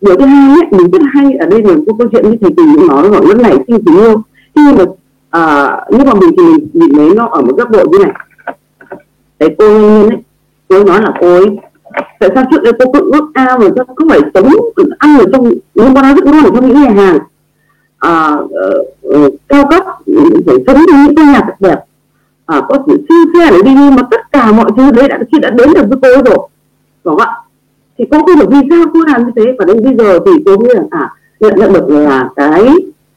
điều 0.00 0.16
thứ 0.16 0.26
hai 0.26 0.50
ấy, 0.50 0.68
mình 0.70 0.90
rất 0.90 1.02
hay 1.14 1.32
ở 1.32 1.46
đây 1.46 1.62
là 1.62 1.74
có 1.86 1.92
câu 1.98 2.08
chuyện 2.12 2.30
như 2.30 2.36
thầy 2.40 2.50
tình 2.56 2.74
cũng 2.76 2.86
nói 2.86 3.08
rồi 3.08 3.26
lúc 3.26 3.40
này 3.40 3.56
sinh 3.66 3.84
tình 3.84 3.96
yêu 3.96 4.22
nhưng 4.54 4.76
mà 4.76 4.84
à, 5.30 5.76
nhưng 5.90 6.06
mà 6.06 6.14
mình 6.14 6.30
thì 6.36 6.42
mình 6.42 6.68
nhìn 6.72 6.96
thấy 6.96 7.14
nó 7.14 7.26
ở 7.26 7.42
một 7.42 7.56
góc 7.56 7.70
độ 7.70 7.84
như 7.92 7.98
này. 7.98 8.12
Đấy 9.38 9.54
cô 9.58 9.68
nhiên 9.68 10.08
ấy 10.08 10.18
cô 10.68 10.84
nói 10.84 11.02
là 11.02 11.12
cô 11.20 11.34
ấy 11.34 11.46
tại 12.20 12.30
sao 12.34 12.44
trước 12.50 12.62
đây 12.62 12.72
cô 12.78 12.92
cứ 12.92 13.10
ước 13.12 13.30
ao 13.34 13.58
mà 13.58 13.66
sao 13.76 13.84
cứ 13.96 14.06
phải 14.08 14.20
sống 14.34 14.48
ăn 14.98 15.18
ở 15.18 15.24
trong 15.32 15.50
nhưng 15.74 15.94
mà 15.94 16.02
nó 16.02 16.14
rất 16.14 16.24
ngon 16.24 16.44
ở 16.44 16.50
trong 16.54 16.68
những 16.68 16.82
nhà 16.82 16.90
hàng 16.90 17.18
à, 17.98 18.38
uh, 19.08 19.34
cao 19.48 19.64
cấp 19.70 19.84
phải 20.46 20.56
sống 20.66 20.84
trong 20.90 21.04
những 21.04 21.14
cái 21.14 21.24
nhà 21.26 21.40
thật 21.46 21.54
đẹp. 21.60 21.76
À, 22.46 22.62
có 22.68 22.78
thể 22.86 22.94
siêu 23.08 23.24
xe 23.34 23.50
để 23.50 23.62
đi 23.62 23.70
nhưng 23.74 23.94
mà 23.94 24.02
tất 24.10 24.32
cả 24.32 24.52
mọi 24.52 24.70
thứ 24.76 24.90
đấy 24.90 25.08
đã 25.08 25.18
khi 25.32 25.38
đã 25.38 25.50
đến 25.50 25.74
được 25.74 25.86
với 25.88 25.98
cô 26.02 26.08
rồi. 26.08 26.48
Đúng 27.04 27.18
không 27.18 27.28
ạ? 27.28 27.32
Thì 27.98 28.04
cô 28.10 28.18
không 28.18 28.36
hiểu 28.36 28.46
vì 28.50 28.68
sao 28.70 28.84
cô 28.94 29.00
làm 29.06 29.26
như 29.26 29.32
thế. 29.36 29.52
Và 29.58 29.64
đến 29.64 29.84
bây 29.84 29.94
giờ 29.96 30.18
thì 30.26 30.32
cô 30.46 30.56
mới 30.56 30.74
là 30.74 30.82
à 30.90 31.10
nhận 31.40 31.54
nhận 31.56 31.72
được 31.72 31.88
là 31.88 32.28
cái 32.36 32.68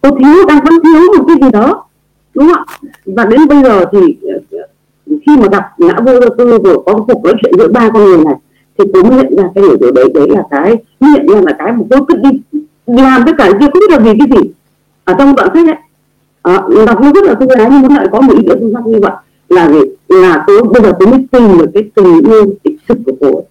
cô 0.01 0.09
thiếu 0.09 0.45
đang 0.47 0.63
vẫn 0.63 0.73
thiếu 0.83 1.01
một 1.17 1.23
cái 1.27 1.37
gì 1.41 1.51
đó 1.51 1.85
đúng 2.33 2.47
không 2.47 2.63
ạ? 2.67 2.89
Và 3.05 3.25
đến 3.25 3.47
bây 3.47 3.63
giờ 3.63 3.85
thì 3.91 4.17
ờ, 4.21 4.59
khi 5.07 5.37
mà 5.37 5.47
gặp 5.51 5.63
ngã 5.77 5.93
vô 6.05 6.19
tư 6.37 6.59
vừa 6.59 6.77
có 6.85 6.93
cuộc 7.07 7.23
nói 7.23 7.33
chuyện 7.41 7.53
giữa 7.57 7.67
ba 7.67 7.89
con 7.93 8.03
người 8.03 8.17
này 8.17 8.35
thì 8.77 8.85
tôi 8.93 9.03
mới 9.03 9.23
nhận 9.23 9.35
ra 9.35 9.43
cái 9.55 9.63
điều 9.79 9.91
đấy. 9.91 10.05
Đấy 10.13 10.27
là 10.29 10.43
cái 10.51 10.75
nhận 10.99 11.27
ra 11.27 11.41
là 11.41 11.55
cái 11.59 11.71
mà 11.73 11.83
tôi 11.89 11.99
cứ 12.07 12.15
đi 12.15 12.29
làm 12.87 13.23
tất 13.25 13.31
cả 13.37 13.51
kia 13.59 13.67
không 13.73 13.79
biết 13.79 13.89
là 13.89 13.99
vì 13.99 14.11
cái 14.19 14.27
gì. 14.37 14.49
Ở 15.03 15.13
trong 15.17 15.35
đoạn 15.35 15.49
sách 15.53 15.67
ấy 15.67 15.75
à, 16.41 16.85
đọc 16.85 17.01
nó 17.01 17.11
rất 17.15 17.23
là 17.23 17.33
thương 17.33 17.49
ái 17.49 17.69
nhưng 17.71 17.81
nó 17.81 17.95
lại 17.95 18.07
có 18.11 18.21
một 18.21 18.33
ý 18.37 18.43
nghĩa 18.43 18.55
sâu 18.59 18.69
sắc 18.73 18.87
như 18.87 18.99
vậy. 19.01 19.11
Là 19.49 19.69
gì? 19.69 19.79
Là 20.09 20.43
tôi 20.47 20.63
bây 20.63 20.83
giờ 20.83 20.93
tôi 20.99 21.07
mới 21.07 21.25
tìm 21.31 21.57
được 21.57 21.69
cái 21.73 21.83
tình 21.95 22.21
yêu 22.25 22.45
đích 22.63 22.77
thực 22.87 22.97
của 23.05 23.11
cô 23.19 23.43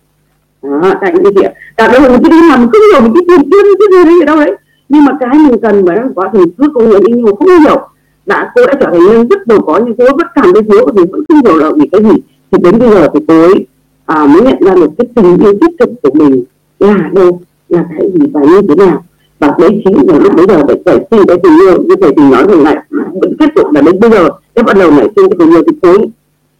đó 0.63 0.95
tại 1.01 1.13
những 1.15 1.25
cái 1.25 1.33
chuyện 1.37 1.53
tại 1.77 1.89
đây 1.93 2.01
là 2.01 2.09
mình 2.09 2.23
cứ 2.25 2.31
đi 2.31 2.49
làm 2.49 2.61
mình 2.61 2.71
cứ 2.73 2.79
hiểu 2.93 3.01
mình 3.01 3.13
cứ 3.15 3.21
tìm 3.29 3.51
kiếm 3.51 3.89
cái 3.93 4.05
gì 4.05 4.21
ở 4.23 4.25
đâu 4.25 4.37
đấy 4.37 4.57
nhưng 4.89 5.05
mà 5.05 5.13
cái 5.21 5.35
mình 5.35 5.61
cần 5.63 5.85
mà 5.85 5.95
đang 5.95 6.15
quá 6.15 6.31
thì 6.33 6.39
cứ 6.59 6.69
công 6.75 6.91
nhận 6.91 7.05
đi 7.05 7.13
nhiều 7.13 7.35
không 7.35 7.49
hiểu 7.49 7.89
đã 8.29 8.53
cô 8.55 8.67
đã 8.67 8.75
trở 8.81 8.87
thành 8.91 9.07
nhân 9.07 9.29
rất 9.29 9.47
giàu 9.47 9.61
có 9.61 9.81
nhưng 9.87 9.97
cô 9.97 10.05
vẫn 10.05 10.27
cảm 10.35 10.53
thấy 10.53 10.63
thiếu 10.63 10.89
thì 10.97 11.03
vẫn 11.11 11.25
không 11.29 11.41
hiểu 11.45 11.57
là 11.57 11.71
vì 11.77 11.89
cái 11.93 12.03
gì. 12.03 12.23
Thì 12.51 12.59
đến 12.63 12.79
bây 12.79 12.91
giờ 12.91 13.09
thì 13.15 13.21
cô 13.29 13.43
ấy 13.43 13.67
à, 14.07 14.27
mới 14.27 14.43
nhận 14.43 14.57
ra 14.61 14.75
được 14.75 14.91
cái 14.99 15.07
tình 15.15 15.39
yêu 15.39 15.53
tích 15.61 15.75
thực 15.79 15.91
của 16.03 16.11
mình 16.15 16.45
là 16.79 17.11
đâu 17.13 17.41
là 17.69 17.85
cái 17.99 18.11
gì 18.15 18.27
và 18.33 18.41
như 18.41 18.63
thế 18.69 18.75
nào. 18.75 19.05
Và 19.39 19.55
đấy 19.59 19.83
chính 19.85 20.09
là 20.09 20.19
lúc 20.19 20.37
bây 20.37 20.47
giờ 20.47 20.67
phải 20.67 20.77
phải 20.85 21.07
xin 21.11 21.27
cái 21.29 21.39
tình 21.43 21.53
yêu 21.61 21.83
như 21.83 21.97
thầy 22.01 22.13
thì 22.17 22.23
nói 22.31 22.45
rằng 22.49 22.63
lại 22.63 22.77
vẫn 22.91 23.37
tiếp 23.39 23.49
tục 23.57 23.73
là 23.73 23.81
đến 23.81 24.01
bây 24.01 24.11
giờ 24.11 24.29
cái 24.55 24.63
bắt 24.63 24.77
đầu 24.77 24.91
nảy 24.91 25.09
sinh 25.17 25.29
cái 25.29 25.37
tình 25.39 25.51
yêu. 25.51 25.63
Thì 25.67 25.79
tối 25.83 25.99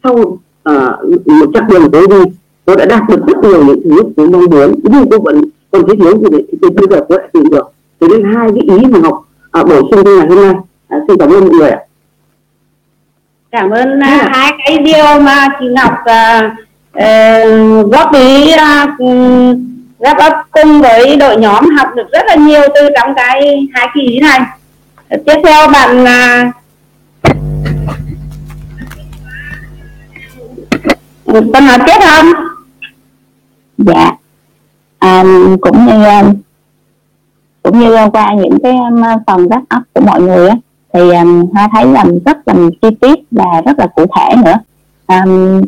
sau 0.03 0.15
uh, 0.15 1.27
một 1.27 1.51
chặng 1.55 1.69
đường 1.71 1.91
tối 1.91 2.07
đi 2.07 2.31
tôi 2.69 2.77
đã 2.77 2.85
đạt 2.85 3.03
được 3.09 3.27
rất 3.27 3.37
nhiều 3.43 3.65
những 3.65 3.81
thứ 3.85 4.03
tôi 4.17 4.29
mong 4.29 4.45
muốn. 4.51 4.75
Nhưng 4.83 5.11
tôi 5.11 5.19
vẫn 5.19 5.43
còn 5.71 5.87
thiếu 5.87 5.97
thiếu 5.97 6.19
gì 6.19 6.27
thì 6.53 6.59
tôi 6.63 6.71
bây 6.71 6.87
giờ 6.91 7.05
tôi 7.09 7.19
đã 7.19 7.25
tìm 7.33 7.51
được. 7.51 7.73
Thế 8.01 8.07
nên 8.11 8.35
hai 8.35 8.49
cái 8.49 8.79
ý 8.79 8.85
mà 8.87 8.99
học 9.03 9.29
uh, 9.61 9.67
bổ 9.69 9.81
sung 9.91 10.05
như 10.05 10.17
ngày 10.17 10.27
hôm 10.27 10.43
nay 10.43 10.51
uh, 10.51 11.03
xin 11.09 11.19
cảm 11.19 11.31
ơn 11.31 11.41
mọi 11.41 11.51
người 11.51 11.71
ạ. 11.71 11.79
Cảm 13.51 13.71
ơn 13.71 13.99
uh, 13.99 14.05
hai 14.05 14.53
cái 14.67 14.79
điều 14.79 15.21
mà 15.21 15.49
chị 15.61 15.67
Ngọc 15.67 15.93
uh, 16.01 16.45
uh, 16.91 17.93
góp 17.93 18.15
ý 18.15 18.53
uh, 18.55 18.59
rất 19.99 20.33
cùng 20.51 20.81
với 20.81 21.17
đội 21.17 21.37
nhóm 21.37 21.71
học 21.77 21.89
được 21.97 22.07
rất 22.13 22.23
là 22.27 22.35
nhiều 22.35 22.63
từ 22.75 22.89
trong 22.97 23.15
cái 23.17 23.69
hai 23.75 23.89
kỳ 23.95 24.01
ý 24.01 24.21
này. 24.21 24.41
Tiếp 25.27 25.37
theo 25.45 25.69
bạn 25.69 26.03
uh, 26.03 26.55
con 31.53 31.67
nói 31.67 31.79
tiếp 31.87 31.99
không 32.01 32.33
dạ. 33.79 34.13
À, 34.99 35.25
cũng 35.61 35.87
như 35.87 36.05
à, 36.05 36.25
cũng 37.63 37.79
như 37.79 37.97
qua 38.13 38.35
những 38.35 38.59
cái 38.63 38.73
à, 39.03 39.19
phần 39.27 39.49
rắc 39.49 39.63
ấp 39.69 39.83
của 39.95 40.01
mọi 40.01 40.23
người 40.23 40.49
á 40.49 40.57
thì 40.93 41.11
um, 41.11 41.47
hoa 41.53 41.69
thấy 41.73 41.87
là 41.87 42.05
rất 42.27 42.49
là 42.49 42.55
chi 42.83 42.89
tiết 43.01 43.19
và 43.31 43.63
rất 43.67 43.79
là 43.79 43.87
cụ 43.87 44.07
thể 44.17 44.37
nữa. 44.37 44.59
Um, 45.07 45.63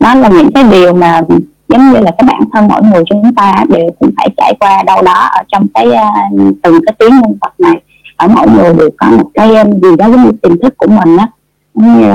đó 0.00 0.14
là 0.14 0.28
những 0.28 0.52
cái 0.52 0.64
điều 0.64 0.94
mà 0.94 1.22
giống 1.68 1.92
như 1.92 2.00
là 2.00 2.10
cái 2.18 2.28
bản 2.28 2.40
thân 2.52 2.68
mỗi 2.68 2.82
người 2.82 3.02
chúng 3.10 3.34
ta 3.34 3.64
đều 3.68 3.90
cũng 3.98 4.10
phải 4.16 4.28
trải 4.36 4.54
qua 4.60 4.82
đâu 4.82 5.02
đó 5.02 5.28
ở 5.32 5.42
trong 5.48 5.66
cái 5.74 5.86
uh, 5.86 6.54
từng 6.62 6.80
cái 6.86 6.94
tiếng 6.98 7.10
nhân 7.10 7.34
vật 7.40 7.52
này. 7.58 7.82
Ở 8.16 8.28
mỗi 8.28 8.48
người 8.48 8.74
đều 8.74 8.90
có 8.96 9.06
một 9.06 9.30
cái 9.34 9.56
um, 9.56 9.80
gì 9.80 9.96
đó 9.98 10.10
giống 10.10 10.24
như 10.24 10.32
tiềm 10.42 10.60
thức 10.62 10.74
của 10.76 10.86
mình 10.88 11.16
á. 11.16 11.28
Như, 11.74 12.12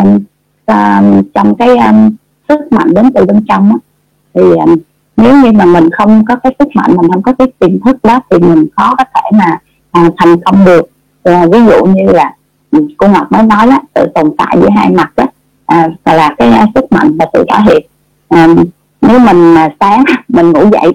um, 0.66 1.24
trong 1.34 1.56
cái 1.56 1.78
um, 1.78 2.10
sức 2.50 2.60
mạnh 2.72 2.93
đến 2.93 3.12
từ 3.16 3.26
bên 3.26 3.45
trong 3.48 3.70
á 3.70 3.78
thì 4.34 4.41
um, 4.41 4.76
nếu 5.18 5.36
như 5.43 5.51
mà 5.51 5.65
mình 5.65 5.89
không 5.91 6.26
có 6.26 6.36
cái 6.36 6.55
sức 6.59 6.68
mạnh 6.76 6.95
mình 6.95 7.11
không 7.11 7.22
có 7.22 7.34
cái 7.34 7.47
tiềm 7.59 7.80
thức 7.86 7.97
đó 8.03 8.20
thì 8.30 8.39
mình 8.39 8.68
khó 8.76 8.95
có 8.97 9.03
thể 9.15 9.38
mà 9.38 9.59
à, 9.91 10.09
thành 10.18 10.41
công 10.41 10.65
được. 10.65 10.89
À, 11.24 11.45
ví 11.51 11.59
dụ 11.65 11.86
như 11.86 12.11
là 12.11 12.34
cô 12.97 13.07
Ngọc 13.07 13.32
mới 13.32 13.43
nói 13.43 13.68
đó 13.68 13.80
sự 13.95 14.11
tồn 14.15 14.36
tại 14.38 14.57
giữa 14.61 14.70
hai 14.76 14.89
mặt 14.89 15.11
đó 15.15 15.26
à, 15.65 15.89
là 16.05 16.36
cái 16.38 16.51
sức 16.76 16.91
mạnh 16.91 17.18
và 17.20 17.26
sự 17.34 17.45
thể 17.49 17.59
hiện 17.65 17.86
à, 18.30 18.47
nếu 19.01 19.20
mình 19.20 19.53
mà 19.53 19.70
sáng 19.80 20.03
mình 20.28 20.51
ngủ 20.51 20.61
dậy 20.72 20.91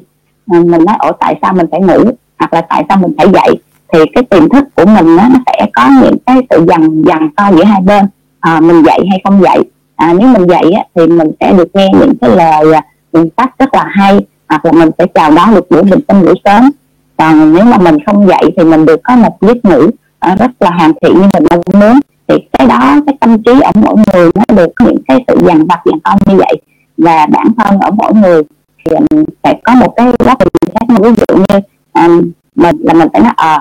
à, 0.46 0.58
mình 0.58 0.84
nói 0.84 0.96
ủa 0.98 1.12
tại 1.20 1.38
sao 1.42 1.52
mình 1.52 1.66
phải 1.70 1.80
ngủ? 1.80 2.10
Hoặc 2.38 2.52
là 2.52 2.60
tại 2.60 2.84
sao 2.88 2.98
mình 2.98 3.12
phải 3.18 3.26
dậy? 3.32 3.54
Thì 3.92 3.98
cái 4.14 4.24
tiềm 4.24 4.48
thức 4.48 4.64
của 4.74 4.86
mình 4.86 5.16
đó, 5.16 5.28
nó 5.32 5.38
sẽ 5.46 5.66
có 5.72 5.88
những 6.02 6.16
cái 6.26 6.36
sự 6.50 6.64
dằn 6.68 7.02
dằn 7.06 7.28
co 7.36 7.50
giữa 7.56 7.64
hai 7.64 7.80
bên 7.80 8.04
à, 8.40 8.60
mình 8.60 8.82
dậy 8.82 8.98
hay 9.10 9.20
không 9.24 9.42
dậy. 9.42 9.58
À, 9.96 10.12
nếu 10.18 10.28
mình 10.28 10.48
dậy 10.48 10.72
á, 10.72 10.84
thì 10.94 11.06
mình 11.06 11.30
sẽ 11.40 11.52
được 11.52 11.68
nghe 11.74 11.90
những 12.00 12.12
cái 12.20 12.30
lời 12.30 12.72
à, 12.72 12.82
mình 13.12 13.28
à, 13.36 13.46
rất 13.58 13.74
là 13.74 13.84
hay 13.90 14.20
hoặc 14.48 14.64
là 14.64 14.72
mình 14.72 14.90
sẽ 14.98 15.06
chào 15.14 15.30
đón 15.30 15.54
được 15.54 15.70
buổi 15.70 15.82
bình 15.82 16.00
sinh 16.08 16.22
buổi 16.22 16.34
sớm. 16.44 16.70
Còn 17.16 17.52
nếu 17.52 17.64
mà 17.64 17.78
mình 17.78 17.96
không 18.06 18.28
dậy 18.28 18.42
thì 18.56 18.64
mình 18.64 18.86
được 18.86 19.00
có 19.04 19.16
một 19.16 19.36
giấc 19.40 19.64
ngủ 19.64 19.84
uh, 19.84 20.38
rất 20.38 20.50
là 20.60 20.70
hoàn 20.70 20.92
thiện 21.02 21.14
như 21.14 21.28
mình 21.34 21.44
mong 21.50 21.80
muốn. 21.80 22.00
Thì 22.28 22.34
cái 22.52 22.66
đó 22.66 22.96
cái 23.06 23.16
tâm 23.20 23.42
trí 23.42 23.60
ở 23.60 23.70
mỗi 23.74 23.96
người 23.96 24.30
nó 24.34 24.56
được 24.56 24.72
những 24.80 24.96
cái 25.08 25.24
sự 25.28 25.36
dằn 25.46 25.66
vặt 25.66 25.80
dằn 25.84 26.00
con 26.04 26.18
như 26.26 26.36
vậy. 26.36 26.54
Và 26.98 27.26
bản 27.26 27.46
thân 27.58 27.80
ở 27.80 27.90
mỗi 27.90 28.14
người 28.14 28.42
thì 28.84 28.96
um, 28.96 29.24
sẽ 29.44 29.54
có 29.64 29.74
một 29.74 29.92
cái 29.96 30.06
góc 30.06 30.38
nhìn 30.40 30.74
khác. 30.74 31.00
Ví 31.02 31.10
dụ 31.28 31.36
như 31.36 31.60
um, 31.92 32.30
mình 32.54 32.76
là 32.80 32.94
mình 32.94 33.08
phải 33.12 33.22
nói 33.22 33.32
ờ 33.36 33.58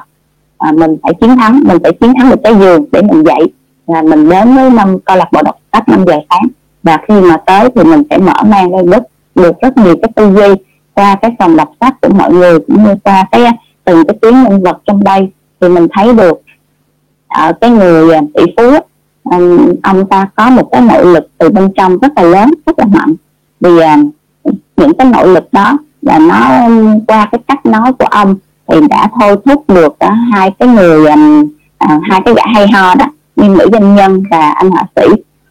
à, 0.58 0.72
mình 0.72 0.98
phải 1.04 1.14
chiến 1.22 1.38
thắng 1.38 1.60
mình 1.68 1.78
phải 1.84 1.92
chiến 1.94 2.14
thắng 2.18 2.30
được 2.30 2.40
cái 2.44 2.56
giường 2.56 2.86
để 2.92 3.02
mình 3.02 3.24
dậy. 3.24 3.54
Là 3.88 4.02
mình 4.02 4.30
đến 4.30 4.56
với 4.56 4.70
năm 4.70 5.00
câu 5.00 5.18
lạc 5.18 5.32
bộ 5.32 5.42
đọc 5.42 5.58
sách 5.74 5.90
năm 5.90 6.06
giờ 6.08 6.14
sáng. 6.30 6.48
Và 6.84 6.98
khi 7.08 7.14
mà 7.22 7.38
tới 7.46 7.70
thì 7.76 7.84
mình 7.84 8.04
sẽ 8.10 8.18
mở 8.18 8.34
mang 8.46 8.76
lên 8.76 8.90
bức 8.90 9.04
được 9.42 9.62
rất 9.62 9.78
nhiều 9.78 9.96
cái 10.02 10.12
tư 10.16 10.34
duy 10.36 10.64
qua 10.94 11.16
cái 11.22 11.32
phòng 11.40 11.58
đọc 11.58 11.72
sách 11.82 12.02
của 12.02 12.10
mọi 12.10 12.34
người 12.34 12.60
cũng 12.60 12.84
như 12.84 12.96
qua 13.04 13.26
cái 13.32 13.46
từng 13.84 14.08
cái 14.08 14.18
tiếng 14.22 14.44
nhân 14.44 14.64
vật 14.64 14.82
trong 14.86 15.04
đây. 15.04 15.32
Thì 15.62 15.70
mình 15.70 15.88
thấy 15.94 16.14
được 16.14 16.42
ở 17.28 17.54
cái 17.62 17.70
người 17.70 18.14
ờ, 18.14 18.22
tỷ 18.34 18.44
phú 18.58 18.78
um, 19.24 19.76
ông 19.84 20.06
ta 20.06 20.28
có 20.36 20.50
một 20.50 20.70
cái 20.72 20.82
nội 20.82 21.06
lực 21.06 21.28
từ 21.38 21.50
bên 21.50 21.72
trong 21.76 21.98
rất 21.98 22.12
là 22.16 22.24
lớn 22.24 22.54
rất 22.66 22.80
là 22.80 22.86
mạnh. 22.86 23.14
Vì 23.60 23.70
uh, 23.70 24.54
những 24.78 24.94
cái 24.98 25.08
nội 25.08 25.28
lực 25.28 25.54
đó 25.54 25.78
là 26.02 26.20
nó 26.20 26.68
qua 27.08 27.30
cái 27.32 27.42
cách 27.48 27.66
nói 27.66 27.94
của 27.94 28.06
ông 28.06 28.36
thì 28.68 28.88
đã 28.90 29.10
thôi 29.20 29.36
thúc 29.46 29.64
được 29.68 29.92
uh, 29.92 30.12
hai 30.34 30.52
cái 30.60 30.68
người 30.68 31.08
um, 31.08 31.44
uh, 31.84 32.02
hai 32.10 32.22
cái 32.26 32.34
gã 32.34 32.44
hay 32.54 32.68
ho 32.68 32.96
đó 32.96 33.06
như 33.36 33.48
nữ 33.48 33.70
doanh 33.72 33.96
nhân 33.96 34.24
và 34.32 34.50
anh 34.50 34.72
họa 34.72 34.84
sĩ 34.96 35.02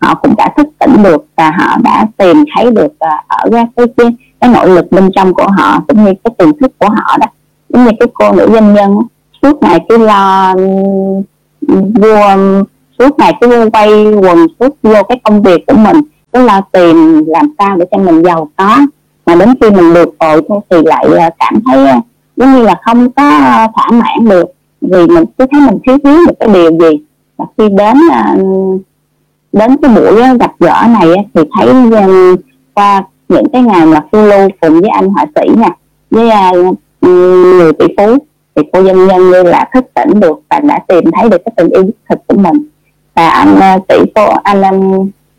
họ 0.00 0.14
cũng 0.14 0.34
đã 0.36 0.48
thức 0.56 0.66
tỉnh 0.78 1.02
được 1.02 1.24
và 1.36 1.50
họ 1.50 1.76
đã 1.84 2.06
tìm 2.16 2.44
thấy 2.54 2.70
được 2.70 2.98
à, 2.98 3.24
ở 3.28 3.48
cái, 3.52 3.66
cái 3.76 4.06
cái 4.40 4.50
nội 4.50 4.68
lực 4.68 4.92
bên 4.92 5.10
trong 5.14 5.34
của 5.34 5.46
họ 5.48 5.80
cũng 5.88 6.04
như 6.04 6.12
cái 6.24 6.34
tiềm 6.38 6.58
thức 6.60 6.78
của 6.78 6.88
họ 6.88 7.16
đó. 7.20 7.26
Giống 7.68 7.84
như 7.84 7.90
cái 8.00 8.08
cô 8.14 8.32
nữ 8.32 8.48
doanh 8.52 8.74
nhân 8.74 8.98
suốt 9.42 9.62
ngày 9.62 9.80
cứ 9.88 9.98
lo 9.98 10.54
vua 11.70 12.36
suốt 12.98 13.18
ngày 13.18 13.34
cứ 13.40 13.68
quay 13.72 13.88
quần 14.14 14.46
suốt 14.60 14.76
vô 14.82 15.02
cái 15.08 15.20
công 15.24 15.42
việc 15.42 15.66
của 15.66 15.76
mình 15.76 16.00
cứ 16.32 16.44
lo 16.44 16.60
tìm 16.72 17.24
làm 17.26 17.54
sao 17.58 17.76
để 17.76 17.86
cho 17.90 17.98
mình 17.98 18.22
giàu 18.22 18.48
có. 18.56 18.78
Mà 19.26 19.34
đến 19.34 19.54
khi 19.60 19.70
mình 19.70 19.94
được 19.94 20.14
rồi 20.20 20.42
thì 20.70 20.76
lại 20.84 21.06
à, 21.18 21.30
cảm 21.38 21.54
thấy 21.66 21.86
à, 21.86 22.00
giống 22.36 22.52
như 22.52 22.62
là 22.62 22.74
không 22.82 23.10
có 23.10 23.30
thỏa 23.74 23.90
mãn 23.90 24.28
được 24.28 24.46
vì 24.80 25.06
mình 25.06 25.24
cứ 25.38 25.46
thấy 25.50 25.60
mình 25.60 25.78
thiếu 25.86 25.98
thiếu 26.04 26.16
một 26.26 26.34
cái 26.40 26.48
điều 26.48 26.70
gì. 26.70 27.04
Và 27.36 27.44
khi 27.58 27.68
đến 27.68 27.96
đến 29.52 29.76
cái 29.82 29.90
buổi 29.90 30.20
ờ, 30.20 30.34
gặp 30.40 30.52
gỡ 30.58 30.84
này 30.88 31.08
ờ, 31.08 31.22
thì 31.34 31.42
thấy 31.56 31.68
ờ, 31.92 32.36
qua 32.74 33.02
những 33.28 33.48
cái 33.52 33.62
ngày 33.62 33.86
mà 33.86 34.00
phiêu 34.12 34.22
lưu 34.22 34.48
cùng 34.60 34.80
với 34.80 34.90
anh 34.90 35.08
họa 35.08 35.26
sĩ 35.34 35.48
nè 35.56 35.70
với 36.10 36.30
người 37.00 37.72
tỷ 37.72 37.86
phú 37.96 38.18
thì 38.54 38.62
cô 38.72 38.82
dân 38.82 39.06
nhân 39.06 39.30
như 39.30 39.42
là 39.42 39.68
thức 39.74 39.84
tỉnh 39.94 40.20
được 40.20 40.40
và 40.50 40.60
đã 40.60 40.78
tìm 40.88 41.04
thấy 41.12 41.28
được 41.28 41.42
cái 41.44 41.52
tình 41.56 41.68
yêu 41.68 41.82
đích 41.82 41.96
thực 42.08 42.26
của 42.26 42.36
mình. 42.36 42.62
Và 43.14 43.28
anh 43.28 43.80
tỷ 43.88 43.96
phú 44.14 44.22
anh 44.44 44.62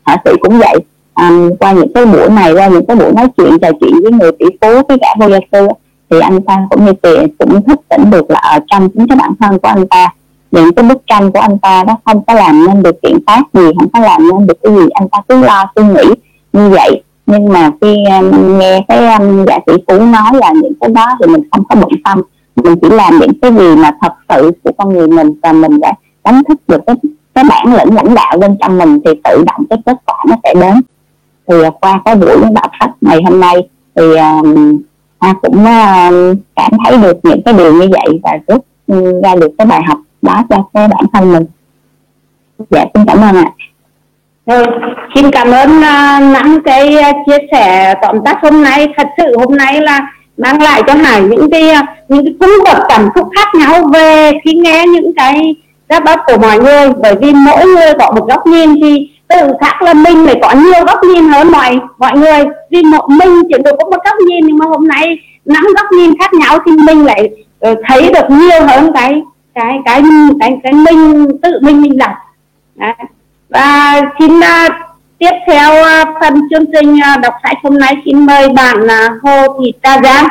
họa 0.04 0.16
sĩ 0.24 0.30
cũng 0.40 0.58
vậy. 0.58 0.76
Um, 1.14 1.56
qua 1.56 1.72
những 1.72 1.92
cái 1.92 2.06
buổi 2.06 2.28
này 2.30 2.54
qua 2.54 2.68
những 2.68 2.86
cái 2.86 2.96
buổi 2.96 3.12
nói 3.12 3.28
chuyện 3.36 3.58
trò 3.58 3.68
chuyện 3.80 3.92
với 4.02 4.12
người 4.12 4.32
tỷ 4.32 4.46
phú 4.60 4.82
với 4.88 4.98
cả 5.00 5.14
vô 5.20 5.28
gia 5.28 5.38
sư 5.52 5.68
thì 6.10 6.20
anh 6.20 6.42
ta 6.42 6.66
cũng 6.70 6.84
như 6.84 6.92
tiền 6.92 7.28
cũng 7.38 7.62
thức 7.62 7.80
tỉnh 7.88 8.10
được 8.10 8.30
là 8.30 8.38
ở 8.38 8.58
trong 8.66 8.88
chính 8.88 9.06
cái 9.06 9.16
bản 9.16 9.32
thân 9.40 9.58
của 9.58 9.68
anh 9.68 9.86
ta 9.88 10.12
những 10.52 10.72
cái 10.74 10.84
bức 10.84 11.06
tranh 11.06 11.32
của 11.32 11.40
anh 11.40 11.58
ta 11.58 11.84
đó 11.84 11.96
không 12.04 12.24
có 12.24 12.34
làm 12.34 12.66
nên 12.66 12.82
được 12.82 12.96
chuyện 13.02 13.18
tác 13.26 13.42
gì 13.52 13.62
không 13.78 13.88
có 13.88 14.00
làm 14.00 14.28
nên 14.28 14.46
được 14.46 14.58
cái 14.62 14.74
gì. 14.74 14.82
Anh 14.94 15.08
ta 15.08 15.18
cứ 15.28 15.42
lo 15.42 15.72
suy 15.76 15.82
nghĩ 15.82 16.14
như 16.52 16.68
vậy. 16.68 17.02
Nhưng 17.26 17.48
mà 17.48 17.70
khi 17.80 17.96
um, 18.20 18.58
nghe 18.58 18.84
cái 18.88 19.14
um, 19.14 19.44
giả 19.46 19.58
sĩ 19.66 19.72
phú 19.88 19.98
nói 19.98 20.30
là 20.40 20.52
những 20.62 20.72
cái 20.80 20.90
đó 20.90 21.06
thì 21.20 21.26
mình 21.32 21.42
không 21.52 21.64
có 21.64 21.74
bận 21.74 21.90
tâm. 22.04 22.22
Mình 22.56 22.74
chỉ 22.82 22.88
làm 22.90 23.18
những 23.18 23.40
cái 23.42 23.52
gì 23.52 23.76
mà 23.76 23.90
thật 24.00 24.12
sự 24.28 24.50
của 24.64 24.70
con 24.78 24.94
người 24.94 25.08
mình 25.08 25.34
và 25.42 25.52
mình 25.52 25.80
đã 25.80 25.92
đánh 26.24 26.42
thức 26.48 26.58
được 26.68 26.80
cái 26.86 26.96
cái 27.34 27.44
bản 27.48 27.74
lĩnh 27.74 27.94
lãnh 27.94 28.14
đạo 28.14 28.38
bên 28.38 28.56
trong 28.60 28.78
mình 28.78 29.00
thì 29.04 29.10
tự 29.24 29.44
động 29.46 29.64
cái 29.70 29.78
kết 29.86 29.96
quả 30.06 30.24
nó 30.28 30.36
sẽ 30.44 30.54
đến. 30.54 30.74
Thì 31.48 31.62
à, 31.62 31.70
qua 31.80 32.00
cái 32.04 32.16
buổi 32.16 32.36
đọc 32.52 32.70
sách 32.80 32.90
ngày 33.00 33.22
hôm 33.24 33.40
nay 33.40 33.54
thì 33.96 34.02
um, 34.16 34.78
a 35.18 35.34
cũng 35.42 35.56
uh, 35.56 36.36
cảm 36.56 36.72
thấy 36.84 36.98
được 36.98 37.16
những 37.22 37.42
cái 37.42 37.54
điều 37.54 37.72
như 37.72 37.88
vậy 37.92 38.20
và 38.22 38.38
rút 38.48 38.64
um, 38.86 39.22
ra 39.22 39.34
được 39.34 39.50
cái 39.58 39.66
bài 39.66 39.82
học 39.82 39.98
đó 40.22 40.42
cho 40.50 40.64
cái 40.74 40.88
bản 40.88 41.04
thân 41.12 41.32
mình. 41.32 41.46
Dạ 42.70 42.84
xin 42.94 43.04
cảm 43.06 43.20
ơn 43.20 43.36
ạ. 43.36 43.50
Rồi, 44.46 44.66
xin 45.14 45.30
cảm 45.30 45.50
ơn 45.50 45.82
ờ, 45.82 46.16
uh, 46.16 46.32
năm 46.32 46.58
cái 46.64 46.96
uh, 46.96 47.16
chia 47.26 47.38
sẻ 47.52 47.94
tóm 48.02 48.16
tắt 48.24 48.38
hôm 48.42 48.62
nay. 48.62 48.88
Thật 48.96 49.08
sự 49.16 49.36
hôm 49.38 49.56
nay 49.56 49.80
là 49.80 50.00
mang 50.36 50.62
lại 50.62 50.82
cho 50.86 50.94
hải 50.94 51.22
những 51.22 51.50
cái 51.50 51.68
uh, 51.68 51.88
những 52.08 52.24
cái 52.24 52.34
cung 52.40 52.64
bậc 52.64 52.82
cảm 52.88 53.08
xúc 53.14 53.28
khác 53.36 53.48
nhau 53.58 53.82
về 53.94 54.32
khi 54.44 54.52
nghe 54.52 54.86
những 54.86 55.12
cái 55.16 55.54
đáp 55.88 56.04
ấp 56.04 56.20
của 56.26 56.38
mọi 56.38 56.58
người. 56.58 56.88
Bởi 57.02 57.14
vì 57.14 57.32
mỗi 57.32 57.66
người 57.66 57.92
có 57.98 58.12
một 58.12 58.28
góc 58.28 58.46
nhìn 58.46 58.80
thì 58.82 59.10
tự 59.28 59.52
khác 59.60 59.82
là 59.82 59.94
mình 59.94 60.26
phải 60.26 60.38
có 60.42 60.54
nhiều 60.54 60.84
góc 60.86 60.98
nhìn 61.14 61.28
hơn 61.28 61.52
mọi 61.52 61.78
mọi 61.98 62.18
người. 62.18 62.44
Vì 62.70 62.82
một 62.82 63.08
mình 63.10 63.42
chỉ 63.48 63.58
được 63.64 63.76
có 63.78 63.90
một 63.90 64.04
góc 64.04 64.16
nhìn 64.28 64.46
nhưng 64.46 64.58
mà 64.58 64.66
hôm 64.66 64.88
nay 64.88 65.18
nắm 65.44 65.64
góc 65.76 65.86
nhìn 65.92 66.18
khác 66.18 66.34
nhau 66.34 66.58
thì 66.66 66.72
mình 66.86 67.04
lại 67.04 67.30
uh, 67.70 67.78
thấy 67.88 68.12
được 68.14 68.30
nhiều 68.30 68.66
hơn 68.66 68.92
cái 68.94 69.22
cái 69.54 69.78
cái 69.84 70.02
cái 70.40 70.58
cái 70.62 70.72
mình 70.72 71.28
tự 71.42 71.58
mình 71.62 71.82
mình 71.82 71.98
đặt 71.98 72.16
và 73.48 74.00
xin 74.18 74.38
uh, 74.38 74.72
tiếp 75.18 75.32
theo 75.46 75.72
uh, 75.80 76.08
phần 76.20 76.34
chương 76.50 76.64
trình 76.72 76.92
uh, 76.92 77.20
đọc 77.22 77.34
sách 77.42 77.56
hôm 77.62 77.78
nay 77.78 77.96
xin 78.04 78.26
mời 78.26 78.48
bạn 78.48 78.76
uh, 78.84 79.22
Hồ 79.22 79.60
Thị 79.60 79.72
ta 79.82 80.00
Giang 80.04 80.26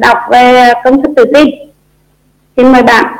đọc 0.00 0.18
về 0.30 0.72
công 0.84 1.02
thức 1.02 1.12
tự 1.16 1.24
tin. 1.34 1.48
Xin 2.56 2.72
mời 2.72 2.82
bạn. 2.82 3.16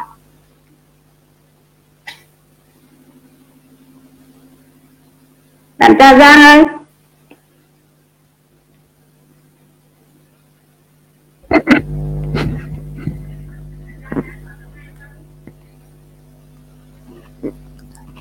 Bạn 5.78 5.93
ta 5.99 6.14
Giang 6.18 6.43
ơi. 6.43 6.64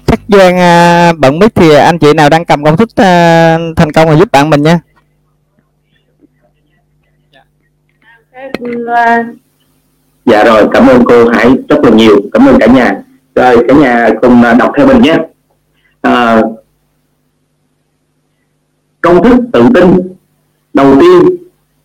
chắc 0.09 0.19
Giang 0.27 0.57
à, 0.57 1.13
bận 1.17 1.39
mic 1.39 1.55
thì 1.55 1.73
anh 1.73 1.99
chị 1.99 2.13
nào 2.13 2.29
đang 2.29 2.45
cầm 2.45 2.63
công 2.63 2.77
thức 2.77 2.89
à, 2.95 3.57
thành 3.75 3.91
công 3.91 4.07
rồi 4.07 4.17
giúp 4.17 4.31
bạn 4.31 4.49
mình 4.49 4.63
nha. 4.63 4.79
Dạ 10.25 10.43
rồi 10.43 10.67
cảm 10.73 10.87
ơn 10.87 11.03
cô 11.05 11.29
Hải 11.29 11.49
rất 11.69 11.83
là 11.83 11.89
nhiều. 11.89 12.21
Cảm 12.33 12.47
ơn 12.47 12.59
cả 12.59 12.67
nhà. 12.67 13.01
Rồi 13.35 13.65
cả 13.67 13.73
nhà 13.73 14.09
cùng 14.21 14.43
à, 14.43 14.53
đọc 14.53 14.71
theo 14.77 14.87
mình 14.87 15.01
nhé. 15.01 15.17
À, 16.01 16.41
công 19.01 19.23
thức 19.23 19.35
tự 19.53 19.63
tin. 19.75 20.13
Đầu 20.73 20.95
tiên 21.01 21.37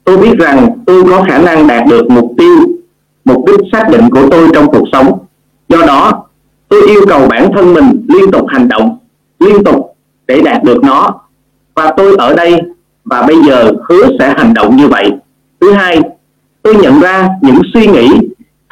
tôi 0.05 0.17
biết 0.17 0.35
rằng 0.39 0.79
tôi 0.87 1.05
có 1.11 1.25
khả 1.29 1.39
năng 1.39 1.67
đạt 1.67 1.87
được 1.89 2.11
mục 2.11 2.33
tiêu 2.39 2.57
mục 3.25 3.45
đích 3.47 3.61
xác 3.73 3.89
định 3.91 4.11
của 4.11 4.29
tôi 4.31 4.49
trong 4.55 4.67
cuộc 4.67 4.85
sống. 4.93 5.19
Do 5.69 5.79
đó 5.87 6.24
tôi 6.75 6.89
yêu 6.89 7.01
cầu 7.09 7.29
bản 7.29 7.51
thân 7.55 7.75
mình 7.75 8.07
liên 8.09 8.31
tục 8.31 8.47
hành 8.49 8.69
động, 8.69 8.99
liên 9.39 9.65
tục 9.65 9.97
để 10.27 10.41
đạt 10.41 10.65
được 10.65 10.85
nó. 10.85 11.21
Và 11.75 11.93
tôi 11.97 12.17
ở 12.19 12.35
đây, 12.35 12.61
và 13.05 13.23
bây 13.23 13.37
giờ 13.47 13.73
hứa 13.89 14.09
sẽ 14.19 14.35
hành 14.37 14.55
động 14.55 14.77
như 14.77 14.89
vậy. 14.89 15.11
Thứ 15.61 15.73
hai, 15.73 16.01
tôi 16.63 16.75
nhận 16.75 17.01
ra 17.01 17.29
những 17.43 17.61
suy 17.75 17.87
nghĩ, 17.87 18.09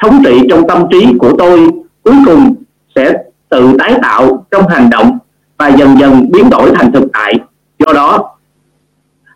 thống 0.01 0.21
trị 0.25 0.39
trong 0.49 0.67
tâm 0.67 0.83
trí 0.91 1.05
của 1.19 1.35
tôi 1.37 1.69
cuối 2.03 2.15
cùng 2.25 2.53
sẽ 2.95 3.13
tự 3.49 3.75
tái 3.79 3.99
tạo 4.01 4.45
trong 4.51 4.67
hành 4.67 4.89
động 4.89 5.17
và 5.57 5.67
dần 5.67 5.99
dần 5.99 6.31
biến 6.31 6.49
đổi 6.49 6.71
thành 6.75 6.91
thực 6.91 7.03
tại. 7.13 7.33
Do 7.79 7.93
đó, 7.93 8.35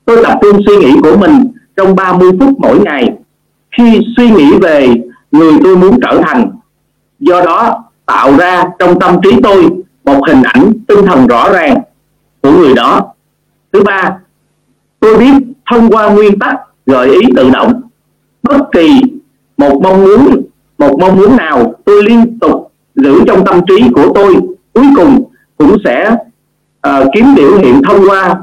tôi 0.06 0.24
tập 0.24 0.38
trung 0.42 0.60
suy 0.68 0.78
nghĩ 0.78 1.00
của 1.04 1.18
mình 1.18 1.48
trong 1.78 1.96
30 1.96 2.32
phút 2.40 2.50
mỗi 2.60 2.80
ngày. 2.80 3.14
Khi 3.78 4.02
suy 4.18 4.30
nghĩ 4.30 4.54
về 4.62 4.96
người 5.32 5.54
tôi 5.64 5.78
muốn 5.78 6.00
trở 6.02 6.22
thành, 6.24 6.52
do 7.20 7.42
đó 7.42 7.84
tạo 8.08 8.38
ra 8.38 8.64
trong 8.80 9.00
tâm 9.00 9.22
trí 9.24 9.30
tôi 9.44 9.70
một 10.04 10.22
hình 10.28 10.42
ảnh 10.44 10.74
tinh 10.88 11.06
thần 11.06 11.28
rõ 11.28 11.50
ràng 11.54 11.78
của 12.42 12.52
người 12.52 12.74
đó. 12.74 13.14
Thứ 13.74 13.84
ba 13.84 14.18
tôi 15.00 15.18
biết 15.18 15.34
thông 15.72 15.90
qua 15.90 16.10
nguyên 16.10 16.40
tắc 16.40 16.56
gợi 16.86 17.10
ý 17.10 17.20
tự 17.36 17.50
động 17.50 17.82
bất 18.44 18.58
kỳ 18.72 19.02
một 19.58 19.82
mong 19.84 20.04
muốn 20.04 20.42
một 20.78 21.00
mong 21.00 21.18
muốn 21.18 21.38
nào 21.38 21.74
tôi 21.86 22.04
liên 22.04 22.40
tục 22.40 22.72
giữ 22.96 23.24
trong 23.28 23.46
tâm 23.46 23.62
trí 23.68 23.90
của 23.96 24.12
tôi 24.16 24.36
cuối 24.74 24.86
cùng 24.96 25.24
cũng 25.58 25.78
sẽ 25.86 26.16
uh, 26.88 27.08
kiếm 27.14 27.36
biểu 27.36 27.58
hiện 27.58 27.82
thông 27.88 28.10
qua 28.10 28.36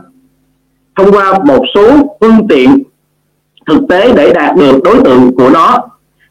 thông 0.96 1.12
qua 1.12 1.38
một 1.44 1.64
số 1.74 2.16
phương 2.20 2.48
tiện 2.48 2.82
thực 3.66 3.80
tế 3.88 4.12
để 4.12 4.32
đạt 4.32 4.56
được 4.56 4.80
đối 4.84 5.00
tượng 5.04 5.34
của 5.36 5.50
nó. 5.50 5.78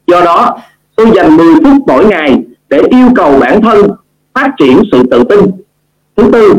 Do 0.07 0.21
đó 0.21 0.57
tôi 0.95 1.11
dành 1.15 1.37
10 1.37 1.47
phút 1.63 1.73
mỗi 1.87 2.05
ngày 2.05 2.43
để 2.73 2.81
yêu 2.89 3.07
cầu 3.15 3.39
bản 3.39 3.61
thân 3.61 3.87
phát 4.33 4.51
triển 4.59 4.81
sự 4.91 5.03
tự 5.11 5.23
tin. 5.23 5.39
Thứ 6.15 6.29
tư, 6.33 6.53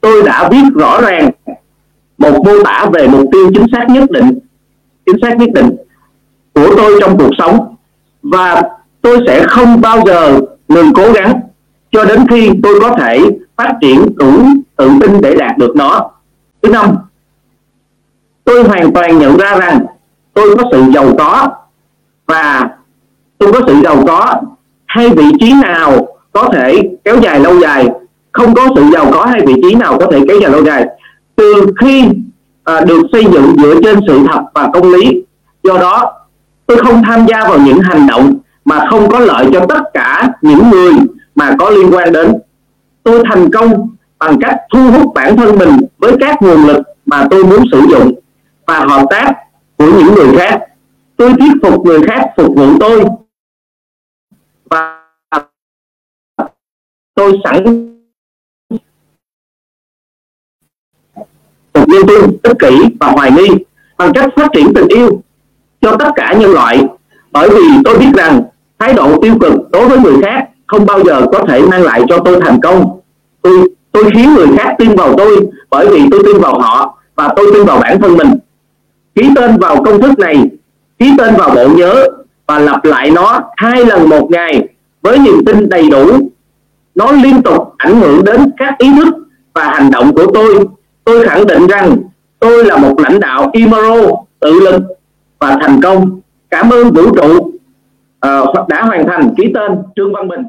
tôi 0.00 0.22
đã 0.22 0.48
viết 0.52 0.62
rõ 0.74 1.00
ràng 1.00 1.30
một 2.18 2.44
mô 2.44 2.62
tả 2.64 2.86
về 2.92 3.08
mục 3.08 3.28
tiêu 3.32 3.50
chính 3.54 3.66
xác 3.72 3.84
nhất 3.88 4.10
định, 4.10 4.38
chính 5.06 5.16
xác 5.22 5.36
nhất 5.38 5.48
định 5.54 5.76
của 6.52 6.74
tôi 6.76 6.98
trong 7.00 7.18
cuộc 7.18 7.30
sống. 7.38 7.74
Và 8.22 8.62
tôi 9.00 9.18
sẽ 9.26 9.46
không 9.48 9.80
bao 9.80 10.02
giờ 10.06 10.40
ngừng 10.68 10.92
cố 10.94 11.12
gắng 11.12 11.40
cho 11.92 12.04
đến 12.04 12.26
khi 12.30 12.50
tôi 12.62 12.80
có 12.80 12.96
thể 12.98 13.20
phát 13.56 13.72
triển 13.80 14.06
đủ 14.16 14.42
tự 14.76 14.90
tin 15.00 15.20
để 15.20 15.34
đạt 15.34 15.58
được 15.58 15.76
nó. 15.76 16.10
Thứ 16.62 16.68
năm, 16.68 16.96
tôi 18.44 18.64
hoàn 18.64 18.92
toàn 18.92 19.18
nhận 19.18 19.36
ra 19.36 19.56
rằng 19.56 19.86
tôi 20.34 20.56
có 20.56 20.64
sự 20.72 20.84
giàu 20.94 21.14
có 21.18 21.48
và 22.26 22.68
tôi 23.38 23.52
có 23.52 23.60
sự 23.66 23.74
giàu 23.82 24.04
có 24.06 24.42
hay 24.90 25.10
vị 25.10 25.24
trí 25.40 25.52
nào 25.62 26.06
có 26.32 26.48
thể 26.52 26.82
kéo 27.04 27.16
dài 27.20 27.40
lâu 27.40 27.60
dài? 27.60 27.88
Không 28.32 28.54
có 28.54 28.68
sự 28.76 28.82
giàu 28.92 29.06
có 29.12 29.24
hay 29.24 29.40
vị 29.46 29.54
trí 29.62 29.74
nào 29.74 29.98
có 30.00 30.06
thể 30.12 30.20
kéo 30.28 30.38
dài 30.40 30.50
lâu 30.50 30.64
dài? 30.64 30.86
Từ 31.36 31.66
khi 31.80 32.04
à, 32.64 32.80
được 32.80 33.02
xây 33.12 33.24
dựng 33.24 33.56
dựa 33.62 33.74
trên 33.82 34.00
sự 34.06 34.20
thật 34.28 34.40
và 34.54 34.70
công 34.74 34.92
lý 34.92 35.24
do 35.62 35.78
đó 35.78 36.12
tôi 36.66 36.76
không 36.76 37.02
tham 37.02 37.26
gia 37.26 37.48
vào 37.48 37.58
những 37.58 37.80
hành 37.80 38.06
động 38.06 38.34
mà 38.64 38.86
không 38.90 39.10
có 39.10 39.18
lợi 39.18 39.46
cho 39.52 39.66
tất 39.68 39.80
cả 39.94 40.28
những 40.42 40.70
người 40.70 40.92
mà 41.34 41.54
có 41.58 41.70
liên 41.70 41.90
quan 41.94 42.12
đến. 42.12 42.32
Tôi 43.02 43.22
thành 43.28 43.50
công 43.52 43.88
bằng 44.18 44.38
cách 44.40 44.56
thu 44.72 44.90
hút 44.90 45.14
bản 45.14 45.36
thân 45.36 45.58
mình 45.58 45.76
với 45.98 46.12
các 46.20 46.42
nguồn 46.42 46.66
lực 46.66 46.82
mà 47.06 47.26
tôi 47.30 47.44
muốn 47.44 47.64
sử 47.72 47.80
dụng 47.90 48.12
và 48.66 48.78
hợp 48.78 49.06
tác 49.10 49.32
của 49.76 49.86
những 49.86 50.14
người 50.14 50.36
khác. 50.38 50.60
Tôi 51.16 51.32
thuyết 51.38 51.52
phục 51.62 51.86
người 51.86 52.02
khác 52.06 52.26
phục 52.36 52.54
vụ 52.56 52.66
tôi. 52.80 53.04
Tôi 57.20 57.40
sẵn. 57.44 57.64
Một 61.74 61.88
nhân 61.88 62.02
tôi 62.06 62.22
ích 62.42 62.58
kỷ 62.58 62.96
và 63.00 63.06
hoài 63.06 63.30
nghi 63.30 63.48
bằng 63.98 64.12
cách 64.14 64.30
phát 64.36 64.48
triển 64.54 64.74
tình 64.74 64.88
yêu 64.88 65.22
cho 65.80 65.96
tất 65.98 66.10
cả 66.16 66.34
nhân 66.38 66.52
loại. 66.52 66.84
Bởi 67.32 67.50
vì 67.50 67.62
tôi 67.84 67.98
biết 67.98 68.10
rằng 68.14 68.42
thái 68.78 68.94
độ 68.94 69.20
tiêu 69.22 69.34
cực 69.40 69.52
đối 69.70 69.88
với 69.88 69.98
người 69.98 70.14
khác 70.22 70.48
không 70.66 70.86
bao 70.86 71.04
giờ 71.04 71.26
có 71.32 71.44
thể 71.48 71.62
mang 71.62 71.82
lại 71.82 72.02
cho 72.08 72.18
tôi 72.24 72.40
thành 72.40 72.60
công. 72.62 73.00
Tôi 73.42 73.68
tôi 73.92 74.04
khiến 74.14 74.34
người 74.34 74.46
khác 74.56 74.74
tin 74.78 74.96
vào 74.96 75.14
tôi 75.16 75.36
bởi 75.70 75.88
vì 75.88 76.04
tôi 76.10 76.22
tin 76.26 76.38
vào 76.38 76.60
họ 76.60 76.98
và 77.14 77.32
tôi 77.36 77.50
tin 77.54 77.66
vào 77.66 77.80
bản 77.80 78.00
thân 78.00 78.16
mình. 78.16 78.28
Ký 79.14 79.30
tên 79.36 79.56
vào 79.56 79.84
công 79.84 80.02
thức 80.02 80.18
này, 80.18 80.50
ký 80.98 81.12
tên 81.18 81.34
vào 81.36 81.54
bộ 81.54 81.68
nhớ 81.76 82.08
và 82.46 82.58
lặp 82.58 82.84
lại 82.84 83.10
nó 83.10 83.40
hai 83.56 83.84
lần 83.84 84.08
một 84.08 84.30
ngày 84.30 84.68
với 85.02 85.18
niềm 85.18 85.44
tin 85.46 85.68
đầy 85.68 85.90
đủ 85.90 86.30
nó 87.00 87.12
liên 87.12 87.42
tục 87.42 87.74
ảnh 87.78 88.00
hưởng 88.00 88.24
đến 88.24 88.50
các 88.56 88.78
ý 88.78 88.88
thức 88.96 89.14
và 89.54 89.64
hành 89.64 89.90
động 89.90 90.14
của 90.14 90.26
tôi. 90.34 90.66
Tôi 91.04 91.28
khẳng 91.28 91.46
định 91.46 91.66
rằng 91.66 91.96
tôi 92.38 92.64
là 92.64 92.76
một 92.76 92.94
lãnh 93.00 93.20
đạo 93.20 93.50
imaro 93.52 93.96
tự 94.40 94.60
lực 94.60 94.82
và 95.38 95.56
thành 95.60 95.80
công. 95.82 96.20
Cảm 96.50 96.70
ơn 96.70 96.90
vũ 96.90 97.02
trụ 97.16 97.36
uh, 98.26 98.68
đã 98.68 98.82
hoàn 98.82 99.06
thành 99.06 99.34
ký 99.36 99.44
tên 99.54 99.72
trương 99.96 100.12
văn 100.12 100.28
bình. 100.28 100.40